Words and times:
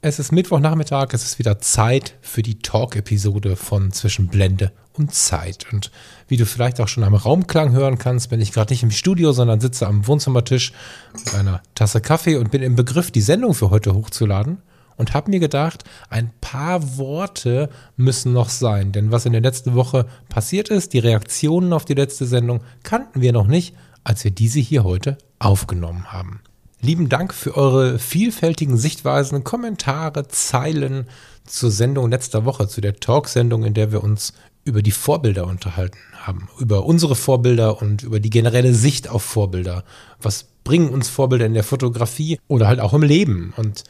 Es 0.00 0.20
ist 0.20 0.30
Mittwochnachmittag, 0.30 1.08
es 1.12 1.24
ist 1.24 1.40
wieder 1.40 1.58
Zeit 1.58 2.14
für 2.20 2.42
die 2.42 2.60
Talk-Episode 2.60 3.56
von 3.56 3.90
Zwischen 3.90 4.28
Blende 4.28 4.70
und 4.92 5.12
Zeit. 5.12 5.66
Und 5.72 5.90
wie 6.28 6.36
du 6.36 6.46
vielleicht 6.46 6.80
auch 6.80 6.86
schon 6.86 7.02
am 7.02 7.16
Raumklang 7.16 7.72
hören 7.72 7.98
kannst, 7.98 8.30
bin 8.30 8.40
ich 8.40 8.52
gerade 8.52 8.72
nicht 8.72 8.84
im 8.84 8.92
Studio, 8.92 9.32
sondern 9.32 9.58
sitze 9.58 9.88
am 9.88 10.06
Wohnzimmertisch 10.06 10.72
mit 11.14 11.34
einer 11.34 11.64
Tasse 11.74 12.00
Kaffee 12.00 12.36
und 12.36 12.52
bin 12.52 12.62
im 12.62 12.76
Begriff, 12.76 13.10
die 13.10 13.20
Sendung 13.20 13.54
für 13.54 13.70
heute 13.70 13.92
hochzuladen 13.92 14.62
und 14.96 15.14
habe 15.14 15.32
mir 15.32 15.40
gedacht, 15.40 15.82
ein 16.10 16.30
paar 16.40 16.96
Worte 16.96 17.68
müssen 17.96 18.32
noch 18.32 18.50
sein. 18.50 18.92
Denn 18.92 19.10
was 19.10 19.26
in 19.26 19.32
der 19.32 19.42
letzten 19.42 19.74
Woche 19.74 20.06
passiert 20.28 20.68
ist, 20.68 20.92
die 20.92 21.00
Reaktionen 21.00 21.72
auf 21.72 21.84
die 21.84 21.94
letzte 21.94 22.24
Sendung 22.24 22.62
kannten 22.84 23.20
wir 23.20 23.32
noch 23.32 23.48
nicht, 23.48 23.74
als 24.04 24.22
wir 24.22 24.30
diese 24.30 24.60
hier 24.60 24.84
heute 24.84 25.18
aufgenommen 25.40 26.12
haben. 26.12 26.40
Lieben 26.80 27.08
Dank 27.08 27.34
für 27.34 27.56
eure 27.56 27.98
vielfältigen 27.98 28.76
Sichtweisen, 28.76 29.42
Kommentare, 29.42 30.28
Zeilen 30.28 31.08
zur 31.44 31.72
Sendung 31.72 32.10
letzter 32.10 32.44
Woche, 32.44 32.68
zu 32.68 32.80
der 32.80 33.00
Talksendung, 33.00 33.64
in 33.64 33.74
der 33.74 33.90
wir 33.90 34.04
uns 34.04 34.32
über 34.64 34.82
die 34.82 34.92
Vorbilder 34.92 35.46
unterhalten 35.46 35.98
haben, 36.14 36.48
über 36.58 36.84
unsere 36.84 37.16
Vorbilder 37.16 37.82
und 37.82 38.04
über 38.04 38.20
die 38.20 38.30
generelle 38.30 38.74
Sicht 38.74 39.08
auf 39.08 39.22
Vorbilder. 39.22 39.82
Was 40.20 40.44
bringen 40.62 40.90
uns 40.90 41.08
Vorbilder 41.08 41.46
in 41.46 41.54
der 41.54 41.64
Fotografie 41.64 42.38
oder 42.46 42.68
halt 42.68 42.78
auch 42.78 42.94
im 42.94 43.02
Leben? 43.02 43.54
Und 43.56 43.82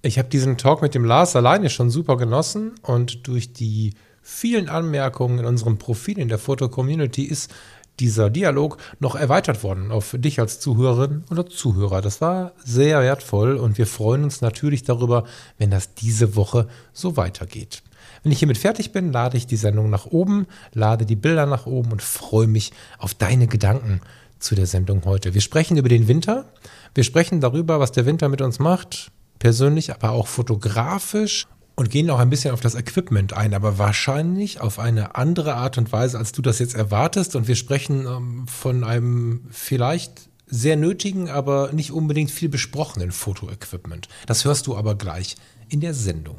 ich 0.00 0.18
habe 0.18 0.28
diesen 0.28 0.56
Talk 0.56 0.80
mit 0.80 0.94
dem 0.94 1.04
Lars 1.04 1.36
alleine 1.36 1.68
schon 1.68 1.90
super 1.90 2.16
genossen 2.16 2.72
und 2.82 3.26
durch 3.26 3.52
die 3.52 3.94
vielen 4.22 4.70
Anmerkungen 4.70 5.40
in 5.40 5.44
unserem 5.44 5.76
Profil 5.76 6.18
in 6.18 6.28
der 6.28 6.38
Foto-Community 6.38 7.24
ist 7.24 7.52
dieser 8.00 8.30
Dialog 8.30 8.78
noch 8.98 9.14
erweitert 9.14 9.62
worden 9.62 9.90
auf 9.90 10.14
dich 10.18 10.40
als 10.40 10.60
Zuhörerin 10.60 11.24
oder 11.30 11.46
Zuhörer. 11.46 12.00
Das 12.00 12.20
war 12.20 12.52
sehr 12.64 13.00
wertvoll 13.00 13.56
und 13.56 13.78
wir 13.78 13.86
freuen 13.86 14.24
uns 14.24 14.40
natürlich 14.40 14.82
darüber, 14.82 15.24
wenn 15.58 15.70
das 15.70 15.94
diese 15.94 16.36
Woche 16.36 16.68
so 16.92 17.16
weitergeht. 17.16 17.82
Wenn 18.22 18.32
ich 18.32 18.38
hiermit 18.38 18.58
fertig 18.58 18.92
bin, 18.92 19.12
lade 19.12 19.36
ich 19.36 19.46
die 19.46 19.56
Sendung 19.56 19.90
nach 19.90 20.06
oben, 20.06 20.46
lade 20.72 21.04
die 21.04 21.16
Bilder 21.16 21.46
nach 21.46 21.66
oben 21.66 21.92
und 21.92 22.02
freue 22.02 22.46
mich 22.46 22.72
auf 22.98 23.14
deine 23.14 23.46
Gedanken 23.46 24.00
zu 24.38 24.54
der 24.54 24.66
Sendung 24.66 25.02
heute. 25.04 25.34
Wir 25.34 25.40
sprechen 25.40 25.76
über 25.76 25.88
den 25.88 26.08
Winter. 26.08 26.46
Wir 26.94 27.04
sprechen 27.04 27.40
darüber, 27.40 27.80
was 27.80 27.92
der 27.92 28.06
Winter 28.06 28.28
mit 28.28 28.40
uns 28.40 28.58
macht, 28.58 29.10
persönlich, 29.38 29.92
aber 29.92 30.10
auch 30.10 30.26
fotografisch 30.26 31.46
und 31.76 31.90
gehen 31.90 32.08
auch 32.10 32.18
ein 32.18 32.30
bisschen 32.30 32.52
auf 32.52 32.60
das 32.60 32.74
Equipment 32.74 33.32
ein, 33.32 33.52
aber 33.52 33.78
wahrscheinlich 33.78 34.60
auf 34.60 34.78
eine 34.78 35.16
andere 35.16 35.54
Art 35.54 35.76
und 35.78 35.90
Weise, 35.92 36.18
als 36.18 36.32
du 36.32 36.42
das 36.42 36.58
jetzt 36.58 36.74
erwartest. 36.74 37.34
Und 37.34 37.48
wir 37.48 37.56
sprechen 37.56 38.06
ähm, 38.06 38.46
von 38.46 38.84
einem 38.84 39.42
vielleicht 39.50 40.28
sehr 40.46 40.76
nötigen, 40.76 41.28
aber 41.28 41.72
nicht 41.72 41.90
unbedingt 41.90 42.30
viel 42.30 42.48
besprochenen 42.48 43.10
Fotoequipment. 43.10 44.08
Das 44.26 44.44
hörst 44.44 44.66
du 44.66 44.76
aber 44.76 44.94
gleich 44.94 45.36
in 45.68 45.80
der 45.80 45.94
Sendung. 45.94 46.36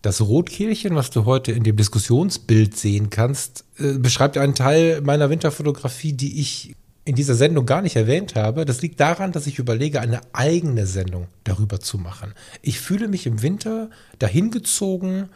Das 0.00 0.20
Rotkehlchen, 0.20 0.94
was 0.94 1.10
du 1.10 1.24
heute 1.24 1.52
in 1.52 1.64
dem 1.64 1.76
Diskussionsbild 1.76 2.76
sehen 2.76 3.10
kannst, 3.10 3.64
äh, 3.78 3.98
beschreibt 3.98 4.38
einen 4.38 4.54
Teil 4.54 5.02
meiner 5.02 5.28
Winterfotografie, 5.28 6.12
die 6.12 6.40
ich 6.40 6.76
in 7.08 7.14
dieser 7.14 7.34
Sendung 7.34 7.64
gar 7.64 7.80
nicht 7.80 7.96
erwähnt 7.96 8.34
habe, 8.34 8.66
das 8.66 8.82
liegt 8.82 9.00
daran, 9.00 9.32
dass 9.32 9.46
ich 9.46 9.58
überlege, 9.58 10.02
eine 10.02 10.20
eigene 10.34 10.86
Sendung 10.86 11.26
darüber 11.42 11.80
zu 11.80 11.96
machen. 11.96 12.34
Ich 12.60 12.80
fühle 12.80 13.08
mich 13.08 13.26
im 13.26 13.40
Winter 13.40 13.88
dahin 14.18 14.50
gezogen, 14.50 15.30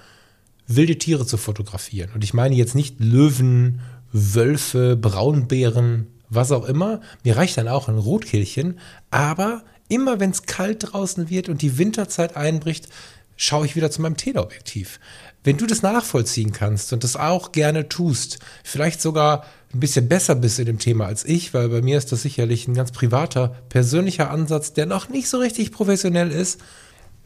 wilde 0.67 0.99
Tiere 0.99 1.25
zu 1.25 1.39
fotografieren. 1.39 2.11
Und 2.15 2.25
ich 2.25 2.35
meine 2.35 2.55
jetzt 2.55 2.75
nicht 2.75 3.01
Löwen, 3.01 3.81
Wölfe, 4.13 4.97
Braunbären, 4.97 6.09
was 6.29 6.53
auch 6.53 6.67
immer. 6.67 7.01
Mir 7.25 7.39
reicht 7.39 7.57
dann 7.57 7.69
auch 7.69 7.89
ein 7.89 7.97
Rotkehlchen. 7.97 8.79
Aber 9.11 9.63
immer 9.89 10.21
wenn 10.21 10.31
es 10.31 10.43
kalt 10.43 10.93
draußen 10.93 11.31
wird 11.31 11.49
und 11.49 11.63
die 11.63 11.79
Winterzeit 11.79 12.37
einbricht, 12.37 12.89
schaue 13.37 13.65
ich 13.65 13.77
wieder 13.77 13.91
zu 13.91 14.03
meinem 14.03 14.19
Teleobjektiv. 14.19 15.01
Wenn 15.43 15.57
du 15.57 15.67
das 15.67 15.81
nachvollziehen 15.81 16.53
kannst 16.53 16.93
und 16.93 17.03
das 17.03 17.17
auch 17.17 17.51
gerne 17.53 17.89
tust, 17.89 18.41
vielleicht 18.63 19.01
sogar 19.01 19.47
ein 19.75 19.81
bisschen 19.81 20.09
besser 20.09 20.35
bist 20.35 20.59
in 20.59 20.67
dem 20.67 20.79
Thema 20.79 21.07
als 21.07 21.25
ich, 21.25 21.55
weil 21.55 21.69
bei 21.69 21.83
mir 21.83 21.99
ist 21.99 22.13
das 22.13 22.23
sicherlich 22.23 22.69
ein 22.69 22.75
ganz 22.75 22.93
privater, 22.93 23.57
persönlicher 23.69 24.31
Ansatz, 24.31 24.73
der 24.73 24.87
noch 24.87 25.09
nicht 25.09 25.29
so 25.29 25.39
richtig 25.39 25.73
professionell 25.73 26.31
ist, 26.31 26.61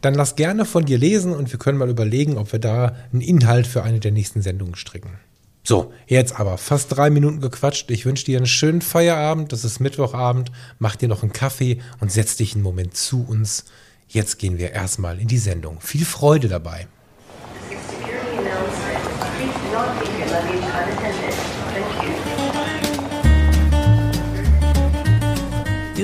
dann 0.00 0.14
lass 0.14 0.36
gerne 0.36 0.64
von 0.64 0.84
dir 0.84 0.98
lesen 0.98 1.32
und 1.32 1.50
wir 1.50 1.58
können 1.58 1.78
mal 1.78 1.90
überlegen, 1.90 2.36
ob 2.36 2.52
wir 2.52 2.58
da 2.58 2.94
einen 3.12 3.22
Inhalt 3.22 3.66
für 3.66 3.82
eine 3.82 3.98
der 3.98 4.12
nächsten 4.12 4.42
Sendungen 4.42 4.76
stricken. 4.76 5.18
So, 5.64 5.92
jetzt 6.06 6.38
aber 6.38 6.58
fast 6.58 6.96
drei 6.96 7.10
Minuten 7.10 7.40
gequatscht. 7.40 7.90
Ich 7.90 8.06
wünsche 8.06 8.24
dir 8.24 8.36
einen 8.36 8.46
schönen 8.46 8.82
Feierabend. 8.82 9.52
Das 9.52 9.64
ist 9.64 9.80
Mittwochabend. 9.80 10.52
Mach 10.78 10.94
dir 10.94 11.08
noch 11.08 11.24
einen 11.24 11.32
Kaffee 11.32 11.80
und 11.98 12.12
setz 12.12 12.36
dich 12.36 12.54
einen 12.54 12.62
Moment 12.62 12.96
zu 12.96 13.26
uns. 13.26 13.64
Jetzt 14.06 14.38
gehen 14.38 14.58
wir 14.58 14.70
erstmal 14.70 15.18
in 15.18 15.26
die 15.26 15.38
Sendung. 15.38 15.80
Viel 15.80 16.04
Freude 16.04 16.46
dabei. 16.46 16.86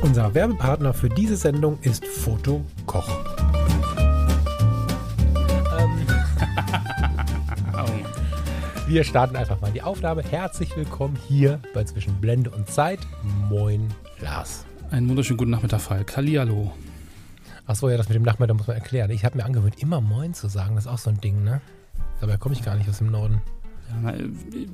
Unser 0.00 0.32
Werbepartner 0.32 0.94
für 0.94 1.08
diese 1.08 1.36
Sendung 1.36 1.78
ist 1.82 2.04
Foto 2.06 2.64
Koch. 2.86 3.08
Ähm, 5.76 6.06
wir 8.86 9.02
starten 9.02 9.34
einfach 9.34 9.60
mal 9.60 9.72
die 9.72 9.82
Aufnahme. 9.82 10.22
Herzlich 10.22 10.76
willkommen 10.76 11.18
hier 11.26 11.60
bei 11.74 11.82
Zwischen 11.82 12.14
Blende 12.20 12.50
und 12.50 12.68
Zeit. 12.68 13.00
Moin, 13.48 13.88
Lars. 14.20 14.64
Einen 14.90 15.08
wunderschönen 15.08 15.36
guten 15.36 15.50
Nachmittag, 15.50 15.80
Falk. 15.80 16.16
Hallihallo. 16.16 16.72
Achso, 17.66 17.88
ja, 17.88 17.96
das 17.96 18.08
mit 18.08 18.14
dem 18.14 18.22
Nachmittag 18.22 18.56
muss 18.56 18.68
man 18.68 18.76
erklären. 18.76 19.10
Ich 19.10 19.24
habe 19.24 19.36
mir 19.36 19.44
angewöhnt, 19.44 19.82
immer 19.82 20.00
Moin 20.00 20.32
zu 20.32 20.48
sagen. 20.48 20.76
Das 20.76 20.86
ist 20.86 20.90
auch 20.90 20.98
so 20.98 21.10
ein 21.10 21.20
Ding, 21.20 21.42
ne? 21.42 21.60
Dabei 22.20 22.36
komme 22.36 22.54
ich 22.54 22.64
gar 22.64 22.76
nicht 22.76 22.88
aus 22.88 22.98
dem 22.98 23.10
Norden. 23.10 23.42
Ja, 24.04 24.14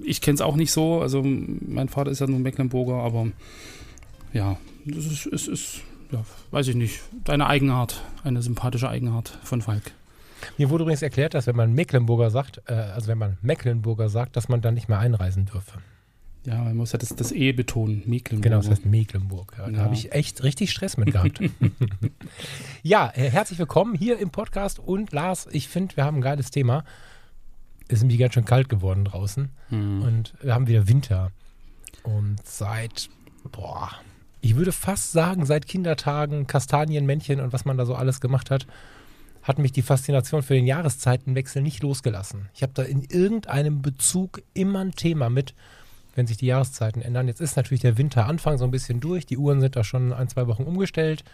ich 0.04 0.20
kenne 0.20 0.34
es 0.34 0.40
auch 0.42 0.56
nicht 0.56 0.70
so. 0.72 1.00
Also, 1.00 1.22
mein 1.24 1.88
Vater 1.88 2.10
ist 2.10 2.20
ja 2.20 2.26
nur 2.26 2.40
Mecklenburger, 2.40 2.94
aber 2.94 3.28
ja, 4.34 4.58
das 4.84 5.06
ist, 5.06 5.26
ist, 5.26 5.48
ist 5.48 5.80
ja, 6.12 6.24
weiß 6.50 6.68
ich 6.68 6.76
nicht, 6.76 7.00
deine 7.24 7.46
Eigenart, 7.46 8.02
eine 8.22 8.42
sympathische 8.42 8.88
Eigenart 8.88 9.38
von 9.42 9.62
Falk. 9.62 9.92
Mir 10.58 10.68
wurde 10.68 10.82
übrigens 10.82 11.02
erklärt, 11.02 11.34
dass 11.34 11.46
wenn 11.46 11.56
man 11.56 11.72
Mecklenburger 11.72 12.30
sagt, 12.30 12.60
äh, 12.66 12.74
also 12.74 13.08
wenn 13.08 13.18
man 13.18 13.38
Mecklenburger 13.40 14.08
sagt, 14.08 14.36
dass 14.36 14.48
man 14.48 14.60
dann 14.60 14.74
nicht 14.74 14.88
mehr 14.88 14.98
einreisen 14.98 15.46
dürfe. 15.46 15.78
Ja, 16.44 16.62
man 16.62 16.76
muss 16.76 16.92
ja 16.92 16.98
das, 16.98 17.16
das 17.16 17.32
E 17.32 17.52
betonen, 17.52 18.02
Mecklenburg. 18.04 18.42
Genau, 18.42 18.58
das 18.58 18.68
heißt 18.68 18.84
Mecklenburg. 18.84 19.54
Ja, 19.56 19.70
da 19.70 19.78
habe 19.78 19.94
ich 19.94 20.12
echt 20.12 20.42
richtig 20.42 20.72
Stress 20.72 20.98
mit 20.98 21.10
gehabt. 21.12 21.40
ja, 22.82 23.10
äh, 23.14 23.30
herzlich 23.30 23.58
willkommen 23.58 23.94
hier 23.94 24.18
im 24.18 24.28
Podcast 24.28 24.78
und 24.78 25.12
Lars, 25.12 25.48
ich 25.52 25.68
finde, 25.68 25.96
wir 25.96 26.04
haben 26.04 26.18
ein 26.18 26.22
geiles 26.22 26.50
Thema. 26.50 26.84
Es 27.88 27.98
ist 27.98 28.02
nämlich 28.02 28.18
ganz 28.18 28.34
schön 28.34 28.44
kalt 28.44 28.68
geworden 28.68 29.06
draußen 29.06 29.48
mhm. 29.70 30.02
und 30.02 30.34
wir 30.42 30.52
haben 30.52 30.66
wieder 30.66 30.86
Winter. 30.86 31.30
Und 32.02 32.36
seit, 32.44 33.08
boah, 33.50 33.90
ich 34.44 34.56
würde 34.56 34.72
fast 34.72 35.12
sagen, 35.12 35.46
seit 35.46 35.66
Kindertagen, 35.66 36.46
Kastanienmännchen 36.46 37.40
und 37.40 37.54
was 37.54 37.64
man 37.64 37.78
da 37.78 37.86
so 37.86 37.94
alles 37.94 38.20
gemacht 38.20 38.50
hat, 38.50 38.66
hat 39.42 39.58
mich 39.58 39.72
die 39.72 39.80
Faszination 39.80 40.42
für 40.42 40.52
den 40.52 40.66
Jahreszeitenwechsel 40.66 41.62
nicht 41.62 41.82
losgelassen. 41.82 42.50
Ich 42.54 42.62
habe 42.62 42.74
da 42.74 42.82
in 42.82 43.04
irgendeinem 43.04 43.80
Bezug 43.80 44.42
immer 44.52 44.80
ein 44.80 44.92
Thema 44.92 45.30
mit, 45.30 45.54
wenn 46.14 46.26
sich 46.26 46.36
die 46.36 46.46
Jahreszeiten 46.46 47.00
ändern. 47.00 47.26
Jetzt 47.26 47.40
ist 47.40 47.56
natürlich 47.56 47.80
der 47.80 47.96
Winteranfang 47.96 48.58
so 48.58 48.64
ein 48.64 48.70
bisschen 48.70 49.00
durch. 49.00 49.24
Die 49.24 49.38
Uhren 49.38 49.62
sind 49.62 49.76
da 49.76 49.82
schon 49.82 50.12
ein, 50.12 50.28
zwei 50.28 50.46
Wochen 50.46 50.64
umgestellt. 50.64 51.24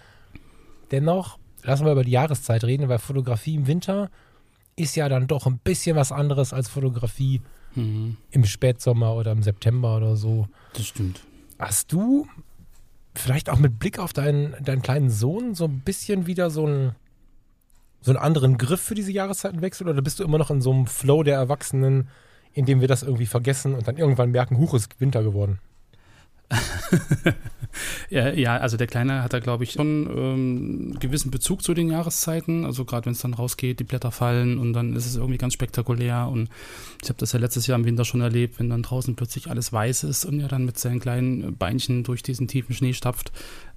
Dennoch, 0.93 1.39
lassen 1.65 1.87
wir 1.87 1.93
über 1.93 2.05
die 2.05 2.12
Jahreszeit 2.12 2.62
reden, 2.62 2.89
weil 2.89 3.01
Fotografie 3.01 3.57
im 3.57 3.67
Winter 3.67 4.09
ist 4.77 4.95
ja 4.95 5.09
dann 5.09 5.27
doch 5.27 5.47
ein 5.47 5.59
bisschen 5.59 5.97
was 5.97 6.12
anderes 6.12 6.53
als 6.53 6.69
Fotografie 6.69 7.43
mhm. 7.75 8.19
im 8.31 8.45
Spätsommer 8.45 9.17
oder 9.17 9.33
im 9.33 9.43
September 9.43 9.97
oder 9.97 10.15
so. 10.15 10.47
Das 10.75 10.87
stimmt. 10.87 11.25
Hast 11.59 11.93
du 11.93 12.29
vielleicht 13.21 13.51
auch 13.51 13.59
mit 13.59 13.79
Blick 13.79 13.99
auf 13.99 14.13
deinen, 14.13 14.55
deinen 14.63 14.83
kleinen 14.83 15.11
Sohn 15.11 15.55
so 15.55 15.65
ein 15.67 15.81
bisschen 15.81 16.27
wieder 16.27 16.51
so 16.51 16.67
einen, 16.67 16.97
so 18.01 18.11
einen 18.11 18.19
anderen 18.19 18.59
Griff 18.59 18.81
für 18.81 18.95
diese 18.95 19.13
Jahreszeitenwechsel 19.13 19.89
oder 19.89 20.03
bist 20.03 20.19
du 20.19 20.25
immer 20.25 20.39
noch 20.39 20.51
in 20.51 20.61
so 20.61 20.73
einem 20.73 20.87
Flow 20.87 21.23
der 21.23 21.37
Erwachsenen, 21.37 22.09
in 22.53 22.67
dem 22.67 22.81
wir 22.81 22.89
das 22.89 23.03
irgendwie 23.03 23.27
vergessen 23.27 23.75
und 23.75 23.87
dann 23.87 23.97
irgendwann 23.97 24.31
merken, 24.31 24.59
huch, 24.59 24.75
ist 24.75 25.01
Winter 25.01 25.23
geworden? 25.23 25.59
ja, 28.11 28.31
ja, 28.31 28.56
also 28.56 28.76
der 28.76 28.87
Kleine 28.87 29.23
hat 29.23 29.32
da, 29.32 29.38
glaube 29.38 29.64
ich, 29.64 29.73
schon 29.73 30.08
ähm, 30.17 30.97
gewissen 30.99 31.31
Bezug 31.31 31.62
zu 31.62 31.75
den 31.75 31.91
Jahreszeiten. 31.91 32.64
Also 32.64 32.85
gerade 32.85 33.06
wenn 33.06 33.12
es 33.12 33.20
dann 33.20 33.35
rausgeht, 33.35 33.81
die 33.81 33.85
Blätter 33.85 34.11
fallen 34.11 34.58
und 34.58 34.73
dann 34.73 34.94
ist 34.97 35.06
es 35.06 35.17
irgendwie 35.17 35.38
ganz 35.38 35.55
spektakulär. 35.55 36.29
Und 36.29 36.49
ich 37.02 37.08
habe 37.08 37.19
das 37.19 37.32
ja 37.32 37.38
letztes 37.38 37.67
Jahr 37.67 37.79
im 37.79 37.85
Winter 37.85 38.05
schon 38.05 38.20
erlebt, 38.20 38.58
wenn 38.58 38.70
dann 38.70 38.82
draußen 38.82 39.14
plötzlich 39.17 39.49
alles 39.49 39.73
weiß 39.73 40.05
ist 40.05 40.25
und 40.25 40.41
er 40.41 40.49
dann 40.49 40.64
mit 40.64 40.79
seinen 40.79 41.00
kleinen 41.00 41.56
Beinchen 41.56 42.02
durch 42.02 42.23
diesen 42.23 42.49
tiefen 42.49 42.75
Schnee 42.75 42.93
stapft 42.93 43.32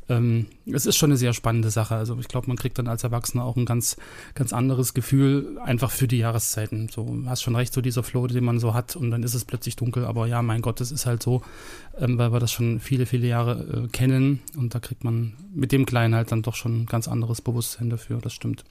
ähm, 0.09 0.47
es 0.65 0.85
ist 0.85 0.97
schon 0.97 1.11
eine 1.11 1.17
sehr 1.17 1.33
spannende 1.33 1.69
Sache. 1.69 1.95
Also 1.95 2.17
ich 2.19 2.27
glaube, 2.27 2.47
man 2.47 2.57
kriegt 2.57 2.77
dann 2.77 2.87
als 2.87 3.03
Erwachsener 3.03 3.43
auch 3.43 3.55
ein 3.55 3.65
ganz, 3.65 3.97
ganz 4.35 4.51
anderes 4.51 4.93
Gefühl 4.93 5.57
einfach 5.63 5.91
für 5.91 6.07
die 6.07 6.17
Jahreszeiten. 6.17 6.89
So, 6.89 7.23
hast 7.25 7.41
schon 7.41 7.55
recht, 7.55 7.73
so 7.73 7.81
dieser 7.81 8.03
Flow, 8.03 8.27
den 8.27 8.43
man 8.43 8.59
so 8.59 8.73
hat 8.73 8.95
und 8.95 9.11
dann 9.11 9.23
ist 9.23 9.33
es 9.33 9.45
plötzlich 9.45 9.75
dunkel. 9.75 10.05
Aber 10.05 10.27
ja, 10.27 10.41
mein 10.41 10.61
Gott, 10.61 10.81
es 10.81 10.91
ist 10.91 11.05
halt 11.05 11.23
so, 11.23 11.41
ähm, 11.97 12.17
weil 12.17 12.33
wir 12.33 12.39
das 12.39 12.51
schon 12.51 12.79
viele, 12.79 13.05
viele 13.05 13.27
Jahre 13.27 13.85
äh, 13.85 13.87
kennen 13.87 14.41
und 14.57 14.75
da 14.75 14.79
kriegt 14.79 15.03
man 15.03 15.33
mit 15.53 15.71
dem 15.71 15.85
Kleinen 15.85 16.15
halt 16.15 16.31
dann 16.31 16.41
doch 16.41 16.55
schon 16.55 16.81
ein 16.81 16.85
ganz 16.85 17.07
anderes 17.07 17.41
Bewusstsein 17.41 17.89
dafür. 17.89 18.19
Das 18.19 18.33
stimmt. 18.33 18.65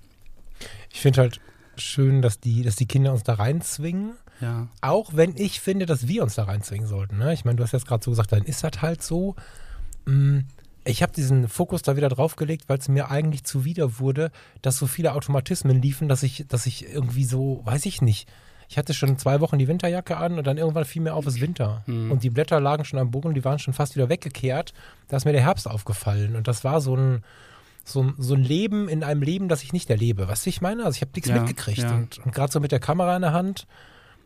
Ich 0.90 1.00
finde 1.00 1.22
halt 1.22 1.40
schön, 1.76 2.20
dass 2.20 2.40
die, 2.40 2.62
dass 2.62 2.76
die 2.76 2.86
Kinder 2.86 3.12
uns 3.12 3.22
da 3.22 3.34
reinzwingen. 3.34 4.12
Ja. 4.40 4.68
Auch 4.80 5.12
wenn 5.14 5.36
ich 5.36 5.60
finde, 5.60 5.86
dass 5.86 6.08
wir 6.08 6.22
uns 6.22 6.34
da 6.34 6.44
reinzwingen 6.44 6.86
sollten. 6.86 7.18
Ne? 7.18 7.32
Ich 7.32 7.44
meine, 7.44 7.56
du 7.56 7.62
hast 7.62 7.72
jetzt 7.72 7.86
gerade 7.86 8.04
so 8.04 8.10
gesagt, 8.10 8.32
dann 8.32 8.42
ist 8.42 8.62
das 8.64 8.82
halt 8.82 9.02
so. 9.02 9.34
Hm 10.04 10.44
ich 10.84 11.02
habe 11.02 11.12
diesen 11.12 11.48
Fokus 11.48 11.82
da 11.82 11.96
wieder 11.96 12.08
draufgelegt, 12.08 12.68
weil 12.68 12.78
es 12.78 12.88
mir 12.88 13.10
eigentlich 13.10 13.44
zuwider 13.44 13.98
wurde, 13.98 14.30
dass 14.62 14.78
so 14.78 14.86
viele 14.86 15.14
Automatismen 15.14 15.80
liefen, 15.80 16.08
dass 16.08 16.22
ich, 16.22 16.44
dass 16.48 16.66
ich 16.66 16.86
irgendwie 16.92 17.24
so, 17.24 17.60
weiß 17.64 17.86
ich 17.86 18.02
nicht. 18.02 18.28
Ich 18.68 18.78
hatte 18.78 18.94
schon 18.94 19.18
zwei 19.18 19.40
Wochen 19.40 19.58
die 19.58 19.68
Winterjacke 19.68 20.16
an 20.16 20.38
und 20.38 20.46
dann 20.46 20.56
irgendwann 20.56 20.86
fiel 20.86 21.02
mir 21.02 21.14
auf, 21.14 21.26
es 21.26 21.40
Winter. 21.40 21.82
Mhm. 21.86 22.10
Und 22.10 22.22
die 22.22 22.30
Blätter 22.30 22.58
lagen 22.58 22.84
schon 22.84 22.98
am 22.98 23.10
Boden, 23.10 23.34
die 23.34 23.44
waren 23.44 23.58
schon 23.58 23.74
fast 23.74 23.94
wieder 23.94 24.08
weggekehrt. 24.08 24.72
Da 25.08 25.18
ist 25.18 25.24
mir 25.24 25.32
der 25.32 25.42
Herbst 25.42 25.68
aufgefallen. 25.68 26.36
Und 26.36 26.48
das 26.48 26.64
war 26.64 26.80
so 26.80 26.96
ein, 26.96 27.22
so, 27.84 28.12
so 28.18 28.34
ein 28.34 28.42
Leben 28.42 28.88
in 28.88 29.04
einem 29.04 29.22
Leben, 29.22 29.48
das 29.48 29.62
ich 29.62 29.72
nicht 29.72 29.90
erlebe. 29.90 30.26
Weißt 30.26 30.46
du, 30.46 30.50
ich 30.50 30.62
meine? 30.62 30.84
Also 30.84 30.96
ich 30.96 31.02
habe 31.02 31.12
nichts 31.14 31.28
ja, 31.28 31.38
mitgekriegt. 31.38 31.82
Ja. 31.82 31.94
Und, 31.94 32.18
und 32.24 32.34
gerade 32.34 32.50
so 32.50 32.60
mit 32.60 32.72
der 32.72 32.80
Kamera 32.80 33.14
in 33.14 33.22
der 33.22 33.32
Hand 33.32 33.66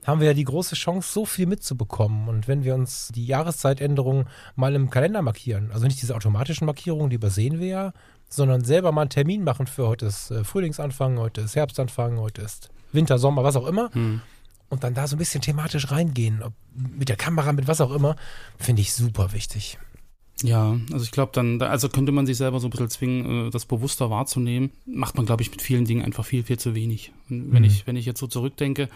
haben 0.06 0.20
wir 0.20 0.28
ja 0.28 0.34
die 0.34 0.44
große 0.44 0.76
Chance, 0.76 1.12
so 1.12 1.26
viel 1.26 1.46
mitzubekommen. 1.46 2.28
Und 2.28 2.46
wenn 2.46 2.64
wir 2.64 2.74
uns 2.74 3.08
die 3.14 3.26
Jahreszeitänderung 3.26 4.26
mal 4.54 4.74
im 4.74 4.88
Kalender 4.88 5.20
markieren, 5.20 5.70
also 5.72 5.86
nicht 5.86 6.00
diese 6.00 6.14
automatischen 6.14 6.66
Markierungen, 6.66 7.10
die 7.10 7.16
übersehen 7.16 7.58
wir 7.58 7.66
ja, 7.66 7.92
sondern 8.28 8.64
selber 8.64 8.92
mal 8.92 9.02
einen 9.02 9.10
Termin 9.10 9.44
machen 9.44 9.66
für 9.66 9.86
heute 9.86 10.06
ist 10.06 10.30
äh, 10.30 10.44
Frühlingsanfang, 10.44 11.18
heute 11.18 11.42
ist 11.42 11.56
Herbstanfang, 11.56 12.18
heute 12.18 12.42
ist 12.42 12.70
Winter, 12.92 13.18
Sommer, 13.18 13.44
was 13.44 13.56
auch 13.56 13.66
immer. 13.66 13.90
Hm. 13.92 14.20
Und 14.68 14.82
dann 14.82 14.94
da 14.94 15.06
so 15.06 15.14
ein 15.14 15.18
bisschen 15.18 15.42
thematisch 15.42 15.90
reingehen, 15.90 16.42
ob 16.42 16.52
mit 16.74 17.08
der 17.08 17.16
Kamera, 17.16 17.52
mit 17.52 17.68
was 17.68 17.80
auch 17.80 17.92
immer, 17.92 18.16
finde 18.58 18.82
ich 18.82 18.92
super 18.94 19.32
wichtig. 19.32 19.78
Ja, 20.42 20.78
also 20.92 21.04
ich 21.04 21.12
glaube 21.12 21.32
dann, 21.34 21.60
also 21.62 21.88
könnte 21.88 22.12
man 22.12 22.26
sich 22.26 22.36
selber 22.36 22.60
so 22.60 22.66
ein 22.66 22.70
bisschen 22.70 22.90
zwingen, 22.90 23.48
äh, 23.48 23.50
das 23.50 23.64
bewusster 23.64 24.10
wahrzunehmen. 24.10 24.70
Macht 24.84 25.16
man, 25.16 25.24
glaube 25.24 25.42
ich, 25.42 25.50
mit 25.50 25.62
vielen 25.62 25.86
Dingen 25.86 26.04
einfach 26.04 26.26
viel, 26.26 26.42
viel 26.42 26.58
zu 26.58 26.74
wenig. 26.74 27.12
Und 27.30 27.52
wenn 27.52 27.62
mhm. 27.62 27.68
ich, 27.68 27.86
wenn 27.86 27.96
ich 27.96 28.04
jetzt 28.04 28.20
so 28.20 28.26
zurückdenke, 28.26 28.88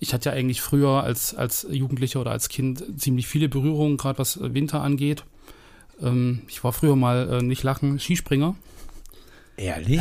ich 0.00 0.12
hatte 0.12 0.30
ja 0.30 0.34
eigentlich 0.34 0.60
früher 0.60 1.02
als, 1.04 1.34
als 1.34 1.66
Jugendlicher 1.70 2.20
oder 2.20 2.32
als 2.32 2.48
Kind 2.48 2.82
ziemlich 2.96 3.28
viele 3.28 3.48
Berührungen, 3.48 3.98
gerade 3.98 4.18
was 4.18 4.40
Winter 4.42 4.82
angeht. 4.82 5.24
Ähm, 6.02 6.42
ich 6.48 6.64
war 6.64 6.72
früher 6.72 6.96
mal 6.96 7.34
äh, 7.34 7.42
nicht 7.42 7.62
lachen, 7.62 8.00
Skispringer. 8.00 8.56
Ehrlich? 9.56 10.00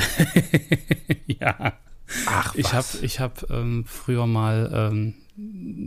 ja. 1.27 1.74
Ach, 2.25 2.56
was? 2.56 2.57
Ich 2.57 2.74
habe 2.74 2.88
ich 3.03 3.19
hab, 3.19 3.50
ähm, 3.51 3.86
früher 3.86 4.25
mal 4.25 4.71
ähm, 4.74 5.13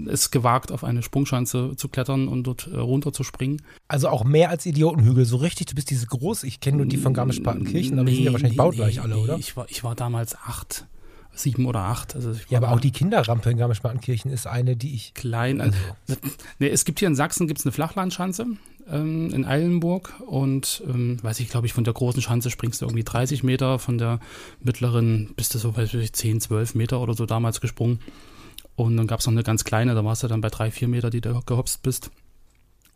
es 0.08 0.31
gewagt, 0.31 0.72
auf 0.72 0.84
eine 0.84 1.02
Sprungschanze 1.02 1.72
zu 1.76 1.88
klettern 1.88 2.28
und 2.28 2.44
dort 2.44 2.69
äh, 2.72 2.76
runter 2.76 3.12
zu 3.12 3.25
springen. 3.25 3.62
Also 3.88 4.08
auch 4.08 4.25
mehr 4.25 4.50
als 4.50 4.66
Idiotenhügel, 4.66 5.25
so 5.25 5.37
richtig, 5.37 5.66
du 5.66 5.75
bist 5.75 5.90
diese 5.90 6.06
groß, 6.06 6.44
ich 6.44 6.60
kenne 6.60 6.78
nur 6.78 6.87
die 6.87 6.96
von 6.96 7.14
Garmisch-Partenkirchen, 7.14 7.99
aber 7.99 8.04
nee, 8.04 8.10
die 8.10 8.16
sind 8.16 8.25
ja 8.26 8.32
wahrscheinlich 8.32 8.58
nee, 8.58 8.64
baugleich 8.64 8.96
nee, 8.96 9.02
alle, 9.02 9.16
oder? 9.16 9.38
Ich 9.38 9.56
war, 9.56 9.66
ich 9.69 9.84
war 9.84 9.94
damals 9.94 10.34
acht 10.34 10.87
sieben 11.34 11.66
oder 11.66 11.81
acht. 11.81 12.14
Also 12.14 12.34
ja, 12.49 12.58
aber 12.58 12.72
auch 12.72 12.81
die 12.81 12.90
Kinderrampe 12.90 13.50
in 13.50 13.56
Garmisch-Partenkirchen 13.56 14.31
ist 14.31 14.46
eine, 14.46 14.76
die 14.76 14.94
ich. 14.94 15.14
Klein. 15.14 15.60
Also. 15.60 15.78
Nee, 16.58 16.69
es 16.69 16.84
gibt 16.84 16.99
hier 16.99 17.08
in 17.08 17.14
Sachsen 17.14 17.46
gibt's 17.46 17.64
eine 17.64 17.72
Flachlandschanze 17.72 18.46
ähm, 18.90 19.31
in 19.32 19.44
Eilenburg 19.44 20.12
und 20.26 20.82
ähm, 20.87 21.19
weiß 21.22 21.40
ich, 21.40 21.49
glaube 21.49 21.66
ich, 21.66 21.72
von 21.72 21.84
der 21.84 21.94
großen 21.94 22.22
Schanze 22.22 22.50
springst 22.50 22.81
du 22.81 22.87
irgendwie 22.87 23.04
30 23.04 23.43
Meter, 23.43 23.78
von 23.78 23.99
der 23.99 24.20
mittleren 24.60 25.32
bist 25.37 25.54
du 25.54 25.58
so, 25.58 25.76
weiß 25.76 25.94
ich, 25.94 26.12
10, 26.12 26.40
12 26.40 26.75
Meter 26.75 27.00
oder 27.00 27.14
so 27.14 27.26
damals 27.26 27.60
gesprungen. 27.60 28.00
Und 28.82 28.96
dann 28.96 29.06
gab 29.06 29.20
es 29.20 29.26
noch 29.26 29.32
eine 29.32 29.43
ganz 29.43 29.64
kleine, 29.64 29.94
da 29.94 30.05
warst 30.05 30.23
du 30.23 30.29
dann 30.29 30.40
bei 30.40 30.50
drei, 30.50 30.70
vier 30.70 30.88
Meter, 30.88 31.11
die 31.11 31.20
du 31.20 31.40
gehopst 31.46 31.82
bist. 31.82 32.11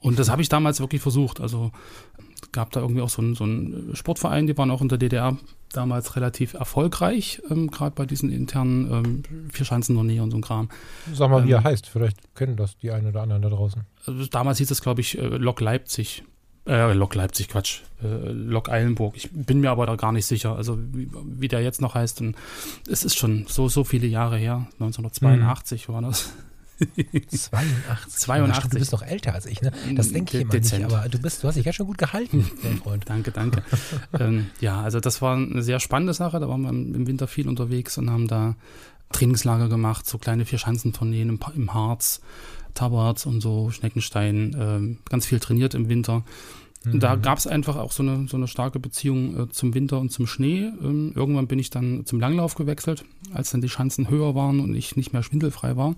Und 0.01 0.19
das 0.19 0.29
habe 0.29 0.43
ich 0.43 0.49
damals 0.49 0.81
wirklich 0.81 1.01
versucht. 1.01 1.41
Also 1.41 1.73
gab 2.53 2.71
da 2.73 2.81
irgendwie 2.81 3.01
auch 3.01 3.09
so 3.09 3.23
einen, 3.23 3.35
so 3.35 3.45
einen 3.45 3.95
Sportverein, 3.95 4.47
die 4.47 4.57
waren 4.57 4.71
auch 4.71 4.83
in 4.83 4.89
der 4.89 4.99
DDR 4.99 5.37
damals 5.73 6.17
relativ 6.17 6.55
erfolgreich, 6.55 7.43
ähm, 7.51 7.71
gerade 7.71 7.95
bei 7.95 8.07
diesen 8.07 8.31
internen 8.31 8.93
ähm, 8.93 9.51
Vierschanzentournee 9.51 10.21
und 10.21 10.31
so 10.31 10.39
ein 10.39 10.43
Kram. 10.43 10.69
Sag 11.13 11.31
mal, 11.31 11.45
wie 11.47 11.53
er 11.53 11.59
ähm, 11.59 11.65
heißt. 11.65 11.89
Vielleicht 11.89 12.35
kennen 12.35 12.57
das 12.57 12.77
die 12.79 12.93
einen 12.93 13.09
oder 13.09 13.23
anderen 13.23 13.43
da 13.43 13.49
draußen. 13.49 13.83
Also 14.07 14.27
damals 14.27 14.59
hieß 14.59 14.71
es, 14.71 14.81
glaube 14.81 15.01
ich, 15.01 15.19
äh, 15.19 15.27
Lok 15.27 15.61
Leipzig. 15.61 16.25
Äh, 16.67 16.93
Lok 16.93 17.15
Leipzig, 17.15 17.49
Quatsch. 17.49 17.81
Äh, 18.03 18.31
Lok 18.33 18.69
Eilenburg. 18.69 19.17
Ich 19.17 19.31
bin 19.33 19.61
mir 19.61 19.71
aber 19.71 19.87
da 19.87 19.97
gar 19.97 20.13
nicht 20.13 20.27
sicher, 20.27 20.57
also 20.57 20.79
wie, 20.93 21.09
wie 21.25 21.49
der 21.49 21.63
jetzt 21.63 21.81
noch 21.81 21.95
heißt. 21.95 22.21
Und 22.21 22.37
es 22.91 23.05
ist 23.05 23.17
schon 23.17 23.47
so, 23.49 23.69
so 23.69 23.85
viele 23.85 24.07
Jahre 24.07 24.37
her. 24.37 24.67
1982 24.81 25.87
hm. 25.87 25.95
war 25.95 26.03
das. 26.03 26.33
82. 26.79 28.21
82. 28.21 28.71
Du 28.71 28.79
bist 28.79 28.93
noch 28.93 29.03
älter 29.03 29.33
als 29.33 29.47
ich, 29.47 29.63
ne? 29.63 29.73
Das 29.95 30.13
denke 30.13 30.37
ich 30.37 30.43
immer 30.43 30.53
Dezent. 30.53 30.85
nicht, 30.85 30.95
aber 30.95 31.09
du 31.09 31.19
bist, 31.19 31.43
du 31.43 31.49
hast 31.49 31.55
dich 31.55 31.65
ja 31.65 31.73
schon 31.73 31.87
gut 31.87 31.99
gehalten, 31.99 32.51
mein 32.63 32.79
Freund. 32.79 33.09
danke, 33.09 33.31
danke. 33.31 33.63
ähm, 34.19 34.49
ja, 34.61 34.83
also 34.83 35.01
das 35.01 35.23
war 35.23 35.37
eine 35.37 35.63
sehr 35.63 35.81
spannende 35.81 36.13
Sache. 36.13 36.39
Da 36.39 36.49
waren 36.49 36.63
wir 36.63 36.71
im 36.71 37.07
Winter 37.07 37.29
viel 37.29 37.49
unterwegs 37.49 37.97
und 37.97 38.11
haben 38.11 38.29
da 38.29 38.57
Trainingslager 39.13 39.69
gemacht, 39.69 40.07
so 40.07 40.19
kleine 40.19 40.45
Vierschanzentourneen 40.45 41.29
im, 41.29 41.41
im 41.55 41.73
Harz. 41.73 42.21
Tabarts 42.77 43.27
und 43.27 43.41
so, 43.41 43.71
Schneckenstein, 43.71 44.55
äh, 44.55 45.11
ganz 45.11 45.27
viel 45.27 45.41
trainiert 45.41 45.75
im 45.75 45.89
Winter. 45.89 46.25
Und 46.93 47.03
da 47.03 47.17
mhm. 47.17 47.23
gab 47.23 47.39
es 47.39 47.47
einfach 47.47 47.77
auch 47.77 47.91
so 47.91 48.03
eine, 48.03 48.29
so 48.29 48.37
eine 48.37 48.47
starke 48.47 48.79
Beziehung 48.79 49.41
äh, 49.41 49.49
zum 49.51 49.75
Winter 49.75 49.99
und 49.99 50.11
zum 50.11 50.27
Schnee. 50.27 50.71
Ähm, 50.81 51.13
irgendwann 51.15 51.49
bin 51.49 51.59
ich 51.59 51.71
dann 51.71 52.07
zum 52.07 52.21
Langlauf 52.21 52.55
gewechselt, 52.55 53.05
als 53.33 53.51
dann 53.51 53.61
die 53.61 53.69
Schanzen 53.69 54.09
höher 54.09 54.35
waren 54.35 54.61
und 54.61 54.75
ich 54.75 54.97
nicht 54.97 55.13
mehr 55.13 55.23
schwindelfrei 55.23 55.77
war. 55.77 55.97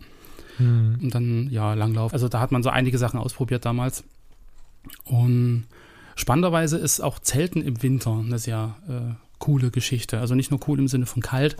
Mhm. 0.59 0.99
Und 1.03 1.15
dann, 1.15 1.49
ja, 1.51 1.75
Langlauf. 1.75 2.13
Also 2.13 2.29
da 2.29 2.41
hat 2.41 2.53
man 2.53 2.63
so 2.63 2.71
einige 2.71 2.99
Sachen 2.99 3.21
ausprobiert 3.21 3.65
damals. 3.65 4.05
Und 5.05 5.67
spannenderweise 6.17 6.79
ist 6.79 7.01
auch 7.01 7.19
Zelten 7.19 7.61
im 7.61 7.83
Winter 7.83 8.23
eine 8.25 8.39
sehr 8.39 8.77
äh, 8.89 9.28
coole 9.39 9.71
Geschichte. 9.71 10.19
Also 10.21 10.35
nicht 10.35 10.51
nur 10.51 10.61
cool 10.69 10.79
im 10.79 10.89
Sinne 10.89 11.07
von 11.07 11.23
kalt, 11.23 11.57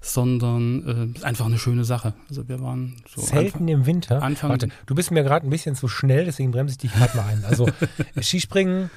sondern 0.00 1.14
äh, 1.22 1.24
einfach 1.24 1.46
eine 1.46 1.58
schöne 1.58 1.84
Sache. 1.84 2.14
Also 2.28 2.48
wir 2.48 2.60
waren 2.60 2.96
so 3.08 3.20
Zelten 3.22 3.46
Anfang, 3.46 3.68
im 3.68 3.86
Winter. 3.86 4.22
Anfang 4.22 4.50
Warte, 4.50 4.68
du 4.86 4.94
bist 4.94 5.10
mir 5.10 5.22
gerade 5.22 5.46
ein 5.46 5.50
bisschen 5.50 5.74
zu 5.74 5.88
schnell, 5.88 6.24
deswegen 6.24 6.50
bremse 6.50 6.72
ich 6.72 6.78
dich 6.78 6.92
gerade 6.92 7.16
mal 7.16 7.26
ein. 7.26 7.44
Also 7.44 7.68
Skispringen, 8.20 8.90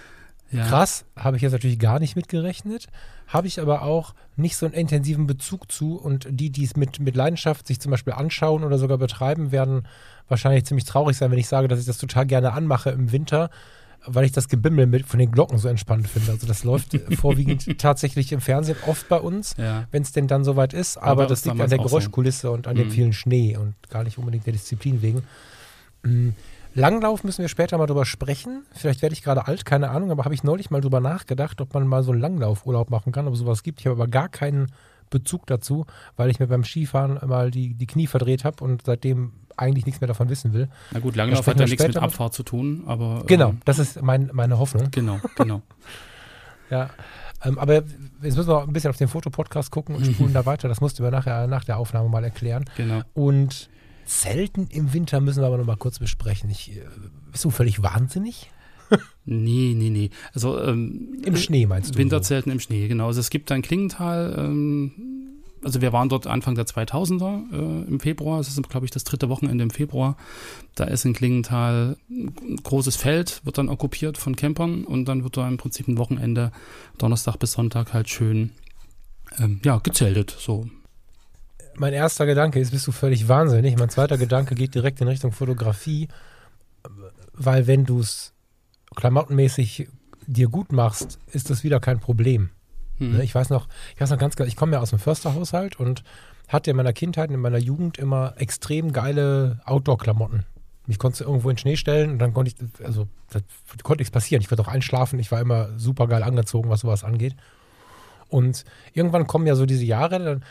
ja. 0.51 0.67
krass, 0.67 1.05
habe 1.15 1.37
ich 1.37 1.43
jetzt 1.43 1.51
natürlich 1.51 1.79
gar 1.79 1.99
nicht 1.99 2.15
mitgerechnet, 2.15 2.87
habe 3.27 3.47
ich 3.47 3.59
aber 3.59 3.81
auch 3.81 4.13
nicht 4.35 4.55
so 4.55 4.65
einen 4.65 4.75
intensiven 4.75 5.27
Bezug 5.27 5.71
zu 5.71 5.95
und 5.95 6.27
die, 6.29 6.49
die 6.49 6.63
es 6.63 6.75
mit, 6.75 6.99
mit 6.99 7.15
Leidenschaft 7.15 7.67
sich 7.67 7.79
zum 7.79 7.91
Beispiel 7.91 8.13
anschauen 8.13 8.63
oder 8.63 8.77
sogar 8.77 8.97
betreiben, 8.97 9.51
werden 9.51 9.87
wahrscheinlich 10.27 10.65
ziemlich 10.65 10.85
traurig 10.85 11.17
sein, 11.17 11.31
wenn 11.31 11.39
ich 11.39 11.47
sage, 11.47 11.67
dass 11.67 11.79
ich 11.79 11.85
das 11.85 11.97
total 11.97 12.25
gerne 12.25 12.53
anmache 12.53 12.91
im 12.91 13.11
Winter 13.11 13.49
weil 14.05 14.25
ich 14.25 14.31
das 14.31 14.47
Gebimmel 14.49 14.85
mit, 14.85 15.05
von 15.05 15.19
den 15.19 15.31
Glocken 15.31 15.57
so 15.57 15.67
entspannt 15.67 16.07
finde. 16.07 16.31
Also 16.31 16.47
das 16.47 16.63
läuft 16.63 16.97
vorwiegend 17.17 17.77
tatsächlich 17.79 18.31
im 18.31 18.41
Fernsehen 18.41 18.77
oft 18.87 19.07
bei 19.09 19.19
uns, 19.19 19.55
ja. 19.57 19.87
wenn 19.91 20.03
es 20.03 20.11
denn 20.11 20.27
dann 20.27 20.43
soweit 20.43 20.73
ist. 20.73 20.97
Aber, 20.97 21.23
aber 21.23 21.25
das 21.27 21.45
liegt 21.45 21.59
an 21.59 21.69
der 21.69 21.79
Geräuschkulisse 21.79 22.51
und 22.51 22.67
an 22.67 22.75
mhm. 22.75 22.79
dem 22.79 22.91
vielen 22.91 23.13
Schnee 23.13 23.57
und 23.57 23.75
gar 23.89 24.03
nicht 24.03 24.17
unbedingt 24.17 24.45
der 24.45 24.53
Disziplin 24.53 25.01
wegen. 25.01 25.23
Mhm. 26.03 26.35
Langlauf 26.75 27.23
müssen 27.23 27.43
wir 27.43 27.49
später 27.49 27.77
mal 27.77 27.85
drüber 27.85 28.05
sprechen. 28.05 28.65
Vielleicht 28.73 29.03
werde 29.03 29.13
ich 29.13 29.21
gerade 29.21 29.47
alt, 29.47 29.63
keine 29.63 29.89
Ahnung, 29.89 30.09
aber 30.09 30.25
habe 30.25 30.33
ich 30.33 30.43
neulich 30.43 30.71
mal 30.71 30.81
drüber 30.81 30.99
nachgedacht, 30.99 31.61
ob 31.61 31.73
man 31.73 31.87
mal 31.87 32.03
so 32.03 32.11
einen 32.11 32.21
Langlaufurlaub 32.21 32.89
machen 32.89 33.11
kann, 33.11 33.27
ob 33.27 33.33
es 33.33 33.39
sowas 33.39 33.61
gibt. 33.61 33.79
Ich 33.79 33.85
habe 33.85 33.95
aber 34.01 34.07
gar 34.07 34.27
keinen 34.27 34.71
Bezug 35.13 35.47
dazu, 35.47 35.85
weil 36.17 36.29
ich 36.29 36.39
mir 36.39 36.47
beim 36.47 36.63
Skifahren 36.63 37.19
mal 37.27 37.51
die, 37.51 37.75
die 37.75 37.85
Knie 37.85 38.07
verdreht 38.07 38.43
habe 38.43 38.63
und 38.63 38.83
seitdem 38.85 39.31
eigentlich 39.55 39.85
nichts 39.85 40.01
mehr 40.01 40.07
davon 40.07 40.29
wissen 40.29 40.53
will. 40.53 40.67
Na 40.91 40.99
gut, 40.99 41.15
Langlauf 41.15 41.45
hat 41.45 41.59
ja 41.59 41.65
nichts 41.65 41.85
mit 41.85 41.97
Abfahrt 41.97 42.33
zu 42.33 42.43
tun, 42.43 42.83
aber. 42.87 43.23
Genau, 43.27 43.49
ähm, 43.49 43.61
das 43.65 43.79
ist 43.79 44.01
mein, 44.01 44.29
meine 44.33 44.57
Hoffnung. 44.57 44.89
Genau, 44.91 45.19
genau. 45.35 45.61
ja. 46.69 46.89
Ähm, 47.43 47.59
aber 47.59 47.75
jetzt 47.75 47.95
müssen 48.21 48.47
wir 48.47 48.63
ein 48.63 48.73
bisschen 48.73 48.89
auf 48.89 48.97
den 48.97 49.07
Fotopodcast 49.07 49.69
gucken 49.69 49.95
und 49.95 50.05
spulen 50.05 50.33
da 50.33 50.45
weiter. 50.45 50.67
Das 50.67 50.81
musst 50.81 50.99
du 50.99 51.03
mir 51.03 51.11
nachher 51.11 51.47
nach 51.47 51.63
der 51.63 51.77
Aufnahme 51.77 52.09
mal 52.09 52.23
erklären. 52.23 52.65
Genau. 52.75 53.01
Und 53.13 53.69
Zelten 54.05 54.67
im 54.67 54.93
Winter 54.93 55.21
müssen 55.21 55.41
wir 55.41 55.47
aber 55.47 55.57
noch 55.57 55.65
mal 55.65 55.77
kurz 55.77 55.99
besprechen. 55.99 56.49
Ich, 56.49 56.75
äh, 56.75 56.81
bist 57.31 57.45
du 57.45 57.51
völlig 57.51 57.83
wahnsinnig? 57.83 58.49
Nee, 59.25 59.73
nee, 59.75 59.89
nee. 59.89 60.09
Also 60.33 60.59
ähm, 60.61 61.21
im 61.23 61.35
Schnee 61.35 61.65
meinst 61.65 61.95
du? 61.95 61.97
Winterzelten 61.97 62.51
so? 62.51 62.53
im 62.53 62.59
Schnee, 62.59 62.87
genau. 62.87 63.07
Also 63.07 63.19
es 63.19 63.29
gibt 63.29 63.51
ein 63.51 63.61
Klingental, 63.61 64.35
ähm, 64.37 64.91
also 65.63 65.81
wir 65.81 65.93
waren 65.93 66.09
dort 66.09 66.27
Anfang 66.27 66.55
der 66.55 66.65
2000er 66.65 67.51
äh, 67.51 67.87
im 67.87 67.99
Februar, 67.99 68.39
es 68.39 68.47
ist 68.47 68.69
glaube 68.69 68.85
ich 68.85 68.91
das 68.91 69.03
dritte 69.03 69.29
Wochenende 69.29 69.63
im 69.63 69.69
Februar. 69.69 70.17
Da 70.75 70.85
ist 70.85 71.05
in 71.05 71.13
Klingenthal 71.13 71.97
ein 72.09 72.57
großes 72.63 72.95
Feld, 72.95 73.41
wird 73.43 73.57
dann 73.57 73.69
okkupiert 73.69 74.17
von 74.17 74.35
Campern 74.35 74.83
und 74.83 75.05
dann 75.05 75.23
wird 75.23 75.37
da 75.37 75.47
im 75.47 75.57
Prinzip 75.57 75.87
ein 75.87 75.97
Wochenende, 75.97 76.51
Donnerstag 76.97 77.37
bis 77.37 77.53
Sonntag 77.53 77.93
halt 77.93 78.09
schön, 78.09 78.51
ähm, 79.39 79.61
ja, 79.63 79.79
gezeltet, 79.79 80.35
so. 80.37 80.67
Mein 81.75 81.93
erster 81.93 82.25
Gedanke 82.25 82.59
ist, 82.59 82.71
bist 82.71 82.85
du 82.85 82.91
völlig 82.91 83.27
wahnsinnig. 83.27 83.77
Mein 83.77 83.89
zweiter 83.89 84.17
Gedanke 84.17 84.53
geht 84.53 84.75
direkt 84.75 85.01
in 85.01 85.07
Richtung 85.07 85.31
Fotografie, 85.31 86.07
weil 87.33 87.65
wenn 87.65 87.85
du 87.85 87.99
es 87.99 88.33
klamottenmäßig 88.95 89.87
dir 90.27 90.47
gut 90.47 90.71
machst, 90.71 91.19
ist 91.31 91.49
das 91.49 91.63
wieder 91.63 91.79
kein 91.79 91.99
Problem. 91.99 92.49
Mhm. 92.99 93.19
Ich 93.21 93.33
weiß 93.33 93.49
noch, 93.49 93.67
ich 93.95 94.01
weiß 94.01 94.09
noch 94.09 94.17
ganz 94.17 94.35
klar, 94.35 94.47
ich 94.47 94.55
komme 94.55 94.73
ja 94.73 94.79
aus 94.79 94.91
dem 94.91 94.99
Försterhaushalt 94.99 95.79
und 95.79 96.03
hatte 96.47 96.71
in 96.71 96.77
meiner 96.77 96.93
Kindheit, 96.93 97.31
in 97.31 97.39
meiner 97.39 97.57
Jugend 97.57 97.97
immer 97.97 98.33
extrem 98.37 98.93
geile 98.93 99.59
Outdoor-Klamotten. 99.65 100.45
Mich 100.85 100.99
konnte 100.99 101.23
irgendwo 101.23 101.49
in 101.49 101.55
den 101.55 101.59
Schnee 101.59 101.77
stellen 101.77 102.11
und 102.11 102.19
dann 102.19 102.33
konnte 102.33 102.51
ich, 102.51 102.85
also 102.85 103.07
da 103.31 103.39
konnte 103.83 104.01
nichts 104.01 104.11
passieren. 104.11 104.41
Ich 104.41 104.51
würde 104.51 104.61
auch 104.61 104.67
einschlafen. 104.67 105.17
Ich 105.19 105.31
war 105.31 105.39
immer 105.39 105.69
super 105.77 106.07
geil 106.07 106.23
angezogen, 106.23 106.69
was 106.69 106.81
sowas 106.81 107.03
angeht. 107.03 107.35
Und 108.27 108.65
irgendwann 108.93 109.27
kommen 109.27 109.47
ja 109.47 109.55
so 109.55 109.65
diese 109.65 109.85
Jahre, 109.85 110.19
dann 110.19 110.43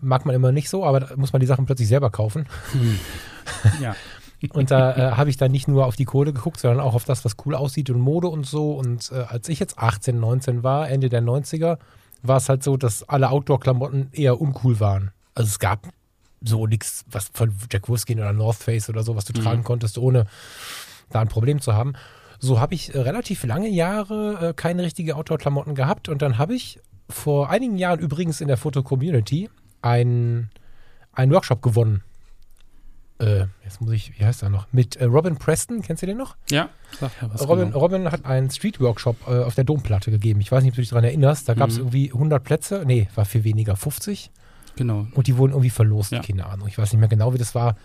mag 0.00 0.26
man 0.26 0.34
immer 0.34 0.52
nicht 0.52 0.68
so, 0.68 0.84
aber 0.84 1.00
da 1.00 1.16
muss 1.16 1.32
man 1.32 1.40
die 1.40 1.46
Sachen 1.46 1.66
plötzlich 1.66 1.88
selber 1.88 2.10
kaufen. 2.10 2.46
Hm. 2.72 2.98
Ja. 3.80 3.96
Und 4.52 4.70
da 4.70 4.94
äh, 4.94 5.16
habe 5.16 5.30
ich 5.30 5.36
dann 5.36 5.50
nicht 5.50 5.66
nur 5.66 5.86
auf 5.86 5.96
die 5.96 6.04
Kohle 6.04 6.32
geguckt, 6.32 6.60
sondern 6.60 6.80
auch 6.80 6.94
auf 6.94 7.04
das, 7.04 7.24
was 7.24 7.36
cool 7.44 7.54
aussieht 7.54 7.90
und 7.90 8.00
Mode 8.00 8.28
und 8.28 8.46
so. 8.46 8.72
Und 8.72 9.10
äh, 9.10 9.24
als 9.28 9.48
ich 9.48 9.58
jetzt 9.58 9.78
18, 9.78 10.18
19 10.18 10.62
war, 10.62 10.88
Ende 10.88 11.08
der 11.08 11.22
90er, 11.22 11.78
war 12.22 12.36
es 12.36 12.48
halt 12.48 12.62
so, 12.62 12.76
dass 12.76 13.08
alle 13.08 13.30
Outdoor-Klamotten 13.30 14.10
eher 14.12 14.40
uncool 14.40 14.80
waren. 14.80 15.10
Also 15.34 15.48
es 15.48 15.58
gab 15.58 15.88
so 16.40 16.66
nichts, 16.66 17.04
was 17.10 17.30
von 17.32 17.52
Jack 17.70 17.88
Wolfskin 17.88 18.18
oder 18.18 18.32
North 18.32 18.56
Face 18.56 18.88
oder 18.88 19.02
so, 19.02 19.16
was 19.16 19.24
du 19.24 19.38
mhm. 19.38 19.44
tragen 19.44 19.64
konntest, 19.64 19.98
ohne 19.98 20.26
da 21.10 21.20
ein 21.20 21.28
Problem 21.28 21.60
zu 21.60 21.74
haben. 21.74 21.94
So 22.38 22.60
habe 22.60 22.74
ich 22.74 22.94
äh, 22.94 23.00
relativ 23.00 23.44
lange 23.44 23.68
Jahre 23.68 24.50
äh, 24.50 24.54
keine 24.54 24.84
richtige 24.84 25.16
Outdoor-Klamotten 25.16 25.74
gehabt 25.74 26.08
und 26.08 26.22
dann 26.22 26.38
habe 26.38 26.54
ich 26.54 26.80
vor 27.10 27.50
einigen 27.50 27.76
Jahren 27.76 27.98
übrigens 27.98 28.40
in 28.40 28.48
der 28.48 28.56
Foto-Community 28.56 29.48
einen 29.80 30.50
Workshop 31.16 31.62
gewonnen 31.62 32.04
äh, 33.18 33.46
jetzt 33.64 33.80
muss 33.80 33.92
ich, 33.92 34.18
wie 34.18 34.24
heißt 34.24 34.42
er 34.42 34.48
noch? 34.48 34.66
Mit 34.72 34.96
äh, 34.96 35.04
Robin 35.04 35.36
Preston, 35.36 35.82
kennst 35.82 36.02
du 36.02 36.06
den 36.06 36.16
noch? 36.16 36.36
Ja, 36.50 36.68
sag 37.00 37.10
ja 37.20 37.28
was 37.32 37.48
Robin, 37.48 37.66
genau. 37.66 37.78
Robin 37.78 38.12
hat 38.12 38.24
einen 38.24 38.50
Street-Workshop 38.50 39.16
äh, 39.26 39.42
auf 39.42 39.54
der 39.54 39.64
Domplatte 39.64 40.10
gegeben. 40.10 40.40
Ich 40.40 40.52
weiß 40.52 40.62
nicht, 40.62 40.72
ob 40.72 40.76
du 40.76 40.82
dich 40.82 40.90
daran 40.90 41.04
erinnerst. 41.04 41.48
Da 41.48 41.54
gab 41.54 41.68
es 41.70 41.76
mhm. 41.76 41.82
irgendwie 41.82 42.12
100 42.12 42.42
Plätze. 42.42 42.82
Nee, 42.86 43.08
war 43.14 43.24
viel 43.24 43.44
weniger, 43.44 43.76
50. 43.76 44.30
Genau. 44.76 45.06
Und 45.14 45.26
die 45.26 45.36
wurden 45.36 45.52
irgendwie 45.52 45.70
verlost, 45.70 46.12
ja. 46.12 46.22
keine 46.22 46.46
Ahnung. 46.46 46.68
Ich 46.68 46.78
weiß 46.78 46.92
nicht 46.92 47.00
mehr 47.00 47.08
genau, 47.08 47.34
wie 47.34 47.38
das 47.38 47.54
war. 47.54 47.76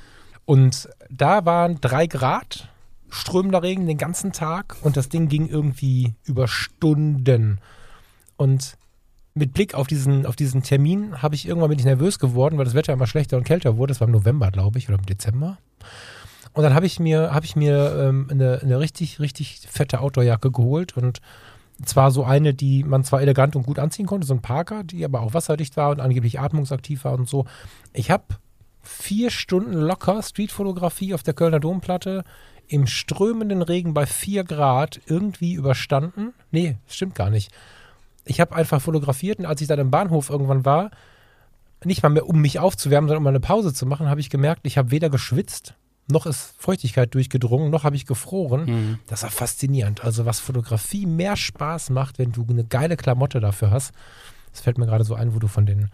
Und 0.46 0.90
da 1.10 1.46
waren 1.46 1.80
drei 1.82 2.06
Grad, 2.06 2.70
strömender 3.10 3.64
Regen 3.64 3.88
den 3.88 3.98
ganzen 3.98 4.32
Tag 4.34 4.76
und 4.82 4.98
das 4.98 5.10
Ding 5.10 5.30
ging 5.30 5.48
irgendwie 5.48 6.14
über 6.26 6.48
Stunden. 6.48 7.60
Und 8.38 8.78
mit 9.36 9.54
Blick 9.54 9.74
auf 9.74 9.88
diesen, 9.88 10.26
auf 10.26 10.36
diesen 10.36 10.62
Termin 10.64 11.22
habe 11.22 11.36
ich 11.36 11.48
irgendwann 11.48 11.70
bin 11.70 11.80
ich 11.80 11.86
nervös 11.86 12.20
geworden, 12.20 12.58
weil 12.58 12.66
das 12.66 12.76
Wetter 12.76 12.94
immer 12.94 13.08
schlechter 13.08 13.38
und 13.38 13.44
kälter 13.44 13.78
wurde. 13.78 13.92
Das 13.92 14.00
war 14.00 14.08
im 14.08 14.14
November, 14.14 14.52
glaube 14.52 14.78
ich, 14.78 14.88
oder 14.88 15.00
im 15.00 15.06
Dezember. 15.06 15.58
Und 16.54 16.64
dann 16.64 16.76
habe 16.76 16.86
ich 16.86 17.00
mir, 17.00 17.34
habe 17.34 17.46
ich 17.46 17.56
mir 17.56 17.96
ähm, 18.00 18.28
eine, 18.30 18.60
eine 18.62 18.80
richtig, 18.80 19.20
richtig 19.20 19.62
fette 19.68 20.02
Outdoorjacke 20.02 20.52
geholt 20.52 20.96
und 20.96 21.20
zwar 21.84 22.12
so 22.12 22.24
eine, 22.24 22.54
die 22.54 22.84
man 22.84 23.04
zwar 23.04 23.22
elegant 23.22 23.56
und 23.56 23.64
gut 23.64 23.80
anziehen 23.80 24.06
konnte, 24.06 24.28
so 24.28 24.36
ein 24.36 24.44
Parker, 24.44 24.84
die 24.84 25.04
aber 25.04 25.22
auch 25.22 25.34
wasserdicht 25.34 25.76
war 25.78 25.90
und 25.90 26.00
angeblich 26.00 26.40
atmungsaktiv 26.40 27.04
war 27.04 27.14
und 27.14 27.28
so. 27.28 27.46
Ich 27.92 28.12
habe 28.12 28.24
vier 28.84 29.32
Stunden 29.32 29.74
locker 29.74 30.22
Streetfotografie 30.22 31.16
auf 31.16 31.24
der 31.24 31.34
Kölner 31.34 31.60
Domplatte 31.60 32.24
im 32.68 32.86
strömenden 32.86 33.64
Regen 33.64 33.96
bei 33.96 34.06
vier 34.06 34.44
Grad 34.44 35.02
irgendwie 35.08 35.54
überstanden. 35.54 36.34
Nee, 36.52 36.78
stimmt 36.86 37.16
gar 37.16 37.32
nicht 37.32 37.52
ich 38.26 38.40
habe 38.40 38.56
einfach 38.56 38.82
fotografiert 38.82 39.40
und 39.40 39.46
als 39.46 39.62
ich 39.62 39.68
dann 39.68 39.80
im 39.80 39.92
Bahnhof 39.92 40.30
irgendwann 40.30 40.66
war, 40.66 40.92
nicht 41.86 42.04
mal 42.04 42.10
mehr 42.10 42.28
um 42.28 42.40
mich 42.40 42.60
aufzuwärmen, 42.60 43.08
sondern 43.08 43.24
um 43.24 43.28
eine 43.28 43.40
Pause 43.40 43.74
zu 43.74 43.86
machen, 43.86 44.10
habe 44.10 44.22
ich 44.22 44.30
gemerkt, 44.30 44.62
ich 44.64 44.78
habe 44.78 44.92
weder 44.92 45.10
geschwitzt, 45.10 45.76
noch 46.08 46.26
ist 46.26 46.56
Feuchtigkeit 46.58 47.14
durchgedrungen, 47.14 47.70
noch 47.70 47.84
habe 47.84 47.96
ich 47.96 48.06
gefroren. 48.06 48.66
Mhm. 48.66 49.00
Das 49.08 49.24
war 49.24 49.30
faszinierend. 49.30 50.04
Also 50.04 50.26
was 50.26 50.40
Fotografie 50.40 51.06
mehr 51.06 51.36
Spaß 51.36 51.90
macht, 51.90 52.20
wenn 52.20 52.32
du 52.32 52.46
eine 52.50 52.66
geile 52.66 52.98
Klamotte 52.98 53.40
dafür 53.40 53.72
hast. 53.72 53.94
Das 54.52 54.62
fällt 54.62 54.78
mir 54.78 54.86
gerade 54.86 55.04
so 55.04 55.16
ein, 55.16 55.34
wo 55.34 55.40
du 55.40 55.48
von, 55.48 55.66
den, 55.66 55.90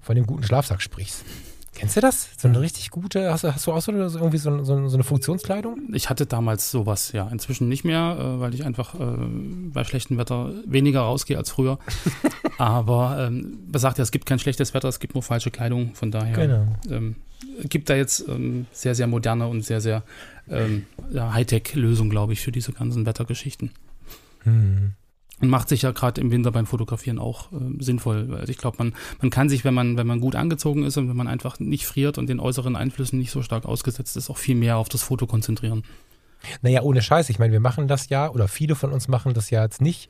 von 0.00 0.14
dem 0.14 0.26
guten 0.26 0.44
Schlafsack 0.44 0.80
sprichst. 0.80 1.24
Kennst 1.78 1.96
du 1.96 2.00
das? 2.00 2.28
So 2.36 2.48
eine 2.48 2.60
richtig 2.60 2.90
gute, 2.90 3.30
hast 3.30 3.44
du, 3.44 3.54
hast 3.54 3.66
du 3.66 3.72
auch 3.72 3.80
so 3.80 3.92
eine, 3.92 4.00
irgendwie 4.00 4.38
so, 4.38 4.64
so, 4.64 4.88
so, 4.88 4.96
eine 4.96 5.04
Funktionskleidung? 5.04 5.94
Ich 5.94 6.10
hatte 6.10 6.26
damals 6.26 6.72
sowas, 6.72 7.12
ja. 7.12 7.28
Inzwischen 7.28 7.68
nicht 7.68 7.84
mehr, 7.84 8.16
äh, 8.18 8.40
weil 8.40 8.52
ich 8.52 8.64
einfach 8.64 8.94
äh, 8.94 8.98
bei 9.72 9.84
schlechtem 9.84 10.18
Wetter 10.18 10.52
weniger 10.66 11.02
rausgehe 11.02 11.38
als 11.38 11.50
früher. 11.50 11.78
Aber 12.58 13.18
ähm, 13.20 13.58
man 13.70 13.80
sagt 13.80 13.98
ja, 13.98 14.02
es 14.02 14.10
gibt 14.10 14.26
kein 14.26 14.40
schlechtes 14.40 14.74
Wetter, 14.74 14.88
es 14.88 14.98
gibt 14.98 15.14
nur 15.14 15.22
falsche 15.22 15.52
Kleidung. 15.52 15.94
Von 15.94 16.10
daher 16.10 16.34
genau. 16.34 16.66
ähm, 16.90 17.14
gibt 17.68 17.88
da 17.90 17.94
jetzt 17.94 18.26
ähm, 18.26 18.66
sehr, 18.72 18.96
sehr 18.96 19.06
moderne 19.06 19.46
und 19.46 19.64
sehr, 19.64 19.80
sehr 19.80 20.02
ähm, 20.50 20.84
ja, 21.12 21.32
Hightech-Lösungen, 21.32 22.10
glaube 22.10 22.32
ich, 22.32 22.40
für 22.40 22.50
diese 22.50 22.72
ganzen 22.72 23.06
Wettergeschichten. 23.06 23.70
Hm. 24.42 24.94
Und 25.40 25.50
macht 25.50 25.68
sich 25.68 25.82
ja 25.82 25.92
gerade 25.92 26.20
im 26.20 26.32
Winter 26.32 26.50
beim 26.50 26.66
Fotografieren 26.66 27.18
auch 27.18 27.52
äh, 27.52 27.56
sinnvoll. 27.78 28.36
Also 28.38 28.50
ich 28.50 28.58
glaube, 28.58 28.76
man, 28.78 28.94
man 29.20 29.30
kann 29.30 29.48
sich, 29.48 29.64
wenn 29.64 29.74
man, 29.74 29.96
wenn 29.96 30.06
man 30.06 30.20
gut 30.20 30.34
angezogen 30.34 30.82
ist 30.84 30.96
und 30.96 31.08
wenn 31.08 31.16
man 31.16 31.28
einfach 31.28 31.60
nicht 31.60 31.86
friert 31.86 32.18
und 32.18 32.28
den 32.28 32.40
äußeren 32.40 32.74
Einflüssen 32.74 33.18
nicht 33.18 33.30
so 33.30 33.42
stark 33.42 33.64
ausgesetzt 33.64 34.16
ist, 34.16 34.30
auch 34.30 34.38
viel 34.38 34.56
mehr 34.56 34.78
auf 34.78 34.88
das 34.88 35.02
Foto 35.02 35.26
konzentrieren. 35.26 35.84
Naja, 36.62 36.82
ohne 36.82 37.02
Scheiß. 37.02 37.30
Ich 37.30 37.38
meine, 37.38 37.52
wir 37.52 37.60
machen 37.60 37.88
das 37.88 38.08
ja, 38.08 38.30
oder 38.30 38.48
viele 38.48 38.74
von 38.74 38.92
uns 38.92 39.08
machen 39.08 39.34
das 39.34 39.50
ja 39.50 39.62
jetzt 39.62 39.80
nicht, 39.80 40.08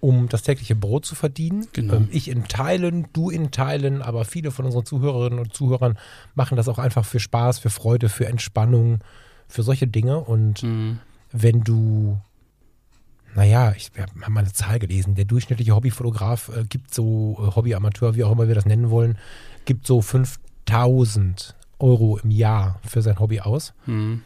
um 0.00 0.28
das 0.28 0.42
tägliche 0.42 0.76
Brot 0.76 1.04
zu 1.04 1.14
verdienen. 1.14 1.66
Genau. 1.72 1.94
Ähm, 1.94 2.08
ich 2.12 2.28
in 2.28 2.44
Teilen, 2.44 3.08
du 3.12 3.30
in 3.30 3.50
Teilen, 3.50 4.02
aber 4.02 4.24
viele 4.24 4.50
von 4.50 4.64
unseren 4.64 4.84
Zuhörerinnen 4.84 5.38
und 5.38 5.54
Zuhörern 5.54 5.98
machen 6.34 6.56
das 6.56 6.68
auch 6.68 6.78
einfach 6.78 7.04
für 7.04 7.20
Spaß, 7.20 7.58
für 7.58 7.70
Freude, 7.70 8.08
für 8.08 8.26
Entspannung, 8.26 9.00
für 9.48 9.62
solche 9.62 9.86
Dinge. 9.86 10.20
Und 10.20 10.62
mhm. 10.62 10.98
wenn 11.32 11.62
du 11.62 12.18
naja, 13.38 13.72
ich 13.76 13.92
habe 13.96 14.32
mal 14.32 14.40
eine 14.40 14.52
Zahl 14.52 14.80
gelesen. 14.80 15.14
Der 15.14 15.24
durchschnittliche 15.24 15.72
Hobbyfotograf 15.72 16.48
äh, 16.48 16.64
gibt 16.64 16.92
so, 16.92 17.38
äh, 17.38 17.54
Hobbyamateur, 17.54 18.16
wie 18.16 18.24
auch 18.24 18.32
immer 18.32 18.48
wir 18.48 18.56
das 18.56 18.66
nennen 18.66 18.90
wollen, 18.90 19.16
gibt 19.64 19.86
so 19.86 20.02
5000 20.02 21.54
Euro 21.78 22.18
im 22.18 22.32
Jahr 22.32 22.80
für 22.84 23.00
sein 23.00 23.20
Hobby 23.20 23.38
aus. 23.38 23.74
Hm. 23.84 24.22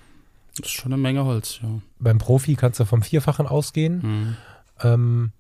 Das 0.57 0.67
ist 0.67 0.73
schon 0.73 0.95
eine 0.95 1.03
Menge 1.03 1.27
Holz, 1.27 1.61
ja. 1.63 1.69
Beim 1.99 2.17
Profi 2.17 2.57
kannst 2.57 2.81
du 2.81 2.87
vom 2.87 3.03
Vierfachen 3.03 3.47
ausgehen. 3.47 4.03
Hm. 4.03 4.37
Ähm, 4.81 5.33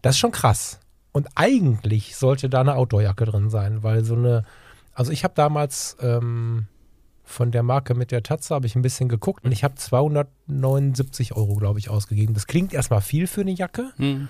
das 0.00 0.14
ist 0.14 0.20
schon 0.20 0.32
krass. 0.32 0.80
Und 1.12 1.28
eigentlich 1.34 2.16
sollte 2.16 2.48
da 2.48 2.62
eine 2.62 2.74
Outdoorjacke 2.74 3.26
drin 3.26 3.50
sein, 3.50 3.82
weil 3.82 4.02
so 4.02 4.14
eine, 4.14 4.44
also 4.94 5.12
ich 5.12 5.24
habe 5.24 5.34
damals 5.36 5.98
ähm, 6.00 6.68
von 7.28 7.50
der 7.50 7.62
Marke 7.62 7.94
mit 7.94 8.10
der 8.10 8.22
Tatze 8.22 8.54
habe 8.54 8.66
ich 8.66 8.74
ein 8.74 8.82
bisschen 8.82 9.08
geguckt 9.08 9.44
und 9.44 9.52
ich 9.52 9.62
habe 9.62 9.74
279 9.74 11.36
Euro, 11.36 11.56
glaube 11.56 11.78
ich, 11.78 11.90
ausgegeben. 11.90 12.34
Das 12.34 12.46
klingt 12.46 12.72
erstmal 12.72 13.02
viel 13.02 13.26
für 13.26 13.42
eine 13.42 13.50
Jacke. 13.52 13.90
Hm. 13.96 14.28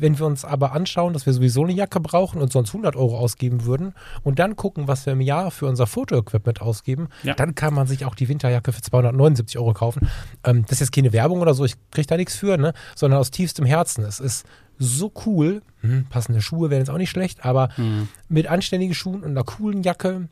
Wenn 0.00 0.18
wir 0.18 0.26
uns 0.26 0.44
aber 0.44 0.72
anschauen, 0.72 1.12
dass 1.12 1.26
wir 1.26 1.32
sowieso 1.32 1.64
eine 1.64 1.72
Jacke 1.72 1.98
brauchen 1.98 2.40
und 2.40 2.52
sonst 2.52 2.70
100 2.70 2.94
Euro 2.94 3.18
ausgeben 3.18 3.64
würden 3.64 3.94
und 4.22 4.38
dann 4.38 4.54
gucken, 4.54 4.86
was 4.86 5.04
wir 5.06 5.12
im 5.12 5.20
Jahr 5.20 5.50
für 5.50 5.66
unser 5.66 5.88
Fotoequipment 5.88 6.62
ausgeben, 6.62 7.08
ja. 7.24 7.34
dann 7.34 7.56
kann 7.56 7.74
man 7.74 7.88
sich 7.88 8.04
auch 8.04 8.14
die 8.14 8.28
Winterjacke 8.28 8.72
für 8.72 8.80
279 8.80 9.58
Euro 9.58 9.74
kaufen. 9.74 10.08
Ähm, 10.44 10.62
das 10.62 10.74
ist 10.74 10.80
jetzt 10.80 10.92
keine 10.92 11.12
Werbung 11.12 11.40
oder 11.40 11.52
so, 11.52 11.64
ich 11.64 11.74
kriege 11.90 12.06
da 12.06 12.16
nichts 12.16 12.36
für, 12.36 12.56
ne? 12.56 12.74
sondern 12.94 13.18
aus 13.18 13.32
tiefstem 13.32 13.66
Herzen. 13.66 14.04
Es 14.04 14.20
ist 14.20 14.46
so 14.78 15.12
cool. 15.26 15.62
Hm, 15.80 16.06
passende 16.08 16.40
Schuhe 16.40 16.70
wären 16.70 16.80
jetzt 16.80 16.90
auch 16.90 16.98
nicht 16.98 17.10
schlecht, 17.10 17.44
aber 17.44 17.68
hm. 17.74 18.08
mit 18.28 18.46
anständigen 18.46 18.94
Schuhen 18.94 19.24
und 19.24 19.30
einer 19.32 19.44
coolen 19.44 19.82
Jacke 19.82 20.28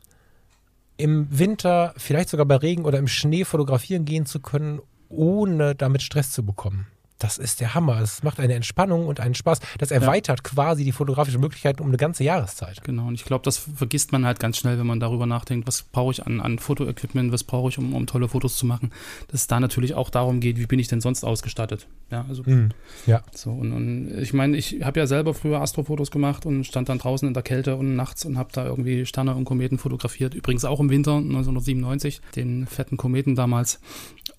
im 0.97 1.27
Winter, 1.29 1.93
vielleicht 1.97 2.29
sogar 2.29 2.45
bei 2.45 2.57
Regen 2.57 2.85
oder 2.85 2.97
im 2.97 3.07
Schnee 3.07 3.45
fotografieren 3.45 4.05
gehen 4.05 4.25
zu 4.25 4.39
können, 4.39 4.81
ohne 5.09 5.75
damit 5.75 6.01
Stress 6.01 6.31
zu 6.31 6.45
bekommen 6.45 6.87
das 7.19 7.37
ist 7.37 7.61
der 7.61 7.73
Hammer. 7.73 7.99
Es 8.01 8.23
macht 8.23 8.39
eine 8.39 8.53
Entspannung 8.53 9.07
und 9.07 9.19
einen 9.19 9.35
Spaß. 9.35 9.59
Das 9.79 9.91
erweitert 9.91 10.39
ja. 10.39 10.49
quasi 10.49 10.83
die 10.83 10.91
fotografischen 10.91 11.41
Möglichkeiten 11.41 11.81
um 11.81 11.87
eine 11.87 11.97
ganze 11.97 12.23
Jahreszeit. 12.23 12.83
Genau, 12.83 13.07
und 13.07 13.15
ich 13.15 13.25
glaube, 13.25 13.43
das 13.43 13.57
vergisst 13.57 14.11
man 14.11 14.25
halt 14.25 14.39
ganz 14.39 14.57
schnell, 14.57 14.77
wenn 14.77 14.87
man 14.87 14.99
darüber 14.99 15.25
nachdenkt, 15.25 15.67
was 15.67 15.83
brauche 15.83 16.11
ich 16.11 16.25
an, 16.25 16.41
an 16.41 16.59
Fotoequipment, 16.59 17.31
was 17.31 17.43
brauche 17.43 17.69
ich, 17.69 17.77
um, 17.77 17.93
um 17.93 18.05
tolle 18.05 18.27
Fotos 18.27 18.57
zu 18.57 18.65
machen. 18.65 18.91
Dass 19.27 19.41
es 19.41 19.47
da 19.47 19.59
natürlich 19.59 19.95
auch 19.95 20.09
darum 20.09 20.39
geht, 20.39 20.57
wie 20.57 20.67
bin 20.67 20.79
ich 20.79 20.87
denn 20.87 21.01
sonst 21.01 21.23
ausgestattet. 21.23 21.87
Ja, 22.11 22.25
also. 22.29 22.43
Mhm. 22.45 22.69
Ja. 23.05 23.23
So, 23.33 23.51
und, 23.51 23.71
und 23.71 24.17
ich 24.19 24.33
meine, 24.33 24.55
ich 24.57 24.83
habe 24.83 24.99
ja 24.99 25.07
selber 25.07 25.33
früher 25.33 25.61
Astrofotos 25.61 26.11
gemacht 26.11 26.45
und 26.45 26.65
stand 26.65 26.89
dann 26.89 26.99
draußen 26.99 27.27
in 27.27 27.33
der 27.33 27.43
Kälte 27.43 27.75
und 27.75 27.95
nachts 27.95 28.25
und 28.25 28.37
habe 28.37 28.49
da 28.53 28.65
irgendwie 28.65 29.05
Sterne 29.05 29.35
und 29.35 29.45
Kometen 29.45 29.77
fotografiert. 29.77 30.33
Übrigens 30.33 30.65
auch 30.65 30.79
im 30.79 30.89
Winter 30.89 31.15
1997, 31.15 32.21
den 32.35 32.67
fetten 32.67 32.97
Kometen 32.97 33.35
damals. 33.35 33.79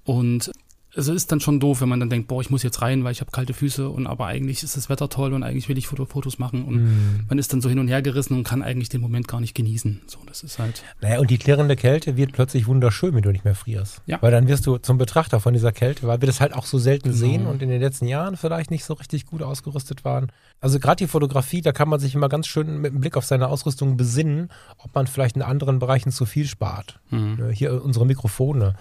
Und 0.05 0.51
also 0.99 1.13
ist 1.13 1.31
dann 1.31 1.41
schon 1.41 1.61
doof, 1.61 1.81
wenn 1.81 1.89
man 1.89 2.01
dann 2.01 2.11
denkt, 2.11 2.29
boah, 2.29 2.41
ich 2.41 2.51
muss 2.51 2.63
jetzt 2.63 2.83
rein, 2.83 3.05
weil 3.05 3.13
ich 3.13 3.21
habe 3.21 3.31
kalte 3.31 3.55
Füße 3.55 3.89
und 3.89 4.07
aber 4.07 4.27
eigentlich 4.27 4.63
ist 4.63 4.77
das 4.77 4.89
Wetter 4.89 5.09
toll 5.09 5.33
und 5.33 5.43
eigentlich 5.43 5.69
will 5.69 5.79
ich 5.79 5.87
Fotos 5.87 6.39
machen 6.39 6.65
und 6.65 6.77
mm. 6.77 7.25
man 7.29 7.39
ist 7.39 7.53
dann 7.53 7.61
so 7.61 7.69
hin 7.69 7.79
und 7.79 7.89
her 7.89 8.03
gerissen 8.03 8.35
und 8.35 8.45
kann 8.45 8.63
eigentlich 8.63 8.89
den 8.89 9.01
Moment 9.01 9.29
gar 9.29 9.41
nicht 9.41 9.55
genießen. 9.55 10.03
So, 10.07 10.19
das 10.27 10.43
ist 10.43 10.59
halt. 10.59 10.83
Naja, 11.01 11.21
und 11.21 11.31
die 11.31 11.39
klirrende 11.39 11.77
Kälte 11.77 12.17
wird 12.17 12.33
plötzlich 12.33 12.67
wunderschön, 12.67 13.15
wenn 13.15 13.23
du 13.23 13.31
nicht 13.31 13.45
mehr 13.45 13.55
frierst. 13.55 14.03
Ja. 14.07 14.19
Weil 14.21 14.33
dann 14.33 14.49
wirst 14.49 14.67
du 14.67 14.79
zum 14.79 14.99
Betrachter 14.99 15.41
von 15.41 15.55
dieser 15.55 15.73
Kälte, 15.73 16.07
weil 16.07 16.21
wir 16.21 16.27
das 16.27 16.41
halt 16.41 16.53
auch 16.53 16.67
so 16.67 16.79
selten 16.79 17.11
genau. 17.11 17.19
sehen 17.19 17.47
und 17.47 17.63
in 17.63 17.69
den 17.69 17.81
letzten 17.81 18.07
Jahren 18.07 18.37
vielleicht 18.37 18.71
nicht 18.71 18.85
so 18.85 18.95
richtig 18.95 19.27
gut 19.27 19.43
ausgerüstet 19.43 20.05
waren. 20.05 20.33
Also 20.61 20.81
gerade 20.81 20.97
die 20.97 21.09
Fotografie, 21.09 21.63
da 21.63 21.73
kann 21.73 21.89
man 21.89 22.01
sich 22.01 22.15
immer 22.15 22.29
ganz 22.29 22.49
schön 22.49 22.79
mit 22.79 22.93
dem 22.93 23.01
Blick 23.01 23.17
auf 23.17 23.25
seine 23.25 23.49
Ausrüstung 23.49 23.97
besinnen, 23.97 24.51
ob 24.79 24.95
man 24.95 25.07
vielleicht 25.07 25.37
in 25.37 25.43
anderen 25.43 25.79
Bereichen 25.79 26.11
zu 26.11 26.27
viel 26.27 26.47
spart. 26.47 26.99
Mhm. 27.11 27.51
Hier 27.51 27.85
unsere 27.85 28.05
Mikrofone. 28.05 28.75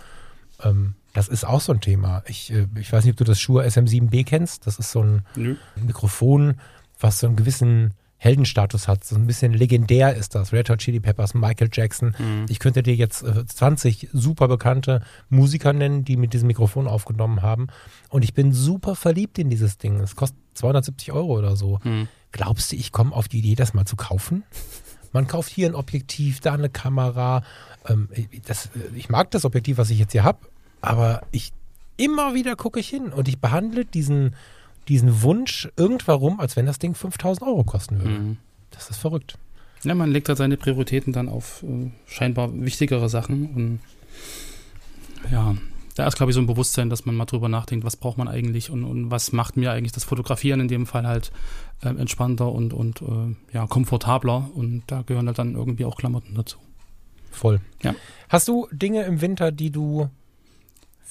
Ähm, 0.64 0.96
das 1.18 1.30
ist 1.30 1.46
auch 1.46 1.62
so 1.62 1.74
ein 1.74 1.82
Thema. 1.82 2.22
Ich, 2.28 2.54
äh, 2.54 2.68
ich 2.80 2.94
weiß 2.94 3.04
nicht, 3.04 3.14
ob 3.14 3.18
du 3.18 3.24
das 3.24 3.40
Shure 3.40 3.66
SM7B 3.66 4.24
kennst. 4.24 4.68
Das 4.68 4.78
ist 4.78 4.92
so 4.92 5.02
ein 5.02 5.24
Nö. 5.36 5.56
Mikrofon, 5.76 6.60
was 7.00 7.20
so 7.20 7.26
einen 7.26 7.36
gewissen 7.36 7.96
Heldenstatus 8.18 8.88
hat. 8.88 9.04
So 9.04 9.16
ein 9.16 9.26
bisschen 9.26 9.52
legendär 9.52 10.16
ist 10.16 10.36
das. 10.36 10.54
Red 10.54 10.70
Hot 10.70 10.78
Chili 10.78 11.00
Peppers, 11.00 11.34
Michael 11.34 11.72
Jackson. 11.74 12.14
Mhm. 12.20 12.46
Ich 12.50 12.60
könnte 12.60 12.84
dir 12.84 12.94
jetzt 12.94 13.26
20 13.26 14.04
äh, 14.04 14.08
super 14.14 14.48
bekannte 14.48 15.02
Musiker 15.30 15.74
nennen, 15.74 16.06
die 16.06 16.18
mit 16.18 16.34
diesem 16.34 16.46
Mikrofon 16.46 16.88
aufgenommen 16.88 17.42
haben. 17.42 17.66
Und 18.10 18.24
ich 18.24 18.36
bin 18.36 18.54
super 18.54 18.96
verliebt 18.96 19.40
in 19.40 19.50
dieses 19.50 19.80
Ding. 19.80 20.00
Es 20.00 20.16
kostet 20.16 20.38
270 20.54 21.14
Euro 21.14 21.36
oder 21.36 21.56
so. 21.56 21.80
Mhm. 21.84 22.10
Glaubst 22.32 22.72
du, 22.72 22.76
ich 22.76 22.92
komme 22.92 23.12
auf 23.16 23.28
die 23.28 23.40
Idee, 23.40 23.56
das 23.56 23.74
mal 23.74 23.86
zu 23.86 23.96
kaufen? 23.96 24.44
Man 25.14 25.26
kauft 25.26 25.50
hier 25.52 25.68
ein 25.68 25.74
Objektiv, 25.74 26.42
da 26.42 26.54
eine 26.54 26.70
Kamera. 26.70 27.42
Ähm, 27.90 28.08
das, 28.46 28.68
äh, 28.68 28.96
ich 28.96 29.10
mag 29.10 29.32
das 29.32 29.46
Objektiv, 29.46 29.80
was 29.80 29.90
ich 29.90 29.98
jetzt 29.98 30.12
hier 30.12 30.24
habe, 30.24 30.42
aber 30.88 31.22
ich 31.32 31.52
immer 31.98 32.34
wieder 32.34 32.56
gucke 32.56 32.80
ich 32.80 32.88
hin 32.88 33.08
und 33.08 33.28
ich 33.28 33.40
behandle 33.40 33.86
diesen, 33.86 34.36
diesen 34.88 35.22
Wunsch 35.22 35.68
irgendwann 35.76 36.40
als 36.40 36.56
wenn 36.56 36.66
das 36.66 36.80
Ding 36.80 36.96
5000 36.96 37.48
Euro 37.48 37.64
kosten 37.64 38.00
würde. 38.00 38.20
Mhm. 38.20 38.38
Das 38.72 38.90
ist 38.90 38.98
verrückt. 38.98 39.38
Ja, 39.84 39.96
man 39.96 40.12
legt 40.12 40.30
halt 40.30 40.38
seine 40.38 40.58
Prioritäten 40.58 41.14
dann 41.14 41.30
auf 41.30 41.64
äh, 41.64 41.92
scheinbar 42.06 42.50
wichtigere 42.54 43.10
Sachen 43.10 43.48
und 43.48 43.80
ja, 45.32 45.56
da 45.96 46.08
ist, 46.08 46.16
glaube 46.16 46.32
ich, 46.32 46.36
so 46.36 46.42
ein 46.42 46.48
Bewusstsein, 46.48 46.90
dass 46.90 47.06
man 47.06 47.16
mal 47.16 47.26
drüber 47.26 47.50
nachdenkt, 47.50 47.84
was 47.84 47.96
braucht 47.96 48.18
man 48.18 48.28
eigentlich 48.28 48.70
und, 48.70 48.84
und 48.84 49.10
was 49.10 49.32
macht 49.32 49.58
mir 49.58 49.72
eigentlich 49.72 49.92
das 49.92 50.04
Fotografieren 50.04 50.60
in 50.60 50.68
dem 50.68 50.86
Fall 50.86 51.08
halt 51.08 51.32
äh, 51.82 51.90
entspannter 51.90 52.52
und, 52.52 52.74
und 52.74 53.02
äh, 53.02 53.36
ja, 53.54 53.66
komfortabler 53.66 54.50
und 54.54 54.84
da 54.88 55.02
gehören 55.02 55.28
halt 55.28 55.40
dann 55.40 55.56
irgendwie 55.56 55.86
auch 55.86 55.98
Klamotten 55.98 56.36
dazu. 56.36 56.60
Voll. 57.32 57.60
Ja. 57.84 57.96
Hast 58.30 58.48
du 58.48 58.68
Dinge 58.72 59.04
im 59.04 59.22
Winter, 59.22 59.52
die 59.52 59.72
du 59.72 60.10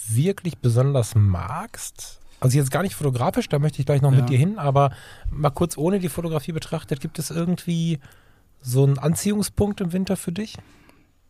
wirklich 0.08 0.58
besonders 0.58 1.14
magst? 1.14 2.20
Also 2.40 2.58
jetzt 2.58 2.70
gar 2.70 2.82
nicht 2.82 2.94
fotografisch, 2.94 3.48
da 3.48 3.58
möchte 3.58 3.80
ich 3.80 3.86
gleich 3.86 4.02
noch 4.02 4.12
ja. 4.12 4.20
mit 4.20 4.28
dir 4.28 4.38
hin, 4.38 4.58
aber 4.58 4.90
mal 5.30 5.50
kurz 5.50 5.78
ohne 5.78 5.98
die 6.00 6.08
Fotografie 6.08 6.52
betrachtet, 6.52 7.00
gibt 7.00 7.18
es 7.18 7.30
irgendwie 7.30 7.98
so 8.60 8.84
einen 8.84 8.98
Anziehungspunkt 8.98 9.80
im 9.80 9.92
Winter 9.92 10.16
für 10.16 10.32
dich? 10.32 10.56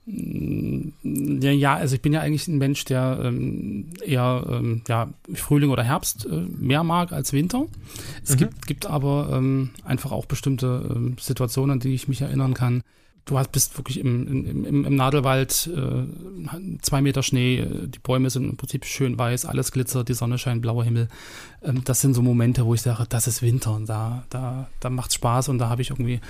Mm, 0.07 0.91
ja, 1.43 1.51
ja, 1.51 1.75
also 1.77 1.95
ich 1.95 2.03
bin 2.03 2.13
ja 2.13 2.21
eigentlich 2.21 2.49
ein 2.49 2.59
Mensch, 2.59 2.85
der 2.85 3.21
ähm, 3.23 3.91
eher 4.05 4.45
ähm, 4.49 4.83
ja, 4.89 5.09
Frühling 5.35 5.71
oder 5.71 5.83
Herbst 5.83 6.27
äh, 6.27 6.47
mehr 6.59 6.83
mag 6.83 7.13
als 7.13 7.33
Winter. 7.33 7.67
Es 8.25 8.31
mhm. 8.31 8.39
gibt, 8.39 8.67
gibt 8.67 8.87
aber 8.87 9.31
ähm, 9.33 9.71
einfach 9.85 10.13
auch 10.13 10.27
bestimmte 10.27 10.91
ähm, 10.95 11.17
Situationen, 11.21 11.73
an 11.73 11.81
die 11.81 11.95
ich 11.95 12.09
mich 12.09 12.21
erinnern 12.21 12.55
kann, 12.55 12.83
du 13.27 13.37
hast, 13.37 13.53
bist 13.53 13.77
wirklich 13.77 13.99
im, 13.99 14.65
im, 14.65 14.85
im 14.85 14.97
Nadelwald, 14.97 15.69
äh, 15.75 16.79
zwei 16.81 17.03
Meter 17.03 17.23
Schnee, 17.23 17.59
äh, 17.59 17.89
die 17.89 17.99
Bäume 17.99 18.31
sind 18.31 18.49
im 18.49 18.57
Prinzip 18.57 18.85
schön 18.85 19.19
weiß, 19.19 19.45
alles 19.45 19.73
glitzert, 19.73 20.09
die 20.09 20.15
Sonne 20.15 20.39
scheint, 20.39 20.63
blauer 20.63 20.85
Himmel. 20.85 21.09
Ähm, 21.63 21.83
das 21.85 22.01
sind 22.01 22.15
so 22.15 22.23
Momente, 22.23 22.65
wo 22.65 22.75
ich 22.75 22.83
sage, 22.83 23.05
das 23.09 23.27
ist 23.27 23.43
Winter 23.43 23.75
und 23.75 23.89
da, 23.89 24.25
da, 24.31 24.69
da 24.79 24.91
macht 24.91 25.13
Spaß 25.13 25.49
und 25.49 25.59
da 25.59 25.69
habe 25.69 25.83
ich 25.83 25.91
irgendwie 25.91 26.21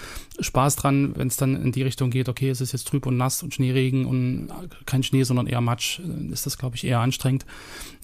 Spaß 0.40 0.76
dran, 0.76 1.12
wenn 1.16 1.28
es 1.28 1.36
dann 1.36 1.62
in 1.62 1.70
die 1.70 1.82
Richtung 1.82 2.10
geht, 2.10 2.30
okay, 2.30 2.48
es 2.48 2.62
ist 2.62 2.72
jetzt 2.72 2.88
trüb 2.88 3.06
und 3.06 3.18
nass 3.18 3.42
und 3.42 3.52
Schneeregen 3.52 4.06
und 4.06 4.48
kein 4.86 5.02
Schnee, 5.02 5.22
sondern 5.22 5.46
eher 5.46 5.60
Matsch, 5.60 6.00
äh, 6.00 6.32
ist 6.32 6.46
das, 6.46 6.56
glaube 6.56 6.76
ich, 6.76 6.84
eher 6.84 7.00
anstrengend. 7.00 7.44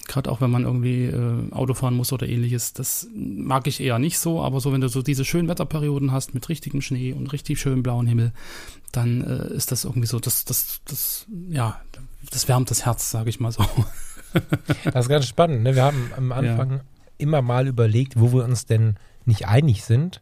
Gerade 0.05 0.29
auch 0.29 0.41
wenn 0.41 0.51
man 0.51 0.65
irgendwie 0.65 1.05
äh, 1.05 1.51
Auto 1.51 1.73
fahren 1.73 1.95
muss 1.95 2.11
oder 2.11 2.27
ähnliches. 2.27 2.73
Das 2.73 3.07
mag 3.15 3.67
ich 3.67 3.79
eher 3.79 3.99
nicht 3.99 4.19
so, 4.19 4.41
aber 4.41 4.59
so, 4.59 4.73
wenn 4.73 4.81
du 4.81 4.89
so 4.89 5.01
diese 5.01 5.23
schönen 5.23 5.47
Wetterperioden 5.47 6.11
hast 6.11 6.33
mit 6.33 6.49
richtigem 6.49 6.81
Schnee 6.81 7.13
und 7.13 7.31
richtig 7.31 7.59
schönem 7.61 7.83
blauen 7.83 8.05
Himmel, 8.05 8.33
dann 8.93 9.21
äh, 9.21 9.53
ist 9.53 9.71
das 9.71 9.83
irgendwie 9.83 10.07
so, 10.07 10.19
das, 10.19 10.45
das, 10.45 10.81
das, 10.85 11.25
ja, 11.49 11.81
das 12.31 12.47
wärmt 12.47 12.71
das 12.71 12.85
Herz, 12.85 13.11
sage 13.11 13.29
ich 13.29 13.39
mal 13.39 13.51
so. 13.51 13.65
das 14.85 15.05
ist 15.05 15.09
ganz 15.09 15.27
spannend. 15.27 15.63
Ne? 15.63 15.75
Wir 15.75 15.83
haben 15.83 16.11
am 16.15 16.31
Anfang 16.31 16.71
ja. 16.71 16.79
immer 17.17 17.41
mal 17.41 17.67
überlegt, 17.67 18.19
wo 18.19 18.31
wir 18.33 18.43
uns 18.43 18.65
denn 18.65 18.95
nicht 19.25 19.47
einig 19.47 19.83
sind. 19.83 20.21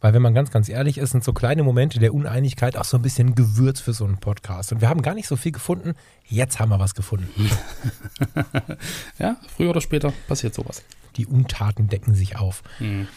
Weil 0.00 0.14
wenn 0.14 0.22
man 0.22 0.32
ganz, 0.32 0.52
ganz 0.52 0.68
ehrlich 0.68 0.98
ist, 0.98 1.10
sind 1.10 1.24
so 1.24 1.32
kleine 1.32 1.64
Momente 1.64 1.98
der 1.98 2.14
Uneinigkeit 2.14 2.76
auch 2.76 2.84
so 2.84 2.96
ein 2.96 3.02
bisschen 3.02 3.34
Gewürz 3.34 3.80
für 3.80 3.92
so 3.92 4.04
einen 4.04 4.18
Podcast. 4.18 4.70
Und 4.72 4.80
wir 4.80 4.88
haben 4.88 5.02
gar 5.02 5.14
nicht 5.14 5.26
so 5.26 5.34
viel 5.34 5.50
gefunden. 5.50 5.94
Jetzt 6.24 6.60
haben 6.60 6.68
wir 6.68 6.78
was 6.78 6.94
gefunden. 6.94 7.50
ja, 9.18 9.36
früher 9.56 9.70
oder 9.70 9.80
später 9.80 10.12
passiert 10.28 10.54
sowas. 10.54 10.84
Die 11.16 11.26
Untaten 11.26 11.88
decken 11.88 12.14
sich 12.14 12.36
auf. 12.36 12.62
Mhm. 12.78 13.08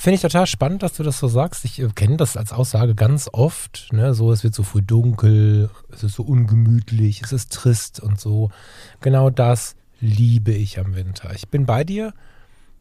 Finde 0.00 0.14
ich 0.14 0.22
total 0.22 0.46
spannend, 0.46 0.82
dass 0.82 0.94
du 0.94 1.02
das 1.02 1.18
so 1.18 1.28
sagst. 1.28 1.66
Ich 1.66 1.78
äh, 1.78 1.88
kenne 1.94 2.16
das 2.16 2.38
als 2.38 2.52
Aussage 2.52 2.94
ganz 2.94 3.28
oft. 3.30 3.88
Ne? 3.92 4.14
So, 4.14 4.32
es 4.32 4.42
wird 4.42 4.54
so 4.54 4.62
früh 4.62 4.80
dunkel, 4.80 5.68
es 5.90 6.02
ist 6.02 6.14
so 6.14 6.22
ungemütlich, 6.22 7.20
es 7.22 7.32
ist 7.32 7.52
trist 7.52 8.00
und 8.00 8.18
so. 8.18 8.50
Genau 9.02 9.28
das 9.28 9.76
liebe 10.00 10.52
ich 10.52 10.78
am 10.78 10.94
Winter. 10.94 11.34
Ich 11.34 11.48
bin 11.48 11.66
bei 11.66 11.84
dir 11.84 12.14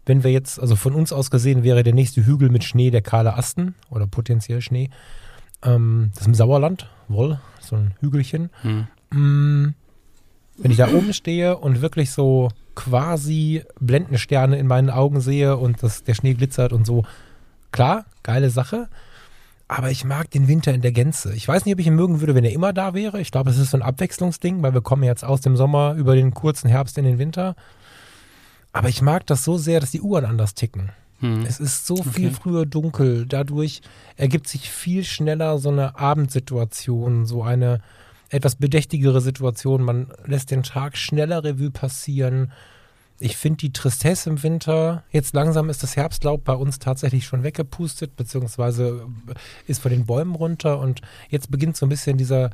wenn 0.10 0.24
wir 0.24 0.32
jetzt, 0.32 0.60
also 0.60 0.76
von 0.76 0.96
uns 0.96 1.14
aus 1.14 1.30
gesehen, 1.30 1.64
wäre 1.64 1.84
der 1.84 1.94
nächste 1.94 2.26
Hügel 2.26 2.50
mit 2.50 2.64
Schnee 2.64 2.90
der 2.90 3.04
kahle 3.04 3.36
Asten 3.36 3.76
oder 3.92 4.08
potenziell 4.08 4.60
Schnee. 4.60 4.90
Ähm, 5.62 6.10
das 6.14 6.22
ist 6.22 6.28
im 6.28 6.34
Sauerland, 6.34 6.90
wohl, 7.08 7.40
so 7.60 7.76
ein 7.76 7.94
Hügelchen. 8.00 8.50
Hm. 8.64 8.88
Mm, 9.12 9.76
wenn 10.58 10.72
ich 10.72 10.78
da 10.78 10.92
oben 10.92 11.14
stehe 11.14 11.58
und 11.58 11.82
wirklich 11.82 12.10
so 12.10 12.50
quasi 12.80 13.64
Blendensterne 13.82 14.58
in 14.58 14.66
meinen 14.66 14.90
Augen 14.90 15.20
sehe 15.20 15.58
und 15.58 15.84
das, 15.84 16.06
der 16.06 16.14
Schnee 16.14 16.34
glitzert 16.34 16.72
und 16.72 16.86
so, 16.86 17.04
klar, 17.74 18.06
geile 18.24 18.50
Sache. 18.50 18.88
Aber 19.68 19.92
ich 19.92 20.06
mag 20.06 20.32
den 20.32 20.48
Winter 20.48 20.74
in 20.74 20.82
der 20.82 20.94
Gänze. 20.94 21.34
Ich 21.34 21.46
weiß 21.46 21.66
nicht, 21.66 21.74
ob 21.74 21.80
ich 21.82 21.88
ihn 21.88 21.96
mögen 21.96 22.22
würde, 22.22 22.36
wenn 22.36 22.46
er 22.46 22.54
immer 22.54 22.72
da 22.72 22.94
wäre. 22.94 23.20
Ich 23.20 23.32
glaube, 23.32 23.50
es 23.50 23.58
ist 23.58 23.72
so 23.72 23.78
ein 23.78 23.84
Abwechslungsding, 23.84 24.64
weil 24.64 24.74
wir 24.74 24.80
kommen 24.80 25.04
jetzt 25.04 25.26
aus 25.26 25.42
dem 25.42 25.58
Sommer 25.58 25.94
über 25.96 26.16
den 26.16 26.34
kurzen 26.34 26.70
Herbst 26.70 26.98
in 26.98 27.04
den 27.04 27.20
Winter. 27.20 27.56
Aber 28.72 28.88
ich 28.88 29.02
mag 29.02 29.28
das 29.28 29.44
so 29.44 29.58
sehr, 29.58 29.82
dass 29.82 29.92
die 29.92 30.02
Uhren 30.02 30.24
anders 30.24 30.54
ticken. 30.54 30.90
Hm. 31.20 31.46
Es 31.46 31.60
ist 31.60 31.86
so 31.86 31.98
viel 31.98 32.30
okay. 32.30 32.38
früher 32.42 32.66
dunkel. 32.66 33.26
Dadurch 33.26 33.82
ergibt 34.16 34.48
sich 34.48 34.72
viel 34.72 35.04
schneller 35.04 35.58
so 35.58 35.70
eine 35.70 36.00
Abendsituation, 36.00 37.26
so 37.26 37.44
eine 37.44 37.82
etwas 38.30 38.56
bedächtigere 38.56 39.22
Situation. 39.22 39.84
Man 39.84 40.12
lässt 40.26 40.52
den 40.52 40.64
Tag 40.64 40.98
schneller 40.98 41.44
Revue 41.44 41.72
passieren. 41.72 42.52
Ich 43.20 43.36
finde 43.36 43.58
die 43.58 43.74
Tristesse 43.74 44.30
im 44.30 44.44
Winter, 44.44 45.04
jetzt 45.12 45.34
langsam 45.34 45.70
ist 45.70 45.84
das 45.84 45.98
Herbstlaub 45.98 46.46
bei 46.46 46.54
uns 46.54 46.80
tatsächlich 46.80 47.26
schon 47.26 47.44
weggepustet, 47.44 48.16
beziehungsweise 48.16 49.08
ist 49.68 49.82
von 49.82 49.92
den 49.92 50.06
Bäumen 50.06 50.36
runter 50.36 50.80
und 50.80 51.02
jetzt 51.30 51.52
beginnt 51.52 51.76
so 51.76 51.86
ein 51.86 51.90
bisschen 51.90 52.18
dieser, 52.18 52.52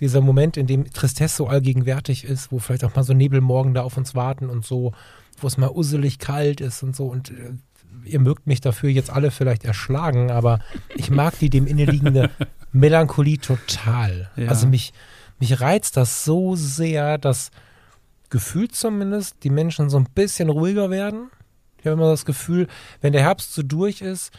dieser 0.00 0.20
Moment, 0.20 0.56
in 0.56 0.66
dem 0.66 0.90
Tristesse 0.90 1.36
so 1.36 1.46
allgegenwärtig 1.46 2.24
ist, 2.24 2.50
wo 2.50 2.58
vielleicht 2.58 2.84
auch 2.84 2.96
mal 2.96 3.04
so 3.04 3.14
Nebelmorgen 3.14 3.72
da 3.72 3.82
auf 3.82 3.96
uns 3.96 4.16
warten 4.16 4.50
und 4.50 4.64
so 4.64 4.92
wo 5.40 5.46
es 5.46 5.56
mal 5.56 5.70
usselig 5.70 6.18
kalt 6.18 6.60
ist 6.60 6.82
und 6.82 6.94
so. 6.94 7.06
Und 7.06 7.30
äh, 7.30 7.52
ihr 8.04 8.20
mögt 8.20 8.46
mich 8.46 8.60
dafür 8.60 8.90
jetzt 8.90 9.10
alle 9.10 9.30
vielleicht 9.30 9.64
erschlagen, 9.64 10.30
aber 10.30 10.60
ich 10.94 11.10
mag 11.10 11.38
die 11.38 11.50
dem 11.50 11.66
innenliegende 11.66 12.30
Melancholie 12.74 13.38
total. 13.38 14.30
Ja. 14.36 14.48
Also 14.48 14.66
mich, 14.66 14.92
mich 15.38 15.60
reizt 15.60 15.96
das 15.96 16.24
so 16.24 16.56
sehr, 16.56 17.18
dass 17.18 17.50
gefühlt 18.30 18.74
zumindest 18.74 19.36
die 19.44 19.50
Menschen 19.50 19.88
so 19.88 19.96
ein 19.96 20.08
bisschen 20.12 20.50
ruhiger 20.50 20.90
werden. 20.90 21.30
Ich 21.78 21.86
habe 21.86 21.94
immer 21.94 22.10
das 22.10 22.24
Gefühl, 22.24 22.66
wenn 23.00 23.12
der 23.12 23.22
Herbst 23.22 23.54
so 23.54 23.62
durch 23.62 24.00
ist, 24.00 24.32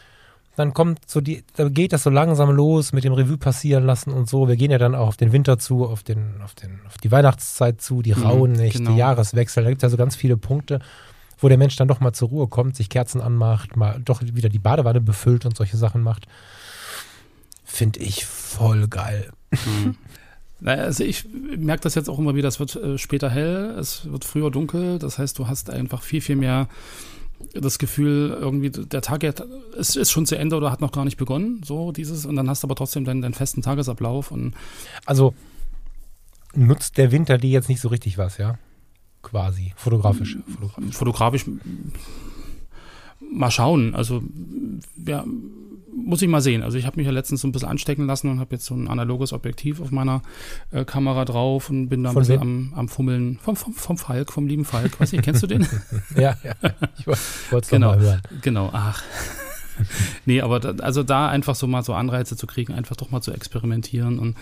dann 0.56 0.74
kommt 0.74 1.10
so 1.10 1.21
die, 1.21 1.43
da 1.56 1.69
geht 1.69 1.93
das 1.93 2.04
so 2.04 2.10
langsam 2.10 2.50
los 2.52 2.93
mit 2.93 3.04
dem 3.04 3.13
Revue 3.13 3.38
passieren 3.38 3.86
lassen 3.86 4.12
und 4.12 4.30
so. 4.30 4.48
Wir 4.48 4.56
gehen 4.56 4.71
ja 4.71 4.78
dann 4.78 4.95
auch 4.95 5.08
auf 5.08 5.17
den 5.17 5.32
Winter 5.32 5.58
zu, 5.58 5.86
auf 5.86 6.04
den, 6.04 6.41
auf 6.41 6.56
den, 6.56 6.82
auf 6.88 6.98
die 6.98 7.12
Weihnachtszeit 7.12 7.82
zu, 7.82 8.02
die 8.02 8.15
mhm, 8.15 8.24
rauen 8.24 8.52
Nächte, 8.54 8.80
genau. 8.80 8.98
Jahreswechsel. 8.98 9.63
Da 9.63 9.69
gibt 9.69 9.82
es 9.82 9.88
ja 9.88 9.89
so 9.89 9.98
ganz 9.98 10.15
viele 10.15 10.38
Punkte, 10.38 10.80
wo 11.39 11.50
der 11.50 11.58
Mensch 11.58 11.76
dann 11.76 11.88
doch 11.88 12.00
mal 12.00 12.13
zur 12.13 12.30
Ruhe 12.30 12.48
kommt, 12.48 12.76
sich 12.76 12.89
Kerzen 12.89 13.21
anmacht, 13.21 13.76
mal 13.76 14.02
doch 14.04 14.21
wieder 14.21 14.50
die 14.50 14.60
Badewanne 14.60 15.02
befüllt 15.02 15.45
und 15.45 15.56
solche 15.56 15.78
Sachen 15.78 16.02
macht. 16.02 16.26
Finde 17.76 18.00
ich 18.00 18.26
voll 18.26 18.88
geil. 18.88 19.32
Mhm. 19.52 19.96
Naja, 20.62 20.84
also 20.84 21.04
ich 21.04 21.26
merke 21.58 21.84
das 21.84 21.96
jetzt 21.96 22.10
auch 22.10 22.18
immer 22.18 22.34
wieder, 22.34 22.48
es 22.48 22.62
wird 22.62 22.78
äh, 22.78 22.98
später 22.98 23.30
hell, 23.30 23.76
es 23.78 24.10
wird 24.10 24.24
früher 24.24 24.50
dunkel, 24.50 25.00
das 25.00 25.18
heißt, 25.18 25.38
du 25.38 25.50
hast 25.50 25.70
einfach 25.70 26.02
viel, 26.02 26.22
viel 26.22 26.38
mehr 26.38 26.70
das 27.54 27.78
Gefühl, 27.78 28.36
irgendwie 28.40 28.70
der 28.70 29.02
Tag 29.02 29.24
ist, 29.24 29.98
ist 29.98 30.12
schon 30.12 30.26
zu 30.26 30.38
Ende 30.38 30.56
oder 30.56 30.72
hat 30.72 30.80
noch 30.80 30.94
gar 30.94 31.04
nicht 31.04 31.18
begonnen, 31.18 31.62
so 31.64 31.92
dieses, 31.92 32.26
und 32.26 32.38
dann 32.38 32.50
hast 32.50 32.64
du 32.64 32.68
aber 32.68 32.76
trotzdem 32.76 33.04
deinen, 33.04 33.22
deinen 33.22 33.34
festen 33.34 33.62
Tagesablauf. 33.62 34.32
Und 34.32 34.56
also 35.06 35.36
nutzt 36.56 36.98
der 36.98 37.12
Winter 37.12 37.38
dir 37.38 37.50
jetzt 37.50 37.68
nicht 37.68 37.82
so 37.82 37.90
richtig 37.90 38.18
was, 38.18 38.38
ja? 38.38 38.58
quasi, 39.26 39.74
fotografisch. 39.76 40.38
Fotografisch, 40.48 40.96
fotografisch 40.96 41.46
mal 43.20 43.52
schauen. 43.52 43.96
Also 43.96 44.24
ja, 45.06 45.26
muss 45.95 46.21
ich 46.21 46.27
mal 46.27 46.41
sehen. 46.41 46.62
Also 46.62 46.77
ich 46.77 46.86
habe 46.86 46.97
mich 46.97 47.05
ja 47.05 47.12
letztens 47.12 47.41
so 47.41 47.47
ein 47.47 47.51
bisschen 47.51 47.69
anstecken 47.69 48.05
lassen 48.05 48.29
und 48.29 48.39
habe 48.39 48.55
jetzt 48.55 48.65
so 48.65 48.75
ein 48.75 48.88
analoges 48.88 49.34
Objektiv 49.34 49.79
auf 49.79 49.91
meiner 49.91 50.21
äh, 50.71 50.84
Kamera 50.84 51.25
drauf 51.25 51.69
und 51.69 51.89
bin 51.89 52.03
da 52.03 52.10
ein 52.10 52.15
bisschen 52.15 52.41
am, 52.41 52.73
am, 52.75 52.89
Fummeln 52.89 53.39
vom, 53.41 53.55
vom, 53.55 53.73
vom, 53.73 53.97
Falk, 53.97 54.31
vom 54.31 54.47
lieben 54.47 54.65
Falk. 54.65 54.99
Weiß 54.99 55.12
nicht, 55.12 55.23
kennst 55.23 55.43
du 55.43 55.47
den? 55.47 55.67
ja, 56.15 56.38
ja, 56.43 56.53
ich 56.97 57.08
wollte 57.08 57.65
es 57.65 57.69
genau, 57.69 57.91
mal 57.91 57.99
hören. 57.99 58.21
Genau, 58.41 58.69
ach. 58.73 59.03
nee, 60.25 60.41
aber 60.41 60.60
da, 60.60 60.84
also 60.84 61.03
da 61.03 61.29
einfach 61.29 61.55
so 61.55 61.67
mal 61.67 61.84
so 61.84 61.93
Anreize 61.93 62.36
zu 62.36 62.47
kriegen, 62.47 62.73
einfach 62.73 62.95
doch 62.95 63.12
mal 63.12 63.21
zu 63.21 63.31
experimentieren. 63.31 64.19
Und 64.19 64.36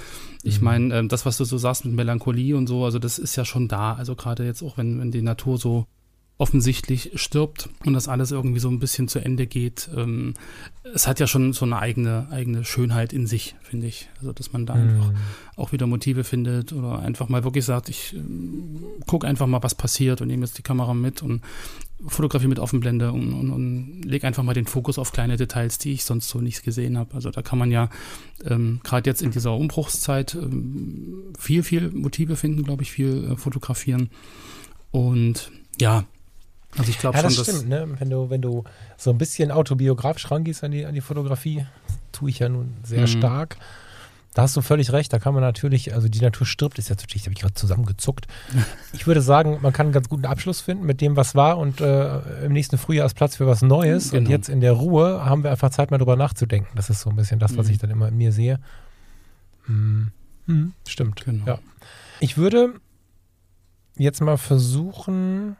ich 0.43 0.59
mhm. 0.59 0.65
meine, 0.65 0.99
äh, 0.99 1.07
das, 1.07 1.25
was 1.25 1.37
du 1.37 1.45
so 1.45 1.57
sagst 1.57 1.85
mit 1.85 1.93
Melancholie 1.93 2.55
und 2.55 2.67
so, 2.67 2.85
also 2.85 2.99
das 2.99 3.19
ist 3.19 3.35
ja 3.35 3.45
schon 3.45 3.67
da. 3.67 3.93
Also 3.93 4.15
gerade 4.15 4.45
jetzt 4.45 4.63
auch, 4.63 4.77
wenn, 4.77 4.99
wenn 4.99 5.11
die 5.11 5.21
Natur 5.21 5.57
so 5.57 5.85
offensichtlich 6.39 7.11
stirbt 7.15 7.69
und 7.85 7.93
das 7.93 8.07
alles 8.07 8.31
irgendwie 8.31 8.59
so 8.59 8.69
ein 8.69 8.79
bisschen 8.79 9.07
zu 9.07 9.19
Ende 9.19 9.45
geht. 9.45 9.89
Ähm, 9.95 10.33
es 10.93 11.07
hat 11.07 11.19
ja 11.19 11.27
schon 11.27 11.53
so 11.53 11.63
eine 11.63 11.77
eigene, 11.77 12.27
eigene 12.31 12.65
Schönheit 12.65 13.13
in 13.13 13.27
sich, 13.27 13.55
finde 13.61 13.87
ich. 13.87 14.09
Also, 14.17 14.33
dass 14.33 14.51
man 14.51 14.65
da 14.65 14.75
mhm. 14.75 14.81
einfach 14.89 15.13
auch 15.55 15.71
wieder 15.71 15.85
Motive 15.85 16.23
findet 16.23 16.73
oder 16.73 16.99
einfach 16.99 17.29
mal 17.29 17.43
wirklich 17.43 17.65
sagt, 17.65 17.87
ich 17.87 18.15
äh, 18.15 18.19
gucke 19.05 19.27
einfach 19.27 19.45
mal, 19.45 19.61
was 19.61 19.75
passiert 19.75 20.21
und 20.21 20.27
nehme 20.27 20.43
jetzt 20.43 20.57
die 20.57 20.63
Kamera 20.63 20.95
mit 20.95 21.21
und 21.21 21.41
fotografiere 22.07 22.49
mit 22.49 22.59
Offenblende 22.59 23.11
und, 23.11 23.31
und, 23.33 23.51
und 23.51 24.01
lege 24.03 24.25
einfach 24.25 24.43
mal 24.43 24.53
den 24.53 24.65
Fokus 24.65 24.97
auf 24.97 25.11
kleine 25.11 25.37
Details, 25.37 25.77
die 25.77 25.93
ich 25.93 26.03
sonst 26.03 26.29
so 26.29 26.41
nicht 26.41 26.63
gesehen 26.63 26.97
habe. 26.97 27.13
Also 27.13 27.29
da 27.29 27.41
kann 27.43 27.59
man 27.59 27.71
ja 27.71 27.89
ähm, 28.43 28.79
gerade 28.83 29.09
jetzt 29.09 29.21
in 29.21 29.31
dieser 29.31 29.55
Umbruchszeit 29.55 30.35
ähm, 30.35 31.31
viel, 31.37 31.61
viel 31.63 31.91
Motive 31.91 32.35
finden, 32.35 32.63
glaube 32.63 32.81
ich, 32.81 32.91
viel 32.91 33.31
äh, 33.31 33.35
fotografieren. 33.37 34.09
Und 34.91 35.51
ja, 35.79 36.05
also 36.77 36.89
ich 36.89 36.99
glaube 36.99 37.17
ja, 37.17 37.29
schon, 37.29 37.35
das 37.35 37.47
stimmt, 37.47 37.69
ne? 37.69 37.87
Wenn 37.99 38.09
du, 38.09 38.29
wenn 38.29 38.41
du 38.41 38.63
so 38.97 39.11
ein 39.11 39.17
bisschen 39.17 39.51
autobiografisch 39.51 40.29
rangehst 40.31 40.63
an 40.63 40.71
die, 40.71 40.85
an 40.85 40.93
die 40.93 41.01
Fotografie, 41.01 41.65
tue 42.11 42.29
ich 42.29 42.39
ja 42.39 42.49
nun 42.49 42.73
sehr 42.83 43.01
mhm. 43.01 43.07
stark. 43.07 43.57
Da 44.33 44.41
hast 44.41 44.57
du 44.57 44.61
völlig 44.61 44.91
recht, 44.91 45.13
da 45.13 45.19
kann 45.19 45.35
man 45.35 45.43
natürlich, 45.43 45.93
also 45.93 46.09
die 46.09 46.19
Natur 46.19 46.47
stirbt, 46.47 46.79
ist 46.79 46.89
jetzt 46.89 47.01
natürlich, 47.01 47.21
da 47.21 47.27
habe 47.27 47.33
ich 47.35 47.41
gerade 47.41 47.53
zusammengezuckt. 47.53 48.27
Ich 48.93 49.07
würde 49.07 49.21
sagen, 49.21 49.59
man 49.61 49.73
kann 49.73 49.87
einen 49.87 49.93
ganz 49.93 50.07
guten 50.07 50.25
Abschluss 50.25 50.61
finden 50.61 50.85
mit 50.85 51.01
dem, 51.01 51.15
was 51.15 51.35
war 51.35 51.57
und 51.57 51.81
äh, 51.81 52.45
im 52.45 52.53
nächsten 52.53 52.77
Frühjahr 52.77 53.05
ist 53.05 53.15
Platz 53.15 53.35
für 53.35 53.47
was 53.47 53.61
Neues. 53.61 54.11
Genau. 54.11 54.21
Und 54.21 54.29
jetzt 54.29 54.49
in 54.49 54.61
der 54.61 54.73
Ruhe 54.73 55.25
haben 55.25 55.43
wir 55.43 55.51
einfach 55.51 55.69
Zeit, 55.71 55.91
mal 55.91 55.97
drüber 55.97 56.15
nachzudenken. 56.15 56.69
Das 56.75 56.89
ist 56.89 57.01
so 57.01 57.09
ein 57.09 57.15
bisschen 57.15 57.39
das, 57.39 57.57
was 57.57 57.67
mhm. 57.67 57.71
ich 57.73 57.77
dann 57.79 57.89
immer 57.89 58.07
in 58.07 58.17
mir 58.17 58.31
sehe. 58.31 58.59
Hm. 59.65 60.11
Hm, 60.47 60.73
stimmt. 60.87 61.23
Genau. 61.25 61.45
Ja. 61.45 61.59
Ich 62.19 62.37
würde 62.37 62.75
jetzt 63.97 64.21
mal 64.21 64.37
versuchen? 64.37 65.55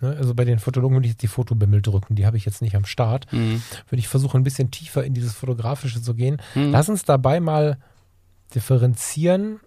Also 0.00 0.34
bei 0.34 0.44
den 0.44 0.58
Fotologen 0.58 0.96
würde 0.96 1.06
ich 1.06 1.12
jetzt 1.12 1.22
die 1.22 1.28
Fotobimmel 1.28 1.80
drücken, 1.80 2.16
die 2.16 2.26
habe 2.26 2.36
ich 2.36 2.44
jetzt 2.44 2.60
nicht 2.60 2.76
am 2.76 2.84
Start. 2.84 3.32
Mhm. 3.32 3.62
Würde 3.88 3.98
ich 3.98 4.08
versuchen, 4.08 4.40
ein 4.40 4.44
bisschen 4.44 4.70
tiefer 4.70 5.04
in 5.04 5.14
dieses 5.14 5.34
Fotografische 5.34 6.02
zu 6.02 6.14
gehen. 6.14 6.36
Mhm. 6.54 6.70
Lass 6.70 6.88
uns 6.88 7.04
dabei 7.04 7.40
mal 7.40 7.78
differenzieren, 8.54 9.60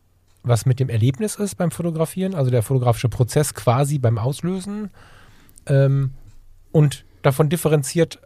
was 0.43 0.65
mit 0.65 0.79
dem 0.79 0.89
Erlebnis 0.89 1.35
ist 1.35 1.55
beim 1.55 1.71
Fotografieren, 1.71 2.35
also 2.35 2.51
der 2.51 2.63
fotografische 2.63 3.09
Prozess 3.09 3.53
quasi 3.53 3.97
beim 3.97 4.17
Auslösen 4.17 4.91
ähm, 5.65 6.11
und 6.71 7.05
davon 7.23 7.49
differenziert, 7.49 8.19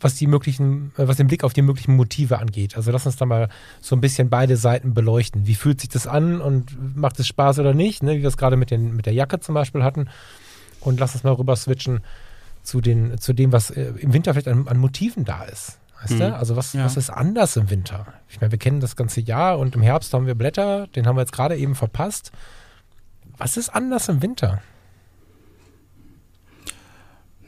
was 0.00 0.14
die 0.14 0.26
möglichen, 0.26 0.92
äh, 0.96 1.06
was 1.06 1.18
den 1.18 1.26
Blick 1.26 1.44
auf 1.44 1.52
die 1.52 1.62
möglichen 1.62 1.94
Motive 1.94 2.38
angeht. 2.38 2.76
Also 2.76 2.90
lass 2.90 3.06
uns 3.06 3.16
da 3.16 3.26
mal 3.26 3.50
so 3.80 3.94
ein 3.94 4.00
bisschen 4.00 4.30
beide 4.30 4.56
Seiten 4.56 4.94
beleuchten. 4.94 5.46
Wie 5.46 5.54
fühlt 5.54 5.80
sich 5.80 5.90
das 5.90 6.06
an 6.06 6.40
und 6.40 6.96
macht 6.96 7.20
es 7.20 7.26
Spaß 7.26 7.58
oder 7.58 7.74
nicht? 7.74 8.02
Ne? 8.02 8.16
Wie 8.16 8.22
wir 8.22 8.28
es 8.28 8.38
gerade 8.38 8.56
mit, 8.56 8.70
mit 8.70 9.06
der 9.06 9.12
Jacke 9.12 9.40
zum 9.40 9.54
Beispiel 9.54 9.84
hatten 9.84 10.08
und 10.80 11.00
lass 11.00 11.14
uns 11.14 11.24
mal 11.24 11.32
rüber 11.32 11.56
switchen 11.56 12.00
zu, 12.62 12.80
den, 12.80 13.18
zu 13.18 13.32
dem, 13.32 13.52
was 13.52 13.70
äh, 13.70 13.92
im 13.98 14.12
Winter 14.12 14.32
vielleicht 14.32 14.48
an, 14.48 14.68
an, 14.68 14.78
Motiven 14.78 15.24
da 15.24 15.44
ist. 15.44 15.78
Weißt 16.02 16.14
mhm. 16.14 16.18
du? 16.18 16.36
Also 16.36 16.56
was, 16.56 16.72
ja. 16.72 16.84
was 16.84 16.96
ist 16.96 17.10
anders 17.10 17.56
im 17.56 17.70
Winter? 17.70 18.06
Ich 18.28 18.40
meine, 18.40 18.52
wir 18.52 18.58
kennen 18.58 18.80
das 18.80 18.96
ganze 18.96 19.20
Jahr 19.20 19.58
und 19.58 19.74
im 19.74 19.82
Herbst 19.82 20.12
haben 20.14 20.26
wir 20.26 20.34
Blätter, 20.34 20.86
den 20.88 21.06
haben 21.06 21.16
wir 21.16 21.22
jetzt 21.22 21.32
gerade 21.32 21.56
eben 21.56 21.74
verpasst. 21.74 22.32
Was 23.36 23.56
ist 23.56 23.70
anders 23.70 24.08
im 24.08 24.22
Winter? 24.22 24.60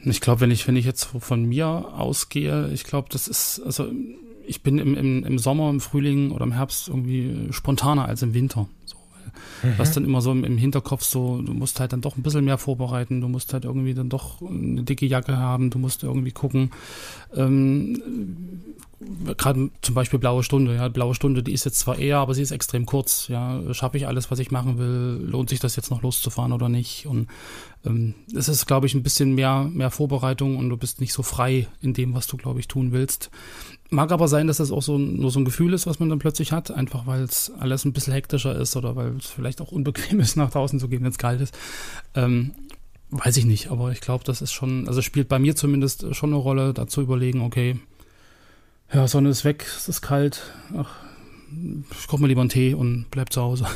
Ich 0.05 0.19
glaube, 0.19 0.41
wenn 0.41 0.51
ich, 0.51 0.67
wenn 0.67 0.75
ich 0.75 0.85
jetzt 0.85 1.05
von 1.05 1.45
mir 1.45 1.67
ausgehe, 1.67 2.69
ich 2.69 2.83
glaube, 2.83 3.07
das 3.11 3.27
ist, 3.27 3.61
also 3.65 3.89
ich 4.45 4.61
bin 4.61 4.77
im, 4.77 4.95
im, 4.95 5.23
im 5.23 5.39
Sommer, 5.39 5.69
im 5.69 5.79
Frühling 5.79 6.31
oder 6.31 6.43
im 6.43 6.51
Herbst 6.51 6.89
irgendwie 6.89 7.47
spontaner 7.51 8.05
als 8.05 8.21
im 8.21 8.33
Winter. 8.33 8.67
Mhm. 9.61 9.73
Was 9.77 9.91
dann 9.91 10.05
immer 10.05 10.21
so 10.21 10.31
im, 10.31 10.57
Hinterkopf 10.57 11.03
so, 11.03 11.41
du 11.41 11.53
musst 11.53 11.79
halt 11.79 11.93
dann 11.93 12.01
doch 12.01 12.17
ein 12.17 12.23
bisschen 12.23 12.45
mehr 12.45 12.57
vorbereiten, 12.57 13.21
du 13.21 13.27
musst 13.27 13.53
halt 13.53 13.65
irgendwie 13.65 13.93
dann 13.93 14.09
doch 14.09 14.41
eine 14.41 14.83
dicke 14.83 15.05
Jacke 15.05 15.37
haben, 15.37 15.69
du 15.69 15.79
musst 15.79 16.03
irgendwie 16.03 16.31
gucken. 16.31 16.71
Ähm, 17.35 18.01
Gerade 19.37 19.69
zum 19.81 19.95
Beispiel 19.95 20.19
blaue 20.19 20.43
Stunde, 20.43 20.75
ja, 20.75 20.87
blaue 20.87 21.13
Stunde, 21.15 21.43
die 21.43 21.51
ist 21.51 21.65
jetzt 21.65 21.79
zwar 21.79 21.97
eher, 21.97 22.19
aber 22.19 22.33
sie 22.33 22.41
ist 22.41 22.51
extrem 22.51 22.85
kurz. 22.85 23.27
Ja, 23.27 23.61
schaffe 23.73 23.97
ich 23.97 24.07
alles, 24.07 24.31
was 24.31 24.39
ich 24.39 24.51
machen 24.51 24.77
will? 24.77 25.19
Lohnt 25.29 25.49
sich 25.49 25.59
das 25.59 25.75
jetzt 25.75 25.91
noch 25.91 26.01
loszufahren 26.01 26.53
oder 26.53 26.69
nicht? 26.69 27.05
Und 27.05 27.27
ähm, 27.85 28.13
es 28.33 28.47
ist, 28.47 28.65
glaube 28.65 28.87
ich, 28.87 28.93
ein 28.93 29.03
bisschen 29.03 29.35
mehr, 29.35 29.69
mehr 29.71 29.91
Vorbereitung 29.91 30.57
und 30.57 30.69
du 30.69 30.77
bist 30.77 31.01
nicht 31.01 31.13
so 31.13 31.23
frei 31.23 31.67
in 31.81 31.93
dem, 31.93 32.13
was 32.13 32.27
du, 32.27 32.37
glaube 32.37 32.59
ich, 32.59 32.67
tun 32.67 32.91
willst. 32.91 33.29
Mag 33.89 34.11
aber 34.11 34.27
sein, 34.27 34.47
dass 34.47 34.57
das 34.57 34.71
auch 34.71 34.81
so 34.81 34.97
nur 34.97 35.29
so 35.29 35.39
ein 35.39 35.45
Gefühl 35.45 35.73
ist, 35.73 35.85
was 35.85 35.99
man 35.99 36.09
dann 36.09 36.19
plötzlich 36.19 36.51
hat, 36.51 36.71
einfach 36.71 37.05
weil 37.05 37.21
es 37.23 37.51
alles 37.59 37.85
ein 37.85 37.93
bisschen 37.93 38.13
hektischer 38.13 38.55
ist 38.55 38.75
oder 38.75 38.95
weil 38.95 39.17
es 39.17 39.27
vielleicht 39.27 39.61
auch 39.61 39.71
unbequem 39.71 40.19
ist, 40.21 40.35
nach 40.35 40.49
draußen 40.49 40.79
zu 40.79 40.87
gehen, 40.87 41.03
wenn 41.03 41.11
es 41.11 41.17
kalt 41.17 41.41
ist. 41.41 41.55
Ähm, 42.15 42.51
weiß 43.11 43.37
ich 43.37 43.45
nicht, 43.45 43.69
aber 43.69 43.91
ich 43.91 44.01
glaube, 44.01 44.23
das 44.23 44.41
ist 44.41 44.51
schon, 44.51 44.87
also 44.87 45.01
spielt 45.01 45.29
bei 45.29 45.37
mir 45.37 45.55
zumindest 45.55 46.15
schon 46.15 46.31
eine 46.31 46.41
Rolle, 46.41 46.73
da 46.73 46.87
zu 46.87 47.01
überlegen, 47.01 47.41
okay, 47.41 47.79
ja, 48.91 49.07
Sonne 49.07 49.29
ist 49.29 49.45
weg, 49.45 49.65
es 49.65 49.87
ist 49.87 50.01
kalt, 50.01 50.41
ach, 50.75 50.95
ich 51.91 52.07
koche 52.07 52.21
mir 52.21 52.27
lieber 52.27 52.41
einen 52.41 52.49
Tee 52.49 52.73
und 52.73 53.05
bleib 53.11 53.31
zu 53.31 53.41
Hause. 53.41 53.67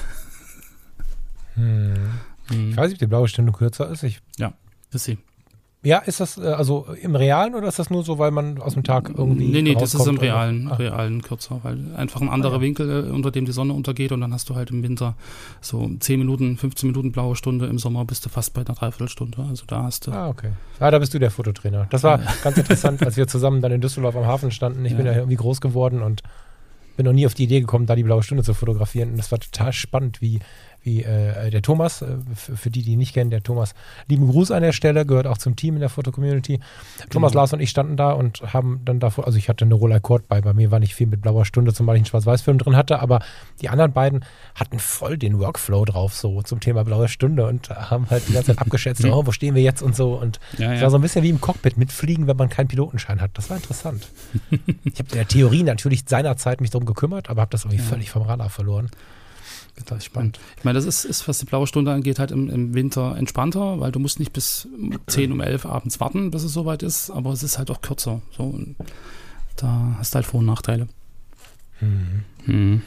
Hm. 1.54 1.94
Hm. 2.50 2.70
Ich 2.72 2.78
weiß 2.78 2.90
nicht, 2.90 2.98
ob 2.98 3.00
die 3.00 3.08
blaue 3.08 3.28
Stunde 3.28 3.52
kürzer 3.52 3.90
ist. 3.90 4.04
Ich 4.04 4.20
ja, 4.38 4.54
ist 4.92 5.06
sie. 5.06 5.18
Ja, 5.84 6.00
ist 6.00 6.20
das 6.20 6.38
äh, 6.38 6.42
also 6.42 6.88
im 7.02 7.16
Realen 7.16 7.54
oder 7.54 7.68
ist 7.68 7.78
das 7.78 7.90
nur 7.90 8.04
so, 8.04 8.18
weil 8.18 8.32
man 8.32 8.60
aus 8.60 8.74
dem 8.74 8.84
Tag 8.84 9.12
irgendwie. 9.16 9.48
Nee, 9.48 9.62
nee, 9.62 9.76
das 9.76 9.94
ist 9.94 10.08
im 10.08 10.18
Realen, 10.18 10.68
Realen 10.70 11.22
kürzer, 11.22 11.60
weil 11.64 11.78
einfach 11.96 12.20
ein 12.20 12.30
anderer 12.30 12.54
ah, 12.54 12.56
ja. 12.56 12.62
Winkel, 12.62 13.08
äh, 13.08 13.12
unter 13.12 13.30
dem 13.32 13.46
die 13.46 13.52
Sonne 13.52 13.74
untergeht 13.74 14.12
und 14.12 14.22
dann 14.22 14.34
hast 14.34 14.50
du 14.50 14.56
halt 14.56 14.72
im 14.72 14.82
Winter 14.82 15.16
so 15.62 15.90
10 16.00 16.20
Minuten, 16.20 16.58
15 16.58 16.90
Minuten 16.90 17.12
blaue 17.12 17.36
Stunde, 17.36 17.68
im 17.68 17.78
Sommer 17.78 18.06
bist 18.06 18.26
du 18.26 18.30
fast 18.30 18.54
bei 18.54 18.62
einer 18.62 18.74
Dreiviertelstunde. 18.74 19.46
Also 19.48 19.66
da 19.68 19.84
hast 19.84 20.08
du. 20.08 20.12
Ah, 20.12 20.30
okay. 20.30 20.52
Ah, 20.80 20.90
da 20.90 20.98
bist 20.98 21.14
du 21.14 21.20
der 21.20 21.32
Fototrainer. 21.32 21.88
Das 21.92 22.04
war 22.04 22.22
ja. 22.22 22.34
ganz 22.44 22.58
interessant, 22.58 23.02
als 23.06 23.16
wir 23.16 23.28
zusammen 23.28 23.62
dann 23.62 23.72
in 23.72 23.82
Düsseldorf 23.82 24.16
am 24.16 24.26
Hafen 24.26 24.52
standen. 24.52 24.84
Ich 24.84 24.92
ja. 24.92 24.98
bin 24.98 25.06
ja 25.06 25.14
irgendwie 25.14 25.38
groß 25.38 25.62
geworden 25.62 26.02
und 26.02 26.24
bin 26.98 27.06
noch 27.06 27.14
nie 27.14 27.28
auf 27.28 27.36
die 27.36 27.44
Idee 27.44 27.62
gekommen, 27.62 27.86
da 27.86 27.96
die 27.96 28.04
blaue 28.04 28.24
Stunde 28.24 28.44
zu 28.44 28.56
fotografieren. 28.56 29.12
Und 29.12 29.18
das 29.18 29.32
war 29.32 29.40
total 29.40 29.72
spannend, 29.72 30.22
wie 30.22 30.40
wie 30.88 31.04
äh, 31.04 31.52
der 31.52 31.62
Thomas, 31.62 32.02
äh, 32.02 32.16
für 32.34 32.72
die, 32.72 32.82
die 32.82 32.94
ihn 32.94 33.00
nicht 33.00 33.14
kennen, 33.14 33.30
der 33.30 33.44
Thomas, 33.44 33.76
lieben 34.08 34.28
Gruß 34.28 34.52
an 34.52 34.64
der 34.64 34.72
Stelle, 34.72 35.06
gehört 35.06 35.28
auch 35.28 35.38
zum 35.38 35.56
Team 35.56 35.76
in 35.76 35.82
der 35.82 35.90
Foto-Community. 35.90 36.60
Thomas, 37.10 37.32
genau. 37.32 37.42
Lars 37.42 37.54
und 37.54 37.60
ich 37.60 37.70
standen 37.70 37.98
da 37.98 38.14
und 38.14 38.42
haben 38.54 38.82
dann 38.86 39.00
davor, 39.00 39.28
also 39.28 39.38
ich 39.38 39.50
hatte 39.50 39.66
eine 39.66 39.76
Roller 39.76 40.00
Court 40.00 40.28
bei, 40.28 40.42
bei 40.42 40.54
mir 40.54 40.72
war 40.72 40.80
nicht 40.80 40.96
viel 40.96 41.08
mit 41.08 41.22
blauer 41.22 41.46
Stunde, 41.46 41.74
zumal 41.74 41.96
ich 41.96 42.00
einen 42.00 42.06
Schwarz-Weiß-Film 42.06 42.58
drin 42.58 42.76
hatte, 42.76 43.00
aber 43.00 43.20
die 43.62 43.70
anderen 43.70 43.92
beiden 43.92 44.26
hatten 44.56 44.80
voll 44.80 45.18
den 45.18 45.40
Workflow 45.40 45.84
drauf, 45.84 46.16
so 46.16 46.42
zum 46.42 46.62
Thema 46.62 46.86
blaue 46.86 47.10
Stunde 47.10 47.46
und 47.46 47.70
haben 47.70 48.10
halt 48.10 48.28
die 48.30 48.34
ganze 48.34 48.56
Zeit 48.56 48.60
abgeschätzt, 48.60 49.04
oh, 49.12 49.26
wo 49.26 49.32
stehen 49.32 49.56
wir 49.56 49.62
jetzt 49.62 49.82
und 49.82 49.96
so 49.96 50.14
und 50.14 50.40
ja, 50.58 50.74
ja. 50.74 50.82
war 50.82 50.90
so 50.90 50.98
ein 50.98 51.02
bisschen 51.02 51.24
wie 51.24 51.30
im 51.30 51.42
Cockpit 51.42 51.78
mitfliegen, 51.78 52.28
wenn 52.28 52.38
man 52.38 52.48
keinen 52.48 52.70
Pilotenschein 52.70 53.20
hat. 53.20 53.32
Das 53.34 53.50
war 53.50 53.58
interessant. 53.58 54.08
ich 54.50 55.00
habe 55.00 55.10
in 55.10 55.16
der 55.16 55.28
Theorie 55.28 55.64
natürlich 55.64 56.04
seinerzeit 56.08 56.62
mich 56.62 56.70
darum 56.70 56.86
gekümmert, 56.86 57.30
aber 57.30 57.42
habe 57.42 57.52
das 57.52 57.66
irgendwie 57.66 57.84
ja. 57.84 57.90
völlig 57.90 58.10
vom 58.10 58.22
Radar 58.22 58.50
verloren. 58.50 58.90
Total 59.78 60.02
spannend. 60.02 60.40
Ich 60.58 60.64
meine, 60.64 60.76
das 60.76 60.86
ist, 60.86 61.06
ist, 61.06 61.28
was 61.28 61.38
die 61.38 61.46
blaue 61.46 61.68
Stunde 61.68 61.94
angeht, 61.94 62.18
halt 62.18 62.32
im, 62.32 62.50
im, 62.50 62.74
Winter 62.74 63.16
entspannter, 63.16 63.80
weil 63.80 63.92
du 63.92 64.00
musst 64.00 64.20
nicht 64.20 64.34
bis 64.34 64.68
10 65.06 65.32
um 65.32 65.40
11 65.40 65.68
abends 65.68 66.00
warten, 66.00 66.32
bis 66.32 66.44
es 66.44 66.52
soweit 66.52 66.82
ist, 66.82 67.12
aber 67.12 67.32
es 67.32 67.44
ist 67.44 67.60
halt 67.60 67.70
auch 67.70 67.82
kürzer. 67.82 68.22
So, 68.36 68.60
da 69.56 69.96
hast 70.00 70.14
du 70.14 70.16
halt 70.16 70.26
Vor- 70.26 70.40
und 70.40 70.48
Nachteile. 70.48 70.88
Mhm. 71.80 72.24
Mhm. 72.46 72.82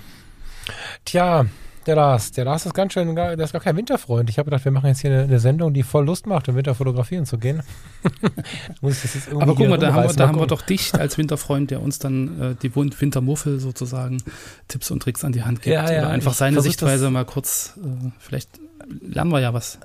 Tja, 1.04 1.46
der 1.86 1.96
Lars, 1.96 2.32
der 2.32 2.44
Lars 2.44 2.66
ist 2.66 2.74
ganz 2.74 2.92
schön, 2.92 3.14
der 3.14 3.38
ist 3.38 3.52
gar 3.52 3.60
kein 3.62 3.76
Winterfreund. 3.76 4.28
Ich 4.28 4.38
habe 4.38 4.50
gedacht, 4.50 4.64
wir 4.64 4.72
machen 4.72 4.88
jetzt 4.88 5.00
hier 5.00 5.10
eine, 5.10 5.22
eine, 5.22 5.38
Sendung, 5.38 5.72
die 5.72 5.82
voll 5.82 6.04
Lust 6.04 6.26
macht, 6.26 6.48
im 6.48 6.56
Winter 6.56 6.74
fotografieren 6.74 7.24
zu 7.24 7.38
gehen. 7.38 7.62
Aber 8.82 9.54
guck 9.54 9.68
mal, 9.68 9.78
da, 9.78 9.92
haben 9.92 10.08
wir, 10.08 10.14
da 10.14 10.28
haben 10.28 10.38
wir, 10.38 10.46
doch 10.46 10.62
dich 10.62 10.94
als 10.94 11.16
Winterfreund, 11.16 11.70
der 11.70 11.80
uns 11.82 11.98
dann 11.98 12.40
äh, 12.40 12.54
die 12.62 12.74
Wintermuffel 12.74 13.60
sozusagen 13.60 14.22
Tipps 14.68 14.90
und 14.90 15.02
Tricks 15.02 15.24
an 15.24 15.32
die 15.32 15.42
Hand 15.42 15.62
gibt. 15.62 15.74
Ja, 15.74 15.90
ja, 15.90 16.00
Oder 16.00 16.10
einfach 16.10 16.34
seine 16.34 16.60
Sichtweise 16.60 17.10
mal 17.10 17.24
kurz, 17.24 17.78
äh, 17.82 18.10
vielleicht 18.18 18.60
lernen 19.00 19.32
wir 19.32 19.40
ja 19.40 19.54
was. 19.54 19.78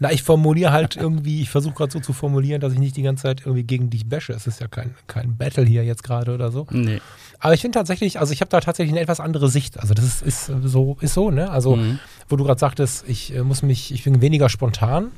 Na, 0.00 0.12
ich 0.12 0.22
formuliere 0.22 0.70
halt 0.70 0.96
irgendwie, 0.96 1.42
ich 1.42 1.50
versuche 1.50 1.74
gerade 1.74 1.92
so 1.92 2.00
zu 2.00 2.12
formulieren, 2.12 2.60
dass 2.60 2.72
ich 2.72 2.78
nicht 2.78 2.96
die 2.96 3.02
ganze 3.02 3.22
Zeit 3.22 3.40
irgendwie 3.40 3.64
gegen 3.64 3.90
dich 3.90 4.08
bashe. 4.08 4.32
Es 4.32 4.46
ist 4.46 4.60
ja 4.60 4.68
kein, 4.68 4.94
kein 5.08 5.36
Battle 5.36 5.64
hier 5.64 5.84
jetzt 5.84 6.04
gerade 6.04 6.32
oder 6.34 6.52
so. 6.52 6.66
Nee. 6.70 7.00
Aber 7.40 7.54
ich 7.54 7.60
finde 7.60 7.78
tatsächlich, 7.78 8.18
also 8.18 8.32
ich 8.32 8.40
habe 8.40 8.48
da 8.50 8.60
tatsächlich 8.60 8.92
eine 8.92 9.00
etwas 9.00 9.20
andere 9.20 9.48
Sicht. 9.48 9.78
Also 9.78 9.94
das 9.94 10.04
ist, 10.22 10.22
ist 10.22 10.46
so, 10.64 10.96
ist 11.00 11.14
so, 11.14 11.30
ne? 11.30 11.50
Also, 11.50 11.76
Mhm. 11.76 11.98
wo 12.28 12.36
du 12.36 12.44
gerade 12.44 12.58
sagtest, 12.58 13.04
ich 13.08 13.34
äh, 13.34 13.42
muss 13.42 13.62
mich, 13.62 13.92
ich 13.92 14.02
bin 14.04 14.20
weniger 14.20 14.48
spontan, 14.48 15.12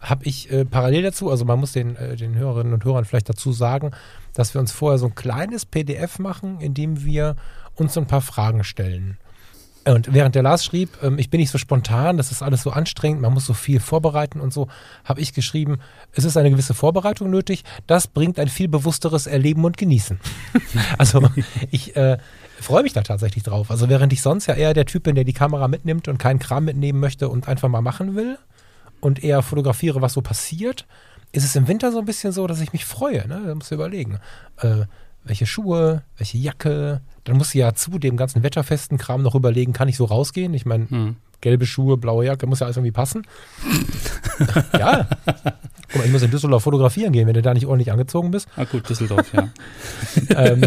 habe 0.00 0.24
ich 0.26 0.50
äh, 0.52 0.64
parallel 0.64 1.02
dazu, 1.02 1.30
also 1.30 1.44
man 1.44 1.58
muss 1.58 1.72
den, 1.72 1.96
äh, 1.96 2.14
den 2.16 2.34
Hörerinnen 2.36 2.72
und 2.74 2.84
Hörern 2.84 3.04
vielleicht 3.04 3.28
dazu 3.28 3.52
sagen, 3.52 3.90
dass 4.34 4.54
wir 4.54 4.60
uns 4.60 4.70
vorher 4.70 4.98
so 4.98 5.06
ein 5.06 5.14
kleines 5.14 5.64
PDF 5.66 6.18
machen, 6.18 6.60
in 6.60 6.74
dem 6.74 7.04
wir 7.04 7.36
uns 7.74 7.94
so 7.94 8.00
ein 8.00 8.06
paar 8.06 8.20
Fragen 8.20 8.62
stellen. 8.64 9.16
Und 9.86 10.14
während 10.14 10.34
der 10.34 10.42
Lars 10.42 10.64
schrieb, 10.64 10.90
ähm, 11.02 11.18
ich 11.18 11.30
bin 11.30 11.40
nicht 11.40 11.50
so 11.50 11.58
spontan, 11.58 12.16
das 12.16 12.30
ist 12.30 12.42
alles 12.42 12.62
so 12.62 12.70
anstrengend, 12.70 13.20
man 13.20 13.34
muss 13.34 13.44
so 13.44 13.52
viel 13.52 13.80
vorbereiten 13.80 14.40
und 14.40 14.52
so, 14.52 14.68
habe 15.04 15.20
ich 15.20 15.34
geschrieben, 15.34 15.78
es 16.12 16.24
ist 16.24 16.36
eine 16.36 16.50
gewisse 16.50 16.74
Vorbereitung 16.74 17.30
nötig, 17.30 17.64
das 17.86 18.06
bringt 18.06 18.38
ein 18.38 18.48
viel 18.48 18.68
bewussteres 18.68 19.26
Erleben 19.26 19.64
und 19.64 19.76
Genießen. 19.76 20.18
also 20.98 21.28
ich 21.70 21.96
äh, 21.96 22.18
freue 22.60 22.82
mich 22.82 22.94
da 22.94 23.02
tatsächlich 23.02 23.44
drauf. 23.44 23.70
Also 23.70 23.88
während 23.88 24.12
ich 24.12 24.22
sonst 24.22 24.46
ja 24.46 24.54
eher 24.54 24.72
der 24.72 24.86
Typ 24.86 25.02
bin, 25.02 25.14
der 25.14 25.24
die 25.24 25.32
Kamera 25.32 25.68
mitnimmt 25.68 26.08
und 26.08 26.18
keinen 26.18 26.38
Kram 26.38 26.64
mitnehmen 26.64 27.00
möchte 27.00 27.28
und 27.28 27.46
einfach 27.48 27.68
mal 27.68 27.82
machen 27.82 28.14
will 28.14 28.38
und 29.00 29.22
eher 29.22 29.42
fotografiere, 29.42 30.00
was 30.00 30.14
so 30.14 30.22
passiert, 30.22 30.86
ist 31.32 31.44
es 31.44 31.56
im 31.56 31.68
Winter 31.68 31.92
so 31.92 31.98
ein 31.98 32.04
bisschen 32.06 32.32
so, 32.32 32.46
dass 32.46 32.60
ich 32.60 32.72
mich 32.72 32.84
freue. 32.84 33.26
Ne? 33.28 33.42
Da 33.46 33.54
musst 33.54 33.70
du 33.70 33.74
überlegen, 33.74 34.18
äh, 34.58 34.86
welche 35.24 35.46
Schuhe, 35.46 36.02
welche 36.16 36.38
Jacke. 36.38 37.00
Dann 37.24 37.36
musst 37.36 37.54
du 37.54 37.58
ja 37.58 37.74
zu 37.74 37.98
dem 37.98 38.16
ganzen 38.16 38.42
wetterfesten 38.42 38.98
Kram 38.98 39.22
noch 39.22 39.34
überlegen, 39.34 39.72
kann 39.72 39.88
ich 39.88 39.96
so 39.96 40.04
rausgehen? 40.04 40.52
Ich 40.54 40.66
meine, 40.66 40.88
Hm. 40.90 41.16
gelbe 41.40 41.66
Schuhe, 41.66 41.96
blaue 41.96 42.26
Jacke, 42.26 42.46
muss 42.46 42.60
ja 42.60 42.66
alles 42.66 42.76
irgendwie 42.76 42.92
passen. 42.92 43.26
ja. 44.78 45.08
Guck 45.24 45.96
mal, 45.96 46.06
ich 46.06 46.12
muss 46.12 46.22
in 46.22 46.30
Düsseldorf 46.30 46.62
fotografieren 46.62 47.12
gehen, 47.12 47.26
wenn 47.26 47.34
du 47.34 47.42
da 47.42 47.54
nicht 47.54 47.66
ordentlich 47.66 47.92
angezogen 47.92 48.30
bist. 48.30 48.48
Ah 48.56 48.64
gut, 48.64 48.88
Düsseldorf, 48.88 49.32
ja. 49.32 49.48
ähm, 50.36 50.62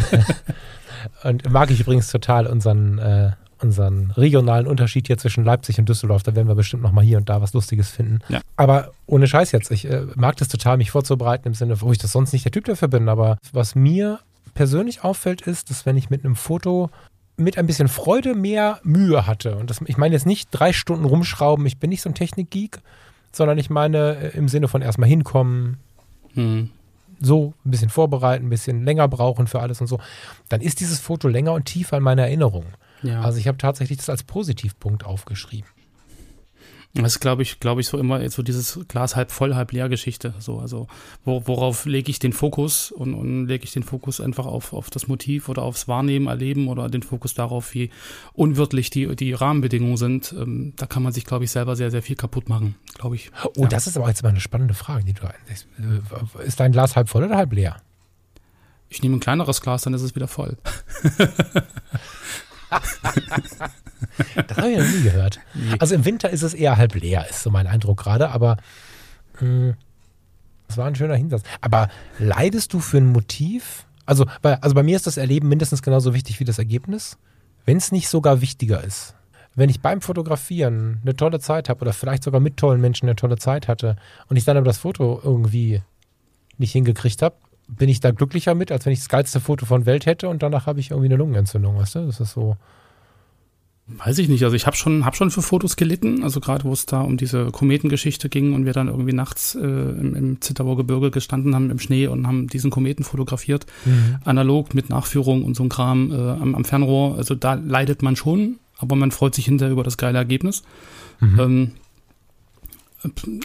und 1.23 1.49
mag 1.51 1.69
ich 1.71 1.79
übrigens 1.79 2.09
total 2.11 2.47
unseren, 2.47 2.97
äh, 2.99 3.31
unseren 3.61 4.11
regionalen 4.11 4.67
Unterschied 4.67 5.07
hier 5.07 5.17
zwischen 5.17 5.43
Leipzig 5.43 5.79
und 5.79 5.89
Düsseldorf. 5.89 6.23
Da 6.23 6.35
werden 6.35 6.47
wir 6.47 6.55
bestimmt 6.55 6.83
noch 6.83 6.91
mal 6.91 7.03
hier 7.03 7.17
und 7.17 7.29
da 7.29 7.41
was 7.41 7.53
Lustiges 7.53 7.89
finden. 7.89 8.19
Ja. 8.29 8.41
Aber 8.55 8.91
ohne 9.05 9.27
Scheiß 9.27 9.51
jetzt, 9.51 9.71
ich 9.71 9.89
äh, 9.89 10.03
mag 10.15 10.37
das 10.37 10.47
total, 10.47 10.77
mich 10.77 10.91
vorzubereiten 10.91 11.47
im 11.47 11.53
Sinne, 11.53 11.79
wo 11.81 11.91
ich 11.91 11.97
das 11.97 12.11
sonst 12.11 12.33
nicht 12.33 12.45
der 12.45 12.51
Typ 12.51 12.65
dafür 12.65 12.87
bin. 12.87 13.09
Aber 13.09 13.37
was 13.53 13.75
mir 13.75 14.19
persönlich 14.57 15.03
auffällt, 15.03 15.41
ist, 15.41 15.69
dass 15.69 15.85
wenn 15.85 15.97
ich 15.97 16.09
mit 16.09 16.25
einem 16.25 16.35
Foto 16.35 16.89
mit 17.37 17.59
ein 17.59 17.67
bisschen 17.67 17.87
Freude 17.87 18.33
mehr 18.33 18.79
Mühe 18.81 19.27
hatte. 19.27 19.55
Und 19.55 19.69
das, 19.69 19.79
ich 19.85 19.97
meine 19.97 20.15
jetzt 20.15 20.25
nicht 20.25 20.49
drei 20.51 20.73
Stunden 20.73 21.05
rumschrauben, 21.05 21.63
ich 21.67 21.77
bin 21.77 21.91
nicht 21.91 22.01
so 22.01 22.09
ein 22.09 22.15
Technikgeek, 22.15 22.79
sondern 23.31 23.59
ich 23.59 23.69
meine 23.69 24.17
äh, 24.17 24.37
im 24.37 24.47
Sinne 24.47 24.67
von 24.67 24.81
erstmal 24.81 25.07
hinkommen, 25.07 25.77
Hm. 26.33 26.69
so 27.19 27.53
ein 27.65 27.71
bisschen 27.71 27.89
vorbereiten, 27.89 28.47
ein 28.47 28.49
bisschen 28.49 28.83
länger 28.83 29.07
brauchen 29.07 29.45
für 29.47 29.59
alles 29.59 29.79
und 29.79 29.87
so, 29.87 29.99
dann 30.49 30.61
ist 30.61 30.79
dieses 30.79 30.99
Foto 30.99 31.27
länger 31.27 31.53
und 31.53 31.65
tiefer 31.65 31.97
in 31.97 32.03
meiner 32.03 32.23
Erinnerung. 32.23 32.65
Ja. 33.03 33.21
Also 33.21 33.37
ich 33.39 33.47
habe 33.47 33.57
tatsächlich 33.59 33.97
das 33.99 34.09
als 34.09 34.23
Positivpunkt 34.23 35.05
aufgeschrieben. 35.05 35.69
Das 36.93 37.13
ist, 37.13 37.19
glaube 37.19 37.43
ich, 37.43 37.59
glaube 37.59 37.81
ich, 37.81 37.87
so 37.87 37.99
immer 37.99 38.27
so 38.31 38.41
dieses 38.41 38.79
Glas 38.87 39.15
halb 39.15 39.31
voll, 39.31 39.53
halb 39.53 39.71
leer 39.71 39.87
Geschichte. 39.87 40.33
So, 40.39 40.57
also 40.59 40.87
wo, 41.25 41.45
worauf 41.45 41.85
lege 41.85 42.09
ich 42.09 42.17
den 42.17 42.33
Fokus 42.33 42.91
und, 42.91 43.13
und 43.13 43.45
lege 43.45 43.65
ich 43.65 43.71
den 43.71 43.83
Fokus 43.83 44.19
einfach 44.19 44.47
auf, 44.47 44.73
auf 44.73 44.89
das 44.89 45.07
Motiv 45.07 45.47
oder 45.47 45.61
aufs 45.61 45.87
Wahrnehmen, 45.87 46.25
Erleben 46.25 46.67
oder 46.67 46.89
den 46.89 47.03
Fokus 47.03 47.35
darauf, 47.35 47.73
wie 47.75 47.91
unwirtlich 48.33 48.89
die, 48.89 49.15
die 49.15 49.33
Rahmenbedingungen 49.33 49.97
sind. 49.97 50.33
Ähm, 50.35 50.73
da 50.75 50.87
kann 50.87 51.03
man 51.03 51.13
sich, 51.13 51.25
glaube 51.25 51.43
ich, 51.43 51.51
selber 51.51 51.75
sehr, 51.75 51.91
sehr 51.91 52.01
viel 52.01 52.15
kaputt 52.15 52.49
machen, 52.49 52.73
glaube 52.97 53.15
ich. 53.15 53.29
Oh, 53.43 53.61
Ja. 53.63 53.67
das 53.67 53.85
ist 53.85 53.95
aber 53.97 54.07
jetzt 54.07 54.23
mal 54.23 54.29
eine 54.29 54.39
spannende 54.39 54.73
Frage, 54.73 55.03
die 55.03 55.13
du 55.13 55.21
einlegst. 55.21 55.67
Äh, 56.39 56.45
Ist 56.47 56.59
dein 56.59 56.71
Glas 56.71 56.95
halb 56.95 57.09
voll 57.09 57.23
oder 57.25 57.37
halb 57.37 57.53
leer? 57.53 57.77
Ich 58.89 59.03
nehme 59.03 59.17
ein 59.17 59.19
kleineres 59.19 59.61
Glas, 59.61 59.83
dann 59.83 59.93
ist 59.93 60.01
es 60.01 60.15
wieder 60.15 60.27
voll. 60.29 60.57
Das 62.69 64.57
habe 64.57 64.71
ich 64.71 64.77
noch 64.77 64.85
nie 64.85 65.03
gehört. 65.03 65.39
Also 65.79 65.95
im 65.95 66.05
Winter 66.05 66.29
ist 66.29 66.43
es 66.43 66.53
eher 66.53 66.77
halb 66.77 66.95
leer, 66.95 67.27
ist 67.29 67.43
so 67.43 67.49
mein 67.49 67.67
Eindruck 67.67 67.97
gerade, 67.99 68.29
aber 68.29 68.57
mh, 69.39 69.75
das 70.67 70.77
war 70.77 70.87
ein 70.87 70.95
schöner 70.95 71.15
Hinsatz. 71.15 71.43
Aber 71.61 71.89
leidest 72.19 72.73
du 72.73 72.79
für 72.79 72.97
ein 72.97 73.11
Motiv? 73.11 73.85
Also 74.05 74.25
bei, 74.41 74.61
also 74.61 74.75
bei 74.75 74.83
mir 74.83 74.95
ist 74.95 75.07
das 75.07 75.17
Erleben 75.17 75.49
mindestens 75.49 75.81
genauso 75.81 76.13
wichtig 76.13 76.39
wie 76.39 76.45
das 76.45 76.59
Ergebnis, 76.59 77.17
wenn 77.65 77.77
es 77.77 77.91
nicht 77.91 78.09
sogar 78.09 78.41
wichtiger 78.41 78.83
ist. 78.83 79.15
Wenn 79.55 79.69
ich 79.69 79.81
beim 79.81 80.01
Fotografieren 80.01 80.99
eine 81.01 81.15
tolle 81.15 81.39
Zeit 81.39 81.67
habe 81.67 81.81
oder 81.81 81.93
vielleicht 81.93 82.23
sogar 82.23 82.39
mit 82.39 82.57
tollen 82.57 82.79
Menschen 82.79 83.07
eine 83.07 83.15
tolle 83.15 83.37
Zeit 83.37 83.67
hatte 83.67 83.95
und 84.29 84.37
ich 84.37 84.45
dann 84.45 84.55
aber 84.55 84.67
das 84.67 84.77
Foto 84.77 85.19
irgendwie 85.23 85.81
nicht 86.57 86.73
hingekriegt 86.73 87.21
habe, 87.21 87.35
bin 87.67 87.89
ich 87.89 87.99
da 87.99 88.11
glücklicher 88.11 88.55
mit, 88.55 88.71
als 88.71 88.85
wenn 88.85 88.93
ich 88.93 88.99
das 88.99 89.09
geilste 89.09 89.39
Foto 89.39 89.65
von 89.65 89.85
Welt 89.85 90.05
hätte 90.05 90.29
und 90.29 90.41
danach 90.43 90.65
habe 90.65 90.79
ich 90.79 90.91
irgendwie 90.91 91.07
eine 91.07 91.17
Lungenentzündung, 91.17 91.77
weißt 91.77 91.95
du? 91.95 92.05
Das 92.05 92.19
ist 92.19 92.33
so. 92.33 92.55
Weiß 93.89 94.17
ich 94.17 94.27
nicht. 94.27 94.43
Also 94.43 94.53
ich 94.53 94.65
habe 94.65 94.75
schon, 94.75 95.05
hab 95.05 95.15
schon 95.15 95.31
für 95.31 95.41
Fotos 95.41 95.77
gelitten. 95.77 96.21
Also 96.21 96.41
gerade 96.41 96.65
wo 96.65 96.73
es 96.73 96.85
da 96.85 96.99
um 96.99 97.15
diese 97.15 97.51
Kometengeschichte 97.51 98.27
ging 98.27 98.53
und 98.53 98.65
wir 98.65 98.73
dann 98.73 98.89
irgendwie 98.89 99.13
nachts 99.13 99.55
äh, 99.55 99.59
im, 99.61 100.13
im 100.13 100.41
Zittauer 100.41 100.75
Gebirge 100.75 101.09
gestanden 101.09 101.55
haben 101.55 101.71
im 101.71 101.79
Schnee 101.79 102.07
und 102.07 102.27
haben 102.27 102.47
diesen 102.47 102.69
Kometen 102.69 103.05
fotografiert, 103.05 103.65
analog 104.25 104.73
mit 104.73 104.89
Nachführung 104.89 105.45
und 105.45 105.55
so 105.55 105.63
ein 105.63 105.69
Kram 105.69 106.11
äh, 106.11 106.15
am, 106.15 106.53
am 106.53 106.65
Fernrohr. 106.65 107.15
Also 107.15 107.33
da 107.33 107.53
leidet 107.53 108.01
man 108.01 108.17
schon, 108.17 108.57
aber 108.77 108.97
man 108.97 109.11
freut 109.11 109.35
sich 109.35 109.45
hinterher 109.45 109.71
über 109.71 109.83
das 109.83 109.95
geile 109.95 110.17
Ergebnis. 110.17 110.63
Ähm, 111.21 111.71
äh, 111.73 111.86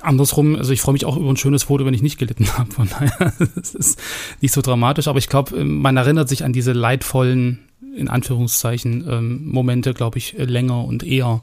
andersrum, 0.00 0.56
also 0.56 0.72
ich 0.72 0.80
freue 0.80 0.94
mich 0.94 1.04
auch 1.04 1.16
über 1.16 1.28
ein 1.28 1.36
schönes 1.36 1.64
Foto, 1.64 1.84
wenn 1.84 1.94
ich 1.94 2.02
nicht 2.02 2.18
gelitten 2.18 2.46
habe. 2.58 2.72
Von 2.72 2.88
daher, 2.88 3.32
es 3.60 3.74
ist 3.74 4.00
nicht 4.40 4.52
so 4.52 4.62
dramatisch, 4.62 5.08
aber 5.08 5.18
ich 5.18 5.28
glaube, 5.28 5.64
man 5.64 5.96
erinnert 5.96 6.28
sich 6.28 6.44
an 6.44 6.52
diese 6.52 6.72
leidvollen, 6.72 7.60
in 7.94 8.08
Anführungszeichen, 8.08 9.06
ähm, 9.08 9.48
Momente, 9.48 9.92
glaube 9.92 10.18
ich, 10.18 10.38
äh, 10.38 10.44
länger 10.44 10.84
und 10.84 11.02
eher 11.02 11.42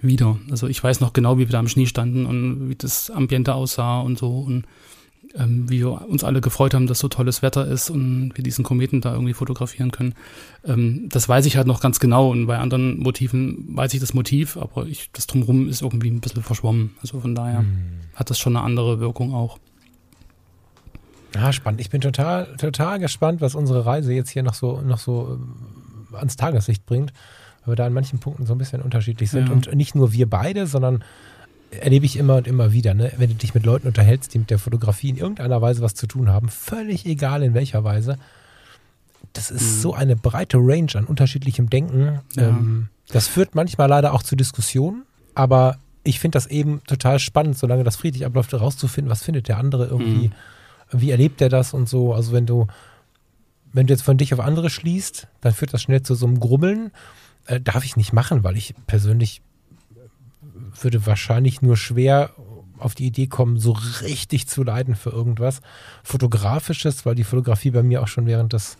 wieder. 0.00 0.38
Also 0.50 0.68
ich 0.68 0.82
weiß 0.82 1.00
noch 1.00 1.12
genau, 1.12 1.36
wie 1.38 1.46
wir 1.46 1.52
da 1.52 1.60
im 1.60 1.68
Schnee 1.68 1.86
standen 1.86 2.26
und 2.26 2.68
wie 2.68 2.76
das 2.76 3.10
Ambiente 3.10 3.54
aussah 3.54 4.00
und 4.00 4.18
so 4.18 4.38
und 4.40 4.66
ähm, 5.36 5.68
wie 5.68 5.80
wir 5.80 6.08
uns 6.08 6.24
alle 6.24 6.40
gefreut 6.40 6.74
haben, 6.74 6.86
dass 6.86 6.98
so 6.98 7.08
tolles 7.08 7.42
Wetter 7.42 7.66
ist 7.66 7.90
und 7.90 8.32
wir 8.34 8.44
diesen 8.44 8.64
Kometen 8.64 9.00
da 9.00 9.12
irgendwie 9.12 9.34
fotografieren 9.34 9.90
können. 9.90 10.14
Ähm, 10.64 11.08
das 11.10 11.28
weiß 11.28 11.46
ich 11.46 11.56
halt 11.56 11.66
noch 11.66 11.80
ganz 11.80 12.00
genau 12.00 12.30
und 12.30 12.46
bei 12.46 12.58
anderen 12.58 13.00
Motiven 13.00 13.76
weiß 13.76 13.94
ich 13.94 14.00
das 14.00 14.14
Motiv, 14.14 14.56
aber 14.56 14.86
ich, 14.86 15.10
das 15.12 15.26
Drumherum 15.26 15.68
ist 15.68 15.82
irgendwie 15.82 16.10
ein 16.10 16.20
bisschen 16.20 16.42
verschwommen. 16.42 16.94
Also 17.00 17.20
von 17.20 17.34
daher 17.34 17.64
hat 18.14 18.30
das 18.30 18.38
schon 18.38 18.56
eine 18.56 18.64
andere 18.64 19.00
Wirkung 19.00 19.34
auch. 19.34 19.58
Ja, 21.34 21.52
spannend. 21.52 21.80
Ich 21.80 21.90
bin 21.90 22.00
total, 22.00 22.56
total 22.56 23.00
gespannt, 23.00 23.40
was 23.40 23.54
unsere 23.54 23.84
Reise 23.84 24.12
jetzt 24.12 24.30
hier 24.30 24.42
noch 24.42 24.54
so, 24.54 24.80
noch 24.80 24.98
so 24.98 25.38
ähm, 25.40 26.14
ans 26.14 26.36
Tageslicht 26.36 26.86
bringt, 26.86 27.12
weil 27.64 27.72
wir 27.72 27.76
da 27.76 27.86
in 27.86 27.92
manchen 27.92 28.20
Punkten 28.20 28.46
so 28.46 28.54
ein 28.54 28.58
bisschen 28.58 28.82
unterschiedlich 28.82 29.30
sind. 29.30 29.48
Ja. 29.48 29.52
Und 29.52 29.74
nicht 29.74 29.94
nur 29.94 30.12
wir 30.12 30.30
beide, 30.30 30.66
sondern 30.66 31.02
erlebe 31.80 32.06
ich 32.06 32.16
immer 32.16 32.36
und 32.36 32.46
immer 32.46 32.72
wieder, 32.72 32.94
ne? 32.94 33.12
wenn 33.16 33.28
du 33.30 33.34
dich 33.36 33.54
mit 33.54 33.64
Leuten 33.64 33.86
unterhältst, 33.86 34.34
die 34.34 34.38
mit 34.38 34.50
der 34.50 34.58
Fotografie 34.58 35.10
in 35.10 35.16
irgendeiner 35.16 35.60
Weise 35.62 35.82
was 35.82 35.94
zu 35.94 36.06
tun 36.06 36.28
haben, 36.28 36.48
völlig 36.48 37.06
egal 37.06 37.42
in 37.42 37.54
welcher 37.54 37.84
Weise. 37.84 38.18
Das 39.32 39.50
ist 39.50 39.62
Mhm. 39.62 39.80
so 39.80 39.94
eine 39.94 40.16
breite 40.16 40.58
Range 40.58 40.90
an 40.94 41.04
unterschiedlichem 41.04 41.70
Denken. 41.70 42.20
Ja. 42.36 42.48
Ähm, 42.48 42.88
das 43.08 43.26
führt 43.28 43.54
manchmal 43.54 43.88
leider 43.88 44.12
auch 44.14 44.22
zu 44.22 44.36
Diskussionen, 44.36 45.02
aber 45.34 45.78
ich 46.04 46.20
finde 46.20 46.36
das 46.36 46.46
eben 46.46 46.82
total 46.86 47.18
spannend, 47.18 47.56
solange 47.58 47.84
das 47.84 47.96
friedlich 47.96 48.26
abläuft, 48.26 48.52
herauszufinden, 48.52 49.10
was 49.10 49.22
findet 49.22 49.48
der 49.48 49.58
andere 49.58 49.86
irgendwie, 49.86 50.30
wie 50.92 51.10
erlebt 51.10 51.40
er 51.40 51.48
das 51.48 51.72
und 51.74 51.88
so. 51.88 52.12
Also 52.14 52.32
wenn 52.32 52.44
du, 52.46 52.66
wenn 53.72 53.86
du 53.86 53.92
jetzt 53.94 54.02
von 54.02 54.16
dich 54.18 54.32
auf 54.34 54.40
andere 54.40 54.68
schließt, 54.70 55.28
dann 55.40 55.54
führt 55.54 55.72
das 55.72 55.82
schnell 55.82 56.02
zu 56.02 56.14
so 56.14 56.26
einem 56.26 56.38
Grummeln. 56.40 56.90
Äh, 57.46 57.60
darf 57.60 57.84
ich 57.84 57.96
nicht 57.96 58.12
machen, 58.12 58.44
weil 58.44 58.56
ich 58.56 58.74
persönlich 58.86 59.40
würde 60.80 61.06
wahrscheinlich 61.06 61.62
nur 61.62 61.76
schwer 61.76 62.30
auf 62.78 62.94
die 62.94 63.06
Idee 63.06 63.26
kommen, 63.26 63.58
so 63.58 63.72
richtig 64.02 64.48
zu 64.48 64.62
leiden 64.62 64.94
für 64.94 65.10
irgendwas 65.10 65.60
Fotografisches, 66.02 67.06
weil 67.06 67.14
die 67.14 67.24
Fotografie 67.24 67.70
bei 67.70 67.82
mir 67.82 68.02
auch 68.02 68.08
schon 68.08 68.26
während 68.26 68.52
des, 68.52 68.76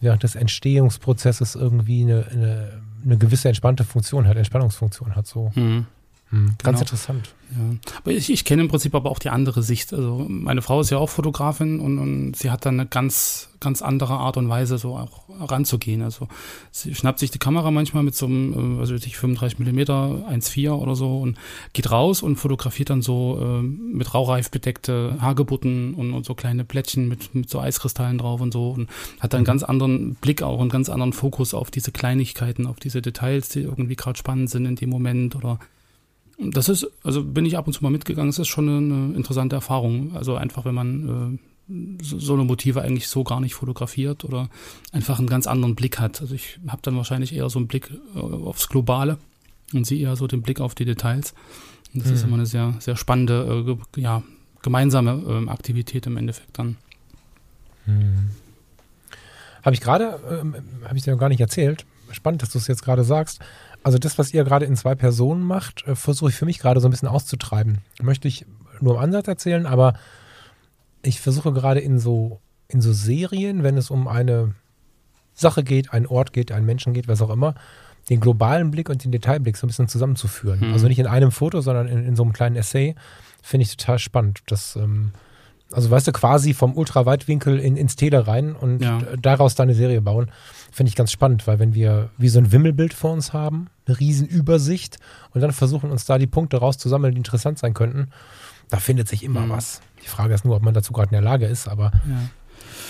während 0.00 0.22
des 0.22 0.34
Entstehungsprozesses 0.34 1.54
irgendwie 1.54 2.02
eine, 2.02 2.26
eine, 2.26 2.82
eine 3.04 3.18
gewisse 3.18 3.48
entspannte 3.48 3.84
Funktion 3.84 4.26
hat, 4.26 4.36
Entspannungsfunktion 4.36 5.14
hat. 5.16 5.26
So 5.26 5.50
hm, 5.54 5.86
ganz 6.34 6.58
Genau. 6.62 6.80
interessant. 6.80 7.34
Ja. 7.50 7.76
Aber 7.98 8.10
ich, 8.10 8.30
ich 8.30 8.44
kenne 8.44 8.62
im 8.62 8.68
Prinzip 8.68 8.94
aber 8.94 9.10
auch 9.10 9.18
die 9.18 9.28
andere 9.30 9.62
Sicht. 9.62 9.92
Also 9.92 10.26
meine 10.28 10.62
Frau 10.62 10.80
ist 10.80 10.90
ja 10.90 10.98
auch 10.98 11.10
Fotografin 11.10 11.78
und, 11.78 11.98
und 11.98 12.36
sie 12.36 12.50
hat 12.50 12.66
dann 12.66 12.80
eine 12.80 12.88
ganz, 12.88 13.50
ganz 13.60 13.80
andere 13.82 14.14
Art 14.14 14.36
und 14.36 14.48
Weise, 14.48 14.78
so 14.78 14.96
auch 14.96 15.24
ranzugehen. 15.38 16.02
Also 16.02 16.26
sie 16.72 16.94
schnappt 16.94 17.18
sich 17.20 17.30
die 17.30 17.38
Kamera 17.38 17.70
manchmal 17.70 18.02
mit 18.02 18.16
so 18.16 18.26
einem, 18.26 18.78
was 18.78 18.90
weiß 18.92 19.04
ich, 19.06 19.16
35 19.16 19.58
Millimeter 19.60 20.24
1,4 20.28 20.70
oder 20.72 20.96
so 20.96 21.20
und 21.20 21.38
geht 21.74 21.90
raus 21.90 22.22
und 22.22 22.36
fotografiert 22.36 22.90
dann 22.90 23.02
so 23.02 23.38
äh, 23.40 23.62
mit 23.62 24.14
Raureif 24.14 24.50
bedeckte 24.50 25.16
Hagebutten 25.20 25.94
und, 25.94 26.12
und 26.12 26.24
so 26.26 26.34
kleine 26.34 26.64
Plättchen 26.64 27.08
mit, 27.08 27.34
mit 27.34 27.48
so 27.50 27.60
Eiskristallen 27.60 28.18
drauf 28.18 28.40
und 28.40 28.52
so 28.52 28.70
und 28.70 28.88
hat 29.20 29.32
dann 29.32 29.38
einen 29.40 29.44
ganz 29.46 29.62
anderen 29.62 30.14
Blick 30.16 30.42
auch, 30.42 30.60
einen 30.60 30.70
ganz 30.70 30.88
anderen 30.88 31.12
Fokus 31.12 31.54
auf 31.54 31.70
diese 31.70 31.92
Kleinigkeiten, 31.92 32.66
auf 32.66 32.80
diese 32.80 33.00
Details, 33.02 33.50
die 33.50 33.60
irgendwie 33.60 33.96
gerade 33.96 34.18
spannend 34.18 34.50
sind 34.50 34.64
in 34.66 34.76
dem 34.76 34.90
Moment 34.90 35.36
oder 35.36 35.58
Das 36.38 36.68
ist, 36.68 36.86
also 37.02 37.22
bin 37.22 37.46
ich 37.46 37.56
ab 37.56 37.66
und 37.66 37.72
zu 37.72 37.82
mal 37.82 37.90
mitgegangen, 37.90 38.30
es 38.30 38.38
ist 38.38 38.48
schon 38.48 38.68
eine 38.68 39.14
interessante 39.14 39.56
Erfahrung. 39.56 40.16
Also 40.16 40.34
einfach, 40.34 40.64
wenn 40.64 40.74
man 40.74 41.38
äh, 41.68 42.02
so, 42.02 42.18
so 42.18 42.34
eine 42.34 42.44
Motive 42.44 42.82
eigentlich 42.82 43.08
so 43.08 43.24
gar 43.24 43.40
nicht 43.40 43.54
fotografiert 43.54 44.24
oder 44.24 44.48
einfach 44.92 45.18
einen 45.18 45.28
ganz 45.28 45.46
anderen 45.46 45.74
Blick 45.74 45.98
hat. 45.98 46.20
Also 46.20 46.34
ich 46.34 46.58
habe 46.68 46.82
dann 46.82 46.96
wahrscheinlich 46.96 47.34
eher 47.34 47.48
so 47.48 47.58
einen 47.58 47.68
Blick 47.68 47.90
äh, 48.14 48.18
aufs 48.18 48.68
Globale 48.68 49.18
und 49.72 49.86
sie 49.86 50.00
eher 50.00 50.16
so 50.16 50.26
den 50.26 50.42
Blick 50.42 50.60
auf 50.60 50.74
die 50.74 50.84
Details. 50.84 51.34
Und 51.92 52.02
das 52.02 52.08
mhm. 52.08 52.14
ist 52.14 52.24
immer 52.24 52.34
eine 52.34 52.46
sehr, 52.46 52.74
sehr 52.80 52.96
spannende, 52.96 53.78
äh, 53.96 54.00
ja, 54.00 54.22
gemeinsame 54.62 55.44
äh, 55.46 55.50
Aktivität 55.50 56.06
im 56.06 56.16
Endeffekt 56.16 56.58
dann. 56.58 56.76
Mhm. 57.86 58.30
Habe 59.62 59.74
ich 59.74 59.80
gerade, 59.80 60.20
ähm, 60.30 60.54
habe 60.84 60.96
ich 60.96 61.04
dir 61.04 61.12
noch 61.12 61.20
gar 61.20 61.28
nicht 61.28 61.40
erzählt. 61.40 61.86
Spannend, 62.10 62.42
dass 62.42 62.50
du 62.50 62.58
es 62.58 62.66
jetzt 62.66 62.82
gerade 62.82 63.04
sagst. 63.04 63.40
Also 63.84 63.98
das, 63.98 64.18
was 64.18 64.34
ihr 64.34 64.44
gerade 64.44 64.64
in 64.64 64.76
zwei 64.76 64.94
Personen 64.94 65.42
macht, 65.42 65.86
äh, 65.86 65.94
versuche 65.94 66.30
ich 66.30 66.36
für 66.36 66.46
mich 66.46 66.58
gerade 66.58 66.80
so 66.80 66.88
ein 66.88 66.90
bisschen 66.90 67.08
auszutreiben. 67.08 67.78
Möchte 68.02 68.26
ich 68.26 68.46
nur 68.80 68.94
im 68.94 69.00
Ansatz 69.00 69.28
erzählen, 69.28 69.66
aber 69.66 69.94
ich 71.02 71.20
versuche 71.20 71.52
gerade 71.52 71.80
in 71.80 71.98
so, 71.98 72.40
in 72.66 72.80
so 72.80 72.92
Serien, 72.92 73.62
wenn 73.62 73.76
es 73.76 73.90
um 73.90 74.08
eine 74.08 74.54
Sache 75.34 75.62
geht, 75.62 75.92
einen 75.92 76.06
Ort 76.06 76.32
geht, 76.32 76.50
einen 76.50 76.66
Menschen 76.66 76.94
geht, 76.94 77.08
was 77.08 77.20
auch 77.20 77.30
immer, 77.30 77.54
den 78.08 78.20
globalen 78.20 78.70
Blick 78.70 78.88
und 78.88 79.04
den 79.04 79.12
Detailblick 79.12 79.56
so 79.56 79.66
ein 79.66 79.68
bisschen 79.68 79.88
zusammenzuführen. 79.88 80.60
Mhm. 80.60 80.72
Also 80.72 80.88
nicht 80.88 80.98
in 80.98 81.06
einem 81.06 81.30
Foto, 81.30 81.60
sondern 81.60 81.88
in, 81.88 82.06
in 82.06 82.16
so 82.16 82.22
einem 82.22 82.32
kleinen 82.32 82.56
Essay. 82.56 82.94
Finde 83.42 83.64
ich 83.64 83.76
total 83.76 83.98
spannend. 83.98 84.40
Das, 84.46 84.76
ähm, 84.76 85.12
also 85.72 85.90
weißt 85.90 86.08
du, 86.08 86.12
quasi 86.12 86.54
vom 86.54 86.76
Ultraweitwinkel 86.76 87.58
in, 87.58 87.76
ins 87.76 87.96
Tele 87.96 88.26
rein 88.26 88.54
und 88.54 88.82
ja. 88.82 89.00
daraus 89.20 89.54
deine 89.54 89.74
Serie 89.74 90.00
bauen. 90.00 90.30
Finde 90.74 90.88
ich 90.88 90.96
ganz 90.96 91.12
spannend, 91.12 91.46
weil 91.46 91.60
wenn 91.60 91.72
wir 91.72 92.10
wie 92.18 92.28
so 92.28 92.40
ein 92.40 92.50
Wimmelbild 92.50 92.94
vor 92.94 93.12
uns 93.12 93.32
haben, 93.32 93.68
eine 93.86 94.00
Riesenübersicht 94.00 94.98
und 95.30 95.40
dann 95.40 95.52
versuchen 95.52 95.92
uns 95.92 96.04
da 96.04 96.18
die 96.18 96.26
Punkte 96.26 96.56
rauszusammeln, 96.56 97.14
die 97.14 97.18
interessant 97.18 97.60
sein 97.60 97.74
könnten, 97.74 98.08
da 98.70 98.78
findet 98.78 99.06
sich 99.06 99.22
immer 99.22 99.42
mhm. 99.42 99.50
was. 99.50 99.82
Die 100.02 100.08
Frage 100.08 100.34
ist 100.34 100.44
nur, 100.44 100.56
ob 100.56 100.64
man 100.64 100.74
dazu 100.74 100.92
gerade 100.92 101.10
in 101.10 101.12
der 101.12 101.20
Lage 101.22 101.46
ist, 101.46 101.68
aber 101.68 101.92
ja. 102.08 102.28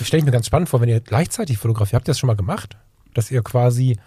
ich 0.01 0.07
stelle 0.07 0.25
mir 0.25 0.31
ganz 0.31 0.47
spannend 0.47 0.71
vor, 0.71 0.81
wenn 0.81 0.89
ihr 0.89 1.01
gleichzeitig 1.01 1.59
fotografiert. 1.59 1.97
Habt 2.01 2.09
ihr 2.09 2.13
das 2.13 2.19
schon 2.19 2.29
mal 2.29 2.37
gemacht? 2.37 2.79
Dass 3.13 3.31
ihr 3.31 3.43
quasi 3.43 3.99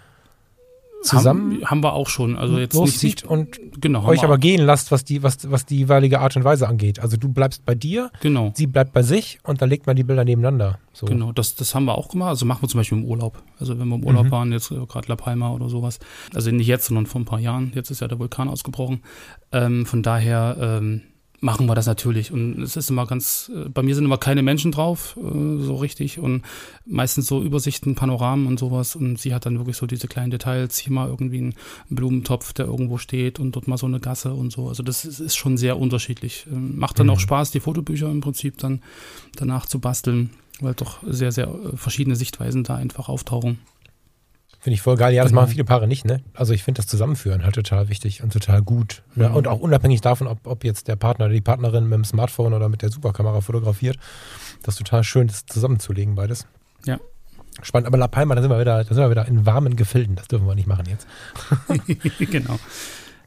zusammen 1.01 1.53
haben, 1.55 1.65
haben, 1.65 1.83
wir 1.83 1.93
auch 1.93 2.09
schon. 2.09 2.35
Also 2.35 2.57
jetzt 2.57 2.75
nicht 3.03 3.23
und 3.23 3.59
genau, 3.79 4.05
euch 4.05 4.23
aber 4.23 4.37
gehen 4.37 4.65
lasst, 4.65 4.91
was 4.91 5.03
die, 5.03 5.23
was, 5.23 5.49
was 5.49 5.65
die 5.65 5.77
jeweilige 5.77 6.19
Art 6.19 6.35
und 6.35 6.43
Weise 6.43 6.67
angeht. 6.67 6.99
Also 6.99 7.17
du 7.17 7.29
bleibst 7.29 7.65
bei 7.65 7.75
dir, 7.75 8.11
genau. 8.21 8.51
sie 8.55 8.67
bleibt 8.67 8.93
bei 8.93 9.03
sich 9.03 9.39
und 9.43 9.61
dann 9.61 9.69
legt 9.69 9.87
man 9.87 9.95
die 9.95 10.03
Bilder 10.03 10.25
nebeneinander. 10.25 10.79
So. 10.93 11.05
Genau, 11.05 11.31
das, 11.31 11.55
das 11.55 11.75
haben 11.75 11.85
wir 11.85 11.97
auch 11.97 12.09
gemacht. 12.09 12.29
Also 12.29 12.45
machen 12.45 12.63
wir 12.63 12.69
zum 12.69 12.79
Beispiel 12.79 12.97
im 12.97 13.05
Urlaub. 13.05 13.41
Also 13.59 13.77
wenn 13.79 13.87
wir 13.87 13.95
im 13.95 14.03
Urlaub 14.03 14.25
mhm. 14.25 14.31
waren, 14.31 14.51
jetzt 14.51 14.71
äh, 14.71 14.85
gerade 14.85 15.07
La 15.07 15.15
Palma 15.15 15.51
oder 15.51 15.69
sowas. 15.69 15.99
Also 16.33 16.49
nicht 16.51 16.67
jetzt, 16.67 16.87
sondern 16.87 17.05
vor 17.05 17.21
ein 17.21 17.25
paar 17.25 17.39
Jahren. 17.39 17.71
Jetzt 17.75 17.91
ist 17.91 18.01
ja 18.01 18.07
der 18.07 18.19
Vulkan 18.19 18.49
ausgebrochen. 18.49 19.03
Ähm, 19.51 19.85
von 19.85 20.01
daher 20.01 20.57
ähm, 20.59 21.03
machen 21.39 21.67
wir 21.67 21.75
das 21.75 21.85
natürlich. 21.85 22.31
Und 22.31 22.61
es 22.61 22.75
ist 22.75 22.89
immer 22.89 23.05
ganz, 23.05 23.51
äh, 23.53 23.69
bei 23.69 23.83
mir 23.83 23.95
sind 23.95 24.05
immer 24.05 24.17
keine 24.17 24.41
Menschen 24.41 24.71
drauf, 24.71 25.17
äh, 25.17 25.61
so 25.61 25.75
richtig. 25.75 26.19
Und 26.19 26.43
meistens 26.85 27.27
so 27.27 27.43
Übersichten, 27.43 27.95
Panoramen 27.95 28.47
und 28.47 28.59
sowas. 28.59 28.95
Und 28.95 29.19
sie 29.19 29.33
hat 29.33 29.45
dann 29.45 29.57
wirklich 29.57 29.77
so 29.77 29.85
diese 29.85 30.07
kleinen 30.07 30.31
Details. 30.31 30.77
Hier 30.77 30.93
mal 30.93 31.07
irgendwie 31.07 31.41
ein 31.41 31.55
Blumentopf, 31.89 32.53
der 32.53 32.65
irgendwo 32.65 32.97
steht 32.97 33.39
und 33.39 33.55
dort 33.55 33.67
mal 33.67 33.77
so 33.77 33.85
eine 33.85 33.99
Gasse 33.99 34.33
und 34.33 34.51
so. 34.51 34.67
Also 34.67 34.83
das 34.83 35.05
ist, 35.05 35.35
schon 35.35 35.57
sehr 35.57 35.77
unterschiedlich. 35.77 36.47
Ähm, 36.51 36.77
macht 36.77 36.99
dann 36.99 37.07
mhm. 37.07 37.13
auch 37.13 37.19
Spaß, 37.19 37.51
die 37.51 37.59
Fotobücher 37.59 38.09
im 38.09 38.21
Prinzip 38.21 38.57
dann 38.57 38.81
danach 39.35 39.67
zu 39.67 39.79
basteln, 39.79 40.31
weil 40.59 40.73
doch 40.73 40.99
sehr, 41.05 41.31
sehr 41.31 41.47
äh, 41.47 41.77
verschiedene 41.77 42.15
Sichtweisen 42.15 42.63
da 42.63 42.75
einfach 42.75 43.09
auftauchen. 43.09 43.59
Finde 44.59 44.73
ich 44.73 44.81
voll 44.81 44.97
geil. 44.97 45.13
Ja, 45.13 45.23
das 45.23 45.31
genau. 45.31 45.41
machen 45.41 45.51
viele 45.51 45.63
Paare 45.63 45.87
nicht, 45.87 46.05
ne? 46.05 46.21
Also 46.33 46.53
ich 46.53 46.63
finde 46.63 46.79
das 46.79 46.87
Zusammenführen 46.87 47.43
halt 47.43 47.55
total 47.55 47.89
wichtig 47.89 48.23
und 48.23 48.33
total 48.33 48.61
gut. 48.61 49.03
Ne? 49.15 49.29
Mhm. 49.29 49.35
Und 49.35 49.47
auch 49.47 49.59
unabhängig 49.59 50.01
davon, 50.01 50.27
ob, 50.27 50.45
ob 50.47 50.63
jetzt 50.63 50.87
der 50.87 50.95
Partner 50.95 51.25
oder 51.25 51.33
die 51.33 51.41
Partnerin 51.41 51.85
mit 51.85 51.93
dem 51.93 52.03
Smartphone 52.05 52.53
oder 52.53 52.67
mit 52.67 52.81
der 52.81 52.89
Superkamera 52.89 53.41
fotografiert. 53.41 53.97
Das 54.63 54.75
ist 54.75 54.79
total 54.79 55.03
schön, 55.03 55.27
das 55.27 55.45
zusammenzulegen, 55.45 56.15
beides. 56.15 56.47
Ja. 56.85 56.99
Spannend. 57.61 57.87
Aber 57.87 57.97
La 57.97 58.07
Palma, 58.07 58.35
da 58.35 58.41
sind 58.41 58.51
wir 58.51 58.59
wieder, 58.59 58.83
da 58.83 58.93
sind 58.93 59.03
wir 59.03 59.09
wieder 59.09 59.27
in 59.27 59.45
warmen 59.45 59.75
Gefilden. 59.75 60.15
Das 60.15 60.27
dürfen 60.27 60.47
wir 60.47 60.55
nicht 60.55 60.67
machen 60.67 60.85
jetzt. 60.87 61.07
genau. 62.31 62.59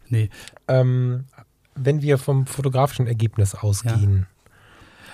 Nee. 0.09 0.31
Ähm, 0.69 1.25
wenn 1.75 2.03
wir 2.03 2.19
vom 2.19 2.47
fotografischen 2.47 3.07
Ergebnis 3.07 3.55
ausgehen, 3.55 4.27
ja 4.31 4.40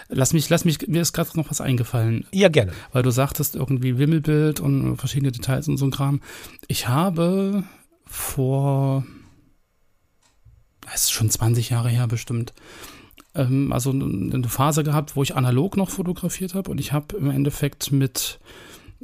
Lass 0.09 0.33
mich, 0.33 0.49
lass 0.49 0.65
mich, 0.65 0.87
mir 0.87 1.03
ist 1.03 1.13
gerade 1.13 1.31
noch 1.35 1.51
was 1.51 1.61
eingefallen. 1.61 2.27
Ja, 2.33 2.49
gerne. 2.49 2.73
Weil 2.93 3.03
du 3.03 3.11
sagtest 3.11 3.57
irgendwie 3.57 3.99
Wimmelbild 3.99 4.61
und 4.61 4.97
verschiedene 4.97 5.33
Details 5.33 5.69
und 5.69 5.79
so 5.79 5.87
ein 5.87 5.91
Kram. 5.91 6.21
Ich 6.69 6.89
habe 6.89 7.65
vor, 8.05 9.05
es 10.95 11.05
ist 11.05 11.13
schon 11.13 11.29
20 11.29 11.71
Jahre 11.71 11.89
her 11.89 12.07
bestimmt, 12.07 12.55
ähm, 13.35 13.73
also 13.73 13.91
eine 13.91 14.49
Phase 14.49 14.85
gehabt, 14.85 15.17
wo 15.17 15.23
ich 15.23 15.35
analog 15.35 15.77
noch 15.77 15.91
fotografiert 15.91 16.55
habe 16.55 16.71
und 16.71 16.79
ich 16.79 16.93
habe 16.93 17.17
im 17.17 17.31
Endeffekt 17.31 17.91
mit 17.91 18.39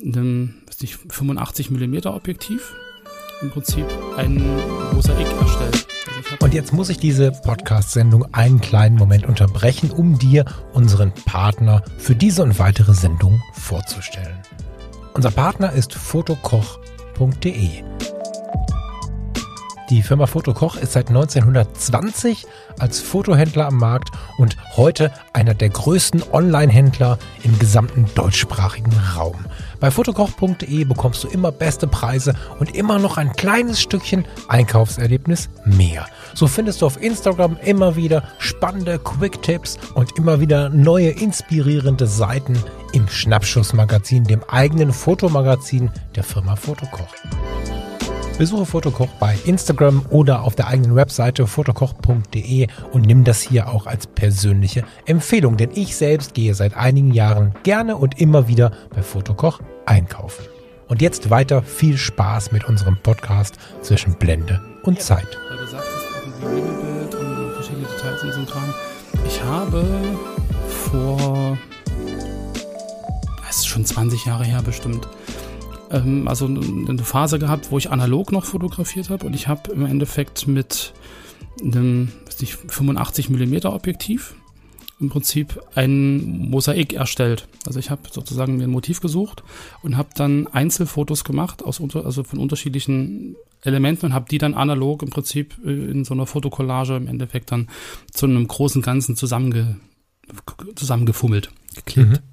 einem, 0.01 0.55
weiß 0.67 0.81
nicht, 0.81 0.99
85 1.09 1.71
mm 1.71 2.07
Objektiv 2.07 2.75
im 3.43 3.51
Prinzip 3.51 3.87
ein 4.17 4.43
Mosaik 4.93 5.27
erstellt. 5.41 5.87
Und 6.41 6.55
jetzt 6.55 6.73
muss 6.73 6.89
ich 6.89 6.99
diese 6.99 7.33
Podcast-Sendung 7.33 8.33
einen 8.33 8.61
kleinen 8.61 8.97
Moment 8.97 9.27
unterbrechen, 9.27 9.91
um 9.91 10.19
dir 10.19 10.45
unseren 10.73 11.13
Partner 11.13 11.83
für 11.99 12.15
diese 12.15 12.43
und 12.43 12.59
weitere 12.59 12.95
Sendung 12.95 13.43
vorzustellen. 13.53 14.39
Unser 15.15 15.31
Partner 15.31 15.73
ist 15.73 15.95
fotokoch.de. 15.95 17.85
Die 19.91 20.03
Firma 20.03 20.27
Fotokoch 20.27 20.77
ist 20.77 20.93
seit 20.93 21.09
1920 21.09 22.47
als 22.79 23.01
Fotohändler 23.01 23.67
am 23.67 23.77
Markt 23.77 24.09
und 24.39 24.57
heute 24.75 25.13
einer 25.35 25.53
der 25.53 25.69
größten 25.69 26.23
Online-Händler 26.33 27.19
im 27.43 27.59
gesamten 27.59 28.07
deutschsprachigen 28.15 28.95
Raum. 29.15 29.45
Bei 29.83 29.91
fotokoch.de 29.91 30.85
bekommst 30.85 31.25
du 31.25 31.29
immer 31.29 31.51
beste 31.51 31.89
Preise 31.89 32.37
und 32.61 32.77
immer 32.77 33.01
noch 33.01 33.17
ein 33.19 33.33
kleines 33.33 33.81
Stückchen 33.81 34.25
Einkaufserlebnis 34.47 35.51
mehr. 35.65 36.07
So 36.35 36.47
findest 36.47 36.83
du 36.83 36.87
auf 36.87 37.03
Instagram 37.03 37.57
immer 37.65 37.97
wieder 37.97 38.23
spannende 38.39 39.01
Quick-Tipps 39.01 39.81
und 39.95 40.17
immer 40.17 40.39
wieder 40.39 40.69
neue 40.69 41.11
inspirierende 41.11 42.07
Seiten 42.07 42.57
im 42.93 43.09
Schnappschussmagazin, 43.09 44.23
dem 44.23 44.45
eigenen 44.45 44.93
Fotomagazin 44.93 45.91
der 46.15 46.23
Firma 46.23 46.55
Fotokoch. 46.55 47.13
Besuche 48.39 48.67
Fotokoch 48.67 49.09
bei 49.21 49.39
Instagram 49.45 50.05
oder 50.11 50.43
auf 50.43 50.57
der 50.57 50.67
eigenen 50.67 50.97
Webseite 50.97 51.47
fotokoch.de 51.47 52.67
und 52.91 53.07
nimm 53.07 53.25
das 53.25 53.41
hier 53.41 53.69
auch 53.69 53.87
als 53.87 54.07
persönliche 54.07 54.85
Empfehlung, 55.07 55.57
denn 55.57 55.71
ich 55.75 55.95
selbst 55.95 56.35
gehe 56.35 56.55
seit 56.55 56.77
einigen 56.77 57.13
Jahren 57.13 57.55
gerne 57.63 57.97
und 57.97 58.21
immer 58.21 58.49
wieder 58.49 58.73
bei 58.95 59.03
Fotokoch 59.03 59.61
einkaufen. 59.87 60.45
Und 60.89 61.01
jetzt 61.01 61.31
weiter 61.31 61.63
viel 61.63 61.97
Spaß 61.97 62.53
mit 62.53 62.65
unserem 62.65 62.97
Podcast 63.03 63.57
zwischen 63.81 64.15
Blende 64.15 64.61
und 64.83 65.01
Zeit. 65.01 65.39
Ich 69.27 69.43
habe 69.45 69.85
vor, 70.69 71.57
das 73.47 73.57
ist 73.59 73.67
schon 73.67 73.85
20 73.85 74.27
Jahre 74.27 74.45
her 74.45 74.63
bestimmt, 74.63 75.07
ähm, 75.93 76.27
also 76.27 76.47
eine 76.47 76.99
Phase 77.05 77.39
gehabt, 77.39 77.71
wo 77.71 77.79
ich 77.79 77.91
analog 77.91 78.33
noch 78.33 78.45
fotografiert 78.45 79.11
habe 79.11 79.27
und 79.27 79.35
ich 79.35 79.49
habe 79.49 79.73
im 79.73 79.87
Endeffekt 79.87 80.49
mit 80.49 80.93
einem 81.63 82.11
weiß 82.27 82.41
nicht, 82.41 82.55
85 82.55 83.31
mm 83.31 83.67
Objektiv 83.67 84.35
im 85.01 85.11
Prinzip 85.11 85.61
ein 85.75 86.49
Mosaik 86.49 86.93
erstellt. 86.93 87.49
Also 87.67 87.79
ich 87.79 87.91
habe 87.91 88.03
sozusagen 88.11 88.57
mir 88.57 88.65
ein 88.65 88.71
Motiv 88.71 89.01
gesucht 89.01 89.43
und 89.83 89.97
habe 89.97 90.11
dann 90.15 90.47
Einzelfotos 90.47 91.25
gemacht 91.25 91.63
aus 91.65 91.81
unter, 91.81 92.07
also 92.07 92.23
von 92.23 92.39
unterschiedlichen 92.39 93.37
Elementen 93.63 94.07
und 94.07 94.15
habe 94.15 94.27
die 94.31 94.39
dann 94.39 94.55
analog 94.55 95.03
im 95.03 95.11
Prinzip 95.11 95.57
äh, 95.65 95.71
in 95.71 96.05
so 96.05 96.15
einer 96.15 96.27
Fotokollage 96.27 96.97
im 96.97 97.09
Endeffekt 97.09 97.51
dann 97.53 97.69
zu 98.13 98.27
einem 98.27 98.47
großen 98.47 98.81
Ganzen 98.81 99.17
zusammenge, 99.17 99.77
zusammengefummelt, 100.77 101.51
geklebt. 101.75 102.11
Mhm. 102.11 102.32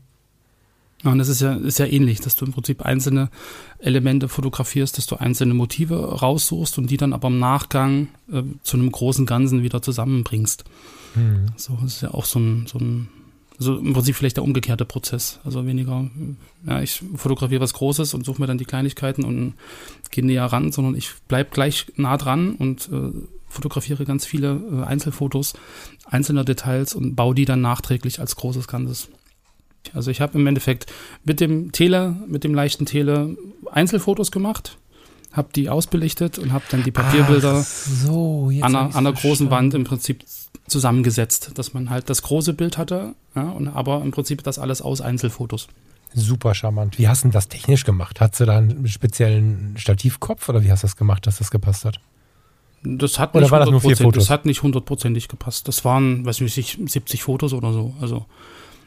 Und 1.04 1.18
das 1.18 1.30
ist 1.30 1.42
ja, 1.42 1.54
ist 1.54 1.80
ja 1.80 1.86
ähnlich, 1.86 2.20
dass 2.20 2.36
du 2.36 2.46
im 2.46 2.52
Prinzip 2.52 2.82
einzelne 2.82 3.30
Elemente 3.78 4.28
fotografierst, 4.28 4.98
dass 4.98 5.06
du 5.06 5.16
einzelne 5.16 5.54
Motive 5.54 5.96
raussuchst 5.96 6.78
und 6.78 6.92
die 6.92 6.98
dann 6.98 7.14
aber 7.14 7.30
im 7.30 7.40
Nachgang 7.40 8.10
äh, 8.32 8.44
zu 8.64 8.76
einem 8.76 8.92
großen 8.92 9.26
Ganzen 9.26 9.64
wieder 9.64 9.82
zusammenbringst. 9.82 10.66
Mhm. 11.16 11.46
So 11.56 11.78
das 11.82 11.96
ist 11.96 12.02
ja 12.02 12.14
auch 12.14 12.26
so 12.26 12.40
ein, 12.40 12.68
so 12.68 12.80
ein, 12.80 13.08
also 13.58 13.78
im 13.78 13.94
Prinzip 13.94 14.16
vielleicht 14.16 14.38
der 14.38 14.44
umgekehrte 14.44 14.84
Prozess. 14.84 15.40
Also 15.46 15.66
weniger, 15.66 16.10
ja, 16.68 16.82
ich 16.82 17.02
fotografiere 17.16 17.62
was 17.62 17.74
Großes 17.74 18.14
und 18.14 18.26
suche 18.26 18.42
mir 18.42 18.48
dann 18.48 18.58
die 18.58 18.66
Kleinigkeiten 18.66 19.24
und 19.24 19.54
gehe 20.12 20.26
näher 20.26 20.46
ran, 20.46 20.74
sondern 20.74 20.96
ich 20.96 21.12
bleib 21.30 21.52
gleich 21.52 21.86
nah 21.96 22.18
dran 22.18 22.56
und 22.56 22.90
äh, 22.92 23.12
fotografiere 23.48 24.04
ganz 24.04 24.26
viele 24.26 24.62
äh, 24.72 24.84
Einzelfotos 24.84 25.54
einzelner 26.06 26.44
Details 26.44 26.94
und 26.94 27.16
baue 27.16 27.36
die 27.36 27.46
dann 27.46 27.62
nachträglich 27.62 28.20
als 28.20 28.36
großes 28.36 28.68
Ganzes. 28.68 29.10
Also 29.94 30.12
ich 30.12 30.22
habe 30.22 30.38
im 30.38 30.46
Endeffekt 30.46 30.92
mit 31.24 31.40
dem 31.40 31.72
Tele, 31.72 32.16
mit 32.28 32.44
dem 32.44 32.54
leichten 32.54 32.86
Tele 32.86 33.38
Einzelfotos 33.72 34.32
gemacht 34.32 34.78
habe 35.32 35.50
die 35.54 35.70
ausbelichtet 35.70 36.40
und 36.40 36.54
habe 36.54 36.66
dann 36.70 36.84
die 36.84 36.92
Papierbilder 36.92 37.62
so, 37.62 38.50
an, 38.62 38.76
einer, 38.76 38.80
an 38.80 38.96
einer 38.96 39.14
großen 39.14 39.52
Wand 39.52 39.74
im 39.74 39.84
Prinzip 39.84 40.24
zusammengesetzt, 40.68 41.52
dass 41.56 41.74
man 41.74 41.90
halt 41.90 42.10
das 42.10 42.22
große 42.22 42.54
Bild 42.54 42.78
hatte, 42.78 43.14
ja, 43.36 43.50
und 43.50 43.68
aber 43.68 44.02
im 44.02 44.12
Prinzip 44.12 44.44
das 44.44 44.60
alles 44.60 44.82
aus 44.82 45.02
Einzelfotos. 45.02 45.68
Super 46.14 46.56
charmant. 46.56 46.98
Wie 46.98 47.08
hast 47.08 47.24
du 47.24 47.30
das 47.30 47.48
technisch 47.48 47.86
gemacht? 47.86 48.20
Hast 48.20 48.40
du 48.40 48.46
da 48.46 48.58
einen 48.58 48.88
speziellen 48.88 49.76
Stativkopf 49.78 50.50
oder 50.50 50.64
wie 50.64 50.72
hast 50.72 50.82
du 50.82 50.88
das 50.88 50.96
gemacht, 50.96 51.28
dass 51.28 51.38
das 51.38 51.52
gepasst 51.52 51.86
hat? 51.86 52.00
Das 52.82 53.20
hat 53.20 53.36
Oder 53.36 53.42
nicht 53.42 53.52
war 53.52 53.60
das 53.60 53.70
nur 53.70 53.82
vier 53.82 53.96
100%, 53.96 54.04
Fotos? 54.04 54.24
Das 54.24 54.30
hat 54.32 54.46
nicht 54.46 54.64
hundertprozentig 54.64 55.28
gepasst. 55.28 55.68
Das 55.68 55.86
waren, 55.86 56.26
weiß 56.26 56.42
nicht, 56.42 56.80
70 56.84 57.22
Fotos 57.22 57.54
oder 57.54 57.74
so. 57.74 57.94
Also 58.02 58.26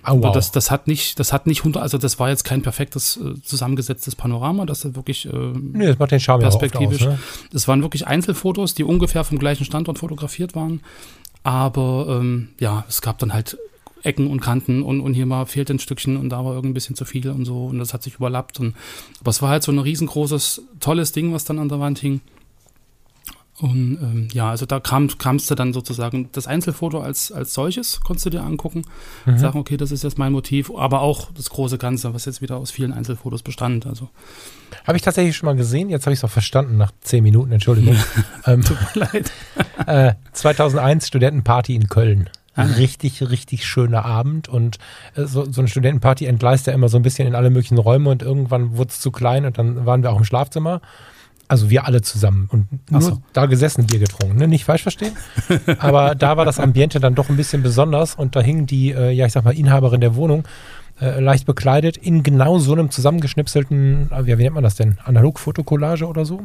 Aber 0.02 0.28
wow. 0.28 0.34
das, 0.34 0.50
das 0.50 0.70
hat 0.70 0.88
nicht, 0.88 1.18
das 1.20 1.32
hat 1.32 1.46
nicht 1.46 1.60
100, 1.60 1.82
also 1.82 1.96
das 1.96 2.18
war 2.18 2.28
jetzt 2.28 2.44
kein 2.44 2.62
perfektes 2.62 3.16
äh, 3.18 3.40
zusammengesetztes 3.42 4.16
Panorama, 4.16 4.66
das 4.66 4.84
ist 4.84 4.96
wirklich 4.96 5.26
äh, 5.26 5.52
nee, 5.54 5.86
das 5.86 5.98
macht 5.98 6.10
den 6.10 6.20
Charme 6.20 6.42
ja 6.42 6.48
auch 6.48 6.54
oft 6.54 6.64
aus, 6.64 6.70
perspektivisch. 6.70 7.06
ne? 7.06 7.18
Es 7.54 7.68
waren 7.68 7.82
wirklich 7.82 8.06
Einzelfotos, 8.06 8.74
die 8.74 8.84
ungefähr 8.84 9.24
vom 9.24 9.38
gleichen 9.38 9.64
Standort 9.64 9.98
fotografiert 9.98 10.54
waren. 10.54 10.80
Aber 11.44 12.18
ähm, 12.20 12.48
ja, 12.60 12.84
es 12.88 13.02
gab 13.02 13.18
dann 13.18 13.32
halt 13.32 13.58
Ecken 14.02 14.26
und 14.26 14.40
Kanten 14.40 14.82
und, 14.82 15.00
und 15.00 15.14
hier 15.14 15.26
mal 15.26 15.46
fehlt 15.46 15.70
ein 15.70 15.78
Stückchen 15.78 16.16
und 16.16 16.30
da 16.30 16.44
war 16.44 16.54
irgendwie 16.54 16.70
ein 16.70 16.74
bisschen 16.74 16.96
zu 16.96 17.04
viel 17.04 17.28
und 17.30 17.44
so 17.44 17.66
und 17.66 17.78
das 17.78 17.94
hat 17.94 18.02
sich 18.02 18.16
überlappt. 18.16 18.60
Und, 18.60 18.74
aber 19.20 19.30
es 19.30 19.42
war 19.42 19.50
halt 19.50 19.62
so 19.62 19.72
ein 19.72 19.78
riesengroßes, 19.78 20.62
tolles 20.80 21.12
Ding, 21.12 21.32
was 21.32 21.44
dann 21.44 21.58
an 21.58 21.68
der 21.68 21.80
Wand 21.80 21.98
hing. 21.98 22.20
Und 23.60 23.98
ähm, 24.00 24.28
ja, 24.32 24.50
also 24.50 24.64
da 24.66 24.80
kam, 24.80 25.08
kamst 25.18 25.50
du 25.50 25.54
dann 25.54 25.72
sozusagen 25.72 26.30
das 26.32 26.46
Einzelfoto 26.46 27.00
als, 27.00 27.30
als 27.30 27.52
solches, 27.54 28.00
konntest 28.00 28.26
du 28.26 28.30
dir 28.30 28.42
angucken, 28.42 28.84
Mhm. 29.26 29.38
sagen, 29.38 29.58
okay, 29.58 29.76
das 29.76 29.92
ist 29.92 30.02
jetzt 30.02 30.18
mein 30.18 30.32
Motiv, 30.32 30.70
aber 30.74 31.02
auch 31.02 31.30
das 31.36 31.50
große 31.50 31.76
Ganze, 31.78 32.14
was 32.14 32.24
jetzt 32.24 32.40
wieder 32.40 32.56
aus 32.56 32.70
vielen 32.70 32.92
Einzelfotos 32.92 33.42
bestand. 33.42 33.86
Also 33.86 34.08
Habe 34.86 34.96
ich 34.96 35.02
tatsächlich 35.02 35.36
schon 35.36 35.46
mal 35.46 35.54
gesehen. 35.56 35.90
Jetzt 35.90 36.06
habe 36.06 36.14
ich 36.14 36.20
es 36.20 36.24
auch 36.24 36.30
verstanden 36.30 36.78
nach 36.78 36.92
zehn 37.02 37.22
Minuten. 37.22 37.52
Entschuldigung. 37.52 37.96
ähm, 38.46 38.62
tut 38.62 38.78
mir 38.94 39.06
leid. 39.12 39.30
äh, 39.86 40.14
2001 40.32 41.06
Studentenparty 41.08 41.74
in 41.74 41.88
Köln. 41.88 42.30
Ah. 42.54 42.64
Richtig, 42.64 43.22
richtig 43.30 43.64
schöner 43.66 44.04
Abend 44.04 44.48
und 44.48 44.78
äh, 45.14 45.24
so, 45.24 45.50
so 45.50 45.60
eine 45.60 45.68
Studentenparty 45.68 46.26
entgleist 46.26 46.66
ja 46.66 46.72
immer 46.74 46.88
so 46.88 46.98
ein 46.98 47.02
bisschen 47.02 47.26
in 47.28 47.34
alle 47.34 47.48
möglichen 47.50 47.78
Räume 47.78 48.10
und 48.10 48.22
irgendwann 48.22 48.76
wurde 48.76 48.90
es 48.90 49.00
zu 49.00 49.10
klein 49.10 49.44
und 49.46 49.56
dann 49.56 49.86
waren 49.86 50.02
wir 50.02 50.10
auch 50.10 50.18
im 50.18 50.24
Schlafzimmer. 50.24 50.80
Also 51.52 51.68
wir 51.68 51.84
alle 51.86 52.00
zusammen 52.00 52.48
und 52.50 52.66
nur 52.90 53.02
so. 53.02 53.18
da 53.34 53.44
gesessen, 53.44 53.86
Bier 53.86 53.98
getrunken. 53.98 54.36
Ne? 54.38 54.48
Nicht 54.48 54.64
falsch 54.64 54.80
verstehen. 54.80 55.12
Aber 55.80 56.14
da 56.14 56.38
war 56.38 56.46
das 56.46 56.58
Ambiente 56.58 56.98
dann 56.98 57.14
doch 57.14 57.28
ein 57.28 57.36
bisschen 57.36 57.62
besonders 57.62 58.14
und 58.14 58.34
da 58.34 58.40
hing 58.40 58.64
die, 58.64 58.90
äh, 58.92 59.10
ja 59.10 59.26
ich 59.26 59.32
sag 59.34 59.44
mal, 59.44 59.54
Inhaberin 59.54 60.00
der 60.00 60.14
Wohnung 60.14 60.44
äh, 60.98 61.20
leicht 61.20 61.44
bekleidet 61.44 61.98
in 61.98 62.22
genau 62.22 62.58
so 62.58 62.72
einem 62.72 62.90
zusammengeschnipselten, 62.90 64.10
äh, 64.12 64.22
ja, 64.22 64.38
wie 64.38 64.42
nennt 64.44 64.54
man 64.54 64.64
das 64.64 64.76
denn? 64.76 64.96
Analog-Fotokollage 65.04 66.06
oder 66.06 66.24
so? 66.24 66.40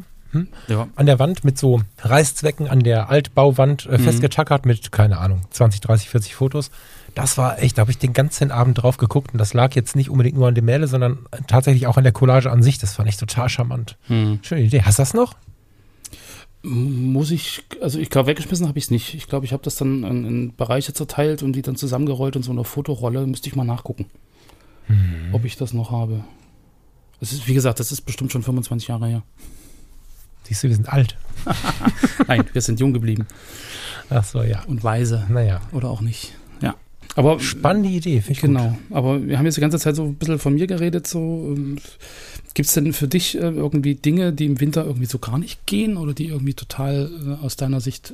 Ja. 0.68 0.88
an 0.98 1.06
der 1.06 1.20
Wand 1.20 1.46
mit 1.46 1.58
so 1.58 1.82
Reißzwecken 2.02 2.68
an 2.68 2.82
der 2.82 3.10
Altbauwand 3.10 3.86
äh, 3.86 3.98
Mhm. 3.98 4.04
festgetackert 4.04 4.66
mit, 4.66 4.92
keine 4.92 5.20
Ahnung, 5.20 5.42
20, 5.52 5.80
30, 5.80 6.10
40 6.10 6.36
Fotos. 6.36 6.70
Das 7.18 7.38
war 7.38 7.60
echt, 7.62 7.78
da 7.78 7.82
habe 7.82 7.92
ich 7.92 7.98
den 7.98 8.14
ganzen 8.14 8.52
Abend 8.52 8.82
drauf 8.82 8.98
geguckt 8.98 9.34
und 9.34 9.40
das 9.40 9.54
lag 9.56 9.74
jetzt 9.76 9.96
nicht 9.96 10.10
unbedingt 10.10 10.38
nur 10.38 10.48
an 10.48 10.56
dem 10.56 10.66
Mähle, 10.66 10.88
sondern 10.88 11.20
tatsächlich 11.48 11.88
auch 11.88 11.98
an 11.98 12.04
der 12.04 12.14
Collage 12.14 12.52
an 12.52 12.62
sich. 12.62 12.78
Das 12.78 12.94
fand 12.94 13.10
ich 13.10 13.18
total 13.18 13.50
charmant. 13.50 13.98
Hm. 14.08 14.40
Schöne 14.44 14.62
Idee. 14.62 14.84
Hast 14.84 15.00
du 15.00 15.02
das 15.02 15.14
noch? 15.16 15.34
Muss 16.64 17.32
ich, 17.32 17.64
also 17.82 17.98
ich 18.00 18.10
glaube, 18.10 18.28
weggeschmissen 18.28 18.68
habe 18.68 18.78
ich 18.78 18.86
es 18.86 18.92
nicht. 18.92 19.14
Ich 19.14 19.28
glaube, 19.28 19.46
ich 19.46 19.54
habe 19.54 19.64
das 19.64 19.76
dann 19.78 20.04
in, 20.04 20.26
in 20.26 20.56
Bereiche 20.56 20.94
zerteilt 20.94 21.42
und 21.44 21.54
die 21.54 21.62
dann 21.62 21.76
zusammengerollt 21.76 22.36
in 22.36 22.44
so 22.44 22.52
einer 22.52 22.64
Fotorolle. 22.64 23.26
Müsste 23.26 23.48
ich 23.50 23.56
mal 23.56 23.64
nachgucken, 23.64 24.06
Mhm. 24.88 25.34
ob 25.34 25.44
ich 25.46 25.56
das 25.58 25.74
noch 25.74 25.92
habe. 25.92 26.24
Es 27.20 27.32
ist, 27.34 27.48
wie 27.48 27.54
gesagt, 27.54 27.80
das 27.80 27.92
ist 27.92 28.02
bestimmt 28.02 28.32
schon 28.32 28.44
25 28.44 28.88
Jahre 28.90 29.08
her. 29.08 29.24
Siehst 30.44 30.64
du, 30.64 30.68
wir 30.70 30.76
sind 30.76 30.88
alt. 30.94 31.18
Nein, 32.28 32.46
wir 32.54 32.62
sind 32.62 32.80
jung 32.80 32.94
geblieben 32.94 33.26
Ach 34.10 34.24
so, 34.24 34.44
ja. 34.44 34.64
und 34.68 34.84
weise 34.84 35.26
Naja. 35.30 35.62
oder 35.74 35.90
auch 35.90 36.02
nicht. 36.02 36.37
Aber 37.16 37.40
Spannende 37.40 37.90
Idee, 37.90 38.22
finde 38.22 38.32
ich 38.34 38.42
gut. 38.42 38.50
Genau, 38.50 38.78
aber 38.92 39.26
wir 39.26 39.38
haben 39.38 39.46
jetzt 39.46 39.58
die 39.58 39.62
ganze 39.62 39.80
Zeit 39.80 39.96
so 39.96 40.04
ein 40.04 40.16
bisschen 40.16 40.40
von 40.40 40.54
mir 40.54 40.68
geredet. 40.68 41.08
So, 41.08 41.56
Gibt 42.54 42.68
es 42.68 42.74
denn 42.74 42.92
für 42.94 43.08
dich 43.08 43.36
äh, 43.36 43.42
irgendwie 43.42 43.96
Dinge, 43.96 44.34
die 44.34 44.46
im 44.46 44.60
Winter 44.60 44.86
irgendwie 44.86 45.06
so 45.06 45.20
gar 45.20 45.38
nicht 45.38 45.66
gehen 45.66 45.98
oder 45.98 46.14
die 46.14 46.28
irgendwie 46.28 46.54
total 46.54 47.10
äh, 47.40 47.46
aus 47.46 47.56
deiner 47.56 47.82
Sicht 47.82 48.14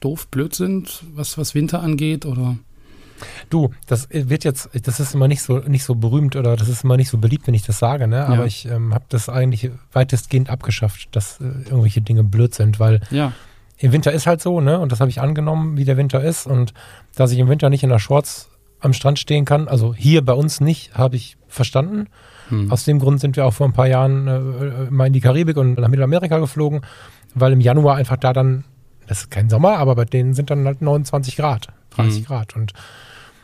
doof, 0.00 0.28
blöd 0.28 0.54
sind, 0.54 1.02
was, 1.14 1.36
was 1.38 1.54
Winter 1.54 1.82
angeht? 1.82 2.24
Oder 2.26 2.56
Du, 3.50 3.70
das 3.86 4.08
wird 4.10 4.44
jetzt, 4.44 4.70
das 4.82 4.98
ist 5.00 5.14
immer 5.14 5.28
nicht 5.28 5.42
so, 5.42 5.58
nicht 5.58 5.84
so 5.84 5.94
berühmt 5.94 6.36
oder 6.36 6.56
das 6.56 6.68
ist 6.68 6.84
immer 6.84 6.96
nicht 6.96 7.10
so 7.10 7.18
beliebt, 7.18 7.46
wenn 7.46 7.54
ich 7.54 7.64
das 7.64 7.78
sage, 7.78 8.06
ne? 8.08 8.24
Aber 8.26 8.36
Ja. 8.42 8.44
ich 8.46 8.64
ähm, 8.66 8.94
habe 8.94 9.04
das 9.10 9.28
eigentlich 9.28 9.70
weitestgehend 9.92 10.48
abgeschafft, 10.48 11.08
dass 11.12 11.38
äh, 11.40 11.44
irgendwelche 11.44 12.00
Dinge 12.00 12.24
blöd 12.24 12.54
sind, 12.54 12.80
weil 12.80 13.00
ja, 13.10 13.32
im 13.80 13.92
Winter 13.92 14.12
ist 14.12 14.26
halt 14.26 14.40
so, 14.42 14.60
ne? 14.60 14.78
Und 14.78 14.92
das 14.92 15.00
habe 15.00 15.10
ich 15.10 15.20
angenommen, 15.20 15.76
wie 15.76 15.84
der 15.84 15.96
Winter 15.96 16.22
ist. 16.22 16.46
Und 16.46 16.72
dass 17.16 17.32
ich 17.32 17.38
im 17.38 17.48
Winter 17.48 17.70
nicht 17.70 17.82
in 17.82 17.88
der 17.90 17.98
Shorts 17.98 18.48
am 18.78 18.92
Strand 18.92 19.18
stehen 19.18 19.44
kann, 19.44 19.68
also 19.68 19.94
hier 19.94 20.24
bei 20.24 20.32
uns 20.32 20.60
nicht, 20.60 20.94
habe 20.96 21.16
ich 21.16 21.36
verstanden. 21.48 22.06
hm. 22.48 22.70
Aus 22.72 22.84
dem 22.84 22.98
Grund 22.98 23.20
sind 23.20 23.36
wir 23.36 23.44
auch 23.46 23.52
vor 23.54 23.66
ein 23.66 23.72
paar 23.72 23.86
Jahren 23.88 24.26
äh, 24.28 24.90
mal 24.90 25.06
in 25.06 25.12
die 25.12 25.20
Karibik 25.20 25.56
und 25.56 25.78
nach 25.78 25.88
Mittelamerika 25.88 26.38
geflogen, 26.38 26.80
weil 27.34 27.52
im 27.52 27.60
Januar 27.60 27.96
einfach 27.96 28.16
da 28.16 28.32
dann, 28.32 28.64
das 29.06 29.20
ist 29.22 29.30
kein 29.30 29.50
Sommer, 29.50 29.76
aber 29.78 29.94
bei 29.96 30.04
denen 30.04 30.34
sind 30.34 30.50
dann 30.50 30.64
halt 30.66 30.80
29 30.82 31.36
Grad, 31.36 31.68
30 31.90 32.20
Mhm. 32.22 32.24
Grad. 32.26 32.56
Und 32.56 32.72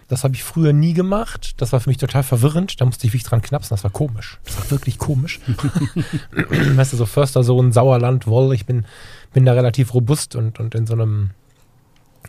das 0.08 0.22
habe 0.22 0.34
ich 0.34 0.44
früher 0.44 0.72
nie 0.72 0.92
gemacht. 0.92 1.54
Das 1.56 1.72
war 1.72 1.80
für 1.80 1.90
mich 1.90 1.98
total 1.98 2.22
verwirrend. 2.22 2.80
Da 2.80 2.84
musste 2.84 3.06
ich 3.06 3.12
wirklich 3.12 3.24
dran 3.24 3.42
knapsen. 3.42 3.74
Das 3.74 3.82
war 3.82 3.90
komisch. 3.90 4.38
Das 4.44 4.58
war 4.58 4.70
wirklich 4.70 4.98
komisch. 4.98 5.40
weißt 6.30 6.92
du, 6.92 6.96
so 6.96 7.06
Förstersohn, 7.06 7.72
Sauerland, 7.72 8.26
Woll. 8.26 8.54
Ich 8.54 8.66
bin, 8.66 8.86
bin 9.32 9.44
da 9.44 9.52
relativ 9.52 9.94
robust 9.94 10.36
und, 10.36 10.60
und 10.60 10.74
in 10.76 10.86
so 10.86 10.92
einem 10.94 11.30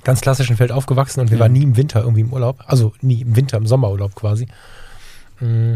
ganz 0.03 0.21
klassischen 0.21 0.57
Feld 0.57 0.71
aufgewachsen 0.71 1.19
und 1.21 1.29
wir 1.29 1.37
Ja. 1.37 1.41
waren 1.43 1.51
nie 1.53 1.63
im 1.63 1.77
Winter 1.77 2.01
irgendwie 2.01 2.21
im 2.21 2.33
Urlaub. 2.33 2.63
Also 2.65 2.93
nie 3.01 3.21
im 3.21 3.35
Winter, 3.35 3.57
im 3.57 3.67
Sommerurlaub 3.67 4.15
quasi. 4.15 4.47
Mm. 5.39 5.75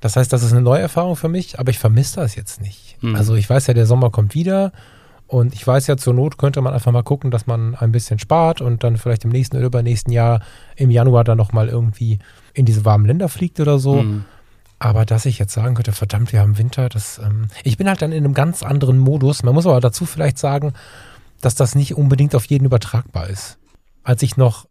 Das 0.00 0.16
heißt, 0.16 0.32
das 0.32 0.42
ist 0.42 0.52
eine 0.52 0.62
neue 0.62 0.80
Erfahrung 0.80 1.16
für 1.16 1.28
mich, 1.28 1.58
aber 1.58 1.70
ich 1.70 1.78
vermisse 1.78 2.20
das 2.20 2.36
jetzt 2.36 2.60
nicht. 2.60 2.96
Mhm. 3.00 3.16
Also 3.16 3.34
ich 3.34 3.50
weiß 3.50 3.66
ja, 3.66 3.74
der 3.74 3.86
Sommer 3.86 4.10
kommt 4.10 4.34
wieder 4.34 4.72
und 5.28 5.54
ich 5.54 5.64
weiß 5.64 5.86
ja, 5.88 5.98
zur 5.98 6.14
Not 6.14 6.38
könnte 6.38 6.62
man 6.62 6.72
einfach 6.72 6.90
mal 6.90 7.02
gucken, 7.02 7.30
dass 7.30 7.46
man 7.46 7.74
ein 7.74 7.92
bisschen 7.92 8.18
spart 8.18 8.62
und 8.62 8.82
dann 8.82 8.96
vielleicht 8.96 9.24
im 9.24 9.30
nächsten 9.30 9.56
oder 9.58 9.66
übernächsten 9.66 10.12
Jahr 10.12 10.40
im 10.74 10.90
Januar 10.90 11.22
dann 11.22 11.36
nochmal 11.36 11.68
irgendwie 11.68 12.18
in 12.54 12.64
diese 12.64 12.86
warmen 12.86 13.04
Länder 13.04 13.28
fliegt 13.28 13.60
oder 13.60 13.78
so. 13.78 14.00
Hm. 14.00 14.24
Aber 14.78 15.04
dass 15.04 15.26
ich 15.26 15.38
jetzt 15.38 15.52
sagen 15.52 15.74
könnte, 15.74 15.92
verdammt, 15.92 16.32
wir 16.32 16.40
haben 16.40 16.56
Winter, 16.56 16.88
das, 16.88 17.18
ähm, 17.18 17.48
ich 17.62 17.76
bin 17.76 17.88
halt 17.88 18.00
dann 18.00 18.12
in 18.12 18.24
einem 18.24 18.32
ganz 18.32 18.62
anderen 18.62 18.96
Modus. 18.96 19.42
Man 19.42 19.54
muss 19.54 19.66
aber 19.66 19.80
dazu 19.80 20.06
vielleicht 20.06 20.38
sagen, 20.38 20.72
dass 21.42 21.54
das 21.54 21.74
nicht 21.74 21.94
unbedingt 21.94 22.34
auf 22.34 22.46
jeden 22.46 22.64
übertragbar 22.64 23.28
ist. 23.28 23.58
Als 24.04 24.22
ich 24.22 24.38
noch 24.38 24.66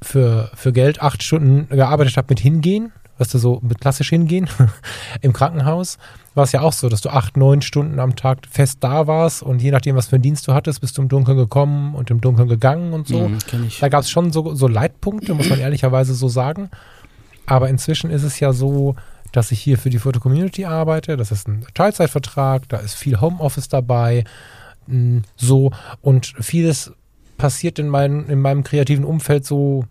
für, 0.00 0.50
für 0.54 0.72
Geld 0.72 1.02
acht 1.02 1.22
Stunden 1.22 1.68
gearbeitet 1.68 2.16
habe 2.16 2.28
mit 2.30 2.40
Hingehen, 2.40 2.90
weißt 3.18 3.34
du, 3.34 3.38
so 3.38 3.60
mit 3.62 3.80
klassisch 3.80 4.10
Hingehen 4.10 4.48
im 5.20 5.32
Krankenhaus, 5.32 5.98
war 6.34 6.44
es 6.44 6.52
ja 6.52 6.62
auch 6.62 6.72
so, 6.72 6.88
dass 6.88 7.00
du 7.00 7.10
acht, 7.10 7.36
neun 7.36 7.62
Stunden 7.62 8.00
am 8.00 8.16
Tag 8.16 8.38
fest 8.50 8.78
da 8.80 9.06
warst 9.06 9.42
und 9.42 9.62
je 9.62 9.70
nachdem, 9.70 9.94
was 9.96 10.08
für 10.08 10.16
einen 10.16 10.22
Dienst 10.22 10.48
du 10.48 10.54
hattest, 10.54 10.80
bist 10.80 10.98
du 10.98 11.02
im 11.02 11.08
Dunkeln 11.08 11.36
gekommen 11.36 11.94
und 11.94 12.10
im 12.10 12.20
Dunkeln 12.20 12.48
gegangen 12.48 12.92
und 12.92 13.06
so. 13.06 13.26
Hm, 13.26 13.38
ich. 13.66 13.78
Da 13.78 13.88
gab 13.88 14.02
es 14.02 14.10
schon 14.10 14.32
so, 14.32 14.54
so 14.54 14.66
Leitpunkte, 14.66 15.34
muss 15.34 15.48
man 15.48 15.58
ehrlicherweise 15.60 16.14
so 16.14 16.28
sagen. 16.28 16.70
Aber 17.46 17.68
inzwischen 17.68 18.10
ist 18.10 18.22
es 18.22 18.40
ja 18.40 18.52
so, 18.52 18.96
dass 19.32 19.50
ich 19.52 19.60
hier 19.60 19.78
für 19.78 19.90
die 19.90 19.98
Foto-Community 19.98 20.64
arbeite. 20.64 21.16
Das 21.16 21.30
ist 21.30 21.46
ein 21.46 21.66
Teilzeitvertrag, 21.74 22.68
da 22.68 22.78
ist 22.78 22.94
viel 22.94 23.20
Homeoffice 23.20 23.68
dabei. 23.68 24.24
mh, 24.86 25.22
So, 25.36 25.70
und 26.00 26.34
vieles 26.40 26.92
passiert 27.36 27.78
in, 27.78 27.88
mein, 27.88 28.26
in 28.26 28.40
meinem 28.40 28.64
kreativen 28.64 29.04
Umfeld 29.04 29.44
so. 29.44 29.84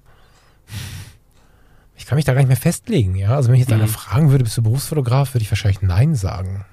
Ich 2.04 2.08
kann 2.10 2.18
mich 2.18 2.26
da 2.26 2.34
gar 2.34 2.42
nicht 2.42 2.50
mehr 2.50 2.58
festlegen, 2.58 3.16
ja. 3.16 3.34
Also 3.34 3.48
wenn 3.48 3.56
ich 3.56 3.62
jetzt 3.62 3.72
einer 3.72 3.84
Mhm. 3.86 3.88
fragen 3.88 4.30
würde, 4.32 4.44
bist 4.44 4.58
du 4.58 4.62
Berufsfotograf, 4.62 5.34
würde 5.34 5.44
ich 5.44 5.50
wahrscheinlich 5.52 5.82
Nein 5.82 6.16
sagen. 6.16 6.66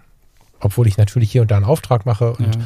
Obwohl 0.58 0.88
ich 0.88 0.96
natürlich 0.98 1.30
hier 1.30 1.42
und 1.42 1.52
da 1.52 1.56
einen 1.56 1.64
Auftrag 1.64 2.04
mache 2.04 2.32
und 2.32 2.58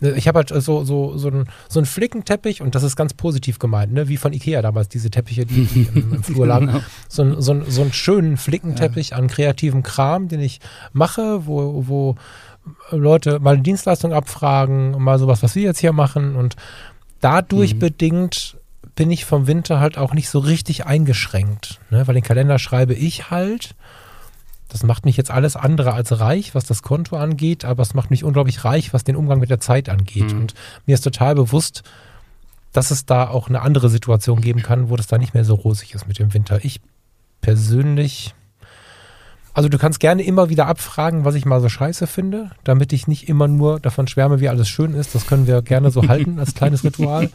ja. 0.00 0.12
ich 0.12 0.28
habe 0.28 0.38
halt 0.38 0.50
so, 0.50 0.84
so, 0.84 1.18
so, 1.18 1.26
einen, 1.28 1.48
so 1.68 1.80
einen 1.80 1.86
Flickenteppich 1.86 2.62
und 2.62 2.76
das 2.76 2.84
ist 2.84 2.94
ganz 2.94 3.14
positiv 3.14 3.58
gemeint, 3.58 3.92
ne? 3.92 4.06
wie 4.08 4.16
von 4.16 4.32
Ikea 4.32 4.62
damals, 4.62 4.88
diese 4.88 5.10
Teppiche, 5.10 5.44
die, 5.44 5.64
die 5.66 5.88
im, 5.92 6.12
im 6.14 6.22
Flur 6.22 6.46
lagen. 6.46 6.66
Genau. 6.68 6.80
So, 7.08 7.22
einen- 7.22 7.42
so, 7.42 7.62
so 7.68 7.82
einen 7.82 7.92
schönen 7.92 8.36
Flickenteppich 8.36 9.14
an 9.16 9.26
kreativem 9.26 9.82
Kram, 9.82 10.28
den 10.28 10.38
ich 10.40 10.60
mache, 10.92 11.46
wo, 11.46 11.82
wo 11.88 12.14
Leute 12.92 13.40
mal 13.40 13.54
eine 13.54 13.62
Dienstleistung 13.62 14.12
abfragen, 14.12 14.92
mal 15.02 15.18
sowas, 15.18 15.42
was 15.42 15.56
wir 15.56 15.64
jetzt 15.64 15.80
hier 15.80 15.92
machen 15.92 16.36
und 16.36 16.54
dadurch 17.20 17.74
Mhm. 17.74 17.78
bedingt 17.80 18.56
bin 18.94 19.10
ich 19.10 19.24
vom 19.24 19.46
Winter 19.46 19.80
halt 19.80 19.98
auch 19.98 20.14
nicht 20.14 20.28
so 20.28 20.38
richtig 20.38 20.86
eingeschränkt, 20.86 21.80
ne? 21.90 22.06
weil 22.06 22.14
den 22.14 22.24
Kalender 22.24 22.58
schreibe 22.58 22.94
ich 22.94 23.30
halt. 23.30 23.74
Das 24.68 24.82
macht 24.82 25.04
mich 25.04 25.16
jetzt 25.16 25.30
alles 25.30 25.54
andere 25.56 25.92
als 25.92 26.18
reich, 26.18 26.54
was 26.54 26.64
das 26.64 26.82
Konto 26.82 27.16
angeht, 27.16 27.64
aber 27.64 27.82
es 27.82 27.94
macht 27.94 28.10
mich 28.10 28.24
unglaublich 28.24 28.64
reich, 28.64 28.92
was 28.92 29.04
den 29.04 29.14
Umgang 29.14 29.38
mit 29.38 29.50
der 29.50 29.60
Zeit 29.60 29.88
angeht. 29.88 30.32
Mhm. 30.32 30.40
Und 30.40 30.54
mir 30.86 30.94
ist 30.94 31.02
total 31.02 31.34
bewusst, 31.36 31.82
dass 32.72 32.90
es 32.90 33.06
da 33.06 33.28
auch 33.28 33.48
eine 33.48 33.62
andere 33.62 33.88
Situation 33.88 34.40
geben 34.40 34.62
kann, 34.62 34.90
wo 34.90 34.96
das 34.96 35.06
da 35.06 35.16
nicht 35.16 35.32
mehr 35.32 35.44
so 35.44 35.54
rosig 35.54 35.94
ist 35.94 36.08
mit 36.08 36.18
dem 36.18 36.34
Winter. 36.34 36.64
Ich 36.64 36.80
persönlich 37.40 38.34
Also 39.52 39.68
du 39.68 39.78
kannst 39.78 40.00
gerne 40.00 40.24
immer 40.24 40.48
wieder 40.48 40.66
abfragen, 40.66 41.24
was 41.24 41.36
ich 41.36 41.44
mal 41.44 41.60
so 41.60 41.68
scheiße 41.68 42.08
finde, 42.08 42.50
damit 42.64 42.92
ich 42.92 43.06
nicht 43.06 43.28
immer 43.28 43.46
nur 43.46 43.78
davon 43.78 44.08
schwärme, 44.08 44.40
wie 44.40 44.48
alles 44.48 44.68
schön 44.68 44.94
ist. 44.94 45.14
Das 45.14 45.26
können 45.26 45.46
wir 45.46 45.62
gerne 45.62 45.92
so 45.92 46.08
halten 46.08 46.38
als 46.40 46.54
kleines 46.54 46.82
Ritual. 46.82 47.30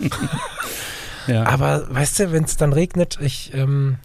Ja. 1.30 1.46
Aber 1.46 1.88
weißt 1.94 2.20
du, 2.20 2.32
wenn 2.32 2.44
es 2.44 2.58
dann 2.58 2.74
regnet, 2.74 3.20
ich, 3.22 3.52
ähm, 3.54 3.98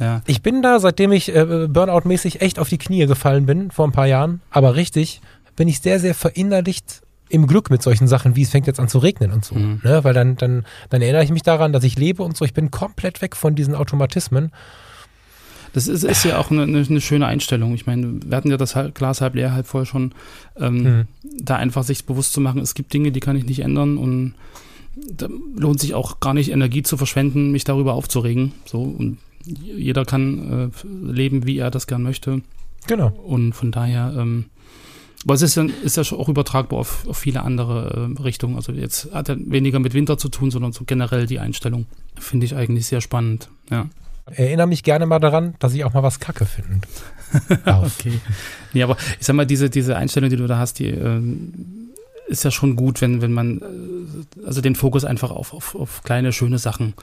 ja. 0.00 0.22
ich 0.26 0.42
bin 0.42 0.62
da, 0.62 0.80
seitdem 0.80 1.12
ich 1.12 1.34
äh, 1.34 1.68
Burnout-mäßig 1.68 2.40
echt 2.40 2.58
auf 2.58 2.68
die 2.68 2.78
Knie 2.78 3.06
gefallen 3.06 3.46
bin, 3.46 3.70
vor 3.70 3.86
ein 3.86 3.92
paar 3.92 4.06
Jahren, 4.06 4.40
aber 4.50 4.74
richtig, 4.74 5.20
bin 5.56 5.68
ich 5.68 5.80
sehr, 5.80 6.00
sehr 6.00 6.14
verinnerlicht 6.14 7.02
im 7.28 7.46
Glück 7.46 7.70
mit 7.70 7.82
solchen 7.82 8.06
Sachen, 8.06 8.36
wie 8.36 8.42
es 8.42 8.50
fängt 8.50 8.66
jetzt 8.66 8.80
an 8.80 8.88
zu 8.88 8.98
regnen 8.98 9.32
und 9.32 9.44
so. 9.44 9.54
Mhm. 9.54 9.80
Ne? 9.82 10.04
Weil 10.04 10.14
dann, 10.14 10.36
dann, 10.36 10.64
dann 10.90 11.02
erinnere 11.02 11.24
ich 11.24 11.30
mich 11.30 11.42
daran, 11.42 11.72
dass 11.72 11.84
ich 11.84 11.96
lebe 11.96 12.22
und 12.22 12.36
so. 12.36 12.44
Ich 12.44 12.52
bin 12.52 12.70
komplett 12.70 13.22
weg 13.22 13.34
von 13.36 13.54
diesen 13.54 13.74
Automatismen. 13.74 14.52
Das 15.72 15.88
ist, 15.88 16.04
ist 16.04 16.24
ja 16.24 16.38
auch 16.38 16.52
eine, 16.52 16.62
eine, 16.62 17.00
schöne 17.00 17.26
Einstellung. 17.26 17.74
Ich 17.74 17.86
meine, 17.86 18.20
wir 18.24 18.36
hatten 18.36 18.50
ja 18.50 18.56
das 18.56 18.76
Glas 18.94 19.20
halb 19.20 19.34
leer, 19.34 19.52
halb 19.52 19.66
voll 19.66 19.86
schon, 19.86 20.12
ähm, 20.56 20.82
Mhm. 20.82 21.04
da 21.40 21.56
einfach 21.56 21.82
sich 21.82 22.04
bewusst 22.04 22.32
zu 22.32 22.40
machen, 22.40 22.60
es 22.60 22.74
gibt 22.74 22.92
Dinge, 22.92 23.10
die 23.10 23.20
kann 23.20 23.36
ich 23.36 23.44
nicht 23.44 23.60
ändern 23.60 23.96
und 23.98 24.34
da 24.96 25.28
lohnt 25.56 25.80
sich 25.80 25.94
auch 25.94 26.20
gar 26.20 26.34
nicht 26.34 26.50
Energie 26.50 26.82
zu 26.82 26.96
verschwenden, 26.96 27.50
mich 27.50 27.64
darüber 27.64 27.94
aufzuregen. 27.94 28.52
So 28.64 28.82
und 28.82 29.18
jeder 29.44 30.04
kann 30.04 30.70
äh, 30.72 30.86
leben, 31.12 31.46
wie 31.46 31.58
er 31.58 31.70
das 31.70 31.86
gern 31.86 32.02
möchte. 32.02 32.42
Genau. 32.86 33.08
Und 33.08 33.52
von 33.52 33.72
daher, 33.72 34.14
ähm, 34.16 34.46
aber 35.24 35.34
es 35.34 35.42
ist 35.42 35.56
ja, 35.56 35.66
ist 35.82 35.96
ja 35.96 36.04
schon 36.04 36.18
auch 36.18 36.28
übertragbar 36.28 36.78
auf, 36.78 37.06
auf 37.08 37.18
viele 37.18 37.42
andere 37.42 38.10
äh, 38.18 38.22
Richtungen. 38.22 38.56
Also 38.56 38.72
jetzt 38.72 39.12
hat 39.12 39.28
er 39.28 39.36
weniger 39.38 39.78
mit 39.78 39.94
Winter 39.94 40.18
zu 40.18 40.28
tun, 40.28 40.50
sondern 40.50 40.72
so 40.72 40.84
generell 40.84 41.26
die 41.26 41.40
Einstellung. 41.40 41.86
Finde 42.18 42.46
ich 42.46 42.54
eigentlich 42.54 42.86
sehr 42.86 43.00
spannend. 43.00 43.48
Ja. 43.70 43.88
Erinnere 44.26 44.66
mich 44.66 44.82
gerne 44.82 45.06
mal 45.06 45.18
daran, 45.18 45.54
dass 45.58 45.74
ich 45.74 45.84
auch 45.84 45.92
mal 45.92 46.02
was 46.02 46.20
Kacke 46.20 46.46
finden 46.46 46.80
darf. 47.64 47.98
Okay. 47.98 48.20
Nee, 48.72 48.82
aber 48.82 48.96
ich 49.18 49.26
sag 49.26 49.36
mal, 49.36 49.46
diese, 49.46 49.68
diese 49.68 49.96
Einstellung, 49.96 50.30
die 50.30 50.36
du 50.36 50.46
da 50.46 50.58
hast, 50.58 50.78
die 50.78 50.88
ähm, 50.88 51.83
ist 52.26 52.44
ja 52.44 52.50
schon 52.50 52.76
gut, 52.76 53.00
wenn, 53.00 53.20
wenn 53.20 53.32
man 53.32 53.60
äh, 53.60 54.46
also 54.46 54.60
den 54.60 54.74
Fokus 54.74 55.04
einfach 55.04 55.30
auf, 55.30 55.52
auf, 55.52 55.74
auf 55.74 56.02
kleine, 56.02 56.32
schöne 56.32 56.58
Sachen 56.58 56.94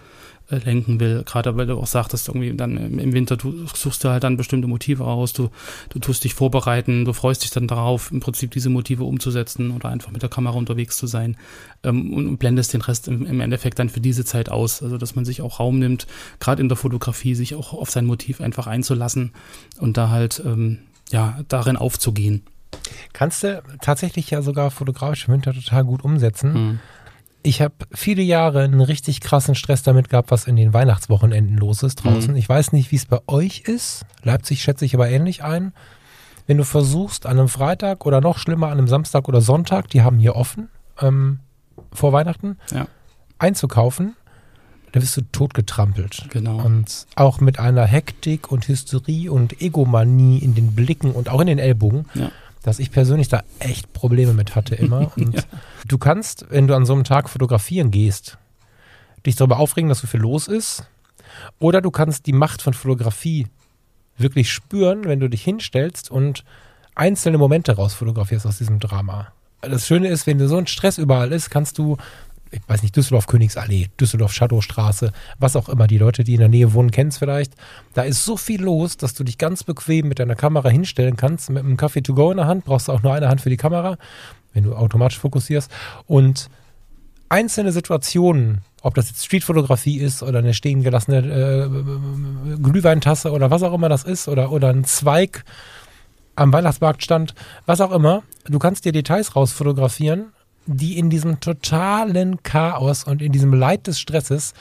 äh, 0.49 0.57
lenken 0.57 0.99
will. 0.99 1.24
Gerade 1.26 1.55
weil 1.57 1.67
du 1.67 1.78
auch 1.78 1.88
sagtest, 1.88 2.28
irgendwie 2.28 2.53
dann 2.55 2.78
im 2.78 3.13
Winter 3.13 3.38
du 3.38 3.65
suchst 3.74 4.03
du 4.03 4.09
halt 4.09 4.24
dann 4.24 4.38
bestimmte 4.38 4.67
Motive 4.67 5.03
raus, 5.03 5.34
du, 5.34 5.49
du 5.89 5.99
tust 5.99 6.24
dich 6.24 6.34
vorbereiten, 6.34 7.05
du 7.05 7.13
freust 7.13 7.43
dich 7.43 7.51
dann 7.51 7.67
darauf, 7.67 8.11
im 8.11 8.19
Prinzip 8.19 8.51
diese 8.51 8.69
Motive 8.69 9.03
umzusetzen 9.03 9.72
oder 9.72 9.89
einfach 9.89 10.11
mit 10.11 10.22
der 10.22 10.30
Kamera 10.30 10.57
unterwegs 10.57 10.97
zu 10.97 11.07
sein 11.07 11.38
ähm, 11.84 12.13
und, 12.13 12.28
und 12.28 12.38
blendest 12.38 12.74
den 12.74 12.82
Rest 12.82 13.07
im, 13.07 13.26
im 13.26 13.39
Endeffekt 13.39 13.80
dann 13.80 13.89
für 13.89 14.01
diese 14.01 14.26
Zeit 14.26 14.49
aus. 14.49 14.82
Also 14.82 14.97
dass 14.97 15.15
man 15.15 15.26
sich 15.26 15.41
auch 15.41 15.59
Raum 15.59 15.80
nimmt, 15.80 16.07
gerade 16.39 16.61
in 16.61 16.69
der 16.69 16.78
Fotografie, 16.78 17.36
sich 17.36 17.55
auch 17.55 17.74
auf 17.74 17.91
sein 17.91 18.05
Motiv 18.05 18.41
einfach 18.41 18.67
einzulassen 18.67 19.32
und 19.80 19.97
da 19.97 20.09
halt 20.09 20.41
ähm, 20.45 20.80
ja 21.11 21.39
darin 21.47 21.78
aufzugehen. 21.78 22.43
Kannst 23.13 23.43
du 23.43 23.61
tatsächlich 23.82 24.30
ja 24.32 24.41
sogar 24.41 24.72
fotografisch 24.72 25.28
im 25.28 25.34
Winter 25.34 25.53
total 25.53 25.84
gut 25.84 26.03
umsetzen. 26.03 26.53
Mhm. 26.53 26.80
Ich 27.43 27.61
habe 27.61 27.74
viele 27.91 28.22
Jahre 28.22 28.63
einen 28.63 28.82
richtig 28.82 29.19
krassen 29.19 29.55
Stress 29.55 29.82
damit 29.82 30.09
gehabt, 30.09 30.30
was 30.32 30.45
in 30.45 30.55
den 30.55 30.74
Weihnachtswochenenden 30.74 31.57
los 31.57 31.82
ist 31.84 31.95
draußen. 31.95 32.32
Mhm. 32.32 32.38
Ich 32.38 32.47
weiß 32.47 32.72
nicht, 32.72 32.91
wie 32.91 32.97
es 32.97 33.05
bei 33.05 33.17
euch 33.28 33.61
ist. 33.61 34.05
Leipzig 34.24 34.61
schätze 34.61 34.86
ich 34.86 34.93
aber 34.93 35.09
ähnlich 35.09 35.43
ein. 35.43 35.74
Wenn 36.47 36.57
du 36.57 36.63
versuchst, 36.65 37.26
an 37.26 37.39
einem 37.39 37.47
Freitag 37.49 38.05
oder 38.05 38.22
noch 38.22 38.38
schlimmer 38.38 38.67
an 38.67 38.74
einem 38.78 38.88
Samstag 38.88 39.28
oder 39.28 39.41
Sonntag, 39.41 39.88
die 39.89 40.01
haben 40.03 40.19
hier 40.19 40.36
offen 40.36 40.69
ähm, 40.99 41.39
vor 41.91 42.13
Weihnachten, 42.13 42.57
Ja. 42.72 42.88
einzukaufen, 43.39 44.15
da 44.91 45.01
wirst 45.01 45.15
du 45.17 45.22
totgetrampelt. 45.32 46.26
Genau. 46.30 46.57
Und 46.61 47.07
auch 47.15 47.39
mit 47.39 47.59
einer 47.59 47.86
Hektik 47.86 48.51
und 48.51 48.67
Hysterie 48.67 49.30
und 49.32 49.61
Egomanie 49.61 50.38
in 50.39 50.53
den 50.53 50.76
Blicken 50.76 51.11
und 51.11 51.30
auch 51.30 51.39
in 51.41 51.47
den 51.47 51.59
Ellbogen, 51.59 52.05
Ja. 52.13 52.30
Dass 52.64 52.80
ich 52.80 52.91
persönlich 52.91 53.28
da 53.28 53.43
echt 53.59 53.91
Probleme 53.93 54.34
mit 54.34 54.55
hatte 54.55 54.76
immer. 54.76 55.12
Und 55.18 55.36
Ja. 55.36 55.43
du 55.88 55.97
kannst, 55.97 56.45
wenn 56.49 56.68
du 56.68 56.76
an 56.76 56.86
so 56.86 56.93
einem 56.93 57.03
Tag 57.03 57.30
fotografieren 57.30 57.91
gehst, 57.91 58.38
dich 59.26 59.36
darüber 59.36 59.59
aufregen, 59.59 59.89
dass 59.89 59.99
so 59.99 60.07
viel 60.07 60.20
los 60.20 60.47
ist. 60.47 60.86
Oder 61.59 61.82
du 61.82 61.91
kannst 61.91 62.26
die 62.28 62.34
Macht 62.34 62.62
von 62.62 62.74
Fotografie 62.74 63.47
wirklich 64.18 64.51
spüren, 64.51 65.05
wenn 65.05 65.20
du 65.20 65.30
dich 65.30 65.43
hinstellst 65.43 66.12
und 66.12 66.43
einzelne 66.93 67.38
Momente 67.38 67.76
rausfotografierst 67.76 68.45
aus 68.45 68.57
diesem 68.57 68.80
Drama. 68.80 69.28
Das 69.62 69.88
Schöne 69.88 70.09
ist, 70.09 70.28
wenn 70.28 70.38
du 70.39 70.47
so 70.47 70.57
ein 70.57 70.68
Stress 70.68 70.97
überall 70.97 71.32
ist, 71.32 71.49
kannst 71.49 71.78
du, 71.78 71.97
ich 72.52 72.62
weiß 72.68 72.84
nicht, 72.84 72.95
Düsseldorf 72.95 73.28
Königsallee, 73.28 73.89
Düsseldorf 73.99 74.34
Shadowstraße, 74.34 75.12
was 75.39 75.56
auch 75.56 75.70
immer, 75.70 75.88
die 75.88 75.97
Leute, 75.97 76.24
die 76.24 76.34
in 76.34 76.39
der 76.39 76.49
Nähe 76.49 76.74
wohnen, 76.74 76.91
kennen 76.91 77.10
es 77.10 77.18
vielleicht. 77.18 77.54
Da 77.93 78.04
ist 78.04 78.26
so 78.26 78.36
viel 78.36 78.62
los, 78.62 78.97
dass 78.97 79.14
du 79.14 79.24
dich 79.24 79.38
ganz 79.38 79.64
bequem 79.64 80.10
mit 80.10 80.20
deiner 80.20 80.36
Kamera 80.36 80.70
hinstellen 80.70 81.16
kannst. 81.16 81.49
Mit 81.49 81.64
einem 81.64 81.78
Kaffee 81.78 82.02
to 82.02 82.14
go 82.14 82.32
in 82.32 82.38
der 82.38 82.47
Hand 82.47 82.66
brauchst 82.66 82.88
du 82.88 82.91
auch 82.91 83.04
nur 83.04 83.14
eine 83.14 83.30
Hand 83.30 83.41
für 83.41 83.49
die 83.49 83.58
Kamera, 83.58 83.97
wenn 84.54 84.66
du 84.66 84.76
automatisch 84.76 85.20
fokussierst. 85.20 85.72
Und 86.08 86.49
einzelne 87.30 87.72
Situationen, 87.72 88.62
ob 88.82 88.95
das 88.95 89.08
jetzt 89.08 89.26
Streetfotografie 89.26 89.97
ist 89.97 90.22
oder 90.22 90.39
eine 90.39 90.54
stehen 90.54 90.84
gelassene 90.84 91.20
äh, 91.20 92.58
Glühweintasse 92.62 93.32
oder 93.32 93.49
was 93.49 93.64
auch 93.64 93.74
immer 93.74 93.88
das 93.89 94.04
ist 94.04 94.28
oder, 94.28 94.52
oder 94.52 94.70
ein 94.70 94.84
Zweig 94.84 95.45
am 96.36 96.52
Weihnachtsmarktstand, 96.52 97.34
was 97.66 97.82
auch 97.82 97.91
immer, 97.91 98.24
du 98.45 98.60
kannst 98.60 98.86
dir 98.86 98.91
Details 98.91 99.36
rausfotografieren, 99.36 100.34
die 100.66 100.97
in 100.97 101.09
diesem 101.09 101.39
totalen 101.39 102.43
Chaos 102.43 103.03
und 103.03 103.22
in 103.22 103.32
diesem 103.32 103.53
Leid 103.53 103.88
des 103.88 103.99
Stresses 103.99 104.53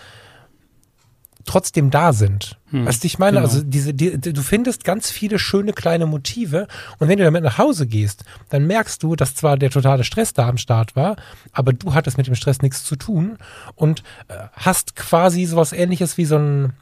trotzdem 1.45 1.91
da 1.91 2.13
sind. 2.13 2.59
Hm, 2.71 2.87
weißt 2.87 3.03
du, 3.03 3.07
ich 3.07 3.19
meine, 3.19 3.39
genau. 3.39 3.49
also 3.49 3.63
diese, 3.63 3.95
die, 3.95 4.19
die, 4.19 4.33
du 4.33 4.43
findest 4.43 4.85
ganz 4.85 5.11
viele 5.11 5.39
schöne 5.39 5.73
kleine 5.73 6.07
Motive 6.07 6.69
und 6.99 7.09
wenn 7.09 7.19
du 7.19 7.25
damit 7.25 7.43
nach 7.43 7.59
Hause 7.59 7.87
gehst, 7.87 8.25
dann 8.51 8.67
merkst 8.67 9.03
du, 9.03 9.17
dass 9.17 9.35
zwar 9.35 9.57
der 9.57 9.71
totale 9.71 10.05
Stress 10.05 10.33
da 10.33 10.49
am 10.49 10.59
Start 10.59 10.97
war, 10.97 11.17
aber 11.53 11.73
du 11.73 11.95
hattest 11.95 12.19
mit 12.19 12.27
dem 12.27 12.35
Stress 12.35 12.63
nichts 12.63 12.85
zu 12.85 12.97
tun 12.97 13.39
und 13.75 14.03
äh, 14.29 14.35
hast 14.53 14.97
quasi 14.97 15.45
sowas 15.47 15.73
ähnliches 15.73 16.19
wie 16.19 16.25
so 16.25 16.37
ein, 16.37 16.75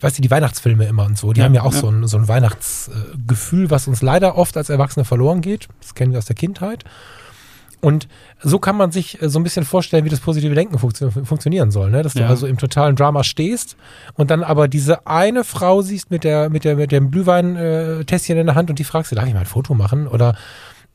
weißt 0.00 0.18
du, 0.18 0.22
die 0.22 0.30
Weihnachtsfilme 0.30 0.86
immer 0.86 1.06
und 1.06 1.16
so, 1.18 1.32
die 1.32 1.40
Ja, 1.40 1.46
haben 1.46 1.54
ja 1.54 1.62
auch 1.62 1.74
ja. 1.74 1.80
so 1.80 1.88
ein, 1.88 2.06
so 2.06 2.18
ein 2.18 2.28
Weihnachtsgefühl, 2.28 3.70
was 3.70 3.88
uns 3.88 4.02
leider 4.02 4.36
oft 4.36 4.56
als 4.56 4.68
Erwachsene 4.68 5.04
verloren 5.04 5.40
geht. 5.40 5.68
Das 5.80 5.94
kennen 5.94 6.12
wir 6.12 6.18
aus 6.18 6.26
der 6.26 6.36
Kindheit. 6.36 6.84
Und 7.80 8.08
so 8.42 8.58
kann 8.58 8.76
man 8.76 8.90
sich 8.90 9.20
äh, 9.22 9.28
so 9.28 9.38
ein 9.38 9.42
bisschen 9.42 9.64
vorstellen, 9.64 10.04
wie 10.04 10.08
das 10.08 10.20
positive 10.20 10.54
Denken 10.54 10.78
funktio 10.78 11.10
funktionieren 11.10 11.70
soll. 11.70 11.90
Ne? 11.90 12.02
Dass 12.02 12.14
du 12.14 12.20
Ja. 12.20 12.28
also 12.28 12.46
im 12.46 12.58
totalen 12.58 12.96
Drama 12.96 13.22
stehst 13.22 13.76
und 14.14 14.30
dann 14.30 14.42
aber 14.42 14.66
diese 14.68 15.06
eine 15.06 15.44
Frau 15.44 15.82
siehst 15.82 16.10
mit 16.10 16.24
der 16.24 16.48
mit 16.50 16.64
der 16.64 16.76
mit 16.76 16.90
dem 16.92 17.10
Glühwein-Tässchen 17.10 18.36
in 18.36 18.46
der 18.46 18.54
Hand 18.54 18.70
und 18.70 18.78
die 18.78 18.84
fragst 18.84 19.12
du, 19.12 19.16
darf 19.16 19.26
ich 19.26 19.34
mal 19.34 19.40
ein 19.40 19.46
Foto 19.46 19.74
machen? 19.74 20.06
Oder 20.08 20.36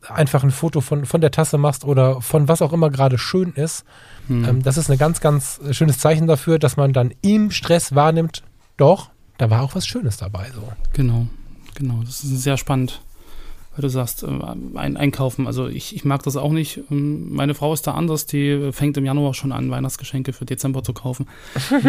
einfach 0.09 0.43
ein 0.43 0.51
Foto 0.51 0.81
von, 0.81 1.05
von 1.05 1.21
der 1.21 1.31
Tasse 1.31 1.57
machst 1.57 1.85
oder 1.85 2.21
von 2.21 2.47
was 2.47 2.61
auch 2.61 2.73
immer 2.73 2.89
gerade 2.89 3.17
schön 3.17 3.53
ist. 3.53 3.85
Hm. 4.27 4.45
Ähm, 4.45 4.63
das 4.63 4.77
ist 4.77 4.89
ein 4.89 4.97
ganz, 4.97 5.21
ganz 5.21 5.59
schönes 5.71 5.99
Zeichen 5.99 6.25
dafür, 6.27 6.57
dass 6.57 6.77
man 6.77 6.93
dann 6.93 7.13
im 7.21 7.51
Stress 7.51 7.93
wahrnimmt, 7.93 8.41
doch, 8.77 9.09
da 9.37 9.49
war 9.49 9.61
auch 9.61 9.75
was 9.75 9.85
Schönes 9.85 10.17
dabei. 10.17 10.47
So. 10.55 10.63
Genau, 10.93 11.27
genau. 11.75 12.01
Das 12.03 12.23
ist 12.23 12.41
sehr 12.41 12.57
spannend, 12.57 13.01
weil 13.75 13.81
du 13.81 13.89
sagst, 13.89 14.23
äh, 14.23 14.27
ein 14.27 14.97
Einkaufen. 14.97 15.47
Also 15.47 15.67
ich, 15.67 15.95
ich 15.95 16.03
mag 16.05 16.23
das 16.23 16.35
auch 16.35 16.51
nicht. 16.51 16.81
Ähm, 16.91 17.33
Meine 17.33 17.53
Frau 17.53 17.73
ist 17.73 17.87
da 17.87 17.93
anders, 17.93 18.25
die 18.25 18.71
fängt 18.71 18.97
im 18.97 19.05
Januar 19.05 19.33
schon 19.33 19.51
an, 19.51 19.71
Weihnachtsgeschenke 19.71 20.33
für 20.33 20.45
Dezember 20.45 20.83
zu 20.83 20.93
kaufen. 20.93 21.27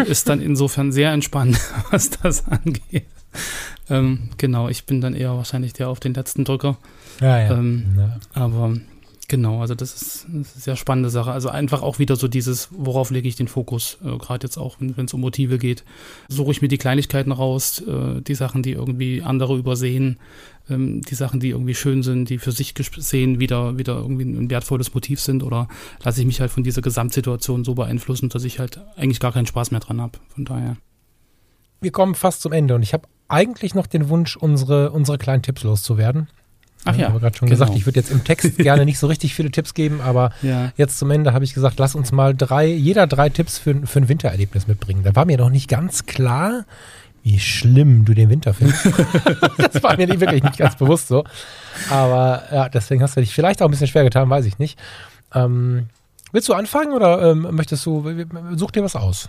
ist 0.07 0.29
dann 0.29 0.41
insofern 0.41 0.93
sehr 0.93 1.13
entspannt, 1.13 1.61
was 1.91 2.11
das 2.11 2.47
angeht. 2.49 3.07
Ähm, 3.91 4.31
genau, 4.37 4.69
ich 4.69 4.85
bin 4.85 5.01
dann 5.01 5.15
eher 5.15 5.35
wahrscheinlich 5.37 5.73
der 5.73 5.89
auf 5.89 6.01
den 6.01 6.15
letzten 6.15 6.45
Drücker. 6.45 6.77
Ja, 7.21 7.41
ja. 7.41 7.59
Ähm, 7.59 7.85
ja. 7.97 8.19
Aber 8.35 8.77
genau, 9.33 9.63
also 9.63 9.75
das 9.75 9.95
ist, 9.95 10.27
eine 10.29 10.45
sehr 10.45 10.77
spannende 10.77 11.09
Sache. 11.09 11.33
Also 11.33 11.49
einfach 11.49 11.81
auch 11.81 11.99
wieder 11.99 12.17
so 12.17 12.29
dieses, 12.29 12.69
worauf 12.71 13.11
lege 13.11 13.27
ich 13.27 13.35
den 13.35 13.49
Fokus, 13.49 13.97
äh, 14.05 14.19
gerade 14.19 14.47
jetzt 14.47 14.59
auch, 14.59 14.77
wenn 14.79 15.07
es 15.07 15.15
um 15.15 15.23
Motive 15.23 15.57
geht. 15.57 15.85
Suche 16.29 16.51
ich 16.51 16.61
mir 16.61 16.69
die 16.69 16.77
Kleinigkeiten 16.77 17.33
raus, 17.33 17.81
äh, 17.81 18.21
die 18.21 18.35
Sachen, 18.35 18.63
die 18.63 18.73
irgendwie 18.73 19.23
andere 19.23 19.57
übersehen, 19.57 20.19
ähm, 20.69 21.01
die 21.01 21.15
Sachen, 21.15 21.41
die 21.41 21.49
irgendwie 21.49 21.75
schön 21.75 22.03
sind, 22.03 22.29
die 22.29 22.37
für 22.37 22.53
sich 22.53 22.75
gesehen 22.75 23.41
wieder, 23.41 23.79
wieder 23.79 23.97
irgendwie 23.97 24.27
ein 24.27 24.51
wertvolles 24.51 24.93
Motiv 24.93 25.19
sind 25.19 25.43
oder 25.43 25.67
lasse 26.05 26.21
ich 26.21 26.27
mich 26.27 26.43
halt 26.43 26.51
von 26.51 26.63
dieser 26.63 26.83
Gesamtsituation 26.83 27.65
so 27.65 27.75
beeinflussen, 27.75 28.29
dass 28.29 28.45
ich 28.45 28.59
halt 28.59 28.83
eigentlich 28.97 29.19
gar 29.19 29.33
keinen 29.33 29.47
Spaß 29.47 29.71
mehr 29.71 29.81
dran 29.81 29.99
habe. 29.99 30.19
Von 30.29 30.45
daher. 30.45 30.77
Wir 31.81 31.91
kommen 31.91 32.15
fast 32.15 32.43
zum 32.43 32.53
Ende 32.53 32.75
und 32.75 32.83
ich 32.83 32.93
habe 32.93 33.09
eigentlich 33.29 33.75
noch 33.75 33.87
den 33.87 34.11
Wunsch, 34.11 34.37
unsere, 34.37 34.91
unsere 34.91 35.17
kleinen 35.17 35.43
Tipps 35.43 35.63
loszuwerden. 35.63 36.29
Ach 36.85 36.93
Ich 36.95 37.01
ja, 37.01 37.09
habe 37.09 37.21
gerade 37.21 37.37
schon 37.37 37.49
genau. 37.49 37.59
gesagt, 37.61 37.77
ich 37.79 37.87
würde 37.87 38.01
jetzt 38.01 38.11
im 38.11 38.25
Text 38.25 38.57
gerne 38.59 38.85
nicht 38.85 38.99
so 38.99 39.07
richtig 39.07 39.35
viele 39.35 39.51
Tipps 39.51 39.75
geben, 39.75 40.01
aber 40.01 40.31
Ja. 40.43 40.73
jetzt 40.77 40.99
zum 40.99 41.11
Ende 41.11 41.33
habe 41.33 41.45
ich 41.45 41.55
gesagt, 41.55 41.79
lass 41.79 41.95
uns 41.95 42.11
mal 42.13 42.35
drei, 42.35 42.67
jeder 42.67 43.07
drei 43.07 43.29
Tipps 43.29 43.59
für, 43.59 43.87
für 43.87 44.01
ein 44.01 44.09
Wintererlebnis 44.09 44.67
mitbringen. 44.67 45.03
Da 45.05 45.15
war 45.15 45.25
mir 45.25 45.39
noch 45.39 45.51
nicht 45.51 45.69
ganz 45.69 46.07
klar, 46.07 46.65
wie 47.23 47.39
schlimm 47.39 48.05
du 48.05 48.15
den 48.15 48.31
Winter 48.31 48.53
findest. 48.53 48.85
das 49.59 49.83
war 49.83 49.97
mir 49.97 50.07
nicht, 50.09 50.21
wirklich 50.21 50.43
nicht 50.43 50.59
ganz 50.59 50.77
bewusst 50.77 51.07
so. 51.09 51.25
Aber 51.91 52.43
ja, 52.51 52.69
deswegen 52.69 53.03
hast 53.03 53.17
du 53.17 53.21
dich 53.21 53.33
vielleicht 53.33 53.63
auch 53.63 53.67
ein 53.67 53.71
bisschen 53.71 53.87
schwer 53.87 54.03
getan, 54.05 54.29
weiß 54.29 54.45
ich 54.47 54.59
nicht. 54.59 54.79
Ähm, 55.35 55.87
willst 56.33 56.49
du 56.49 56.55
anfangen 56.55 56.93
oder 56.93 57.31
ähm, 57.31 57.47
möchtest 57.53 57.87
du, 57.87 58.05
such 58.57 58.73
dir 58.73 58.83
was 58.83 58.97
aus? 58.97 59.29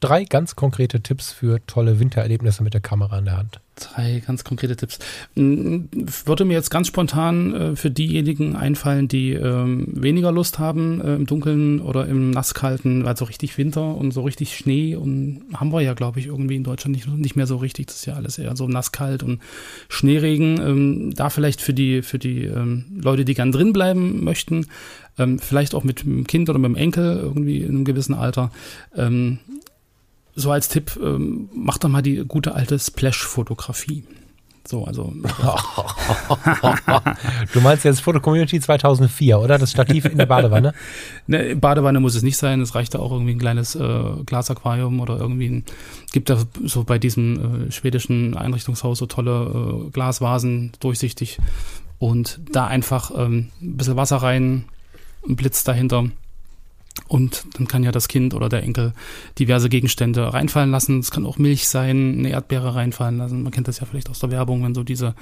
Drei 0.00 0.24
ganz 0.24 0.56
konkrete 0.56 1.00
Tipps 1.00 1.32
für 1.32 1.64
tolle 1.66 1.98
Wintererlebnisse 2.00 2.62
mit 2.62 2.74
der 2.74 2.80
Kamera 2.80 3.18
in 3.18 3.24
der 3.24 3.36
Hand. 3.36 3.60
Drei 3.76 4.22
ganz 4.26 4.42
konkrete 4.42 4.74
Tipps. 4.74 4.98
Würde 5.36 6.44
mir 6.44 6.54
jetzt 6.54 6.70
ganz 6.70 6.88
spontan 6.88 7.54
äh, 7.54 7.76
für 7.76 7.92
diejenigen 7.92 8.56
einfallen, 8.56 9.06
die 9.06 9.32
ähm, 9.32 9.86
weniger 9.92 10.32
Lust 10.32 10.58
haben 10.58 11.00
äh, 11.00 11.14
im 11.14 11.26
Dunkeln 11.26 11.80
oder 11.80 12.06
im 12.06 12.30
Nasskalten, 12.30 13.04
weil 13.04 13.16
so 13.16 13.24
richtig 13.24 13.56
Winter 13.56 13.94
und 13.94 14.10
so 14.10 14.22
richtig 14.22 14.56
Schnee 14.56 14.96
und 14.96 15.42
haben 15.54 15.72
wir 15.72 15.80
ja, 15.80 15.94
glaube 15.94 16.18
ich, 16.18 16.26
irgendwie 16.26 16.56
in 16.56 16.64
Deutschland 16.64 16.96
nicht, 16.96 17.06
nicht 17.06 17.36
mehr 17.36 17.46
so 17.46 17.56
richtig. 17.56 17.86
Das 17.86 17.96
ist 17.96 18.06
ja 18.06 18.14
alles 18.14 18.38
eher 18.38 18.56
so 18.56 18.66
nasskalt 18.66 19.22
und 19.22 19.40
Schneeregen. 19.88 20.60
Ähm, 20.60 21.14
da 21.14 21.30
vielleicht 21.30 21.60
für 21.60 21.74
die, 21.74 22.02
für 22.02 22.18
die 22.18 22.44
ähm, 22.44 22.84
Leute, 23.00 23.24
die 23.24 23.34
gern 23.34 23.52
drin 23.52 23.72
bleiben 23.72 24.24
möchten, 24.24 24.66
vielleicht 25.40 25.74
auch 25.74 25.82
mit 25.82 26.04
dem 26.04 26.28
Kind 26.28 26.48
oder 26.48 26.60
mit 26.60 26.68
dem 26.68 26.76
Enkel 26.76 27.16
irgendwie 27.16 27.62
in 27.62 27.70
einem 27.70 27.84
gewissen 27.84 28.14
Alter, 28.14 28.52
ähm, 28.94 29.40
so 30.38 30.52
als 30.52 30.68
Tipp, 30.68 30.98
ähm, 31.02 31.48
mach 31.52 31.78
doch 31.78 31.88
mal 31.88 32.02
die 32.02 32.24
gute 32.26 32.54
alte 32.54 32.78
Splash-Fotografie. 32.78 34.04
So, 34.66 34.84
also. 34.84 35.12
du 37.54 37.60
meinst 37.62 37.86
jetzt 37.86 38.02
Foto 38.02 38.20
Community 38.20 38.60
2004, 38.60 39.40
oder? 39.40 39.56
Das 39.56 39.70
Stativ 39.70 40.04
in 40.04 40.18
der 40.18 40.26
Badewanne? 40.26 40.74
ne, 41.26 41.56
Badewanne 41.56 42.00
muss 42.00 42.14
es 42.14 42.22
nicht 42.22 42.36
sein. 42.36 42.60
Es 42.60 42.74
reicht 42.74 42.94
da 42.94 42.98
auch 42.98 43.10
irgendwie 43.10 43.32
ein 43.32 43.38
kleines 43.38 43.76
äh, 43.76 44.02
Glasaquarium 44.26 45.00
oder 45.00 45.16
irgendwie 45.16 45.48
ein, 45.48 45.64
gibt 46.12 46.28
da 46.28 46.36
so 46.64 46.84
bei 46.84 46.98
diesem 46.98 47.68
äh, 47.68 47.72
schwedischen 47.72 48.36
Einrichtungshaus 48.36 48.98
so 48.98 49.06
tolle 49.06 49.86
äh, 49.86 49.90
Glasvasen, 49.90 50.72
durchsichtig. 50.80 51.38
Und 51.98 52.38
da 52.52 52.66
einfach 52.66 53.10
ähm, 53.16 53.48
ein 53.62 53.78
bisschen 53.78 53.96
Wasser 53.96 54.18
rein, 54.18 54.66
ein 55.26 55.36
Blitz 55.36 55.64
dahinter 55.64 56.10
und 57.06 57.44
dann 57.54 57.68
kann 57.68 57.84
ja 57.84 57.92
das 57.92 58.08
Kind 58.08 58.34
oder 58.34 58.48
der 58.48 58.62
Enkel 58.62 58.92
diverse 59.38 59.68
Gegenstände 59.68 60.32
reinfallen 60.32 60.70
lassen. 60.70 60.98
Es 60.98 61.10
kann 61.10 61.24
auch 61.24 61.38
Milch 61.38 61.68
sein, 61.68 62.16
eine 62.18 62.30
Erdbeere 62.30 62.74
reinfallen 62.74 63.18
lassen. 63.18 63.42
Man 63.42 63.52
kennt 63.52 63.68
das 63.68 63.80
ja 63.80 63.86
vielleicht 63.86 64.10
aus 64.10 64.18
der 64.18 64.30
Werbung, 64.30 64.62
wenn 64.64 64.74
so 64.74 64.82
diese 64.82 65.14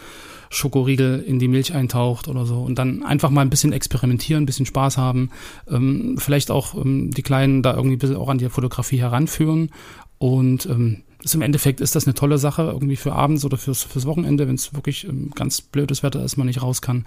Schokoriegel 0.50 1.20
in 1.20 1.38
die 1.38 1.48
Milch 1.48 1.74
eintaucht 1.74 2.28
oder 2.28 2.46
so. 2.46 2.62
Und 2.62 2.78
dann 2.78 3.02
einfach 3.04 3.30
mal 3.30 3.42
ein 3.42 3.50
bisschen 3.50 3.72
experimentieren, 3.72 4.42
ein 4.42 4.46
bisschen 4.46 4.66
Spaß 4.66 4.96
haben. 4.96 5.30
Ähm, 5.68 6.16
vielleicht 6.18 6.50
auch 6.50 6.74
ähm, 6.74 7.10
die 7.12 7.22
Kleinen 7.22 7.62
da 7.62 7.74
irgendwie 7.74 7.96
ein 7.96 8.00
bisschen 8.00 8.16
auch 8.16 8.28
an 8.28 8.38
die 8.38 8.48
Fotografie 8.48 8.98
heranführen. 8.98 9.70
Und 10.18 10.66
ähm, 10.66 11.02
ist 11.26 11.34
im 11.34 11.42
Endeffekt 11.42 11.80
ist 11.80 11.94
das 11.94 12.06
eine 12.06 12.14
tolle 12.14 12.38
Sache, 12.38 12.62
irgendwie 12.62 12.96
für 12.96 13.12
abends 13.12 13.44
oder 13.44 13.56
fürs, 13.56 13.82
fürs 13.82 14.06
Wochenende, 14.06 14.48
wenn 14.48 14.54
es 14.54 14.74
wirklich 14.74 15.06
ähm, 15.06 15.32
ganz 15.34 15.60
blödes 15.60 16.02
Wetter 16.02 16.24
ist, 16.24 16.36
man 16.36 16.46
nicht 16.46 16.62
raus 16.62 16.80
kann. 16.80 17.04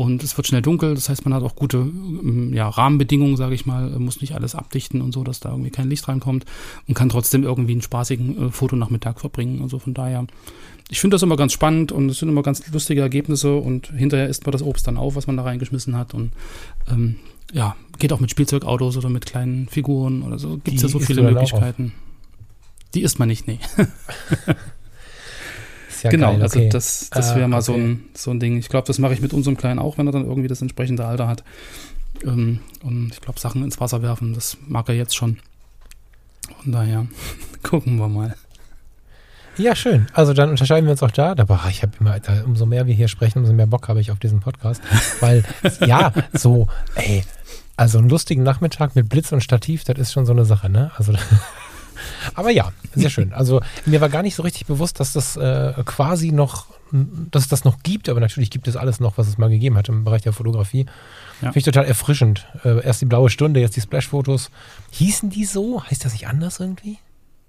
Und 0.00 0.24
es 0.24 0.34
wird 0.38 0.46
schnell 0.46 0.62
dunkel, 0.62 0.94
das 0.94 1.10
heißt, 1.10 1.26
man 1.26 1.34
hat 1.34 1.42
auch 1.42 1.54
gute 1.54 1.76
ähm, 1.76 2.54
ja, 2.54 2.66
Rahmenbedingungen, 2.70 3.36
sage 3.36 3.54
ich 3.54 3.66
mal, 3.66 3.90
muss 3.98 4.22
nicht 4.22 4.34
alles 4.34 4.54
abdichten 4.54 5.02
und 5.02 5.12
so, 5.12 5.24
dass 5.24 5.40
da 5.40 5.50
irgendwie 5.50 5.68
kein 5.68 5.90
Licht 5.90 6.08
reinkommt 6.08 6.46
und 6.88 6.94
kann 6.94 7.10
trotzdem 7.10 7.42
irgendwie 7.42 7.72
einen 7.72 7.82
spaßigen 7.82 8.46
äh, 8.46 8.50
Fotonachmittag 8.50 9.20
verbringen. 9.20 9.60
Also 9.60 9.78
von 9.78 9.92
daher, 9.92 10.26
ich 10.88 11.00
finde 11.00 11.16
das 11.16 11.22
immer 11.22 11.36
ganz 11.36 11.52
spannend 11.52 11.92
und 11.92 12.08
es 12.08 12.18
sind 12.18 12.30
immer 12.30 12.42
ganz 12.42 12.66
lustige 12.72 13.02
Ergebnisse 13.02 13.56
und 13.56 13.88
hinterher 13.88 14.26
isst 14.26 14.46
man 14.46 14.52
das 14.52 14.62
Obst 14.62 14.86
dann 14.86 14.96
auf, 14.96 15.16
was 15.16 15.26
man 15.26 15.36
da 15.36 15.42
reingeschmissen 15.42 15.94
hat 15.94 16.14
und 16.14 16.32
ähm, 16.90 17.16
ja, 17.52 17.76
geht 17.98 18.14
auch 18.14 18.20
mit 18.20 18.30
Spielzeugautos 18.30 18.96
oder 18.96 19.10
mit 19.10 19.26
kleinen 19.26 19.68
Figuren 19.68 20.22
oder 20.22 20.38
so. 20.38 20.56
Gibt 20.64 20.78
es 20.78 20.82
ja 20.82 20.88
so 20.88 20.98
viele 20.98 21.20
Möglichkeiten. 21.20 21.92
Die 22.94 23.02
isst 23.02 23.18
man 23.18 23.28
nicht, 23.28 23.46
nee. 23.46 23.58
ja 26.02 26.10
genau, 26.10 26.32
geil, 26.32 26.42
also 26.42 26.58
okay. 26.58 26.66
also 26.66 26.76
das, 26.76 27.10
das 27.10 27.34
wäre 27.34 27.44
ah, 27.44 27.48
mal 27.48 27.56
okay. 27.58 27.64
so, 27.64 27.74
ein, 27.74 28.04
so 28.14 28.30
ein 28.30 28.40
Ding. 28.40 28.58
Ich 28.58 28.68
glaube, 28.68 28.86
das 28.86 28.98
mache 28.98 29.14
ich 29.14 29.20
mit 29.20 29.32
unserem 29.32 29.56
Kleinen 29.56 29.78
auch, 29.78 29.98
wenn 29.98 30.06
er 30.06 30.12
dann 30.12 30.26
irgendwie 30.26 30.48
das 30.48 30.62
entsprechende 30.62 31.04
Alter 31.04 31.28
hat. 31.28 31.44
Ähm, 32.24 32.60
und 32.82 33.10
ich 33.12 33.20
glaube, 33.20 33.40
Sachen 33.40 33.62
ins 33.62 33.80
Wasser 33.80 34.02
werfen, 34.02 34.34
das 34.34 34.56
mag 34.66 34.88
er 34.88 34.94
jetzt 34.94 35.16
schon. 35.16 35.38
Von 36.62 36.72
daher 36.72 37.06
gucken 37.62 37.96
wir 37.96 38.08
mal. 38.08 38.34
Ja, 39.56 39.74
schön. 39.74 40.06
Also 40.12 40.32
dann 40.32 40.48
unterscheiden 40.50 40.86
wir 40.86 40.92
uns 40.92 41.02
auch 41.02 41.10
da. 41.10 41.32
Aber 41.32 41.60
ich 41.68 41.82
habe 41.82 41.92
immer, 42.00 42.18
umso 42.46 42.66
mehr 42.66 42.86
wir 42.86 42.94
hier 42.94 43.08
sprechen, 43.08 43.40
umso 43.40 43.52
mehr 43.52 43.66
Bock 43.66 43.88
habe 43.88 44.00
ich 44.00 44.10
auf 44.10 44.18
diesen 44.18 44.40
Podcast. 44.40 44.80
Weil, 45.20 45.44
ja, 45.86 46.12
so, 46.32 46.68
ey, 46.94 47.24
also 47.76 47.98
einen 47.98 48.08
lustigen 48.08 48.42
Nachmittag 48.42 48.94
mit 48.94 49.08
Blitz 49.08 49.32
und 49.32 49.42
Stativ, 49.42 49.84
das 49.84 49.98
ist 49.98 50.12
schon 50.12 50.26
so 50.26 50.32
eine 50.32 50.44
Sache, 50.44 50.70
ne? 50.70 50.90
Also 50.96 51.12
aber 52.34 52.50
ja, 52.50 52.72
sehr 52.94 53.10
schön. 53.10 53.32
Also 53.32 53.60
mir 53.86 54.00
war 54.00 54.08
gar 54.08 54.22
nicht 54.22 54.34
so 54.34 54.42
richtig 54.42 54.66
bewusst, 54.66 55.00
dass 55.00 55.12
das 55.12 55.36
äh, 55.36 55.74
quasi 55.84 56.32
noch, 56.32 56.66
dass 56.92 57.44
es 57.44 57.48
das 57.48 57.64
noch 57.64 57.82
gibt, 57.82 58.08
aber 58.08 58.20
natürlich 58.20 58.50
gibt 58.50 58.68
es 58.68 58.76
alles 58.76 59.00
noch, 59.00 59.18
was 59.18 59.28
es 59.28 59.38
mal 59.38 59.50
gegeben 59.50 59.76
hat 59.76 59.88
im 59.88 60.04
Bereich 60.04 60.22
der 60.22 60.32
Fotografie. 60.32 60.86
Ja. 61.40 61.52
Finde 61.52 61.58
ich 61.58 61.64
total 61.64 61.84
erfrischend. 61.84 62.46
Äh, 62.64 62.84
erst 62.84 63.00
die 63.00 63.06
blaue 63.06 63.30
Stunde, 63.30 63.60
jetzt 63.60 63.76
die 63.76 63.80
Splash-Fotos. 63.80 64.50
Hießen 64.90 65.30
die 65.30 65.44
so? 65.44 65.82
Heißt 65.84 66.04
das 66.04 66.12
nicht 66.12 66.26
anders 66.26 66.60
irgendwie? 66.60 66.98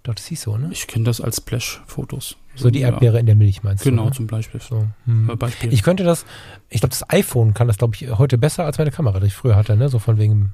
Doch, 0.03 0.15
das 0.15 0.25
hieß 0.25 0.41
so, 0.41 0.57
ne? 0.57 0.69
Ich 0.71 0.87
kenne 0.87 1.05
das 1.05 1.21
als 1.21 1.37
Splash-Fotos. 1.37 2.37
So 2.55 2.69
die 2.69 2.81
Erdbeere 2.81 3.13
ja. 3.13 3.19
in 3.19 3.25
der 3.27 3.35
Milch 3.35 3.63
meinst 3.63 3.83
genau, 3.83 4.03
du? 4.03 4.09
Genau, 4.09 4.15
zum 4.15 4.27
Beispiel. 4.27 4.59
So, 4.59 4.87
hm. 5.05 5.37
Beispiel. 5.37 5.71
Ich 5.71 5.83
könnte 5.83 6.03
das, 6.03 6.25
ich 6.69 6.81
glaube, 6.81 6.91
das 6.91 7.09
iPhone 7.09 7.53
kann 7.53 7.67
das, 7.67 7.77
glaube 7.77 7.95
ich, 7.95 8.09
heute 8.09 8.37
besser 8.37 8.65
als 8.65 8.77
meine 8.77 8.91
Kamera, 8.91 9.19
die 9.19 9.27
ich 9.27 9.33
früher 9.33 9.55
hatte, 9.55 9.75
ne? 9.77 9.89
So 9.89 9.99
von 9.99 10.17
wegen 10.17 10.53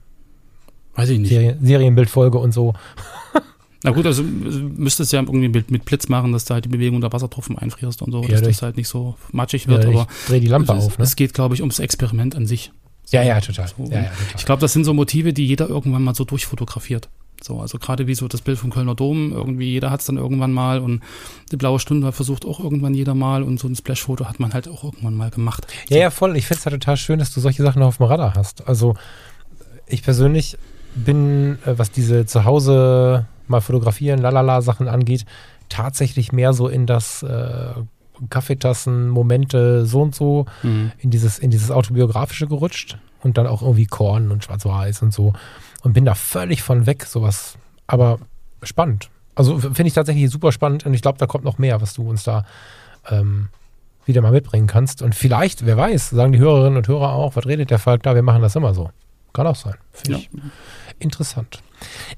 Weiß 0.98 1.10
ich 1.10 1.20
nicht. 1.20 1.30
Serien, 1.30 1.64
Serienbildfolge 1.64 2.40
und 2.40 2.52
so. 2.52 2.74
Na 3.88 3.94
gut, 3.94 4.06
also 4.06 4.22
müsstest 4.24 5.14
du 5.14 5.18
ja 5.18 5.24
irgendwie 5.24 5.48
mit, 5.48 5.72
mit 5.72 5.86
Blitz 5.86 6.10
machen, 6.10 6.34
dass 6.34 6.44
da 6.44 6.56
halt 6.56 6.66
die 6.66 6.70
Bewegung 6.70 7.00
der 7.00 7.14
Wassertropfen 7.14 7.58
einfrierst 7.58 8.02
und 8.02 8.12
so, 8.12 8.22
ja, 8.24 8.30
dass 8.30 8.42
das 8.42 8.62
halt 8.62 8.76
nicht 8.76 8.90
so 8.90 9.16
matschig 9.32 9.68
wird. 9.68 9.86
Ja, 9.86 9.90
aber 9.90 10.08
dreh 10.28 10.42
die 10.42 10.48
Lampe 10.48 10.74
es, 10.74 10.86
auf. 10.86 10.98
Ne? 10.98 11.06
Es 11.06 11.16
geht, 11.16 11.34
glaube 11.34 11.56
ich, 11.56 11.62
ums 11.62 11.80
Experiment 11.80 12.36
an 12.36 12.46
sich. 12.46 12.72
So, 13.06 13.16
ja, 13.16 13.24
ja, 13.24 13.40
total. 13.40 13.68
So, 13.70 13.86
ja, 13.86 13.90
ja, 13.90 14.04
total. 14.04 14.36
Ich 14.38 14.46
glaube, 14.46 14.60
das 14.60 14.74
sind 14.74 14.84
so 14.84 14.94
Motive, 14.94 15.32
die 15.32 15.48
jeder 15.48 15.70
irgendwann 15.70 16.04
mal 16.04 16.16
so 16.16 16.26
durchfotografiert. 16.26 17.08
So, 17.42 17.62
also 17.62 17.78
gerade 17.78 18.08
wie 18.08 18.16
so 18.16 18.28
das 18.28 18.42
Bild 18.42 18.58
vom 18.58 18.72
Kölner 18.72 18.96
Dom, 18.96 19.32
irgendwie 19.32 19.70
jeder 19.72 19.90
hat 19.90 20.02
es 20.02 20.08
dann 20.08 20.18
irgendwann 20.18 20.52
mal 20.52 20.80
und 20.80 21.02
die 21.52 21.56
blaue 21.56 21.80
Stunde 21.80 22.12
versucht 22.12 22.46
auch 22.46 22.60
irgendwann 22.60 22.94
jeder 22.94 23.14
mal 23.14 23.44
und 23.44 23.60
so 23.60 23.68
ein 23.68 23.76
Splash-Foto 23.76 24.26
hat 24.26 24.40
man 24.40 24.54
halt 24.54 24.68
auch 24.68 24.84
irgendwann 24.84 25.14
mal 25.14 25.30
gemacht. 25.30 25.68
So. 25.88 25.96
Ja, 25.96 26.02
ja, 26.02 26.10
voll. 26.10 26.36
Ich 26.36 26.48
finde 26.48 26.60
es 26.60 26.66
halt 26.66 26.74
total 26.74 26.98
schön, 26.98 27.20
dass 27.20 27.34
du 27.34 27.40
solche 27.40 27.64
Sachen 27.64 27.82
auf 27.84 27.98
dem 27.98 28.08
Radar 28.08 28.34
hast. 28.36 28.68
Also 28.68 28.96
ich 29.86 30.04
persönlich 30.04 30.58
bin, 30.96 31.60
äh, 31.66 31.78
was 31.78 31.92
diese 31.92 32.26
Zuhause 32.26 33.28
mal 33.50 33.62
fotografieren, 33.62 34.20
lalala 34.20 34.62
Sachen 34.62 34.88
angeht, 34.88 35.26
tatsächlich 35.70 36.32
mehr 36.32 36.54
so 36.54 36.68
in 36.68 36.86
das 36.86 37.24
äh, 37.24 37.74
Kaffeetassen, 38.30 39.10
Momente, 39.10 39.86
so 39.86 40.02
und 40.02 40.16
so, 40.16 40.46
mhm. 40.64 40.92
in 41.00 41.12
dieses, 41.12 41.40
in 41.40 41.52
dieses 41.52 41.72
autobiografische 41.72 42.48
gerutscht 42.48 42.98
und 43.22 43.38
dann 43.38 43.48
auch 43.48 43.62
irgendwie 43.62 43.86
Korn 43.86 44.32
und 44.32 44.44
Schwarz-Weiß 44.44 45.02
und 45.02 45.14
so 45.14 45.34
und 45.84 45.94
bin 45.94 46.06
da 46.06 46.16
völlig 46.16 46.64
von 46.64 46.86
weg, 46.86 47.06
sowas, 47.06 47.58
aber 47.86 48.20
spannend. 48.64 49.10
Also 49.36 49.60
finde 49.60 49.84
ich 49.84 49.94
tatsächlich 49.94 50.30
super 50.32 50.52
spannend 50.52 50.86
und 50.86 50.94
ich 50.94 51.02
glaube, 51.02 51.20
da 51.20 51.28
kommt 51.28 51.44
noch 51.44 51.60
mehr, 51.60 51.80
was 51.80 51.94
du 51.94 52.10
uns 52.10 52.24
da 52.24 52.44
ähm, 53.10 53.50
wieder 54.06 54.22
mal 54.22 54.32
mitbringen 54.32 54.68
kannst. 54.68 55.02
Und 55.02 55.14
vielleicht, 55.14 55.66
wer 55.66 55.78
weiß, 55.78 56.10
sagen 56.10 56.32
die 56.32 56.40
Hörerinnen 56.40 56.78
und 56.78 56.88
Hörer 56.88 57.14
auch, 57.14 57.36
was 57.36 57.46
redet 57.46 57.70
der 57.70 57.80
Falk 57.80 58.04
da, 58.04 58.16
wir 58.16 58.24
machen 58.24 58.42
das 58.42 58.56
immer 58.56 58.74
so. 58.74 58.90
Kann 59.38 59.46
auch 59.46 59.56
sein. 59.56 59.76
Finde 59.92 60.14
ja. 60.14 60.18
ich 60.18 60.30
interessant. 60.98 61.62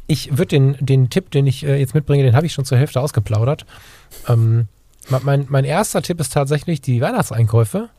Ich 0.07 0.37
würde 0.37 0.47
den, 0.47 0.77
den 0.79 1.09
Tipp, 1.09 1.31
den 1.31 1.47
ich 1.47 1.65
äh, 1.65 1.77
jetzt 1.77 1.93
mitbringe, 1.93 2.23
den 2.23 2.33
habe 2.33 2.45
ich 2.45 2.53
schon 2.53 2.63
zur 2.63 2.77
Hälfte 2.77 3.01
ausgeplaudert. 3.01 3.65
Ähm, 4.29 4.69
mein, 5.09 5.45
mein 5.49 5.65
erster 5.65 6.01
Tipp 6.01 6.21
ist 6.21 6.31
tatsächlich, 6.31 6.79
die 6.79 7.01
Weihnachtseinkäufe 7.01 7.89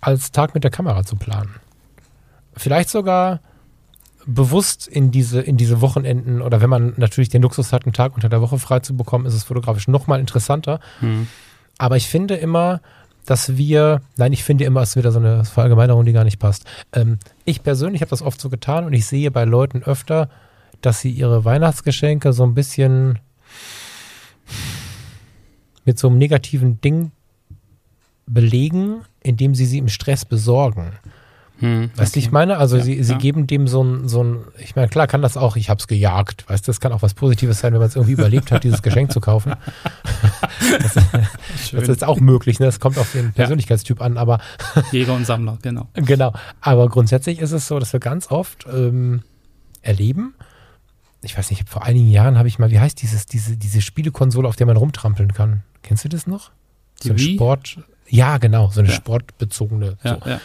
als 0.00 0.32
Tag 0.32 0.54
mit 0.54 0.64
der 0.64 0.70
Kamera 0.70 1.04
zu 1.04 1.16
planen. 1.16 1.56
Vielleicht 2.56 2.88
sogar 2.88 3.40
bewusst 4.24 4.88
in 4.88 5.10
diese, 5.10 5.42
in 5.42 5.58
diese 5.58 5.82
Wochenenden 5.82 6.40
oder 6.40 6.62
wenn 6.62 6.70
man 6.70 6.94
natürlich 6.96 7.28
den 7.28 7.42
Luxus 7.42 7.74
hat, 7.74 7.84
einen 7.84 7.92
Tag 7.92 8.14
unter 8.14 8.30
der 8.30 8.40
Woche 8.40 8.58
frei 8.58 8.80
zu 8.80 8.96
bekommen, 8.96 9.26
ist 9.26 9.34
es 9.34 9.44
fotografisch 9.44 9.88
nochmal 9.88 10.20
interessanter. 10.20 10.80
Mhm. 11.02 11.26
Aber 11.76 11.98
ich 11.98 12.08
finde 12.08 12.36
immer, 12.36 12.80
dass 13.30 13.56
wir, 13.56 14.02
nein, 14.16 14.32
ich 14.32 14.42
finde 14.42 14.64
immer, 14.64 14.80
es 14.80 14.90
ist 14.90 14.96
wieder 14.96 15.12
so 15.12 15.20
eine 15.20 15.44
Verallgemeinerung, 15.44 16.04
die 16.04 16.12
gar 16.12 16.24
nicht 16.24 16.40
passt. 16.40 16.64
Ähm, 16.92 17.20
ich 17.44 17.62
persönlich 17.62 18.00
habe 18.00 18.10
das 18.10 18.22
oft 18.22 18.40
so 18.40 18.50
getan 18.50 18.84
und 18.84 18.92
ich 18.92 19.06
sehe 19.06 19.30
bei 19.30 19.44
Leuten 19.44 19.84
öfter, 19.84 20.28
dass 20.80 21.00
sie 21.00 21.10
ihre 21.10 21.44
Weihnachtsgeschenke 21.44 22.32
so 22.32 22.42
ein 22.42 22.54
bisschen 22.54 23.20
mit 25.84 25.96
so 25.96 26.08
einem 26.08 26.18
negativen 26.18 26.80
Ding 26.80 27.12
belegen, 28.26 29.02
indem 29.22 29.54
sie 29.54 29.66
sie 29.66 29.78
im 29.78 29.88
Stress 29.88 30.24
besorgen. 30.24 30.94
Hm, 31.60 31.90
weißt 31.94 32.14
du, 32.14 32.18
okay. 32.18 32.26
ich 32.26 32.32
meine? 32.32 32.56
Also 32.56 32.78
ja, 32.78 32.82
sie, 32.82 33.02
sie 33.02 33.12
ja. 33.12 33.18
geben 33.18 33.46
dem 33.46 33.68
so 33.68 33.82
ein, 33.82 34.08
so 34.08 34.24
ein, 34.24 34.38
ich 34.58 34.76
meine, 34.76 34.88
klar 34.88 35.06
kann 35.06 35.20
das 35.22 35.36
auch, 35.36 35.56
ich 35.56 35.68
hab's 35.68 35.86
gejagt, 35.86 36.48
weißt 36.48 36.66
du, 36.66 36.70
das 36.70 36.80
kann 36.80 36.92
auch 36.92 37.02
was 37.02 37.14
Positives 37.14 37.60
sein, 37.60 37.72
wenn 37.72 37.80
man 37.80 37.88
es 37.88 37.96
irgendwie 37.96 38.14
überlebt 38.14 38.50
hat, 38.50 38.64
dieses 38.64 38.82
Geschenk 38.82 39.12
zu 39.12 39.20
kaufen. 39.20 39.52
das, 40.82 40.94
das, 40.94 41.72
ist 41.72 41.88
jetzt 41.88 42.04
auch 42.04 42.18
möglich, 42.18 42.58
ne? 42.60 42.66
Das 42.66 42.80
kommt 42.80 42.98
auf 42.98 43.12
den 43.12 43.32
Persönlichkeitstyp 43.32 44.00
ja. 44.00 44.06
an, 44.06 44.16
aber. 44.16 44.40
Jäger 44.92 45.14
und 45.14 45.26
Sammler, 45.26 45.58
genau. 45.62 45.88
Genau. 45.94 46.32
Aber 46.60 46.88
grundsätzlich 46.88 47.40
ist 47.40 47.52
es 47.52 47.68
so, 47.68 47.78
dass 47.78 47.92
wir 47.92 48.00
ganz 48.00 48.30
oft 48.30 48.66
ähm, 48.72 49.22
erleben, 49.82 50.34
ich 51.22 51.36
weiß 51.36 51.50
nicht, 51.50 51.68
vor 51.68 51.84
einigen 51.84 52.10
Jahren 52.10 52.38
habe 52.38 52.48
ich 52.48 52.58
mal, 52.58 52.70
wie 52.70 52.80
heißt 52.80 53.00
dieses, 53.02 53.26
diese, 53.26 53.56
diese 53.56 53.82
Spielekonsole, 53.82 54.48
auf 54.48 54.56
der 54.56 54.66
man 54.66 54.76
rumtrampeln 54.76 55.34
kann? 55.34 55.62
Kennst 55.82 56.04
du 56.04 56.08
das 56.08 56.26
noch? 56.26 56.50
So 57.02 57.10
ein 57.10 57.18
Sport. 57.18 57.78
Ja, 58.08 58.38
genau, 58.38 58.70
so 58.70 58.80
eine 58.80 58.90
sportbezogene. 58.90 59.96
So. 60.02 60.08
Ja, 60.24 60.40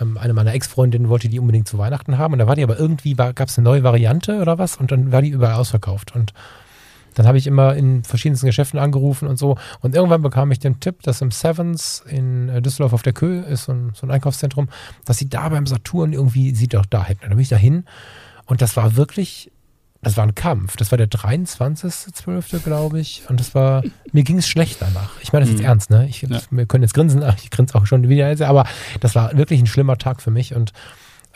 ähm, 0.00 0.18
eine 0.18 0.32
meiner 0.32 0.54
Ex-Freundinnen 0.54 1.08
wollte 1.08 1.28
die 1.28 1.38
unbedingt 1.38 1.68
zu 1.68 1.78
Weihnachten 1.78 2.18
haben 2.18 2.32
und 2.32 2.38
da 2.38 2.46
war 2.46 2.56
die 2.56 2.62
aber 2.62 2.78
irgendwie, 2.78 3.14
gab 3.14 3.40
es 3.40 3.58
eine 3.58 3.64
neue 3.64 3.82
Variante 3.82 4.40
oder 4.40 4.58
was 4.58 4.76
und 4.76 4.90
dann 4.90 5.12
war 5.12 5.22
die 5.22 5.30
überall 5.30 5.54
ausverkauft 5.54 6.14
und 6.14 6.32
Dann 7.14 7.26
habe 7.26 7.38
ich 7.38 7.46
immer 7.46 7.74
in 7.74 8.04
verschiedensten 8.04 8.46
Geschäften 8.46 8.78
angerufen 8.78 9.26
und 9.26 9.36
so. 9.36 9.56
Und 9.80 9.96
irgendwann 9.96 10.22
bekam 10.22 10.52
ich 10.52 10.60
den 10.60 10.78
Tipp, 10.78 11.02
dass 11.02 11.20
im 11.20 11.32
Sevens 11.32 12.04
in 12.08 12.48
äh, 12.48 12.62
Düsseldorf 12.62 12.92
auf 12.92 13.02
der 13.02 13.12
Köhe 13.12 13.42
ist 13.42 13.64
so 13.64 13.72
ein, 13.72 13.90
so 13.94 14.06
ein 14.06 14.10
Einkaufszentrum, 14.12 14.68
dass 15.04 15.18
sie 15.18 15.28
da 15.28 15.48
beim 15.48 15.66
Saturn 15.66 16.12
irgendwie 16.12 16.54
sie 16.54 16.68
doch 16.68 16.86
da 16.86 17.04
hätten. 17.04 17.22
Dann 17.22 17.30
bin 17.30 17.40
ich 17.40 17.48
da 17.48 17.56
hin 17.56 17.84
und 18.46 18.62
das 18.62 18.76
war 18.76 18.96
wirklich, 18.96 19.50
das 20.02 20.16
war 20.16 20.24
ein 20.24 20.34
Kampf. 20.34 20.76
Das 20.76 20.90
war 20.92 20.96
der 20.98 21.08
23.12., 21.08 22.60
glaube 22.60 23.00
ich. 23.00 23.22
Und 23.28 23.38
das 23.40 23.54
war, 23.54 23.82
mir 24.12 24.22
ging 24.22 24.38
es 24.38 24.48
schlecht 24.48 24.80
danach. 24.80 25.10
Ich 25.20 25.32
meine 25.32 25.44
das 25.44 25.50
jetzt 25.52 25.60
Mhm. 25.60 25.66
ernst, 25.66 25.90
ne? 25.90 26.06
Ich, 26.08 26.22
Ja. 26.22 26.40
Wir 26.50 26.66
können 26.66 26.82
jetzt 26.82 26.94
grinsen, 26.94 27.22
ich 27.42 27.50
grinse 27.50 27.74
auch 27.74 27.86
schon 27.86 28.08
wieder, 28.08 28.34
aber 28.48 28.64
das 29.00 29.14
war 29.14 29.36
wirklich 29.36 29.60
ein 29.60 29.66
schlimmer 29.66 29.98
Tag 29.98 30.22
für 30.22 30.30
mich 30.30 30.54
und 30.54 30.72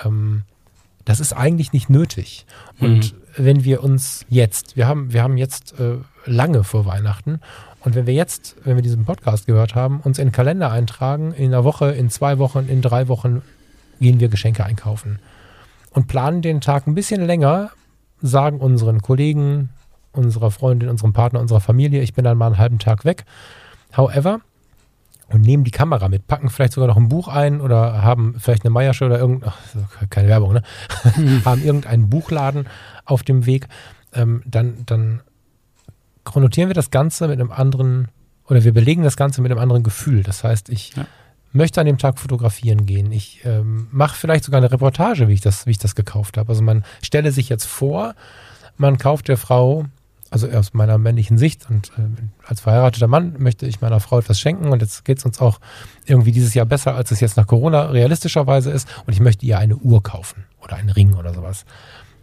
ähm, 0.04 0.42
das 1.04 1.20
ist 1.20 1.34
eigentlich 1.34 1.72
nicht 1.74 1.90
nötig. 1.90 2.46
Und 2.80 3.14
wenn 3.36 3.64
wir 3.64 3.84
uns 3.84 4.24
jetzt, 4.30 4.76
wir 4.76 4.86
haben, 4.86 5.12
wir 5.12 5.22
haben 5.22 5.36
jetzt 5.36 5.78
äh, 5.78 5.96
lange 6.24 6.64
vor 6.64 6.86
Weihnachten 6.86 7.40
und 7.80 7.94
wenn 7.94 8.06
wir 8.06 8.14
jetzt, 8.14 8.56
wenn 8.64 8.76
wir 8.76 8.82
diesen 8.82 9.04
Podcast 9.04 9.46
gehört 9.46 9.74
haben, 9.74 10.00
uns 10.00 10.18
in 10.18 10.28
den 10.28 10.32
Kalender 10.32 10.72
eintragen, 10.72 11.34
in 11.34 11.52
einer 11.52 11.64
Woche, 11.64 11.90
in 11.92 12.08
zwei 12.08 12.38
Wochen, 12.38 12.66
in 12.68 12.80
drei 12.80 13.08
Wochen 13.08 13.42
gehen 14.00 14.18
wir 14.20 14.28
Geschenke 14.28 14.64
einkaufen 14.64 15.18
und 15.90 16.08
planen 16.08 16.40
den 16.40 16.62
Tag 16.62 16.86
ein 16.86 16.94
bisschen 16.94 17.20
länger, 17.26 17.70
sagen 18.24 18.58
unseren 18.58 19.02
Kollegen, 19.02 19.68
unserer 20.12 20.50
Freundin, 20.50 20.88
unserem 20.88 21.12
Partner, 21.12 21.40
unserer 21.40 21.60
Familie, 21.60 22.02
ich 22.02 22.14
bin 22.14 22.24
dann 22.24 22.38
mal 22.38 22.46
einen 22.46 22.58
halben 22.58 22.78
Tag 22.78 23.04
weg. 23.04 23.24
However, 23.96 24.40
und 25.28 25.42
nehmen 25.42 25.64
die 25.64 25.70
Kamera 25.70 26.08
mit, 26.08 26.26
packen 26.26 26.48
vielleicht 26.48 26.72
sogar 26.72 26.88
noch 26.88 26.96
ein 26.96 27.08
Buch 27.08 27.28
ein 27.28 27.60
oder 27.60 28.02
haben 28.02 28.36
vielleicht 28.38 28.64
eine 28.64 28.70
Meiersche 28.70 29.04
oder 29.04 29.18
irgendein, 29.18 29.52
keine 30.10 30.28
Werbung, 30.28 30.54
ne? 30.54 30.62
haben 31.44 31.62
irgendeinen 31.62 32.08
Buchladen 32.08 32.66
auf 33.04 33.22
dem 33.22 33.46
Weg, 33.46 33.68
ähm, 34.14 34.42
dann, 34.46 34.84
dann 34.86 35.20
konnotieren 36.24 36.70
wir 36.70 36.74
das 36.74 36.90
Ganze 36.90 37.28
mit 37.28 37.38
einem 37.38 37.52
anderen, 37.52 38.08
oder 38.48 38.64
wir 38.64 38.72
belegen 38.72 39.02
das 39.02 39.16
Ganze 39.16 39.42
mit 39.42 39.50
einem 39.50 39.60
anderen 39.60 39.82
Gefühl. 39.82 40.22
Das 40.22 40.44
heißt, 40.44 40.70
ich 40.70 40.94
Ja. 40.96 41.06
Möchte 41.54 41.80
an 41.80 41.86
dem 41.86 41.98
Tag 41.98 42.18
fotografieren 42.18 42.84
gehen. 42.84 43.12
Ich 43.12 43.40
ähm, 43.44 43.88
mache 43.90 44.16
vielleicht 44.16 44.44
sogar 44.44 44.58
eine 44.58 44.70
Reportage, 44.70 45.28
wie 45.28 45.34
ich 45.34 45.40
das, 45.40 45.66
wie 45.66 45.70
ich 45.70 45.78
das 45.78 45.94
gekauft 45.94 46.36
habe. 46.36 46.48
Also 46.48 46.62
man 46.62 46.84
stelle 47.02 47.32
sich 47.32 47.48
jetzt 47.48 47.64
vor, 47.64 48.14
man 48.76 48.98
kauft 48.98 49.28
der 49.28 49.36
Frau, 49.36 49.84
also 50.30 50.48
aus 50.48 50.74
meiner 50.74 50.98
männlichen 50.98 51.38
Sicht 51.38 51.70
und 51.70 51.92
äh, 51.96 52.02
als 52.44 52.60
verheirateter 52.60 53.06
Mann 53.06 53.36
möchte 53.38 53.66
ich 53.66 53.80
meiner 53.80 54.00
Frau 54.00 54.18
etwas 54.18 54.40
schenken 54.40 54.68
und 54.68 54.82
jetzt 54.82 55.04
geht 55.04 55.18
es 55.18 55.24
uns 55.24 55.40
auch 55.40 55.60
irgendwie 56.06 56.32
dieses 56.32 56.54
Jahr 56.54 56.66
besser, 56.66 56.96
als 56.96 57.12
es 57.12 57.20
jetzt 57.20 57.36
nach 57.36 57.46
Corona 57.46 57.84
realistischerweise 57.86 58.72
ist 58.72 58.88
und 59.06 59.12
ich 59.12 59.20
möchte 59.20 59.46
ihr 59.46 59.58
eine 59.58 59.76
Uhr 59.76 60.02
kaufen 60.02 60.44
oder 60.60 60.76
einen 60.76 60.90
Ring 60.90 61.14
oder 61.14 61.32
sowas. 61.32 61.64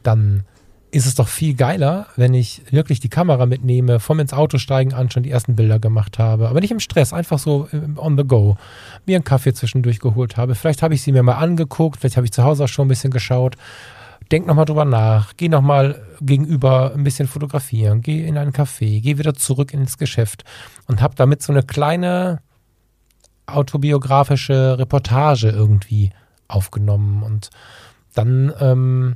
Dann 0.03 0.43
ist 0.91 1.05
es 1.05 1.15
doch 1.15 1.29
viel 1.29 1.53
geiler, 1.55 2.07
wenn 2.17 2.33
ich 2.33 2.61
wirklich 2.69 2.99
die 2.99 3.09
Kamera 3.09 3.45
mitnehme, 3.45 4.01
vom 4.01 4.19
ins 4.19 4.33
Auto 4.33 4.57
steigen 4.57 4.93
an 4.93 5.09
schon 5.09 5.23
die 5.23 5.31
ersten 5.31 5.55
Bilder 5.55 5.79
gemacht 5.79 6.19
habe. 6.19 6.49
Aber 6.49 6.59
nicht 6.59 6.71
im 6.71 6.81
Stress, 6.81 7.13
einfach 7.13 7.39
so 7.39 7.69
ähm, 7.71 7.97
on 7.97 8.17
the 8.17 8.25
go. 8.25 8.57
Mir 9.05 9.15
einen 9.15 9.23
Kaffee 9.23 9.53
zwischendurch 9.53 9.99
geholt 9.99 10.35
habe. 10.35 10.53
Vielleicht 10.53 10.83
habe 10.83 10.93
ich 10.93 11.01
sie 11.01 11.13
mir 11.13 11.23
mal 11.23 11.35
angeguckt, 11.35 11.99
vielleicht 11.99 12.17
habe 12.17 12.25
ich 12.25 12.33
zu 12.33 12.43
Hause 12.43 12.65
auch 12.65 12.67
schon 12.67 12.85
ein 12.85 12.89
bisschen 12.89 13.11
geschaut. 13.11 13.55
Denk 14.31 14.47
nochmal 14.47 14.65
drüber 14.65 14.85
nach, 14.85 15.33
geh 15.37 15.49
nochmal 15.49 16.01
gegenüber 16.21 16.93
ein 16.93 17.03
bisschen 17.03 17.27
fotografieren, 17.27 18.01
geh 18.01 18.25
in 18.25 18.37
einen 18.37 18.51
Café, 18.51 19.01
geh 19.01 19.17
wieder 19.17 19.33
zurück 19.33 19.73
ins 19.73 19.97
Geschäft 19.97 20.43
und 20.87 21.01
habe 21.01 21.15
damit 21.15 21.41
so 21.41 21.53
eine 21.53 21.63
kleine 21.63 22.39
autobiografische 23.45 24.77
Reportage 24.77 25.49
irgendwie 25.49 26.11
aufgenommen. 26.47 27.23
Und 27.23 27.49
dann 28.13 28.53
ähm, 28.59 29.15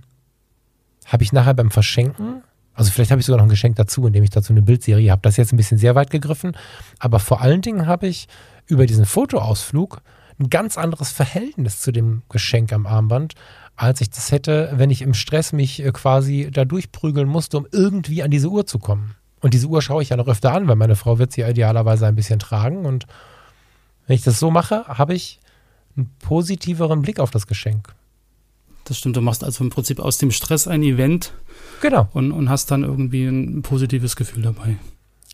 habe 1.06 1.24
ich 1.24 1.32
nachher 1.32 1.54
beim 1.54 1.72
Verschenken, 1.72 2.44
also 2.74 2.92
vielleicht 2.92 3.12
habe 3.12 3.22
ich 3.22 3.26
sogar 3.26 3.38
noch 3.38 3.46
ein 3.46 3.50
Geschenk 3.50 3.78
dazu, 3.78 4.06
indem 4.06 4.24
ich 4.24 4.32
dazu 4.32 4.52
eine 4.52 4.62
Bildserie 4.62 5.10
habe. 5.10 5.22
Das 5.22 5.34
ist 5.34 5.38
jetzt 5.38 5.54
ein 5.54 5.58
bisschen 5.58 5.78
sehr 5.78 5.96
weit 5.96 6.10
gegriffen, 6.10 6.58
aber 7.00 7.20
vor 7.20 7.42
allen 7.42 7.62
Dingen 7.62 7.88
habe 7.88 8.08
ich 8.08 8.28
über 8.68 8.86
diesen 8.86 9.06
Fotoausflug 9.06 10.02
ein 10.40 10.50
ganz 10.50 10.78
anderes 10.78 11.12
Verhältnis 11.12 11.80
zu 11.80 11.94
dem 11.94 12.24
Geschenk 12.30 12.74
am 12.74 12.86
Armband, 12.86 13.36
als 13.78 14.02
ich 14.02 14.10
das 14.10 14.32
hätte, 14.32 14.74
wenn 14.76 14.90
ich 14.90 15.02
im 15.02 15.14
Stress 15.14 15.54
mich 15.54 15.84
äh, 15.84 15.92
quasi 15.92 16.50
da 16.52 16.66
durchprügeln 16.66 17.28
musste, 17.28 17.58
um 17.58 17.68
irgendwie 17.72 18.24
an 18.24 18.32
diese 18.32 18.50
Uhr 18.50 18.66
zu 18.66 18.80
kommen. 18.80 19.16
Und 19.42 19.54
diese 19.54 19.68
Uhr 19.68 19.82
schaue 19.82 20.02
ich 20.02 20.10
ja 20.10 20.18
noch 20.18 20.28
öfter 20.28 20.54
an, 20.54 20.68
weil 20.68 20.76
meine 20.76 20.96
Frau 20.96 21.20
wird 21.20 21.32
sie 21.32 21.42
idealerweise 21.42 22.08
ein 22.08 22.16
bisschen 22.16 22.40
tragen. 22.40 22.86
Und 22.86 23.06
wenn 24.08 24.16
ich 24.16 24.24
das 24.24 24.40
so 24.40 24.50
mache, 24.50 24.86
habe 24.88 25.14
ich 25.14 25.40
einen 25.96 26.10
positiveren 26.20 27.02
Blick 27.02 27.20
auf 27.20 27.32
das 27.32 27.48
Geschenk. 27.48 27.94
Das 28.86 28.98
stimmt, 28.98 29.18
du 29.18 29.22
machst 29.22 29.44
also 29.44 29.64
im 29.64 29.70
Prinzip 29.70 30.00
aus 30.00 30.18
dem 30.18 30.32
Stress 30.32 30.68
ein 30.68 30.82
Event 30.84 31.34
Genau. 31.82 32.08
und, 32.14 32.32
und 32.32 32.50
hast 32.50 32.72
dann 32.72 32.84
irgendwie 32.84 33.26
ein 33.26 33.62
positives 33.62 34.16
Gefühl 34.16 34.44
dabei. 34.44 34.78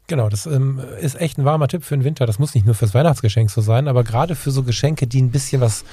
Genau, 0.08 0.28
das 0.30 0.46
ähm, 0.46 0.82
ist 1.00 1.20
echt 1.22 1.38
ein 1.38 1.46
warmer 1.46 1.68
Tipp 1.68 1.84
für 1.84 1.96
den 1.96 2.04
Winter. 2.04 2.26
Das 2.26 2.40
muss 2.40 2.54
nicht 2.56 2.66
nur 2.66 2.76
fürs 2.76 2.94
Weihnachtsgeschenk 2.94 3.50
so 3.50 3.62
sein, 3.62 3.88
aber 3.88 4.04
gerade 4.04 4.36
für 4.36 4.52
so 4.52 4.64
Geschenke, 4.64 5.08
die 5.08 5.22
ein 5.22 5.32
bisschen 5.32 5.62
was, 5.62 5.86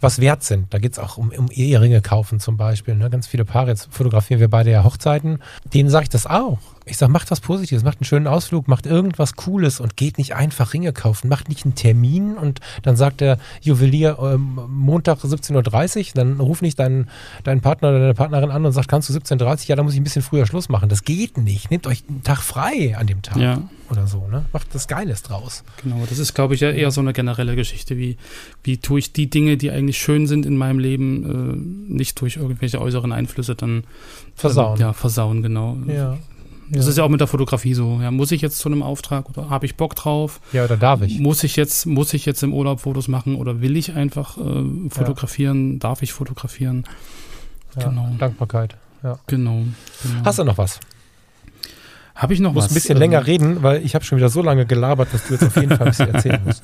was 0.00 0.20
wert 0.20 0.42
sind. 0.42 0.72
Da 0.72 0.78
geht 0.78 0.92
es 0.92 0.98
auch 0.98 1.18
um, 1.18 1.30
um 1.30 1.50
Eheringe 1.50 2.00
kaufen 2.00 2.40
zum 2.40 2.56
Beispiel. 2.56 2.94
Ne? 2.94 3.10
Ganz 3.10 3.26
viele 3.26 3.44
Paare, 3.44 3.70
jetzt 3.70 3.88
fotografieren 3.90 4.40
wir 4.40 4.48
beide 4.48 4.70
ja 4.70 4.84
Hochzeiten. 4.84 5.40
Denen 5.74 5.90
sage 5.90 6.04
ich 6.04 6.08
das 6.08 6.26
auch. 6.26 6.58
Ich 6.88 6.96
sage, 6.96 7.12
macht 7.12 7.30
was 7.30 7.40
Positives, 7.40 7.84
macht 7.84 7.98
einen 7.98 8.04
schönen 8.06 8.26
Ausflug, 8.26 8.66
macht 8.68 8.86
irgendwas 8.86 9.36
Cooles 9.36 9.80
und 9.80 9.96
geht 9.96 10.18
nicht 10.18 10.34
einfach 10.34 10.72
Ringe 10.72 10.92
kaufen. 10.92 11.28
Macht 11.28 11.48
nicht 11.48 11.64
einen 11.64 11.74
Termin 11.74 12.36
und 12.36 12.60
dann 12.82 12.96
sagt 12.96 13.20
der 13.20 13.38
Juwelier 13.60 14.18
ähm, 14.20 14.58
Montag 14.68 15.18
17.30 15.18 15.98
Uhr, 15.98 16.04
dann 16.14 16.40
ruf 16.40 16.62
nicht 16.62 16.78
deinen, 16.78 17.08
deinen 17.44 17.60
Partner 17.60 17.90
oder 17.90 18.00
deine 18.00 18.14
Partnerin 18.14 18.50
an 18.50 18.64
und 18.64 18.72
sagt, 18.72 18.88
kannst 18.88 19.08
du 19.08 19.12
17.30 19.12 19.42
Uhr? 19.42 19.58
Ja, 19.68 19.76
dann 19.76 19.84
muss 19.84 19.94
ich 19.94 20.00
ein 20.00 20.04
bisschen 20.04 20.22
früher 20.22 20.46
Schluss 20.46 20.68
machen. 20.68 20.88
Das 20.88 21.04
geht 21.04 21.38
nicht. 21.38 21.70
Nehmt 21.70 21.86
euch 21.86 22.04
einen 22.08 22.22
Tag 22.22 22.38
frei 22.38 22.96
an 22.96 23.06
dem 23.06 23.22
Tag 23.22 23.36
Ja. 23.36 23.62
oder 23.90 24.06
so. 24.06 24.26
Ne? 24.28 24.44
Macht 24.52 24.74
das 24.74 24.88
Geiles 24.88 25.22
draus. 25.22 25.64
Genau, 25.82 26.04
das 26.08 26.18
ist, 26.18 26.34
glaube 26.34 26.54
ich, 26.54 26.60
ja 26.60 26.70
eher 26.70 26.90
so 26.90 27.00
eine 27.00 27.12
generelle 27.12 27.54
Geschichte, 27.56 27.96
wie, 27.98 28.16
wie 28.62 28.78
tue 28.78 28.98
ich 28.98 29.12
die 29.12 29.28
Dinge, 29.30 29.56
die 29.56 29.70
eigentlich 29.70 29.98
schön 29.98 30.26
sind 30.26 30.46
in 30.46 30.56
meinem 30.56 30.78
Leben, 30.78 31.88
äh, 31.90 31.92
nicht 31.92 32.20
durch 32.20 32.36
irgendwelche 32.36 32.80
äußeren 32.80 33.12
Einflüsse 33.12 33.54
dann 33.54 33.84
Versauen. 34.34 34.78
Äh, 34.78 34.82
ja, 34.82 34.92
versauen, 34.92 35.42
genau. 35.42 35.76
Ja. 35.86 36.16
Das 36.70 36.86
ist 36.86 36.98
ja 36.98 37.04
auch 37.04 37.08
mit 37.08 37.20
der 37.20 37.26
Fotografie 37.26 37.74
so. 37.74 37.98
Ja, 38.00 38.10
muss 38.10 38.32
ich 38.32 38.42
jetzt 38.42 38.58
zu 38.58 38.68
einem 38.68 38.82
Auftrag 38.82 39.28
oder 39.28 39.50
habe 39.50 39.66
ich 39.66 39.76
Bock 39.76 39.94
drauf? 39.94 40.40
ja, 40.52 40.64
oder 40.64 40.76
darf 40.76 41.02
ich? 41.02 41.18
Muss 41.18 41.44
ich 41.44 41.56
jetzt, 41.56 41.86
muss 41.86 42.14
ich 42.14 42.26
jetzt 42.26 42.42
im 42.42 42.52
Urlaub 42.52 42.80
Fotos 42.80 43.08
machen 43.08 43.36
oder 43.36 43.60
will 43.60 43.76
ich 43.76 43.94
einfach 43.94 44.36
äh, 44.38 44.90
fotografieren? 44.90 45.78
Darf 45.78 46.02
ich 46.02 46.12
fotografieren? 46.12 46.84
Ja. 47.76 47.88
genau. 47.88 48.10
Dankbarkeit. 48.18 48.76
Ja. 49.02 49.18
Genau. 49.26 49.64
genau. 50.02 50.24
Hast 50.24 50.38
du 50.38 50.44
noch 50.44 50.58
was? 50.58 50.80
Habe 52.18 52.34
ich 52.34 52.40
noch 52.40 52.50
Du 52.50 52.54
musst 52.56 52.66
was? 52.66 52.72
ein 52.72 52.74
bisschen 52.74 52.96
ähm, 52.96 53.00
länger 53.00 53.26
reden, 53.28 53.62
weil 53.62 53.84
ich 53.84 53.94
habe 53.94 54.04
schon 54.04 54.18
wieder 54.18 54.28
so 54.28 54.42
lange 54.42 54.66
gelabert, 54.66 55.08
dass 55.12 55.26
du 55.28 55.34
jetzt 55.34 55.44
auf 55.44 55.54
jeden 55.56 55.68
Fall 55.70 55.86
ein 55.86 55.90
bisschen 55.90 56.12
erzählen 56.12 56.40
musst. 56.44 56.62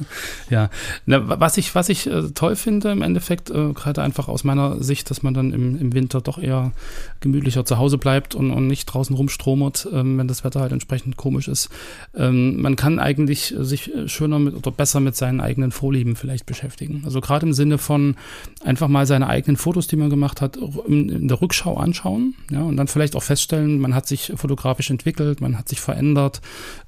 Ja, 0.51 0.69
Na, 1.07 1.29
wa- 1.29 1.37
was 1.39 1.57
ich, 1.59 1.75
was 1.77 1.89
ich 1.89 2.09
äh, 2.09 2.31
toll 2.35 2.57
finde 2.57 2.91
im 2.91 3.03
Endeffekt, 3.03 3.51
äh, 3.51 3.73
gerade 3.73 4.03
einfach 4.03 4.27
aus 4.29 4.43
meiner 4.43 4.83
Sicht, 4.83 5.11
dass 5.11 5.23
man 5.23 5.33
dann 5.33 5.53
im, 5.53 5.79
im 5.81 5.93
Winter 5.95 6.21
doch 6.21 6.39
eher 6.39 6.73
gemütlicher 7.21 7.65
zu 7.65 7.79
Hause 7.79 7.99
bleibt 7.99 8.35
und, 8.35 8.51
und 8.51 8.67
nicht 8.67 8.87
draußen 8.87 9.15
rumstromert, 9.15 9.89
ähm, 9.93 10.19
wenn 10.19 10.27
das 10.27 10.43
Wetter 10.43 10.59
halt 10.61 10.73
entsprechend 10.73 11.17
komisch 11.17 11.47
ist. 11.47 11.69
Ähm, 12.17 12.61
man 12.61 12.75
kann 12.75 12.99
eigentlich 12.99 13.55
sich 13.57 13.95
äh, 13.95 14.09
schöner 14.09 14.41
mit 14.41 14.55
oder 14.57 14.73
besser 14.73 14.99
mit 14.99 15.15
seinen 15.15 15.41
eigenen 15.41 15.71
Vorlieben 15.71 16.17
vielleicht 16.17 16.47
beschäftigen. 16.47 17.03
Also 17.05 17.21
gerade 17.21 17.47
im 17.47 17.53
Sinne 17.53 17.79
von 17.79 18.17
einfach 18.65 18.89
mal 18.89 19.07
seine 19.07 19.29
eigenen 19.29 19.57
Fotos, 19.57 19.87
die 19.87 19.95
man 19.97 20.11
gemacht 20.11 20.41
hat, 20.41 20.57
in, 20.89 21.09
in 21.09 21.29
der 21.29 21.41
Rückschau 21.41 21.77
anschauen, 21.77 22.35
ja, 22.51 22.61
und 22.63 22.77
dann 22.77 22.89
vielleicht 22.89 23.15
auch 23.15 23.23
feststellen, 23.23 23.79
man 23.79 23.95
hat 23.95 24.09
sich 24.09 24.33
fotografisch 24.35 24.91
entwickelt, 24.91 25.41
man 25.45 25.59
hat 25.59 25.69
sich 25.69 25.81
verändert, 25.81 26.41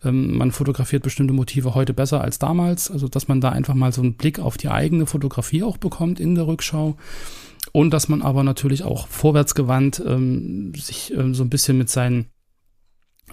ähm, 0.04 0.36
man 0.36 0.50
fotografiert 0.50 1.02
bestimmte 1.02 1.34
Motive 1.34 1.74
heute 1.74 1.94
besser 1.94 2.22
als 2.22 2.38
damals, 2.38 2.90
also 2.90 3.06
dass 3.06 3.28
man 3.28 3.40
da 3.40 3.50
einfach 3.50 3.74
mal 3.74 3.92
so 3.92 4.02
einen 4.02 4.14
Blick 4.14 4.38
auf 4.38 4.56
die 4.56 4.70
eigene 4.70 5.06
Fotografie 5.06 5.62
auch 5.62 5.76
bekommt 5.76 6.18
in 6.18 6.34
der 6.34 6.46
Rückschau. 6.46 6.96
Und 7.72 7.90
dass 7.90 8.08
man 8.08 8.22
aber 8.22 8.42
natürlich 8.42 8.84
auch 8.84 9.06
vorwärtsgewandt 9.08 10.02
ähm, 10.06 10.72
sich 10.74 11.12
ähm, 11.12 11.34
so 11.34 11.44
ein 11.44 11.50
bisschen 11.50 11.76
mit 11.76 11.90
seinen 11.90 12.26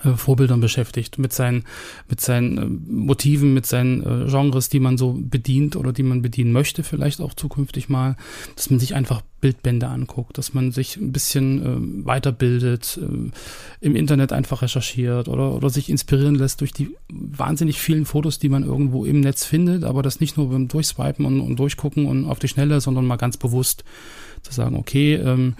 Vorbildern 0.10 0.62
beschäftigt, 0.62 1.18
mit 1.18 1.34
seinen, 1.34 1.64
mit 2.10 2.22
seinen 2.22 2.58
äh, 2.58 2.66
Motiven, 2.92 3.54
mit 3.54 3.66
seinen 3.66 4.02
äh, 4.02 4.30
Genres, 4.30 4.70
die 4.70 4.80
man 4.80 4.98
so 4.98 5.18
bedient 5.20 5.76
oder 5.76 5.94
die 5.94 6.04
man 6.04 6.22
bedienen 6.22 6.52
möchte, 6.52 6.84
vielleicht 6.84 7.22
auch 7.22 7.34
zukünftig 7.34 7.90
mal, 7.90 8.16
dass 8.56 8.70
man 8.70 8.80
sich 8.80 8.96
einfach 8.96 9.22
Bildbände 9.44 9.88
anguckt, 9.88 10.38
dass 10.38 10.54
man 10.54 10.72
sich 10.72 10.96
ein 10.96 11.12
bisschen 11.12 11.62
äh, 11.62 12.06
weiterbildet, 12.06 12.98
äh, 13.02 13.32
im 13.86 13.96
Internet 13.96 14.32
einfach 14.32 14.62
recherchiert 14.62 15.28
oder, 15.28 15.54
oder 15.54 15.70
sich 15.70 15.90
inspirieren 15.90 16.36
lässt 16.36 16.62
durch 16.62 16.72
die 16.72 16.96
wahnsinnig 17.10 17.80
vielen 17.80 18.06
Fotos, 18.06 18.40
die 18.40 18.50
man 18.50 18.64
irgendwo 18.64 19.04
im 19.04 19.20
Netz 19.20 19.44
findet, 19.44 19.84
aber 19.84 20.02
das 20.02 20.22
nicht 20.22 20.38
nur 20.38 20.50
beim 20.50 20.70
Durchswipen 20.70 21.26
und, 21.26 21.42
und 21.42 21.60
Durchgucken 21.60 22.06
und 22.06 22.26
auf 22.26 22.40
die 22.40 22.48
Schnelle, 22.48 22.80
sondern 22.80 23.06
mal 23.06 23.18
ganz 23.18 23.36
bewusst 23.36 23.84
zu 24.44 24.54
sagen, 24.54 24.76
okay, 24.76 25.16
ähm, 25.16 25.56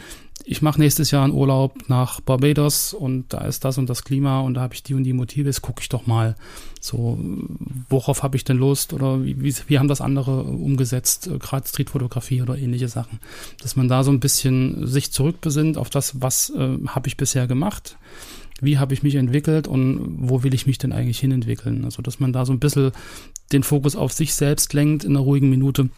ich 0.46 0.62
mache 0.62 0.80
nächstes 0.80 1.12
Jahr 1.12 1.24
einen 1.24 1.34
Urlaub 1.34 1.88
nach 1.88 2.20
Barbados 2.20 2.94
und 2.94 3.34
da 3.34 3.46
ist 3.46 3.64
das 3.64 3.78
und 3.78 3.90
das 3.90 4.04
Klima 4.04 4.42
und 4.42 4.56
da 4.56 4.62
habe 4.62 4.74
ich 4.74 4.84
die 4.84 4.94
und 4.94 5.04
die 5.04 5.14
Motive, 5.14 5.48
jetzt 5.48 5.62
gucke 5.62 5.82
ich 5.82 5.90
doch 5.90 6.06
mal, 6.06 6.36
so 6.82 7.18
worauf 7.90 8.24
habe 8.24 8.36
ich 8.36 8.44
denn 8.44 8.58
Lust 8.58 8.94
oder 8.94 9.24
wie, 9.24 9.42
wie, 9.42 9.56
wie 9.68 9.80
haben 9.80 9.88
das 9.88 10.02
andere 10.02 10.44
umgesetzt, 10.44 11.28
äh, 11.28 11.38
gerade 11.38 11.68
Streetfotografie 11.68 12.42
oder 12.42 12.58
ähnliche 12.58 12.90
Sachen, 12.90 13.20
dass 13.62 13.76
man 13.76 13.88
da 13.88 14.04
so 14.04 14.12
ein 14.12 14.20
bisschen 14.20 14.86
sich 14.86 15.12
zurückbesinnt 15.12 15.78
auf 15.78 15.90
das, 15.90 16.22
was 16.22 16.50
äh, 16.50 16.78
habe 16.88 17.08
ich 17.08 17.16
bisher 17.16 17.48
gemacht, 17.48 17.98
wie 18.60 18.78
habe 18.78 18.94
ich 18.94 19.04
mich 19.04 19.16
entwickelt 19.16 19.68
und 19.68 20.18
wo 20.20 20.44
will 20.44 20.54
ich 20.54 20.68
mich 20.68 20.78
denn 20.78 20.92
eigentlich 20.92 21.20
hinentwickeln. 21.20 21.86
Also 21.86 22.02
dass 22.02 22.20
man 22.20 22.34
da 22.34 22.46
so 22.46 22.54
ein 22.54 22.60
bisschen 22.60 22.92
den 23.52 23.64
Fokus 23.64 23.96
auf 23.96 24.12
sich 24.12 24.34
selbst 24.34 24.74
lenkt 24.74 25.04
in 25.04 25.12
einer 25.12 25.20
ruhigen 25.20 25.50
Minute. 25.50 25.90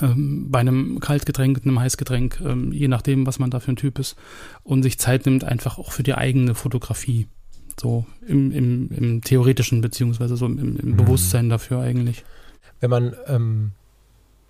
Ähm, 0.00 0.50
bei 0.50 0.60
einem 0.60 1.00
Kaltgetränk, 1.00 1.62
einem 1.64 1.80
Heißgetränk, 1.80 2.40
ähm, 2.44 2.72
je 2.72 2.88
nachdem, 2.88 3.26
was 3.26 3.38
man 3.38 3.50
da 3.50 3.60
für 3.60 3.72
ein 3.72 3.76
Typ 3.76 3.98
ist. 3.98 4.16
Und 4.62 4.82
sich 4.82 4.98
Zeit 4.98 5.26
nimmt 5.26 5.44
einfach 5.44 5.78
auch 5.78 5.92
für 5.92 6.02
die 6.02 6.14
eigene 6.14 6.54
Fotografie. 6.54 7.26
So 7.80 8.06
im, 8.26 8.50
im, 8.50 8.90
im 8.90 9.20
theoretischen, 9.22 9.80
beziehungsweise 9.80 10.36
so 10.36 10.46
im, 10.46 10.58
im 10.58 10.90
mhm. 10.90 10.96
Bewusstsein 10.96 11.48
dafür 11.48 11.80
eigentlich. 11.80 12.24
Wenn 12.80 12.90
man 12.90 13.14
ähm, 13.26 13.72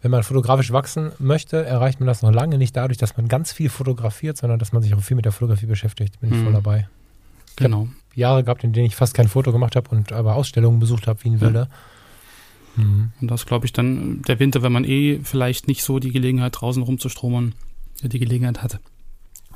wenn 0.01 0.11
man 0.11 0.23
fotografisch 0.23 0.73
wachsen 0.73 1.11
möchte, 1.19 1.65
erreicht 1.65 1.99
man 1.99 2.07
das 2.07 2.23
noch 2.23 2.33
lange 2.33 2.57
nicht 2.57 2.77
dadurch, 2.77 2.99
dass 2.99 3.17
man 3.17 3.27
ganz 3.27 3.53
viel 3.53 3.69
fotografiert, 3.69 4.37
sondern 4.37 4.59
dass 4.59 4.73
man 4.73 4.83
sich 4.83 4.95
auch 4.95 5.01
viel 5.01 5.17
mit 5.17 5.25
der 5.25 5.33
Fotografie 5.33 5.67
beschäftigt. 5.67 6.21
Bin 6.21 6.31
ich 6.31 6.39
voll 6.39 6.51
mhm. 6.51 6.55
dabei. 6.55 6.89
Genau. 7.57 7.89
Jahre 8.15 8.45
gehabt, 8.45 8.63
in 8.63 8.73
denen 8.73 8.87
ich 8.87 8.97
fast 8.97 9.15
kein 9.15 9.29
Foto 9.29 9.53
gemacht 9.53 9.75
habe 9.75 9.91
und 9.91 10.13
aber 10.13 10.37
Ausstellungen 10.37 10.79
besucht 10.79 11.07
habe 11.09 11.23
wie 11.25 11.31
ein 11.31 11.41
Wilde. 11.41 11.69
Ja. 11.71 11.77
Mhm. 12.79 13.13
Und 13.21 13.31
das 13.31 13.47
glaube 13.47 13.67
ich 13.67 13.73
dann 13.73 14.23
der 14.23 14.39
Winter, 14.39 14.63
wenn 14.63 14.73
man 14.73 14.85
eh 14.85 15.21
vielleicht 15.23 15.69
nicht 15.69 15.83
so 15.83 15.99
die 15.99 16.13
Gelegenheit 16.13 16.61
draußen 16.61 16.83
rumzustromern, 16.83 17.55
die 18.03 18.19
Gelegenheit 18.19 18.63
hatte 18.63 18.81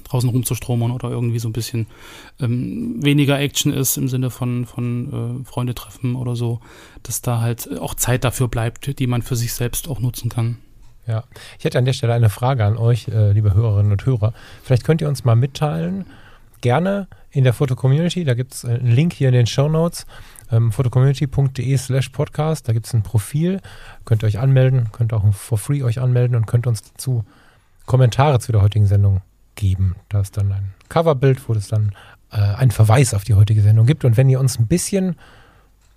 draußen 0.05 0.29
rumzustromern 0.29 0.91
oder 0.91 1.11
irgendwie 1.11 1.39
so 1.39 1.49
ein 1.49 1.53
bisschen 1.53 1.87
ähm, 2.41 3.03
weniger 3.03 3.39
Action 3.39 3.73
ist 3.73 3.97
im 3.97 4.09
Sinne 4.09 4.31
von, 4.31 4.67
von 4.67 5.43
äh, 5.43 5.45
Freunde 5.45 5.75
treffen 5.75 6.17
oder 6.17 6.37
so, 6.37 6.61
dass 7.03 7.23
da 7.23 7.41
halt 7.41 7.79
auch 7.79 7.95
Zeit 7.95 8.25
dafür 8.25 8.49
bleibt, 8.49 8.99
die 8.99 9.07
man 9.07 9.23
für 9.23 9.37
sich 9.37 9.55
selbst 9.55 9.89
auch 9.89 10.01
nutzen 10.01 10.29
kann. 10.29 10.59
Ja, 11.07 11.25
ich 11.59 11.65
hätte 11.65 11.79
an 11.79 11.85
der 11.85 11.95
Stelle 11.95 12.13
eine 12.13 12.31
Frage 12.31 12.65
an 12.65 12.77
euch, 12.77 13.09
äh, 13.09 13.33
liebe 13.33 13.55
Hörerinnen 13.55 13.91
und 13.91 14.07
Hörer. 14.07 14.35
Vielleicht 14.63 14.85
könnt 14.85 15.01
ihr 15.01 15.09
uns 15.09 15.25
mal 15.25 15.35
mitteilen, 15.35 16.07
gerne 16.61 17.09
in 17.31 17.45
der 17.45 17.53
Foto-Community, 17.53 18.25
da 18.25 18.35
gibt 18.35 18.55
es 18.55 18.65
einen 18.65 18.93
Link 18.93 19.13
hier 19.13 19.29
in 19.29 19.35
den 19.35 19.47
Show 19.47 19.69
Notes, 19.69 20.07
ähm, 20.53 20.71
photocommunity.de 20.71 21.77
slash 21.77 22.11
podcast, 22.11 22.69
da 22.69 22.73
gibt 22.73 22.87
es 22.87 22.95
ein 22.95 23.03
Profil, 23.03 23.61
könnt 24.05 24.23
ihr 24.23 24.27
euch 24.27 24.39
anmelden, 24.39 24.91
könnt 24.93 25.13
auch 25.13 25.25
for 25.35 25.59
free 25.59 25.83
euch 25.83 25.99
anmelden 26.01 26.37
und 26.37 26.47
könnt 26.47 26.67
uns 26.67 26.83
dazu 26.83 27.25
Kommentare 27.87 28.39
zu 28.39 28.53
der 28.53 28.63
heutigen 28.63 28.87
Sendung 28.87 29.23
geben. 29.57 29.97
Da 30.09 30.21
ist 30.21 30.37
dann 30.37 30.53
ein 30.53 30.75
Coverbild, 30.89 31.49
wo 31.49 31.55
es 31.55 31.69
dann 31.69 31.93
äh, 32.31 32.37
einen 32.37 32.71
Verweis 32.71 33.15
auf 33.15 33.25
die 33.25 33.35
heutige 33.35 33.63
Sendung 33.63 33.87
gibt. 33.87 34.05
Und 34.05 34.17
wenn 34.17 34.29
ihr 34.29 34.41
uns 34.41 34.59
ein 34.59 34.67
bisschen 34.67 35.17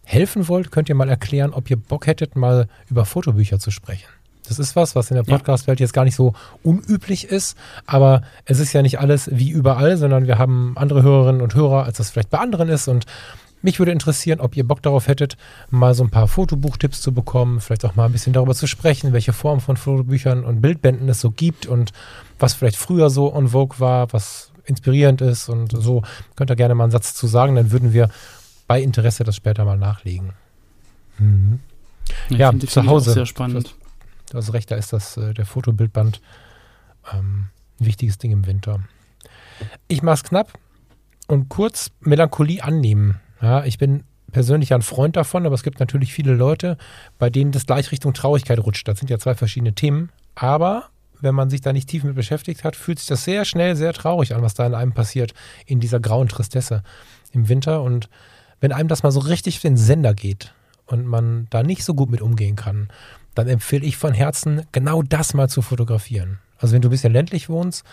helfen 0.04 0.48
wollt, 0.48 0.72
könnt 0.72 0.90
ihr 0.90 0.96
mal 0.96 1.10
erklären, 1.10 1.54
ob 1.54 1.70
ihr 1.70 1.78
Bock 1.78 2.08
hättet, 2.08 2.36
mal 2.36 2.68
über 2.90 3.06
Fotobücher 3.06 3.60
zu 3.60 3.72
sprechen. 3.72 4.08
Das 4.48 4.60
ist 4.60 4.76
was, 4.76 4.96
was 4.96 5.10
in 5.10 5.16
der 5.16 5.24
Podcast-Welt 5.24 5.80
jetzt 5.80 5.94
gar 5.94 6.04
nicht 6.04 6.16
so 6.16 6.34
unüblich 6.62 7.26
ist, 7.26 7.58
aber 7.88 8.22
es 8.46 8.60
ist 8.60 8.74
ja 8.74 8.84
nicht 8.84 9.00
alles 9.00 9.30
wie 9.32 9.50
überall, 9.50 9.98
sondern 9.98 10.28
wir 10.28 10.38
haben 10.38 10.74
andere 10.78 11.02
Hörerinnen 11.02 11.42
und 11.42 11.56
Hörer, 11.56 11.86
als 11.86 11.98
das 11.98 12.12
vielleicht 12.12 12.30
bei 12.30 12.38
anderen 12.38 12.70
ist 12.70 12.88
und 12.88 13.06
mich 13.66 13.80
würde 13.80 13.92
interessieren, 13.92 14.40
ob 14.40 14.56
ihr 14.56 14.66
Bock 14.66 14.84
darauf 14.84 15.08
hättet, 15.08 15.38
mal 15.72 15.96
so 15.96 16.04
ein 16.04 16.12
paar 16.12 16.28
Fotobuchtipps 16.28 17.02
zu 17.02 17.14
bekommen, 17.14 17.60
vielleicht 17.60 17.84
auch 17.84 17.96
mal 17.96 18.06
ein 18.06 18.12
bisschen 18.12 18.32
darüber 18.32 18.54
zu 18.54 18.68
sprechen, 18.68 19.12
welche 19.12 19.34
Form 19.34 19.60
von 19.60 19.76
Fotobüchern 19.76 20.46
und 20.46 20.62
Bildbänden 20.62 21.10
es 21.10 21.20
so 21.20 21.32
gibt 21.32 21.66
und 21.66 21.92
was 22.38 22.54
vielleicht 22.54 22.78
früher 22.78 23.10
so 23.10 23.34
on 23.34 23.50
vogue 23.50 23.80
war, 23.80 24.14
was 24.14 24.52
inspirierend 24.66 25.22
ist 25.22 25.50
und 25.50 25.72
so. 25.72 26.04
Könnt 26.36 26.52
ihr 26.52 26.56
gerne 26.56 26.76
mal 26.76 26.84
einen 26.86 26.92
Satz 26.92 27.16
zu 27.16 27.26
sagen, 27.26 27.56
dann 27.56 27.72
würden 27.72 27.92
wir 27.92 28.10
bei 28.68 28.82
Interesse 28.82 29.24
das 29.24 29.36
später 29.36 29.66
mal 29.66 29.78
nachlegen. 29.78 30.34
Mhm. 31.18 31.60
Ja, 32.30 32.52
ja 32.52 32.60
zu 32.60 32.86
Hause. 32.86 33.14
Sehr 33.14 33.26
spannend. 33.26 33.74
Du 34.30 34.38
hast 34.38 34.54
recht, 34.54 34.70
da 34.70 34.76
ist 34.76 34.94
das 34.94 35.18
äh, 35.18 35.34
der 35.34 35.48
Fotobildband 35.48 36.22
ähm, 37.12 37.48
ein 37.80 37.86
wichtiges 37.86 38.20
Ding 38.20 38.32
im 38.32 38.46
Winter. 38.46 38.80
Ich 39.88 40.04
mache 40.04 40.16
es 40.16 40.24
knapp 40.24 40.54
und 41.26 41.50
kurz 41.50 41.90
Melancholie 42.02 42.64
annehmen. 42.64 43.22
Ja, 43.42 43.66
ich 43.66 43.78
bin 43.78 44.04
persönlich 44.32 44.74
ein 44.74 44.82
Freund 44.82 45.16
davon, 45.16 45.46
aber 45.46 45.56
es 45.56 45.64
gibt 45.64 45.80
natürlich 45.80 46.14
viele 46.14 46.34
Leute, 46.34 46.78
bei 47.18 47.30
denen 47.30 47.52
das 47.52 47.66
gleich 47.66 47.92
Richtung 47.92 48.14
Traurigkeit 48.14 48.60
rutscht. 48.60 48.88
Das 48.88 49.00
sind 49.00 49.10
ja 49.10 49.18
zwei 49.18 49.36
verschiedene 49.36 49.74
Themen. 49.74 50.10
Aber 50.36 50.90
wenn 51.22 51.36
man 51.36 51.50
sich 51.50 51.62
da 51.62 51.74
nicht 51.74 51.90
tief 51.90 52.04
mit 52.04 52.16
beschäftigt 52.16 52.64
hat, 52.64 52.76
fühlt 52.76 53.00
sich 53.00 53.08
das 53.08 53.24
sehr 53.24 53.46
schnell 53.46 53.76
sehr 53.76 53.94
traurig 53.94 54.36
an, 54.36 54.42
was 54.42 54.54
da 54.54 54.66
in 54.66 54.74
einem 54.74 54.94
passiert, 54.94 55.34
in 55.66 55.80
dieser 55.80 56.00
grauen 56.00 56.28
Tristesse 56.28 56.84
im 57.32 57.48
Winter. 57.50 57.82
Und 57.82 58.10
wenn 58.60 58.72
einem 58.72 58.90
das 58.90 59.04
mal 59.04 59.12
so 59.12 59.22
richtig 59.22 59.62
den 59.62 59.78
Sender 59.78 60.14
geht 60.14 60.54
und 60.86 61.06
man 61.06 61.48
da 61.50 61.64
nicht 61.64 61.84
so 61.84 61.94
gut 61.94 62.10
mit 62.10 62.22
umgehen 62.22 62.56
kann, 62.56 62.90
dann 63.34 63.48
empfehle 63.48 63.86
ich 63.86 63.98
von 63.98 64.14
Herzen, 64.14 64.66
genau 64.72 65.02
das 65.02 65.34
mal 65.34 65.50
zu 65.50 65.62
fotografieren. 65.62 66.40
Also 66.58 66.74
wenn 66.74 66.82
du 66.82 66.88
ein 66.88 66.92
bisschen 66.92 67.14
ländlich 67.14 67.50
wohnst 67.50 67.86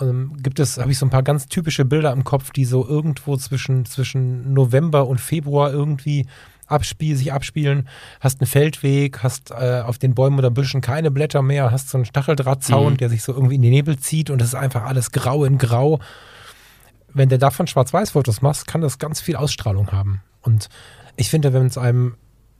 ähm, 0.00 0.36
gibt 0.42 0.60
es, 0.60 0.78
habe 0.78 0.90
ich 0.90 0.98
so 0.98 1.06
ein 1.06 1.10
paar 1.10 1.22
ganz 1.22 1.46
typische 1.46 1.84
Bilder 1.84 2.12
im 2.12 2.24
Kopf, 2.24 2.50
die 2.50 2.64
so 2.64 2.86
irgendwo 2.86 3.36
zwischen, 3.36 3.84
zwischen 3.84 4.52
November 4.52 5.06
und 5.06 5.20
Februar 5.20 5.72
irgendwie 5.72 6.26
abspiel, 6.66 7.16
sich 7.16 7.32
abspielen. 7.32 7.88
Hast 8.20 8.40
einen 8.40 8.46
Feldweg, 8.46 9.22
hast 9.22 9.50
äh, 9.50 9.82
auf 9.84 9.98
den 9.98 10.14
Bäumen 10.14 10.38
oder 10.38 10.50
Büschen 10.50 10.80
keine 10.80 11.10
Blätter 11.10 11.42
mehr, 11.42 11.70
hast 11.70 11.88
so 11.88 11.98
einen 11.98 12.04
Stacheldrahtzaun, 12.04 12.94
mhm. 12.94 12.96
der 12.96 13.10
sich 13.10 13.22
so 13.22 13.32
irgendwie 13.32 13.56
in 13.56 13.62
den 13.62 13.72
Nebel 13.72 13.98
zieht 13.98 14.30
und 14.30 14.40
es 14.40 14.48
ist 14.48 14.54
einfach 14.54 14.84
alles 14.84 15.10
grau 15.10 15.44
in 15.44 15.58
grau. 15.58 16.00
Wenn 17.12 17.28
du 17.28 17.38
davon 17.38 17.66
Schwarz-Weiß-Fotos 17.66 18.40
machst, 18.40 18.68
kann 18.68 18.80
das 18.80 18.98
ganz 18.98 19.20
viel 19.20 19.36
Ausstrahlung 19.36 19.90
haben. 19.90 20.22
Und 20.42 20.68
ich 21.16 21.28
finde, 21.28 21.52
wenn 21.52 21.66
es 21.66 21.76
einem 21.76 22.14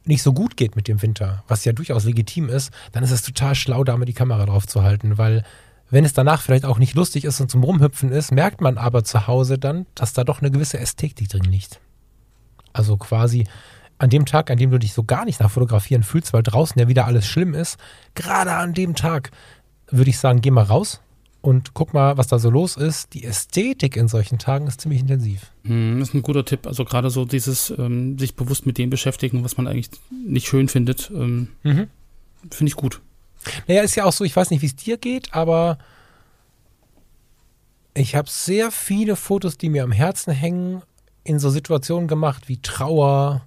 nicht 0.04 0.22
so 0.22 0.32
gut 0.32 0.56
geht 0.56 0.74
mit 0.76 0.88
dem 0.88 1.00
Winter, 1.02 1.44
was 1.46 1.64
ja 1.64 1.72
durchaus 1.72 2.04
legitim 2.04 2.48
ist, 2.48 2.72
dann 2.92 3.04
ist 3.04 3.12
es 3.12 3.22
total 3.22 3.54
schlau, 3.54 3.84
da 3.84 3.96
mal 3.96 4.06
die 4.06 4.12
Kamera 4.12 4.46
drauf 4.46 4.66
zu 4.66 4.82
halten, 4.82 5.18
weil 5.18 5.44
wenn 5.90 6.04
es 6.04 6.12
danach 6.12 6.40
vielleicht 6.40 6.64
auch 6.64 6.78
nicht 6.78 6.94
lustig 6.94 7.24
ist 7.24 7.40
und 7.40 7.50
zum 7.50 7.64
Rumhüpfen 7.64 8.12
ist, 8.12 8.32
merkt 8.32 8.60
man 8.60 8.78
aber 8.78 9.04
zu 9.04 9.26
Hause 9.26 9.58
dann, 9.58 9.86
dass 9.94 10.12
da 10.12 10.24
doch 10.24 10.40
eine 10.40 10.50
gewisse 10.50 10.78
Ästhetik 10.78 11.28
drin 11.28 11.44
liegt. 11.44 11.80
Also 12.72 12.96
quasi 12.96 13.46
an 13.98 14.10
dem 14.10 14.24
Tag, 14.24 14.50
an 14.50 14.58
dem 14.58 14.70
du 14.70 14.78
dich 14.78 14.94
so 14.94 15.02
gar 15.02 15.24
nicht 15.24 15.40
nach 15.40 15.50
Fotografieren 15.50 16.02
fühlst, 16.02 16.32
weil 16.32 16.42
draußen 16.42 16.80
ja 16.80 16.88
wieder 16.88 17.06
alles 17.06 17.26
schlimm 17.26 17.54
ist, 17.54 17.78
gerade 18.14 18.52
an 18.52 18.72
dem 18.72 18.94
Tag 18.94 19.30
würde 19.90 20.10
ich 20.10 20.18
sagen, 20.18 20.40
geh 20.40 20.50
mal 20.50 20.64
raus 20.64 21.00
und 21.42 21.74
guck 21.74 21.92
mal, 21.92 22.16
was 22.16 22.28
da 22.28 22.38
so 22.38 22.50
los 22.50 22.76
ist. 22.76 23.12
Die 23.14 23.24
Ästhetik 23.24 23.96
in 23.96 24.08
solchen 24.08 24.38
Tagen 24.38 24.66
ist 24.66 24.80
ziemlich 24.80 25.00
intensiv. 25.00 25.52
Hm, 25.64 25.98
das 25.98 26.10
ist 26.10 26.14
ein 26.14 26.22
guter 26.22 26.44
Tipp. 26.44 26.66
Also 26.66 26.84
gerade 26.84 27.10
so 27.10 27.24
dieses 27.24 27.70
ähm, 27.76 28.18
sich 28.18 28.36
bewusst 28.36 28.66
mit 28.66 28.78
dem 28.78 28.90
beschäftigen, 28.90 29.44
was 29.44 29.56
man 29.56 29.66
eigentlich 29.66 29.90
nicht 30.10 30.46
schön 30.46 30.68
findet, 30.68 31.10
ähm, 31.14 31.48
mhm. 31.62 31.88
finde 32.50 32.68
ich 32.68 32.76
gut. 32.76 33.00
Naja, 33.66 33.82
ist 33.82 33.94
ja 33.94 34.04
auch 34.04 34.12
so, 34.12 34.24
ich 34.24 34.36
weiß 34.36 34.50
nicht, 34.50 34.62
wie 34.62 34.66
es 34.66 34.76
dir 34.76 34.98
geht, 34.98 35.34
aber 35.34 35.78
ich 37.94 38.14
habe 38.14 38.28
sehr 38.30 38.70
viele 38.70 39.16
Fotos, 39.16 39.58
die 39.58 39.68
mir 39.68 39.84
am 39.84 39.92
Herzen 39.92 40.32
hängen, 40.32 40.82
in 41.24 41.38
so 41.38 41.50
Situationen 41.50 42.08
gemacht 42.08 42.48
wie 42.48 42.58
Trauer, 42.58 43.42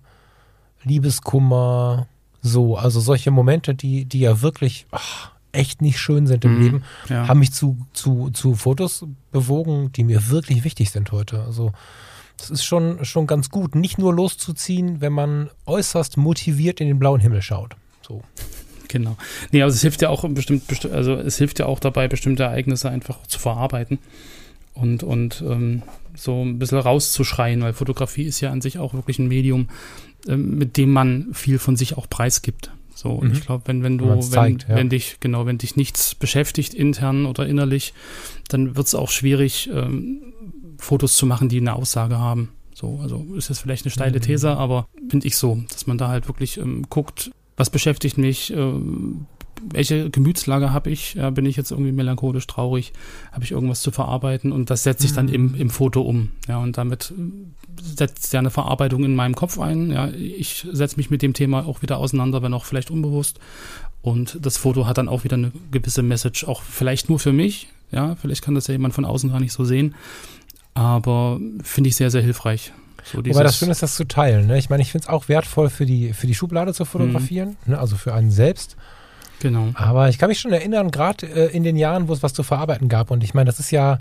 Liebeskummer, 0.84 2.08
so. 2.42 2.78
Also 2.78 3.00
solche 3.00 3.32
Momente, 3.32 3.74
die, 3.74 4.06
die 4.06 4.20
ja 4.20 4.42
wirklich 4.42 4.86
ach, 4.92 5.32
echt 5.54 5.82
nicht 5.82 6.00
schön 6.00 6.28
sind 6.28 6.46
im 6.46 6.56
mhm, 6.56 6.62
Leben, 6.62 6.84
ja. 7.10 7.28
haben 7.28 7.40
mich 7.40 7.54
zu, 7.54 7.78
zu, 7.94 8.30
zu 8.32 8.56
Fotos 8.56 9.06
bewogen, 9.32 9.92
die 9.94 10.04
mir 10.04 10.30
wirklich 10.30 10.64
wichtig 10.64 10.92
sind 10.92 11.12
heute. 11.12 11.44
Also 11.44 11.72
das 12.38 12.50
ist 12.50 12.66
schon, 12.66 13.06
schon 13.06 13.28
ganz 13.28 13.50
gut, 13.50 13.76
nicht 13.76 13.98
nur 13.98 14.14
loszuziehen, 14.14 15.00
wenn 15.00 15.14
man 15.14 15.50
äußerst 15.66 16.18
motiviert 16.18 16.82
in 16.82 16.88
den 16.88 17.00
blauen 17.00 17.22
Himmel 17.22 17.42
schaut. 17.42 17.76
So. 18.02 18.22
Genau. 18.94 19.18
Nee, 19.52 19.64
aber 19.64 19.72
es 19.72 19.82
hilft 19.82 20.04
ja 20.04 20.10
auch 20.10 20.24
bestimmt, 20.30 20.64
also 20.92 21.16
es 21.16 21.40
hilft 21.40 21.58
ja 21.58 21.66
auch 21.66 21.80
dabei, 21.80 22.08
bestimmte 22.08 22.44
Ereignisse 22.44 22.92
einfach 22.92 23.26
zu 23.26 23.40
verarbeiten 23.40 23.98
und, 24.76 25.02
und 25.02 25.44
ähm, 25.48 25.82
so 26.16 26.44
ein 26.44 26.60
bisschen 26.60 26.78
rauszuschreien, 26.78 27.64
weil 27.64 27.74
Fotografie 27.74 28.22
ist 28.22 28.40
ja 28.40 28.52
an 28.52 28.62
sich 28.62 28.78
auch 28.78 28.94
wirklich 28.94 29.18
ein 29.18 29.28
Medium, 29.28 29.70
ähm, 30.28 30.60
mit 30.60 30.78
dem 30.78 30.92
man 30.92 31.30
viel 31.34 31.58
von 31.58 31.76
sich 31.76 31.98
auch 31.98 32.08
preisgibt. 32.08 32.72
So, 32.94 33.20
mhm. 33.20 33.32
ich 33.32 33.42
glaube, 33.42 33.64
wenn, 33.66 33.82
wenn 33.82 33.98
du, 33.98 34.10
wenn, 34.10 34.22
zeigt, 34.22 34.70
ja. 34.70 34.76
wenn 34.76 34.90
dich, 34.90 35.18
genau, 35.20 35.48
wenn 35.48 35.58
dich 35.58 35.76
nichts 35.76 36.14
beschäftigt, 36.14 36.76
intern 36.76 37.26
oder 37.26 37.48
innerlich, 37.48 37.96
dann 38.48 38.76
wird 38.76 38.86
es 38.86 38.94
auch 38.94 39.10
schwierig, 39.10 39.72
ähm, 39.74 40.22
Fotos 40.78 41.18
zu 41.18 41.26
machen, 41.26 41.50
die 41.50 41.58
eine 41.58 41.74
Aussage 41.74 42.20
haben. 42.20 42.50
So, 42.76 43.00
also 43.02 43.26
ist 43.36 43.50
das 43.50 43.58
vielleicht 43.58 43.86
eine 43.86 43.92
steile 43.92 44.20
mhm. 44.20 44.22
These, 44.22 44.52
aber 44.52 44.88
finde 45.10 45.26
ich 45.26 45.36
so, 45.36 45.64
dass 45.72 45.88
man 45.88 45.98
da 45.98 46.10
halt 46.10 46.28
wirklich 46.28 46.60
ähm, 46.60 46.86
guckt, 46.90 47.32
was 47.58 47.70
beschäftigt 47.70 48.18
mich, 48.18 48.54
äh, 48.54 48.74
welche 49.72 50.10
Gemütslage 50.10 50.74
habe 50.74 50.90
ich, 50.90 51.14
ja, 51.14 51.30
bin 51.30 51.46
ich 51.46 51.56
jetzt 51.56 51.72
irgendwie 51.72 51.92
melancholisch, 51.92 52.48
traurig, 52.48 52.92
habe 53.32 53.44
ich 53.44 53.52
irgendwas 53.52 53.82
zu 53.82 53.92
verarbeiten 53.92 54.52
und 54.52 54.70
das 54.70 54.84
setze 54.84 55.06
ich 55.06 55.14
dann 55.14 55.28
mhm. 55.28 55.34
im, 55.34 55.56
im 55.56 55.70
Foto 55.70 56.02
um. 56.02 56.30
Ja, 56.48 56.58
und 56.58 56.78
damit 56.78 57.14
äh, 57.18 57.82
setzt 57.82 58.34
ja 58.34 58.40
eine 58.40 58.50
Verarbeitung 58.50 59.04
in 59.04 59.16
meinem 59.16 59.36
Kopf 59.36 59.60
ein. 59.60 59.92
Ja, 59.92 60.10
ich 60.10 60.68
setze 60.72 60.98
mich 60.98 61.10
mit 61.10 61.22
dem 61.22 61.34
Thema 61.34 61.66
auch 61.66 61.82
wieder 61.82 61.98
auseinander, 61.98 62.42
wenn 62.42 62.54
auch 62.54 62.66
vielleicht 62.66 62.92
unbewusst. 62.92 63.40
Und 64.02 64.38
das 64.42 64.58
Foto 64.58 64.86
hat 64.86 64.98
dann 64.98 65.08
auch 65.08 65.24
wieder 65.24 65.38
eine 65.38 65.52
gewisse 65.72 66.04
Message, 66.04 66.44
auch 66.44 66.62
vielleicht 66.62 67.10
nur 67.10 67.20
für 67.20 67.32
mich. 67.32 67.70
Ja, 67.92 68.16
vielleicht 68.16 68.42
kann 68.42 68.56
das 68.56 68.68
ja 68.68 68.74
jemand 68.74 68.94
von 68.94 69.06
außen 69.06 69.32
gar 69.32 69.40
nicht 69.40 69.54
so 69.54 69.64
sehen. 69.64 69.96
Aber 70.74 71.40
finde 71.62 71.90
ich 71.90 71.96
sehr, 71.96 72.12
sehr 72.12 72.22
hilfreich. 72.22 72.74
So 73.04 73.20
Wobei 73.20 73.44
das 73.44 73.58
Schöne 73.58 73.72
ist, 73.72 73.84
das 73.84 73.96
zu 73.96 74.06
teilen. 74.06 74.48
Ne? 74.48 74.58
Ich 74.58 74.70
meine, 74.70 74.82
ich 74.82 74.92
finde 74.92 75.06
es 75.06 75.10
auch 75.10 75.28
wertvoll 75.28 75.70
für 75.70 75.86
die, 75.86 76.14
für 76.14 76.28
die 76.28 76.36
Schublade 76.36 76.74
zu 76.74 76.86
fotografieren, 76.86 77.58
mhm. 77.66 77.74
ne? 77.74 77.80
also 77.80 77.96
für 77.96 78.14
einen 78.14 78.32
selbst. 78.32 78.78
Genau. 79.40 79.70
Aber 79.74 80.10
ich 80.10 80.18
kann 80.18 80.30
mich 80.30 80.40
schon 80.40 80.54
erinnern, 80.54 80.90
gerade 80.90 81.28
äh, 81.28 81.56
in 81.56 81.64
den 81.64 81.76
Jahren, 81.76 82.08
wo 82.08 82.14
es 82.14 82.24
was 82.24 82.34
zu 82.34 82.44
verarbeiten 82.44 82.88
gab. 82.88 83.12
Und 83.12 83.24
ich 83.24 83.34
meine, 83.34 83.48
das 83.48 83.60
ist 83.60 83.72
ja 83.72 84.00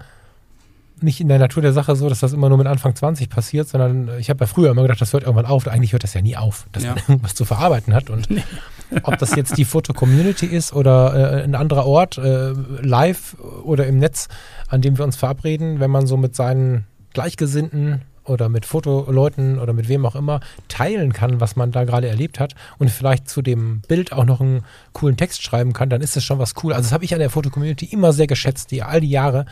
nicht 1.01 1.21
in 1.21 1.27
der 1.27 1.41
Natur 1.41 1.63
der 1.63 1.73
Sache 1.73 1.97
so, 1.97 2.09
dass 2.09 2.21
das 2.21 2.33
immer 2.33 2.49
nur 2.49 2.59
mit 2.59 2.69
Anfang 2.69 2.95
20 2.95 3.29
passiert, 3.29 3.69
sondern 3.69 4.19
ich 4.21 4.31
habe 4.31 4.45
ja 4.45 4.47
früher 4.47 4.71
immer 4.71 4.83
gedacht, 4.83 5.01
das 5.01 5.13
hört 5.13 5.25
irgendwann 5.25 5.47
auf. 5.47 5.67
Eigentlich 5.67 5.93
hört 5.93 6.05
das 6.05 6.15
ja 6.15 6.23
nie 6.23 6.37
auf, 6.37 6.67
dass 6.71 6.85
Ja. 6.85 6.91
man 6.91 7.03
irgendwas 7.09 7.35
zu 7.35 7.45
verarbeiten 7.45 7.93
hat. 7.93 8.09
Und 8.09 8.29
ob 9.03 9.19
das 9.19 9.35
jetzt 9.35 9.59
die 9.59 9.65
Foto-Community 9.65 10.47
ist 10.47 10.73
oder 10.73 11.41
äh, 11.41 11.43
ein 11.43 11.57
anderer 11.57 11.87
Ort, 11.87 12.19
äh, 12.19 12.53
live 12.81 13.37
oder 13.65 13.87
im 13.87 13.99
Netz, 13.99 14.29
an 14.69 14.81
dem 14.81 14.97
wir 14.97 15.05
uns 15.05 15.17
verabreden, 15.17 15.81
wenn 15.81 15.91
man 15.91 16.07
so 16.07 16.17
mit 16.17 16.37
seinen 16.37 16.87
Gleichgesinnten 17.15 18.03
oder 18.25 18.49
mit 18.49 18.67
Fotoleuten 18.67 19.59
oder 19.59 19.73
mit 19.73 19.89
wem 19.89 20.07
auch 20.07 20.15
immer 20.15 20.41
teilen 20.69 21.13
kann, 21.13 21.41
was 21.41 21.57
man 21.57 21.73
da 21.73 21.85
gerade 21.85 22.09
erlebt 22.09 22.39
hat 22.41 22.55
und 22.79 22.91
vielleicht 22.91 23.29
zu 23.29 23.43
dem 23.43 23.81
Bild 23.89 24.13
auch 24.13 24.25
noch 24.25 24.41
einen 24.41 24.65
coolen 24.93 25.17
Text 25.17 25.43
schreiben 25.43 25.73
kann, 25.73 25.91
dann 25.91 26.01
ist 26.03 26.17
das 26.17 26.25
schon 26.25 26.39
was 26.39 26.55
cool. 26.63 26.73
Also 26.73 26.85
das 26.85 26.93
habe 26.93 27.05
ich 27.05 27.13
an 27.15 27.21
der 27.21 27.31
Foto-Community 27.31 27.87
immer 27.87 28.13
sehr 28.13 28.27
geschätzt, 28.27 28.71
die 28.71 28.83
all 28.83 29.01
die 29.01 29.11
Jahre, 29.11 29.47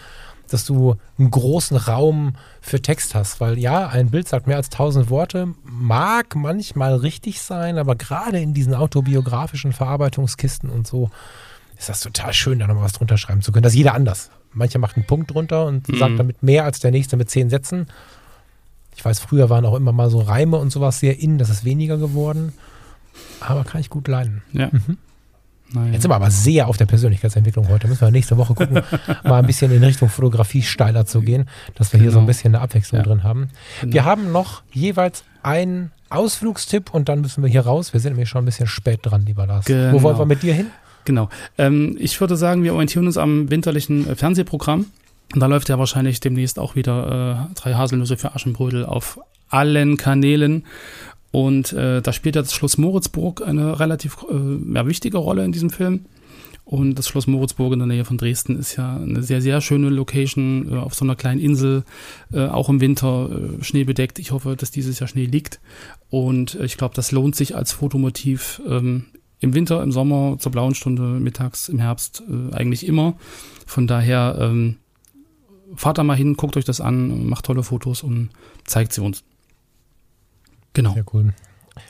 dass 0.48 0.64
du 0.64 0.96
einen 1.18 1.30
großen 1.30 1.76
Raum 1.76 2.34
für 2.60 2.82
Text 2.82 3.14
hast, 3.14 3.40
weil 3.40 3.58
ja, 3.58 3.86
ein 3.88 4.10
Bild 4.10 4.26
sagt 4.28 4.46
mehr 4.48 4.56
als 4.56 4.68
tausend 4.68 5.08
Worte, 5.10 5.48
mag 5.64 6.34
manchmal 6.34 6.94
richtig 6.96 7.40
sein, 7.40 7.78
aber 7.78 7.94
gerade 7.94 8.40
in 8.40 8.52
diesen 8.52 8.74
autobiografischen 8.74 9.72
Verarbeitungskisten 9.72 10.68
und 10.70 10.86
so 10.86 11.10
ist 11.78 11.88
das 11.88 12.00
total 12.00 12.32
schön, 12.34 12.58
da 12.58 12.66
nochmal 12.66 12.84
was 12.84 12.92
drunter 12.92 13.16
schreiben 13.16 13.42
zu 13.42 13.52
können. 13.52 13.62
Das 13.62 13.72
ist 13.72 13.78
jeder 13.78 13.94
anders. 13.94 14.30
Mancher 14.52 14.80
macht 14.80 14.96
einen 14.96 15.06
Punkt 15.06 15.30
drunter 15.32 15.66
und 15.66 15.88
Mhm. 15.88 15.96
sagt 15.98 16.18
damit 16.18 16.42
mehr 16.42 16.64
als 16.64 16.80
der 16.80 16.90
nächste 16.90 17.16
mit 17.16 17.30
zehn 17.30 17.48
Sätzen. 17.48 17.86
Ich 18.96 19.04
weiß, 19.04 19.20
früher 19.20 19.48
waren 19.50 19.64
auch 19.64 19.74
immer 19.76 19.92
mal 19.92 20.10
so 20.10 20.18
Reime 20.20 20.56
und 20.58 20.70
sowas 20.70 21.00
sehr 21.00 21.18
in, 21.20 21.38
das 21.38 21.48
ist 21.50 21.64
weniger 21.64 21.96
geworden. 21.96 22.52
Aber 23.40 23.64
kann 23.64 23.80
ich 23.80 23.90
gut 23.90 24.08
leiden. 24.08 24.42
Ja. 24.52 24.68
Mhm. 24.72 24.98
Naja. 25.72 25.92
Jetzt 25.92 26.02
sind 26.02 26.10
wir 26.10 26.16
aber 26.16 26.30
sehr 26.32 26.66
auf 26.66 26.76
der 26.76 26.86
Persönlichkeitsentwicklung 26.86 27.68
heute. 27.68 27.86
Müssen 27.86 28.00
wir 28.00 28.10
nächste 28.10 28.36
Woche 28.36 28.54
gucken, 28.54 28.82
mal 29.24 29.38
ein 29.38 29.46
bisschen 29.46 29.70
in 29.70 29.84
Richtung 29.84 30.08
Fotografie 30.08 30.62
steiler 30.62 31.06
zu 31.06 31.20
gehen, 31.22 31.48
dass 31.76 31.92
wir 31.92 32.00
hier 32.00 32.10
so 32.10 32.18
ein 32.18 32.22
Genau. 32.22 32.26
bisschen 32.26 32.54
eine 32.54 32.62
Abwechslung 32.64 33.00
Ja. 33.00 33.06
drin 33.06 33.22
haben. 33.22 33.50
Genau. 33.80 33.92
Wir 33.94 34.04
haben 34.04 34.32
noch 34.32 34.62
jeweils 34.72 35.22
einen 35.44 35.92
Ausflugstipp 36.08 36.92
und 36.92 37.08
dann 37.08 37.20
müssen 37.20 37.42
wir 37.44 37.48
hier 37.50 37.60
raus. 37.62 37.92
Wir 37.92 38.00
sind 38.00 38.12
nämlich 38.14 38.28
schon 38.28 38.42
ein 38.42 38.46
bisschen 38.46 38.66
spät 38.66 39.00
dran, 39.04 39.24
lieber 39.24 39.46
Lars. 39.46 39.66
Wo 39.68 39.72
Genau. 39.72 40.02
wollen 40.02 40.18
wir 40.18 40.26
mit 40.26 40.42
dir 40.42 40.54
hin? 40.54 40.66
Genau. 41.04 41.28
Ähm, 41.56 41.96
ich 42.00 42.20
würde 42.20 42.36
sagen, 42.36 42.64
wir 42.64 42.72
orientieren 42.74 43.06
uns 43.06 43.16
am 43.16 43.48
winterlichen 43.48 44.08
äh, 44.10 44.16
Fernsehprogramm. 44.16 44.86
Und 45.32 45.40
da 45.40 45.46
läuft 45.46 45.68
ja 45.68 45.78
wahrscheinlich 45.78 46.20
demnächst 46.20 46.58
auch 46.58 46.74
wieder 46.74 47.48
äh, 47.50 47.54
drei 47.54 47.74
Haselnüsse 47.74 48.16
für 48.16 48.34
Aschenbrödel 48.34 48.84
auf 48.84 49.20
allen 49.48 49.96
Kanälen. 49.96 50.64
Und 51.30 51.72
äh, 51.72 52.02
da 52.02 52.12
spielt 52.12 52.36
ja 52.36 52.42
das 52.42 52.54
Schloss 52.54 52.78
Moritzburg 52.78 53.46
eine 53.46 53.78
relativ 53.78 54.18
äh, 54.30 54.74
ja, 54.74 54.86
wichtige 54.86 55.18
Rolle 55.18 55.44
in 55.44 55.52
diesem 55.52 55.70
Film. 55.70 56.06
Und 56.64 56.98
das 56.98 57.08
Schloss 57.08 57.26
Moritzburg 57.26 57.72
in 57.72 57.80
der 57.80 57.88
Nähe 57.88 58.04
von 58.04 58.16
Dresden 58.16 58.56
ist 58.56 58.76
ja 58.76 58.96
eine 58.96 59.22
sehr, 59.22 59.42
sehr 59.42 59.60
schöne 59.60 59.88
Location 59.88 60.72
äh, 60.72 60.76
auf 60.76 60.94
so 60.94 61.04
einer 61.04 61.16
kleinen 61.16 61.40
Insel, 61.40 61.84
äh, 62.32 62.46
auch 62.46 62.68
im 62.68 62.80
Winter 62.80 63.28
äh, 63.28 63.64
schneebedeckt. 63.64 64.18
Ich 64.18 64.32
hoffe, 64.32 64.56
dass 64.56 64.70
dieses 64.70 64.98
Jahr 64.98 65.08
Schnee 65.08 65.26
liegt. 65.26 65.60
Und 66.10 66.56
äh, 66.56 66.64
ich 66.64 66.76
glaube, 66.76 66.94
das 66.94 67.12
lohnt 67.12 67.36
sich 67.36 67.54
als 67.56 67.72
Fotomotiv 67.72 68.60
ähm, 68.68 69.06
im 69.40 69.54
Winter, 69.54 69.82
im 69.82 69.90
Sommer, 69.90 70.36
zur 70.38 70.52
blauen 70.52 70.74
Stunde, 70.74 71.02
mittags, 71.02 71.68
im 71.68 71.78
Herbst, 71.78 72.22
äh, 72.28 72.54
eigentlich 72.54 72.86
immer. 72.86 73.14
Von 73.66 73.86
daher 73.86 74.36
ähm, 74.40 74.76
fahrt 75.76 75.98
da 75.98 76.02
mal 76.04 76.16
hin, 76.16 76.34
guckt 76.34 76.56
euch 76.56 76.64
das 76.64 76.80
an, 76.80 77.26
macht 77.26 77.44
tolle 77.46 77.62
Fotos 77.62 78.02
und 78.02 78.30
zeigt 78.64 78.92
sie 78.92 79.00
uns. 79.02 79.22
Genau. 80.72 80.94
Sehr 80.94 81.04
cool. 81.12 81.32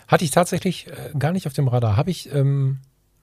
Hatte 0.08 0.24
ich 0.24 0.30
tatsächlich 0.30 0.86
äh, 0.88 1.16
gar 1.18 1.32
nicht 1.32 1.46
auf 1.46 1.52
dem 1.52 1.68
Radar. 1.68 1.96
Habe 1.96 2.10
ich, 2.10 2.32
ähm, 2.32 2.78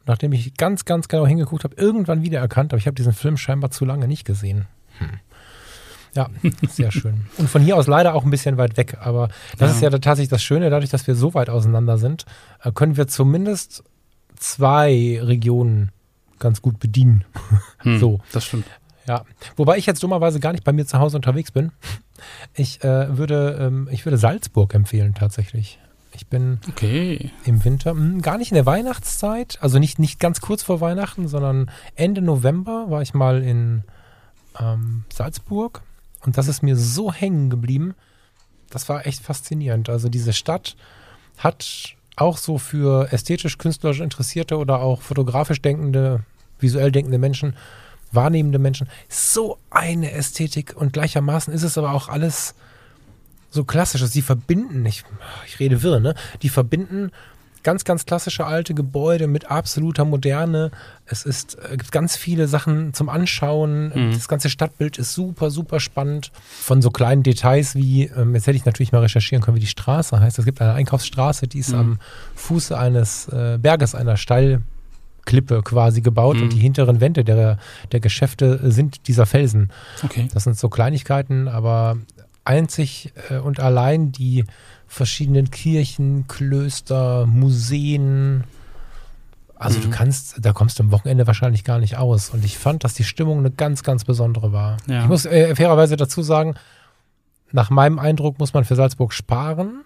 nachdem 0.06 0.32
ich 0.34 0.56
ganz, 0.56 0.86
ganz 0.86 1.08
genau 1.08 1.26
hingeguckt 1.28 1.64
habe, 1.64 1.76
irgendwann 1.76 2.22
wiedererkannt, 2.24 2.74
aber 2.74 2.78
ich 2.80 2.88
habe 2.88 2.96
diesen 2.96 3.14
Film 3.14 3.38
scheinbar 3.38 3.72
zu 3.72 3.86
lange 3.86 4.08
nicht 4.08 4.26
gesehen. 4.26 4.66
Hm. 5.00 5.10
Ja, 6.16 6.30
sehr 6.70 6.92
schön. 6.92 7.28
Und 7.38 7.50
von 7.50 7.62
hier 7.62 7.76
aus 7.78 7.88
leider 7.88 8.16
auch 8.16 8.24
ein 8.24 8.32
bisschen 8.32 8.58
weit 8.58 8.78
weg. 8.78 8.98
Aber 9.02 9.30
das 9.58 9.70
Ja. 9.72 9.76
ist 9.76 9.82
ja 9.82 9.90
tatsächlich 9.92 10.30
das 10.30 10.42
Schöne, 10.44 10.70
dadurch, 10.70 10.90
dass 10.90 11.06
wir 11.08 11.16
so 11.16 11.34
weit 11.34 11.50
auseinander 11.50 11.98
sind, 11.98 12.26
äh, 12.64 12.72
können 12.72 12.98
wir 12.98 13.08
zumindest 13.08 13.84
zwei 14.36 15.20
Regionen 15.22 15.92
ganz 16.40 16.62
gut 16.62 16.80
bedienen. 16.80 17.24
Hm, 17.80 18.00
So. 18.00 18.20
Das 18.32 18.46
stimmt. 18.46 18.66
Ja, 19.08 19.24
wobei 19.56 19.78
ich 19.78 19.86
jetzt 19.86 20.04
dummerweise 20.04 20.40
gar 20.40 20.52
nicht 20.52 20.64
bei 20.64 20.74
mir 20.74 20.86
zu 20.86 21.00
Hause 21.00 21.16
unterwegs 21.18 21.52
bin. 21.52 21.72
Ich 22.56 22.84
äh, 22.84 23.18
würde, 23.18 23.58
ähm, 23.62 23.88
ich 23.92 24.06
würde 24.06 24.18
Salzburg 24.18 24.74
empfehlen 24.74 25.14
tatsächlich. 25.14 25.80
Ich 26.14 26.28
bin 26.28 26.60
Okay. 26.70 27.32
im 27.46 27.64
Winter, 27.64 27.92
hm, 27.92 28.22
gar 28.22 28.38
nicht 28.38 28.52
in 28.52 28.56
der 28.56 28.66
Weihnachtszeit, 28.66 29.60
also 29.62 29.78
nicht, 29.78 30.00
nicht 30.00 30.20
ganz 30.20 30.42
kurz 30.42 30.64
vor 30.64 30.82
Weihnachten, 30.82 31.28
sondern 31.28 31.70
Ende 31.96 32.22
November 32.22 32.86
war 32.90 33.02
ich 33.02 33.14
mal 33.14 33.44
in 33.44 33.84
ähm, 34.60 35.06
Salzburg 35.14 35.84
und 36.26 36.38
das 36.38 36.48
ist 36.48 36.64
mir 36.64 36.76
so 36.76 37.14
hängen 37.14 37.50
geblieben. 37.50 37.94
Das 38.70 38.90
war 38.90 39.06
echt 39.06 39.22
faszinierend. 39.22 39.90
Also 39.90 40.10
diese 40.10 40.34
Stadt 40.34 40.76
hat 41.38 41.96
auch 42.16 42.38
so 42.38 42.58
für 42.58 43.14
ästhetisch-künstlerisch 43.14 44.00
Interessierte 44.02 44.58
oder 44.58 44.82
auch 44.82 45.02
fotografisch 45.02 45.62
denkende, 45.62 46.24
visuell 46.60 46.92
denkende 46.92 47.20
Menschen, 47.20 47.56
wahrnehmende 48.12 48.60
Menschen, 48.60 48.88
so 49.10 49.58
eine 49.70 50.12
Ästhetik 50.12 50.76
und 50.76 50.94
gleichermaßen 50.94 51.54
ist 51.54 51.64
es 51.64 51.78
aber 51.78 51.94
auch 51.94 52.10
alles 52.10 52.56
so 53.52 53.64
klassisch. 53.64 54.02
Also 54.02 54.14
die 54.14 54.22
verbinden, 54.22 54.86
ich, 54.86 55.04
ich 55.48 55.60
rede 55.60 55.82
wirr, 55.84 56.00
ne? 56.00 56.16
Die 56.42 56.50
verbinden 56.50 57.12
ganz, 57.64 57.84
ganz 57.84 58.06
klassische 58.06 58.46
alte 58.46 58.74
Gebäude 58.74 59.28
mit 59.28 59.52
absoluter 59.52 60.06
Moderne. 60.06 60.72
Es 61.06 61.26
ist, 61.26 61.58
äh, 61.60 61.76
gibt 61.76 61.92
ganz 61.92 62.16
viele 62.16 62.48
Sachen 62.48 62.94
zum 62.94 63.10
Anschauen. 63.10 63.90
Mhm. 63.94 64.14
Das 64.14 64.30
ganze 64.30 64.50
Stadtbild 64.50 64.98
ist 64.98 65.14
super, 65.14 65.52
super 65.52 65.82
spannend. 65.82 66.32
Von 66.62 66.82
so 66.82 66.92
kleinen 66.92 67.24
Details 67.24 67.76
wie, 67.76 68.06
ähm, 68.06 68.36
jetzt 68.36 68.48
hätte 68.48 68.56
ich 68.56 68.64
natürlich 68.66 68.94
mal 68.94 69.02
recherchieren 69.02 69.44
können, 69.44 69.58
wie 69.58 69.62
die 69.62 69.68
Straße 69.68 70.18
heißt. 70.18 70.40
Es 70.40 70.46
gibt 70.46 70.62
eine 70.62 70.74
Einkaufsstraße, 70.74 71.48
die 71.48 71.60
ist 71.60 71.74
Mhm. 71.74 71.80
am 71.80 72.00
Fuße 72.36 72.78
eines 72.78 73.28
äh, 73.30 73.58
Berges, 73.62 73.96
einer 73.96 74.16
Steilklippe 75.28 75.62
quasi 75.64 76.02
gebaut 76.02 76.38
Mhm. 76.38 76.44
und 76.44 76.54
die 76.54 76.60
hinteren 76.60 77.02
Wände 77.02 77.24
der, 77.24 77.58
der 77.92 78.00
Geschäfte 78.00 78.60
sind 78.72 79.08
dieser 79.08 79.26
Felsen. 79.26 79.70
Okay. 80.04 80.28
Das 80.34 80.44
sind 80.46 80.58
so 80.58 80.70
Kleinigkeiten, 80.70 81.48
aber 81.48 81.98
einzig 82.46 83.12
äh, 83.30 83.38
und 83.38 83.60
allein 83.60 84.12
die 84.12 84.46
verschiedenen 84.88 85.52
Kirchen, 85.52 86.28
Klöster, 86.28 87.26
Museen. 87.26 88.46
Also 89.56 89.80
du 89.82 89.88
Mhm. 89.88 89.92
kannst, 89.92 90.38
da 90.40 90.54
kommst 90.54 90.80
du 90.80 90.84
am 90.84 90.92
Wochenende 90.92 91.28
wahrscheinlich 91.28 91.64
gar 91.66 91.80
nicht 91.80 91.98
aus. 91.98 92.30
Und 92.30 92.46
ich 92.46 92.58
fand, 92.58 92.84
dass 92.84 92.94
die 92.94 93.04
Stimmung 93.04 93.40
eine 93.40 93.52
ganz, 93.52 93.84
ganz 93.84 94.06
besondere 94.06 94.54
war. 94.54 94.78
Ja. 94.88 95.02
Ich 95.02 95.08
muss 95.10 95.26
äh, 95.26 95.56
fairerweise 95.56 95.98
dazu 95.98 96.22
sagen, 96.22 96.56
nach 97.52 97.70
meinem 97.70 98.00
Eindruck 98.00 98.40
muss 98.40 98.54
man 98.54 98.64
für 98.66 98.76
Salzburg 98.76 99.14
sparen. 99.14 99.82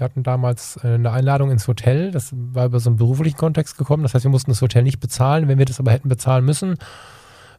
Wir 0.00 0.06
hatten 0.06 0.22
damals 0.22 0.78
äh, 0.82 0.94
eine 0.94 1.12
Einladung 1.12 1.50
ins 1.50 1.68
Hotel. 1.68 2.10
Das 2.10 2.30
war 2.32 2.64
über 2.66 2.80
so 2.80 2.88
einen 2.88 2.96
beruflichen 2.96 3.36
Kontext 3.36 3.76
gekommen. 3.76 4.02
Das 4.02 4.14
heißt, 4.14 4.24
wir 4.24 4.30
mussten 4.30 4.50
das 4.50 4.62
Hotel 4.62 4.82
nicht 4.82 4.98
bezahlen. 4.98 5.46
Wenn 5.46 5.58
wir 5.58 5.66
das 5.66 5.78
aber 5.78 5.92
hätten 5.92 6.08
bezahlen 6.08 6.42
müssen, 6.44 6.76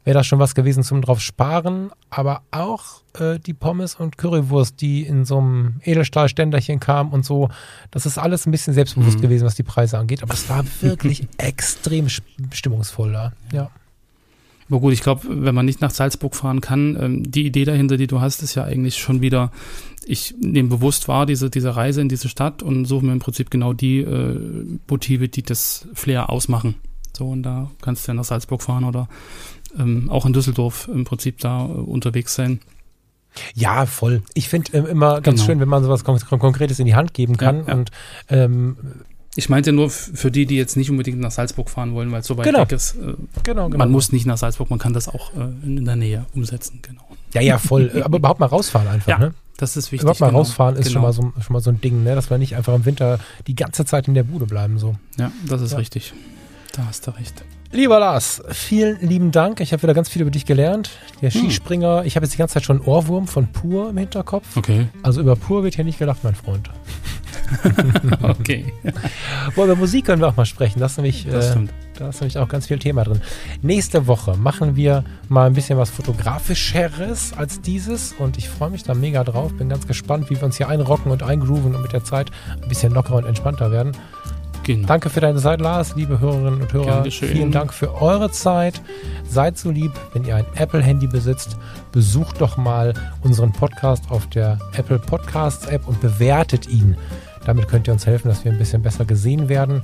wäre 0.04 0.18
das 0.18 0.26
schon 0.26 0.40
was 0.40 0.56
gewesen 0.56 0.82
zum 0.82 1.00
drauf 1.02 1.20
sparen. 1.20 1.92
Aber 2.10 2.42
auch 2.50 2.82
äh, 3.16 3.38
die 3.38 3.54
Pommes 3.54 3.94
und 3.94 4.18
Currywurst, 4.18 4.80
die 4.80 5.02
in 5.06 5.24
so 5.24 5.38
einem 5.38 5.80
Edelstahlständerchen 5.84 6.80
kamen 6.80 7.12
und 7.12 7.24
so, 7.24 7.48
das 7.92 8.06
ist 8.06 8.18
alles 8.18 8.44
ein 8.44 8.50
bisschen 8.50 8.74
selbstbewusst 8.74 9.18
Mhm. 9.18 9.22
gewesen, 9.22 9.44
was 9.46 9.54
die 9.54 9.62
Preise 9.62 9.98
angeht. 9.98 10.24
Aber 10.24 10.34
es 10.34 10.48
war 10.50 10.64
wirklich 10.80 11.28
extrem 11.38 12.06
st- 12.06 12.22
stimmungsvoll 12.52 13.12
da. 13.12 13.32
Ja. 13.52 13.70
Aber 14.72 14.80
gut, 14.80 14.94
ich 14.94 15.02
glaube, 15.02 15.20
wenn 15.28 15.54
man 15.54 15.66
nicht 15.66 15.82
nach 15.82 15.90
Salzburg 15.90 16.34
fahren 16.34 16.62
kann, 16.62 16.96
ähm, 16.98 17.30
die 17.30 17.44
Idee 17.44 17.66
dahinter, 17.66 17.98
die 17.98 18.06
du 18.06 18.22
hast, 18.22 18.42
ist 18.42 18.54
ja 18.54 18.64
eigentlich 18.64 18.96
schon 18.96 19.20
wieder, 19.20 19.52
ich 20.06 20.34
nehme 20.40 20.70
bewusst 20.70 21.08
wahr, 21.08 21.26
diese, 21.26 21.50
diese 21.50 21.76
Reise 21.76 22.00
in 22.00 22.08
diese 22.08 22.30
Stadt 22.30 22.62
und 22.62 22.86
suche 22.86 23.04
mir 23.04 23.12
im 23.12 23.18
Prinzip 23.18 23.50
genau 23.50 23.74
die 23.74 23.98
äh, 23.98 24.40
Motive, 24.88 25.28
die 25.28 25.42
das 25.42 25.86
Flair 25.92 26.30
ausmachen. 26.30 26.76
So, 27.14 27.26
und 27.28 27.42
da 27.42 27.70
kannst 27.82 28.08
du 28.08 28.12
ja 28.12 28.14
nach 28.14 28.24
Salzburg 28.24 28.62
fahren 28.62 28.84
oder 28.84 29.10
ähm, 29.78 30.08
auch 30.08 30.24
in 30.24 30.32
Düsseldorf 30.32 30.88
im 30.90 31.04
Prinzip 31.04 31.36
da 31.40 31.66
äh, 31.66 31.68
unterwegs 31.68 32.34
sein. 32.34 32.60
Ja, 33.54 33.84
voll. 33.84 34.22
Ich 34.32 34.48
finde 34.48 34.72
ähm, 34.72 34.86
immer 34.86 35.20
ganz 35.20 35.40
Genau. 35.40 35.46
schön, 35.46 35.60
wenn 35.60 35.68
man 35.68 35.84
sowas 35.84 36.02
Kon 36.02 36.18
Kon 36.18 36.38
Konkretes 36.38 36.78
in 36.78 36.86
die 36.86 36.94
Hand 36.94 37.12
geben 37.12 37.36
kann. 37.36 37.60
Ja, 37.60 37.68
ja. 37.68 37.74
Und 37.74 37.90
ähm, 38.30 38.76
Ich 39.34 39.48
meinte 39.48 39.72
nur 39.72 39.88
für 39.88 40.30
die, 40.30 40.44
die 40.44 40.56
jetzt 40.56 40.76
nicht 40.76 40.90
unbedingt 40.90 41.18
nach 41.18 41.30
Salzburg 41.30 41.70
fahren 41.70 41.94
wollen, 41.94 42.12
weil 42.12 42.20
es 42.20 42.26
so 42.26 42.36
weit 42.36 42.44
Genau. 42.44 42.60
weg 42.60 42.72
ist. 42.72 42.96
Äh, 42.96 43.14
genau, 43.42 43.66
genau. 43.66 43.78
Man 43.78 43.90
muss 43.90 44.12
nicht 44.12 44.26
nach 44.26 44.36
Salzburg, 44.36 44.68
man 44.68 44.78
kann 44.78 44.92
das 44.92 45.08
auch 45.08 45.32
äh, 45.34 45.66
in, 45.66 45.84
der 45.84 45.96
Nähe 45.96 46.26
umsetzen, 46.34 46.80
genau. 46.82 47.00
Ja, 47.32 47.40
ja, 47.40 47.56
voll. 47.58 47.90
Äh, 47.94 48.02
Aber 48.02 48.18
überhaupt 48.18 48.40
mal 48.40 48.46
rausfahren 48.46 48.88
einfach, 48.88 49.08
Ja, 49.08 49.18
ne? 49.18 49.32
Das 49.56 49.76
ist 49.76 49.86
wichtig. 49.92 50.02
Überhaupt 50.02 50.20
mal 50.20 50.26
genau. 50.28 50.40
rausfahren 50.40 50.76
ist 50.76 50.88
genau. 50.88 50.92
schon, 50.92 51.02
mal 51.02 51.12
so, 51.12 51.42
schon 51.42 51.52
mal 51.54 51.60
so 51.60 51.70
ein 51.70 51.80
Ding, 51.80 52.02
ne? 52.02 52.14
Dass 52.14 52.28
wir 52.30 52.36
nicht 52.36 52.56
einfach 52.56 52.74
im 52.74 52.84
Winter 52.84 53.20
die 53.46 53.54
ganze 53.54 53.84
Zeit 53.86 54.06
in 54.08 54.14
der 54.14 54.24
Bude 54.24 54.44
bleiben. 54.46 54.78
So. 54.78 54.96
Ja, 55.18 55.30
das 55.46 55.62
ist 55.62 55.72
Ja. 55.72 55.78
richtig. 55.78 56.12
Da 56.74 56.84
hast 56.86 57.06
du 57.06 57.12
recht. 57.12 57.42
Lieber 57.70 57.98
Lars, 58.00 58.42
vielen 58.50 59.00
lieben 59.00 59.30
Dank. 59.30 59.60
Ich 59.60 59.72
habe 59.72 59.82
wieder 59.82 59.94
ganz 59.94 60.10
viel 60.10 60.20
über 60.22 60.30
dich 60.30 60.44
gelernt. 60.44 60.90
Der 61.22 61.30
Hm. 61.30 61.40
Skispringer, 61.42 62.04
ich 62.04 62.16
habe 62.16 62.26
jetzt 62.26 62.34
die 62.34 62.38
ganze 62.38 62.54
Zeit 62.54 62.64
schon 62.64 62.80
Ohrwurm 62.82 63.26
von 63.28 63.46
Pur 63.46 63.88
im 63.90 63.96
Hinterkopf. 63.96 64.56
Okay. 64.56 64.88
Also 65.02 65.20
über 65.22 65.36
Pur 65.36 65.64
wird 65.64 65.76
hier 65.76 65.84
nicht 65.84 65.98
gelacht, 65.98 66.22
mein 66.24 66.34
Freund. 66.34 66.68
Okay. 68.22 68.72
Boah, 69.54 69.64
über 69.64 69.76
Musik 69.76 70.06
können 70.06 70.20
wir 70.20 70.28
auch 70.28 70.36
mal 70.36 70.46
sprechen. 70.46 70.80
Das 70.80 70.92
ist 70.92 70.98
nämlich 70.98 71.26
Das 71.26 71.56
äh. 71.56 71.66
Da 71.98 72.08
ist 72.08 72.20
nämlich 72.20 72.38
auch 72.38 72.48
ganz 72.48 72.66
viel 72.66 72.78
Thema 72.78 73.04
drin. 73.04 73.20
Nächste 73.60 74.06
Woche 74.06 74.36
machen 74.36 74.76
wir 74.76 75.04
mal 75.28 75.46
ein 75.46 75.52
bisschen 75.52 75.78
was 75.78 75.90
Fotografischeres 75.90 77.32
als 77.36 77.60
dieses 77.60 78.12
und 78.14 78.38
ich 78.38 78.48
freue 78.48 78.70
mich 78.70 78.82
da 78.82 78.94
mega 78.94 79.22
drauf. 79.24 79.52
Bin 79.52 79.68
ganz 79.68 79.86
gespannt, 79.86 80.30
wie 80.30 80.36
wir 80.36 80.44
uns 80.44 80.56
hier 80.56 80.68
einrocken 80.68 81.12
und 81.12 81.22
eingrooven 81.22 81.74
und 81.74 81.82
mit 81.82 81.92
der 81.92 82.04
Zeit 82.04 82.30
ein 82.60 82.68
bisschen 82.68 82.92
lockerer 82.92 83.16
und 83.16 83.26
entspannter 83.26 83.70
werden. 83.70 83.92
Genau. 84.64 84.86
Danke 84.86 85.10
für 85.10 85.20
deine 85.20 85.38
Zeit, 85.40 85.60
Lars, 85.60 85.96
liebe 85.96 86.20
Hörerinnen 86.20 86.62
und 86.62 86.72
Hörer. 86.72 87.04
Vielen 87.10 87.50
Dank 87.50 87.74
für 87.74 88.00
eure 88.00 88.30
Zeit. 88.30 88.80
Seid 89.28 89.58
so 89.58 89.70
lieb, 89.70 89.92
wenn 90.12 90.24
ihr 90.24 90.36
ein 90.36 90.46
Apple-Handy 90.54 91.08
besitzt, 91.08 91.56
besucht 91.90 92.40
doch 92.40 92.56
mal 92.56 92.94
unseren 93.22 93.52
Podcast 93.52 94.04
auf 94.10 94.28
der 94.28 94.58
Apple 94.76 95.00
Podcasts 95.00 95.66
App 95.66 95.88
und 95.88 96.00
bewertet 96.00 96.68
ihn. 96.68 96.96
Damit 97.44 97.68
könnt 97.68 97.88
ihr 97.88 97.92
uns 97.92 98.06
helfen, 98.06 98.28
dass 98.28 98.44
wir 98.44 98.52
ein 98.52 98.58
bisschen 98.58 98.82
besser 98.82 99.04
gesehen 99.04 99.48
werden. 99.48 99.82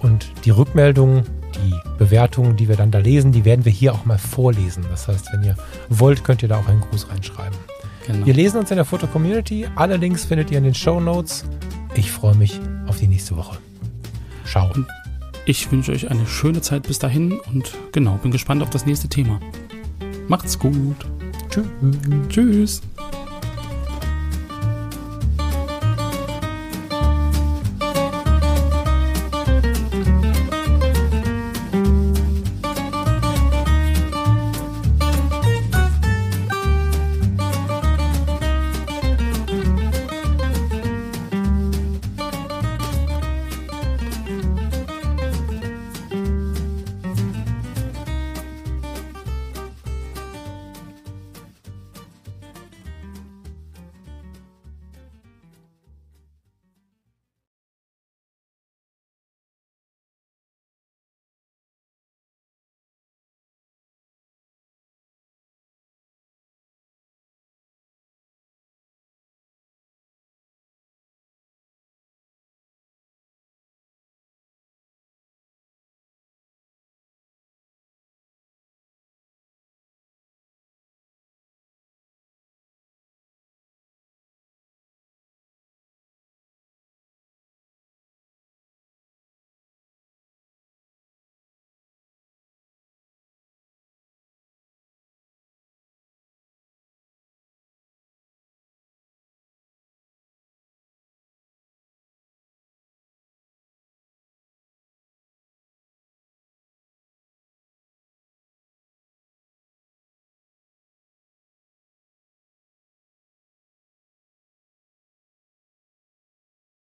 Und 0.00 0.30
die 0.44 0.50
Rückmeldungen, 0.50 1.24
die 1.54 1.74
Bewertungen, 1.98 2.56
die 2.56 2.68
wir 2.68 2.76
dann 2.76 2.90
da 2.90 2.98
lesen, 2.98 3.32
die 3.32 3.44
werden 3.44 3.64
wir 3.64 3.72
hier 3.72 3.94
auch 3.94 4.04
mal 4.04 4.18
vorlesen. 4.18 4.84
Das 4.90 5.08
heißt, 5.08 5.32
wenn 5.32 5.44
ihr 5.44 5.56
wollt, 5.88 6.24
könnt 6.24 6.42
ihr 6.42 6.48
da 6.48 6.58
auch 6.58 6.68
einen 6.68 6.80
Gruß 6.80 7.08
reinschreiben. 7.10 7.56
Genau. 8.06 8.26
Wir 8.26 8.34
lesen 8.34 8.58
uns 8.58 8.70
in 8.70 8.76
der 8.76 8.84
Foto-Community. 8.84 9.66
Alle 9.76 9.96
Links 9.96 10.24
findet 10.24 10.50
ihr 10.50 10.58
in 10.58 10.64
den 10.64 10.74
Show 10.74 11.00
Notes. 11.00 11.44
Ich 11.94 12.10
freue 12.10 12.34
mich 12.34 12.60
auf 12.86 12.98
die 12.98 13.06
nächste 13.06 13.36
Woche. 13.36 13.58
Ciao. 14.44 14.70
Ich 15.44 15.70
wünsche 15.70 15.92
euch 15.92 16.10
eine 16.10 16.26
schöne 16.26 16.60
Zeit 16.60 16.84
bis 16.84 16.98
dahin 16.98 17.32
und 17.52 17.74
genau, 17.92 18.16
bin 18.16 18.30
gespannt 18.30 18.62
auf 18.62 18.70
das 18.70 18.86
nächste 18.86 19.08
Thema. 19.08 19.40
Macht's 20.28 20.58
gut. 20.58 20.96
Tschüss. 21.50 21.66
Tschüss. 22.28 22.82